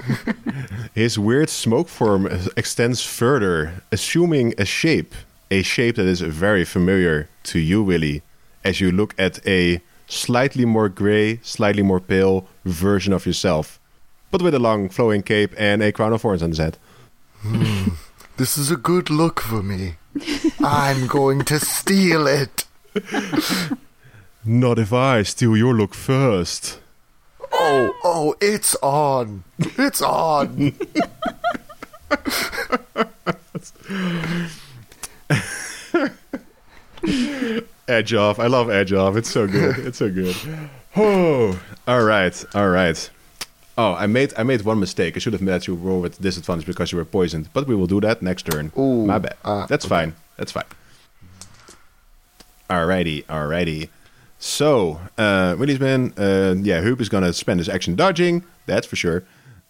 [0.93, 5.13] his weird smoke form extends further, assuming a shape,
[5.49, 8.21] a shape that is very familiar to you, Willie,
[8.63, 13.79] as you look at a slightly more gray, slightly more pale version of yourself,
[14.29, 16.77] but with a long flowing cape and a crown of thorns on his head.
[17.41, 17.89] Hmm.
[18.37, 19.95] This is a good look for me.
[20.59, 22.65] I'm going to steal it.
[24.45, 26.80] Not if I steal your look first.
[27.53, 29.43] Oh, oh, it's on.
[29.59, 30.73] It's on.
[37.87, 38.39] Edge off.
[38.39, 39.15] I love edge off.
[39.15, 39.77] It's so good.
[39.79, 40.35] It's so good.
[40.93, 41.57] Oh,
[41.87, 43.09] all right, all right.
[43.77, 45.15] Oh, I made I made one mistake.
[45.15, 47.47] I should have let you roll with disadvantage because you were poisoned.
[47.53, 48.73] But we will do that next turn.
[48.77, 49.37] Ooh, My bad.
[49.45, 50.15] ah, That's fine.
[50.35, 50.65] That's fine.
[52.69, 53.87] Alrighty, alrighty.
[54.43, 58.43] So, uh, Willie's been, uh, yeah, Huub is gonna spend his action dodging.
[58.65, 59.23] That's for sure.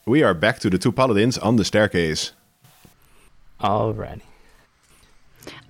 [0.05, 2.31] We are back to the two paladins on the staircase.
[3.59, 4.21] Alrighty.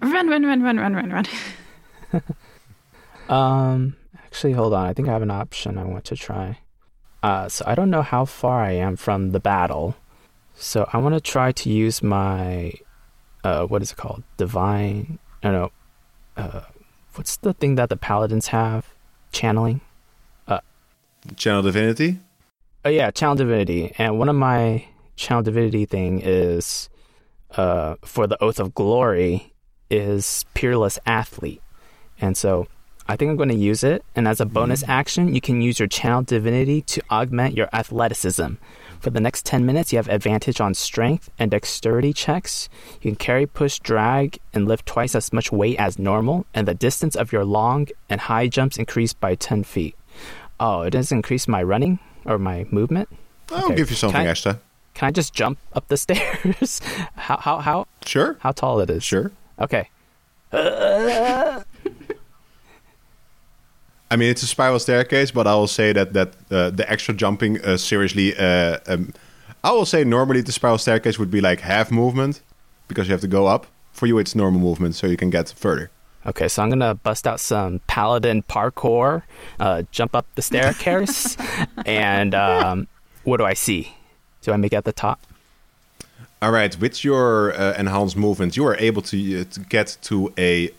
[0.03, 1.25] Run, run, run, run, run, run, run.
[3.29, 4.85] Um, actually, hold on.
[4.85, 6.59] I think I have an option I want to try.
[7.23, 9.95] Uh, so I don't know how far I am from the battle.
[10.53, 12.73] So I want to try to use my,
[13.45, 14.23] uh, what is it called?
[14.35, 15.17] Divine.
[15.41, 15.71] I don't know.
[16.35, 16.61] Uh,
[17.15, 18.87] what's the thing that the paladins have?
[19.31, 19.81] Channeling.
[20.47, 20.59] Uh.
[21.35, 22.19] Channel Divinity.
[22.83, 23.93] Oh yeah, channel divinity.
[23.97, 26.89] And one of my channel divinity thing is,
[27.55, 29.53] uh, for the oath of glory,
[29.91, 31.61] is peerless athlete.
[32.19, 32.67] And so
[33.07, 34.03] I think I'm going to use it.
[34.15, 34.53] And as a mm-hmm.
[34.53, 38.53] bonus action, you can use your channel divinity to augment your athleticism.
[39.01, 42.69] For the next 10 minutes, you have advantage on strength and dexterity checks.
[43.01, 46.45] You can carry, push, drag, and lift twice as much weight as normal.
[46.53, 49.95] And the distance of your long and high jumps increase by 10 feet.
[50.59, 53.09] Oh, it doesn't increase my running or my movement?
[53.51, 53.75] I'll Okay.
[53.75, 54.59] give you something Can I- extra.
[54.93, 56.79] Can I just jump up the stairs?
[57.15, 58.37] how, how, how, Sure.
[58.41, 59.03] how tall it is?
[59.03, 59.31] Sure.
[59.59, 59.89] Okay.
[64.11, 67.13] I mean, it's a spiral staircase, but I will say that that uh, the extra
[67.13, 68.35] jumping uh, seriously.
[68.37, 69.13] Uh, um,
[69.63, 72.41] I will say normally the spiral staircase would be like half movement
[72.89, 73.67] because you have to go up.
[73.93, 75.89] For you, it's normal movement, so you can get further.
[76.25, 79.23] Okay, so I'm gonna bust out some paladin parkour,
[79.59, 81.37] uh, jump up the staircase,
[81.85, 82.87] and um,
[83.23, 83.95] what do I see?
[84.41, 85.19] Do I make it at the top?
[86.41, 90.33] All right, with your uh, enhanced movement, you are able to, uh, to get to
[90.37, 90.69] a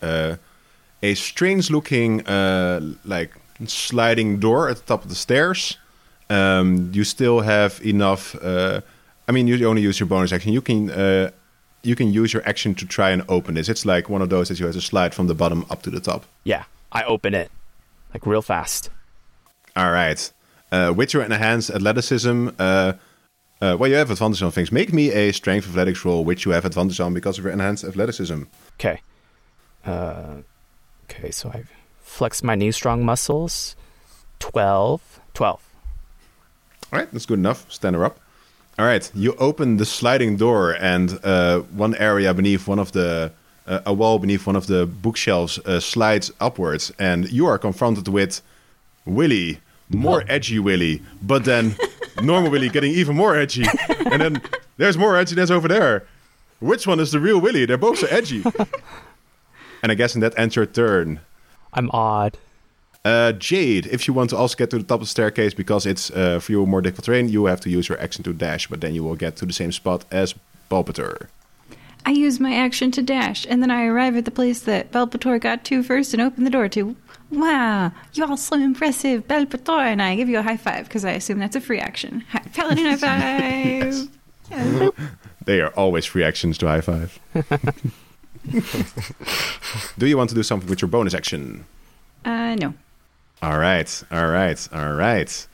[1.02, 3.32] a strange-looking uh, like
[3.66, 5.76] sliding door at the top of the stairs.
[6.30, 8.34] Um, you still have enough.
[8.42, 8.80] Uh,
[9.28, 10.52] I mean, you only use your bonus action.
[10.52, 11.30] You can uh,
[11.82, 13.68] you can use your action to try and open this.
[13.68, 15.90] It's like one of those that you have to slide from the bottom up to
[15.90, 16.24] the top.
[16.44, 17.50] Yeah, I open it
[18.14, 18.90] like real fast.
[19.76, 20.32] All right.
[20.70, 22.94] Uh, with your enhanced athleticism, uh,
[23.60, 24.72] uh, well, you have advantage on things.
[24.72, 27.84] Make me a strength athletics roll, which you have advantage on because of your enhanced
[27.84, 28.44] athleticism.
[28.74, 29.00] Okay.
[29.84, 30.36] Uh,
[31.12, 31.64] okay, so I
[32.02, 33.76] flex my knee strong muscles.
[34.38, 35.20] 12.
[35.34, 35.60] 12.
[36.92, 37.70] All right, that's good enough.
[37.70, 38.18] Stand her up.
[38.78, 43.32] All right, you open the sliding door, and uh, one area beneath one of the
[43.66, 48.08] uh, a wall beneath one of the bookshelves uh, slides upwards, and you are confronted
[48.08, 48.40] with
[49.04, 51.76] Willy, more edgy Willy, but then
[52.22, 53.64] normal Willy getting even more edgy,
[54.10, 54.42] and then
[54.78, 56.06] there's more edginess over there.
[56.60, 57.66] Which one is the real Willy?
[57.66, 58.42] They're both so edgy.
[59.82, 61.20] and I guess in that ends your turn.
[61.72, 62.38] I'm odd.
[63.04, 65.86] Uh, Jade, if you want to also get to the top of the staircase because
[65.86, 68.68] it's uh, for you more difficult terrain, you have to use your action to dash,
[68.68, 70.34] but then you will get to the same spot as
[70.70, 71.26] Balpator.
[72.04, 75.40] I use my action to dash, and then I arrive at the place that Balpator
[75.40, 76.96] got to first and open the door to.
[77.30, 79.80] Wow, you're all so impressive, Balpator!
[79.80, 82.24] And I give you a high five because I assume that's a free action.
[82.30, 82.96] Hi, Paladin high
[83.90, 84.08] five!
[84.50, 84.90] Yeah.
[85.44, 87.18] They are always free actions to high five.
[89.98, 91.64] do you want to do something with your bonus action?
[92.24, 92.74] Uh, no.
[93.42, 95.46] All right, all right, all right.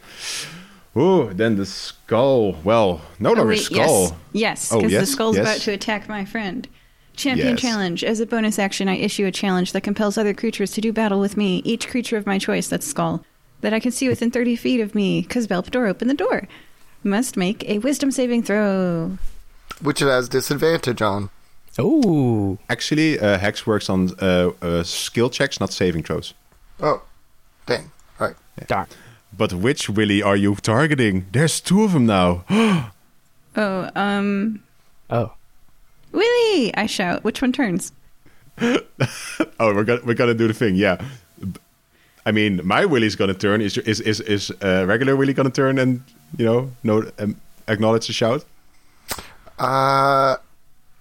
[0.96, 2.52] Ooh, then the skull.
[2.64, 4.02] Well, no Oh, longer wait, skull.
[4.32, 4.68] yes.
[4.68, 5.46] Yes, Oh, because the skull's yes.
[5.46, 6.66] about to attack my friend.
[7.14, 7.60] Champion Yes.
[7.60, 8.04] challenge.
[8.04, 11.18] As a bonus action, I issue a challenge that compels other creatures to do battle
[11.20, 11.62] with me.
[11.64, 13.24] Each creature of my choice, that's skull,
[13.60, 16.46] that I can see within 30 feet of me, because Balpator opened the door,
[17.02, 19.18] must make a wisdom saving throw.
[19.82, 21.30] Which it has disadvantage on.
[21.80, 22.58] Ooh.
[22.68, 26.34] Actually, uh, Hex works on uh, uh, skill checks, not saving throws.
[26.80, 27.02] Oh,
[27.66, 27.90] dang.
[28.18, 28.34] Right.
[28.66, 28.86] Darn.
[29.36, 31.26] But which Willy are you targeting?
[31.32, 32.44] There's two of them now.
[33.56, 34.62] Oh, um,
[35.10, 35.32] Oh.
[36.12, 36.72] Willie!
[36.76, 37.24] I shout.
[37.24, 37.92] Which one turns?
[39.60, 41.00] Oh, we're gonna we're gonna do the thing, yeah.
[42.24, 43.60] I mean, my Willy's gonna turn.
[43.60, 46.04] Is is is is uh, regular Willy gonna turn and
[46.36, 48.44] you know no um, acknowledge the shout?
[49.58, 50.36] Uh,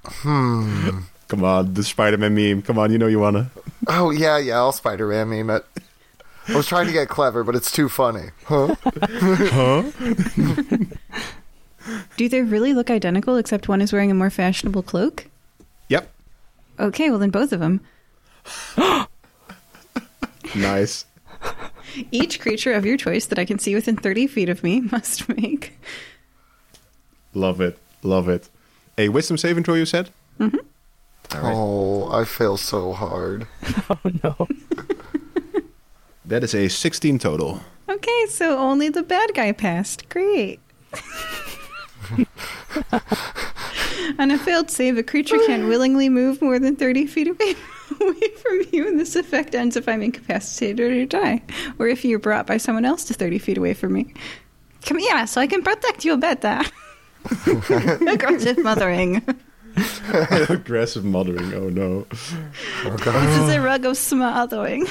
[0.08, 1.00] hmm.
[1.28, 2.62] Come on, the Spider-Man meme.
[2.62, 3.52] Come on, you know you wanna.
[3.88, 5.66] Oh, yeah, yeah, I'll Spider Man meme it.
[6.48, 8.30] I was trying to get clever, but it's too funny.
[8.46, 8.76] Huh?
[9.10, 9.84] Huh?
[12.18, 15.28] Do they really look identical except one is wearing a more fashionable cloak?
[15.88, 16.10] Yep,
[16.80, 17.82] Okay, well then both of them.
[20.56, 21.06] nice.
[22.12, 25.28] Each creature of your choice that I can see within 30 feet of me must
[25.30, 25.80] make.
[27.34, 28.50] Love it, love it.
[28.98, 30.10] A wisdom saving throw, you said.
[30.40, 30.58] Mm-hmm.
[31.36, 31.54] All right.
[31.56, 33.48] Oh, I fail so hard.
[33.90, 34.48] Oh no.
[36.26, 37.62] That is a 16 total.
[37.88, 40.10] Okay, so only the bad guy passed.
[40.10, 40.60] Great.
[44.20, 47.56] On a failed save, a creature can't willingly move more than 30 feet away,
[48.02, 51.42] away from you, and this effect ends if I'm incapacitated or die,
[51.80, 54.14] or if you're brought by someone else to 30 feet away from me.
[54.86, 56.60] Come here, so I can protect you better.
[58.08, 59.24] Aggressive mothering.
[60.50, 61.54] Aggressive mothering.
[61.54, 62.08] Oh no.
[62.84, 64.88] This is a rug of smothering.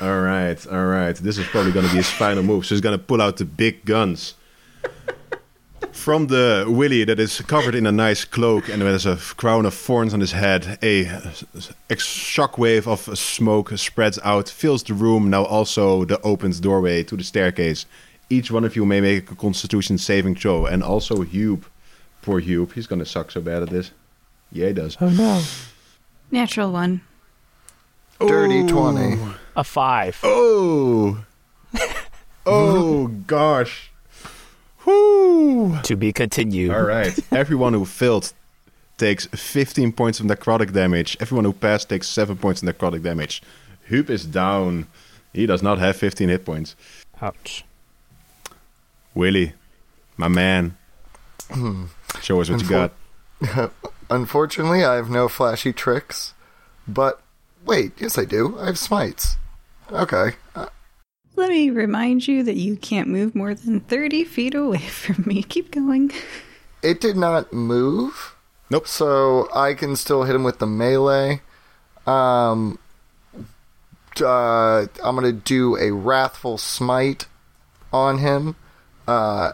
[0.00, 1.16] All right, all right.
[1.16, 2.66] This is probably going to be his final move.
[2.66, 4.34] So he's going to pull out the big guns.
[5.92, 9.74] From the Willy that is covered in a nice cloak and there's a crown of
[9.74, 11.04] thorns on his head, a,
[11.90, 17.24] shockwave of smoke spreads out, fills the room, now also the opened doorway to the
[17.24, 17.86] staircase.
[18.28, 21.64] Each one of you may make a constitution saving throw, and also Huub.
[22.22, 23.92] Poor Huub, he's gonna suck so bad at this.
[24.50, 24.96] Yeah, he does.
[25.00, 25.42] Oh no.
[26.30, 27.02] Natural one.
[28.18, 28.68] Dirty Ooh.
[28.68, 29.18] 20.
[29.56, 30.18] A five.
[30.22, 31.24] Oh.
[32.46, 33.90] oh gosh.
[34.84, 35.78] Whoo.
[35.82, 36.70] To be continued.
[36.70, 37.18] All right.
[37.32, 38.32] Everyone who failed
[38.98, 41.16] takes 15 points of necrotic damage.
[41.20, 43.42] Everyone who passed takes 7 points of necrotic damage.
[43.88, 44.86] Huub is down.
[45.32, 46.76] He does not have 15 hit points.
[47.20, 47.64] Ouch.
[49.16, 49.54] Willy,
[50.18, 50.76] my man.
[52.20, 52.92] Show us what you got.
[54.10, 56.34] Unfortunately, I have no flashy tricks.
[56.86, 57.20] But
[57.64, 58.56] wait, yes, I do.
[58.58, 59.36] I have smites.
[59.90, 60.32] Okay.
[60.54, 60.66] Uh,
[61.34, 65.42] Let me remind you that you can't move more than 30 feet away from me.
[65.42, 66.12] Keep going.
[66.82, 68.36] it did not move.
[68.68, 68.86] Nope.
[68.86, 71.40] So I can still hit him with the melee.
[72.06, 72.78] Um,
[74.20, 77.26] uh, I'm gonna do a wrathful smite
[77.92, 78.56] on him.
[79.06, 79.52] Uh,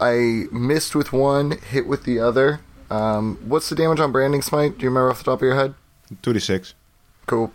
[0.00, 2.60] I missed with one, hit with the other.
[2.90, 4.78] Um, what's the damage on branding smite?
[4.78, 5.74] Do you remember off the top of your head?
[6.22, 6.74] 2d6.
[7.26, 7.52] Cool.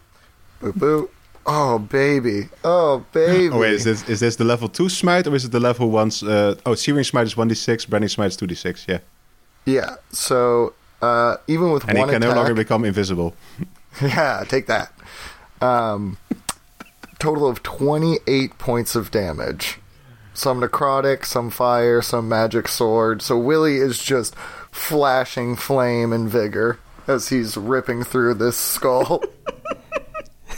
[0.61, 1.09] Boop boop.
[1.45, 2.49] Oh baby.
[2.63, 3.49] Oh baby.
[3.53, 5.89] Oh wait, is this is this the level two smite or is it the level
[5.89, 6.09] one?
[6.23, 8.85] Uh, oh, searing smite is one d six, branding smite is two d six.
[8.87, 8.99] Yeah,
[9.65, 9.95] Yeah.
[10.11, 13.35] So uh, even with and one he can attack, no longer become invisible.
[14.01, 14.91] Yeah, take that.
[15.61, 16.17] Um,
[17.19, 19.77] total of 28 points of damage.
[20.33, 23.21] Some necrotic, some fire, some magic sword.
[23.21, 24.35] So Willie is just
[24.71, 29.23] flashing flame and vigor as he's ripping through this skull.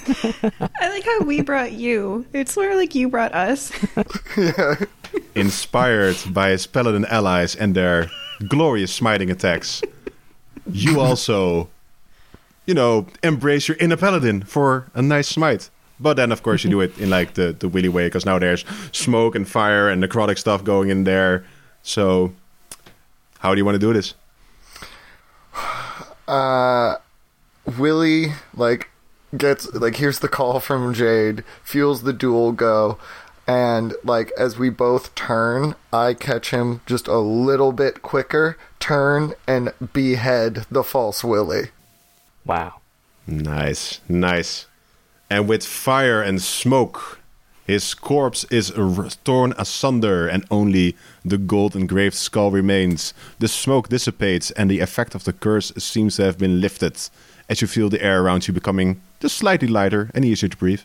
[0.08, 2.26] I like how we brought you.
[2.32, 3.72] It's more like you brought us.
[4.38, 4.76] yeah.
[5.34, 8.10] Inspired by his paladin allies and their
[8.48, 9.82] glorious smiting attacks,
[10.72, 11.70] you also,
[12.66, 15.70] you know, embrace your inner paladin for a nice smite.
[16.00, 18.40] But then, of course, you do it in like the the Willy way because now
[18.40, 21.46] there's smoke and fire and necrotic stuff going in there.
[21.84, 22.34] So,
[23.40, 24.14] how do you want to do this?
[26.28, 26.96] Uh,
[27.78, 28.90] Willie, like,
[29.38, 32.98] gets, like, here's the call from Jade, fuels the duel go,
[33.48, 39.36] and, like, as we both turn, I catch him just a little bit quicker, turn,
[39.48, 41.70] and behead the false Willy.
[42.44, 42.82] Wow.
[43.28, 44.66] Nice, nice.
[45.30, 47.20] And with fire and smoke,
[47.66, 53.14] his corpse is r- torn asunder, and only the gold engraved skull remains.
[53.40, 56.98] The smoke dissipates, and the effect of the curse seems to have been lifted,
[57.50, 60.82] as you feel the air around you becoming just slightly lighter and easier to breathe.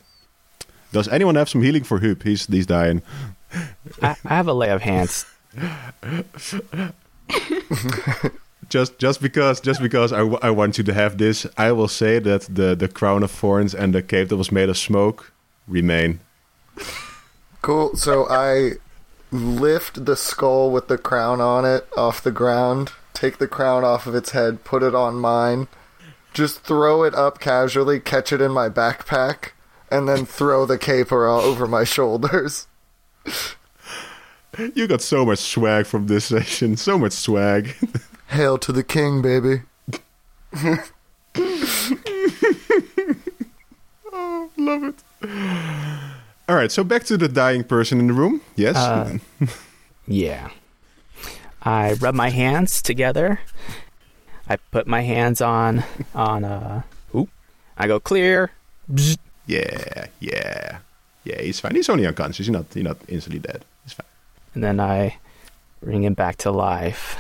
[0.93, 2.23] Does anyone have some healing for Huub?
[2.23, 3.03] He's, he's dying.
[4.03, 5.27] I, I have a lay of hands.
[8.69, 11.89] just just because just because I, w- I want you to have this, I will
[11.89, 15.33] say that the the crown of thorns and the cape that was made of smoke
[15.67, 16.21] remain.
[17.63, 17.97] Cool.
[17.97, 18.73] So I
[19.31, 24.07] lift the skull with the crown on it off the ground, take the crown off
[24.07, 25.69] of its head, put it on mine,
[26.33, 29.51] just throw it up casually, catch it in my backpack,
[29.91, 32.67] and then throw the cape around over my shoulders.
[34.75, 37.75] You got so much swag from this session, so much swag.
[38.31, 39.63] Hail to the king, baby.
[44.13, 44.95] Oh, love it.
[46.49, 48.41] All right, so back to the dying person in the room.
[48.57, 48.77] Yes.
[48.77, 49.19] Uh,
[50.07, 50.51] Yeah.
[51.63, 53.41] I rub my hands together.
[54.49, 55.85] I put my hands on
[56.15, 56.83] on uh
[57.15, 57.29] oop.
[57.77, 58.51] I go clear.
[58.93, 59.19] Bzz.
[59.47, 60.79] yeah, yeah,
[61.25, 61.41] yeah.
[61.43, 61.75] He's fine.
[61.77, 62.39] He's only unconscious.
[62.47, 62.65] He's not.
[62.73, 63.65] He's not instantly dead.
[63.85, 64.07] He's fine.
[64.55, 65.17] And then I
[65.83, 67.17] bring him back to life.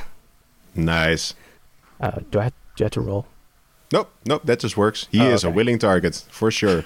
[0.74, 1.34] Nice.
[2.00, 3.26] Uh, do I have, do I have to roll?
[3.92, 4.42] Nope, nope.
[4.44, 5.08] That just works.
[5.10, 6.84] He Oh, is a willing target for sure.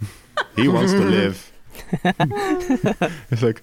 [0.56, 1.52] he wants to live.
[3.30, 3.62] it's like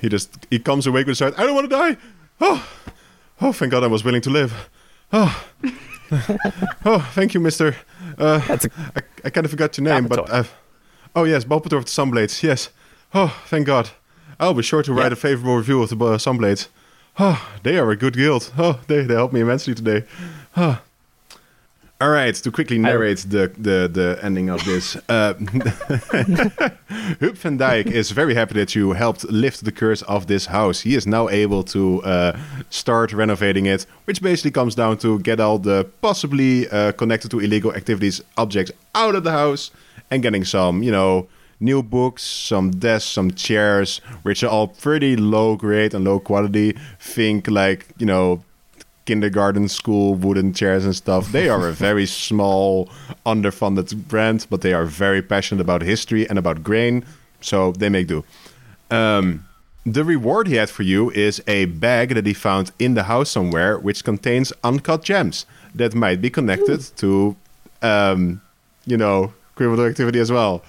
[0.00, 1.34] he just he comes awake with a start.
[1.38, 1.96] I don't want to die.
[2.40, 2.66] Oh,
[3.40, 4.68] oh, thank God I was willing to live.
[5.12, 5.44] Oh,
[6.84, 7.76] oh, thank you, Mister.
[8.18, 10.32] Uh, That's a I, I kind of forgot your name, but Balpator.
[10.32, 10.44] uh,
[11.14, 12.42] oh yes, Balpator of the Sunblades.
[12.42, 12.70] Yes.
[13.14, 13.90] Oh, thank God.
[14.40, 15.12] I'll be sure to write Yeah.
[15.12, 16.68] a favorable review of the uh, Sunblades.
[17.18, 18.52] Oh, they are a good guild.
[18.58, 20.04] Oh, they they helped me immensely today.
[20.56, 20.80] Oh.
[22.00, 24.96] All right, to quickly narrate the, the, the ending of this.
[25.08, 25.34] Uh,
[27.20, 30.80] Huub van Dijk is very happy that you helped lift the curse of this house.
[30.80, 32.36] He is now able to uh,
[32.70, 37.38] start renovating it, which basically comes down to get all the possibly uh, connected to
[37.38, 39.70] illegal activities objects out of the house
[40.10, 41.28] and getting some, you know,
[41.62, 46.76] new books, some desks, some chairs, which are all pretty low grade and low quality.
[46.98, 48.42] Think like, you know,
[49.04, 51.32] kindergarten school wooden chairs and stuff.
[51.32, 52.88] They are a very small,
[53.24, 57.04] underfunded brand, but they are very passionate about history and about grain,
[57.40, 58.24] so they make do.
[58.90, 59.46] Um,
[59.84, 63.30] the reward he had for you is a bag that he found in the house
[63.30, 67.34] somewhere, which contains uncut gems that might be connected to,
[67.80, 68.40] um,
[68.86, 70.62] you know, criminal activity as well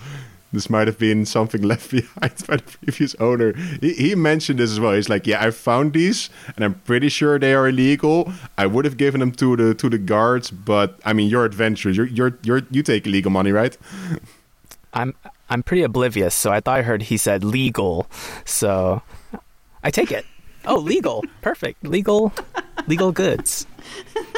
[0.54, 3.54] this might have been something left behind by the previous owner.
[3.82, 4.94] He, he, mentioned this as well.
[4.94, 8.32] He's like, "Yeah, I found these, and I'm pretty sure they are illegal.
[8.58, 11.98] I would have given them to the to the guards, but I mean, you're adventurous.
[11.98, 13.78] You're you're, you're you take illegal money, right?"
[14.94, 15.16] I'm
[15.50, 18.08] I'm pretty oblivious, so I thought I heard he said legal,
[18.46, 19.02] so
[19.84, 20.26] I take it.
[20.66, 22.32] Oh, legal, perfect, legal,
[22.88, 23.68] legal goods.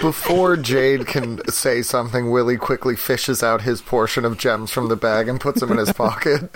[0.00, 4.96] Before Jade can say something, Willie quickly fishes out his portion of gems from the
[4.96, 6.50] bag and puts them in his pocket.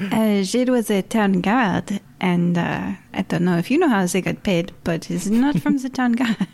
[0.00, 4.06] Uh, Jade was a town guard, and uh, I don't know if you know how
[4.06, 6.48] they got paid, but he's not from the town guard.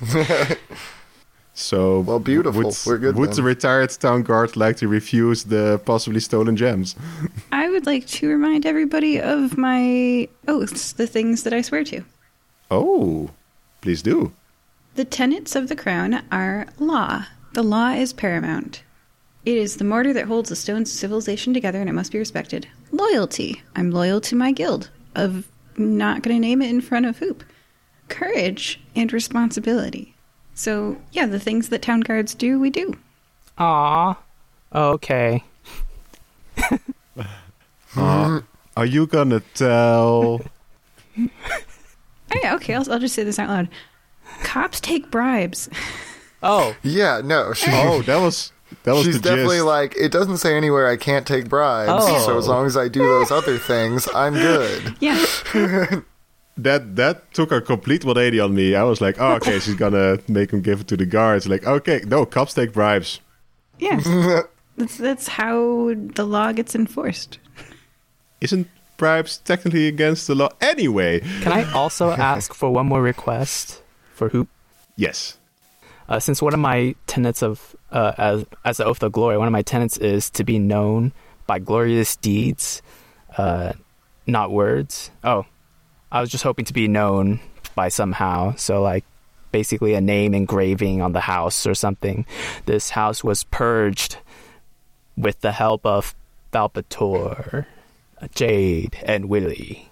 [1.58, 2.64] So well, beautiful.
[2.64, 3.16] Would, We're good.
[3.16, 3.36] Would then.
[3.36, 6.94] the retired town guard like to refuse the possibly stolen gems?
[7.50, 12.04] I would like to remind everybody of my oaths, the things that I swear to.
[12.70, 13.30] Oh,
[13.86, 14.32] please do.
[14.96, 17.26] The tenets of the crown are law.
[17.52, 18.82] The law is paramount.
[19.44, 22.18] It is the mortar that holds the stones of civilization together, and it must be
[22.18, 22.66] respected.
[22.90, 23.62] Loyalty.
[23.76, 24.90] I'm loyal to my guild.
[25.14, 27.42] Of not going to name it in front of Huub.
[28.08, 30.16] Courage and responsibility.
[30.56, 32.92] So yeah, the things that town guards do, we do.
[33.58, 34.18] Aw.
[34.74, 35.44] Okay.
[37.98, 38.42] Uh,
[38.76, 40.42] are you gonna tell?
[42.34, 43.68] Oh, yeah, okay, I'll, I'll just say this out loud.
[44.42, 45.68] Cops take bribes.
[46.42, 47.52] Oh, Yeah, no.
[47.52, 49.66] She, Oh, that was that was she's the definitely gist.
[49.66, 51.90] like, it doesn't say anywhere I can't take bribes.
[51.94, 52.26] Oh.
[52.26, 54.96] So as long as I do those other things, I'm good.
[55.00, 55.24] Yeah.
[56.58, 58.74] that that took a complete 180 on me.
[58.74, 61.46] I was like, oh, okay, she's gonna make him give it to the guards.
[61.46, 63.20] Like, okay, no, cops take bribes.
[63.78, 64.04] Yes.
[64.76, 67.38] that's that's how the law gets enforced.
[68.40, 71.20] Isn't bribes technically against the law anyway?
[71.42, 73.82] can I also ask for one more request
[74.14, 74.48] for Huub?
[74.96, 75.38] Yes.
[76.08, 79.48] Uh, since one of my tenets of uh, as as the oath of glory, one
[79.48, 81.12] of my tenets is to be known
[81.46, 82.82] by glorious deeds,
[83.36, 83.72] uh,
[84.26, 85.10] not words.
[85.24, 85.46] Oh,
[86.10, 87.40] I was just hoping to be known
[87.74, 88.54] by somehow.
[88.56, 89.04] So like
[89.52, 92.26] basically a name engraving on the house or something.
[92.66, 94.18] This house was purged
[95.16, 96.14] with the help of
[96.52, 97.66] Balpator,
[98.34, 99.88] Jade, and Willie.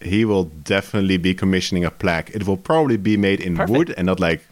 [0.00, 2.30] He will definitely be commissioning a plaque.
[2.30, 3.78] It will probably be made in Perfect.
[3.78, 4.46] wood and not like,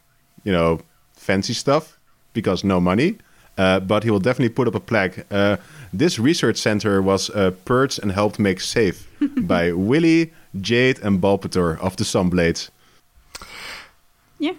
[0.44, 0.80] you know,
[1.14, 1.98] fancy stuff
[2.34, 3.16] because no money.
[3.56, 5.26] Uh, but he will definitely put up a plaque.
[5.32, 5.56] Uh,
[5.92, 11.80] this research center was uh, purged and helped make safe by Willie, Jade, and Balpator
[11.80, 12.68] of the Sunblades.
[14.38, 14.52] Yeah.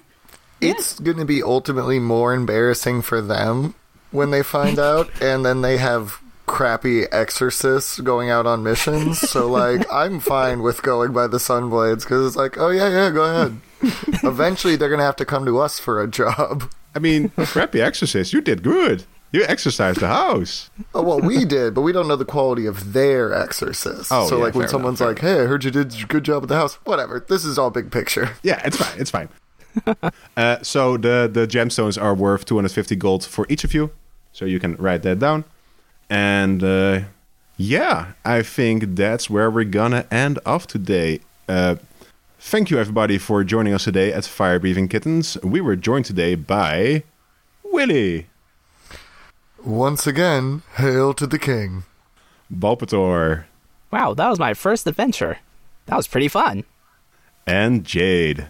[0.59, 3.75] It's going to be ultimately more embarrassing for them
[4.11, 6.19] when they find out, and then they have
[6.49, 9.19] crappy exorcists going out on missions.
[9.29, 13.11] So, like, I'm fine with going by the Sunblades because it's like, oh, yeah, yeah,
[13.11, 13.61] go ahead.
[14.23, 16.71] Eventually, they're going to have to come to us for a job.
[16.95, 19.05] I mean, crappy exorcist, you did good.
[19.31, 20.71] You exercised the house.
[20.95, 24.11] Oh, well, we did, but we don't know the quality of their exorcists.
[24.11, 26.23] Oh, so, yeah, like, when someone's enough, like, hey, I heard you did a good
[26.23, 27.23] job at the house, whatever.
[27.29, 28.31] This is all big picture.
[28.41, 28.99] Yeah, it's fine.
[28.99, 29.29] It's fine.
[30.37, 33.91] uh, so the the gemstones are worth 250 gold for each of you.
[34.31, 35.45] So you can write that down.
[36.09, 37.01] And uh,
[37.57, 41.19] yeah, I think that's where we're gonna end off today.
[41.47, 41.75] Uh,
[42.39, 45.37] thank you everybody for joining us today at Fire Breathing Kittens.
[45.43, 47.03] We were joined today by
[47.63, 48.27] Willie,
[49.63, 51.83] Once again, hail to the king.
[52.51, 53.45] Balpator,
[53.91, 55.37] Wow, that was my first adventure.
[55.85, 56.63] That was pretty fun.
[57.45, 58.47] and Jade.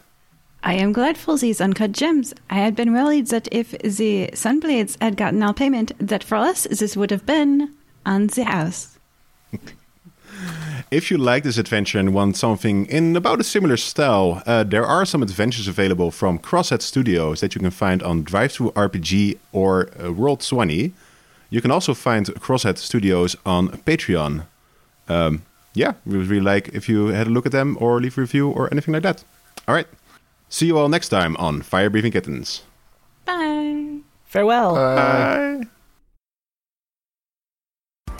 [0.61, 2.33] I am glad for these uncut gems.
[2.49, 6.67] I had been worried that if the Sunblades had gotten our payment, that for us
[6.69, 7.73] this would have been
[8.05, 8.97] on the house.
[10.91, 14.85] If you like this adventure and want something in about a similar style, uh, there
[14.85, 19.89] are some adventures available from Crosshead Studios that you can find on Drive-Thru RPG or
[19.89, 20.91] uh, Roll20.
[21.51, 24.45] You can also find Crosshead Studios on Patreon.
[25.07, 25.43] Um,
[25.75, 28.21] yeah, we would really like if you had a look at them or leave a
[28.21, 29.23] review or anything like that.
[29.67, 29.88] All right.
[30.49, 32.63] See you all next time on Fire Breathing Kittens.
[33.25, 33.99] Bye.
[34.25, 34.75] Farewell.
[34.75, 35.61] Bye.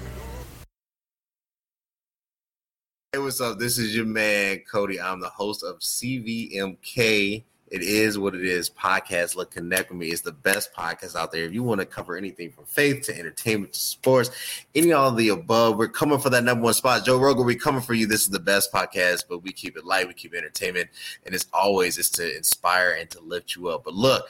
[3.14, 3.60] Hey, what's up?
[3.60, 5.00] This is your man, Cody.
[5.00, 7.44] I'm the host of CVMK.
[7.68, 8.72] It is what it is.
[8.72, 9.36] Podcast.
[9.36, 10.08] Look, connect with me.
[10.08, 11.44] It's the best podcast out there.
[11.44, 14.32] If you want to cover anything from faith to entertainment to sports,
[14.74, 17.06] any all of the above, we're coming for that number one spot.
[17.06, 18.08] Joe Rogan, we're coming for you.
[18.08, 20.90] This is the best podcast, but we keep it light, we keep entertainment,
[21.24, 23.84] and it's always is to inspire and to lift you up.
[23.84, 24.26] But look,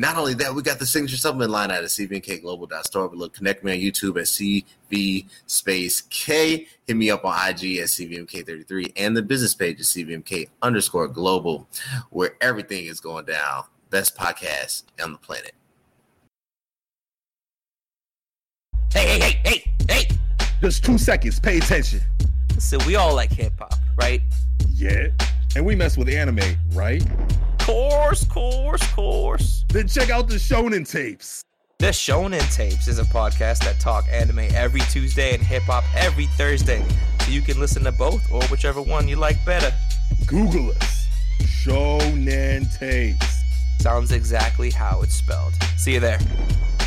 [0.00, 3.08] not only that, we got the signature supplement line out at cvnkglobal.store.
[3.10, 6.66] But look, connect me on YouTube at CV space K.
[6.86, 11.68] Hit me up on IG at CVMK33 and the business page at CVMK underscore global,
[12.08, 13.64] where everything is going down.
[13.90, 15.52] Best podcast on the planet.
[18.94, 20.18] Hey, hey, hey, hey, hey!
[20.62, 21.38] Just two seconds.
[21.38, 22.00] Pay attention.
[22.54, 24.22] Listen, we all like hip hop, right?
[24.72, 25.08] Yeah.
[25.54, 27.04] And we mess with anime, right?
[27.70, 29.64] Course, course, course.
[29.68, 31.44] Then check out the Shonen tapes.
[31.78, 36.26] The Shonen Tapes is a podcast that talk anime every Tuesday and hip hop every
[36.26, 36.84] Thursday.
[37.20, 39.72] So you can listen to both or whichever one you like better.
[40.26, 41.06] Google us.
[41.42, 43.44] Shonen tapes.
[43.78, 45.54] Sounds exactly how it's spelled.
[45.76, 46.18] See you there.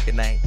[0.05, 0.39] Good night.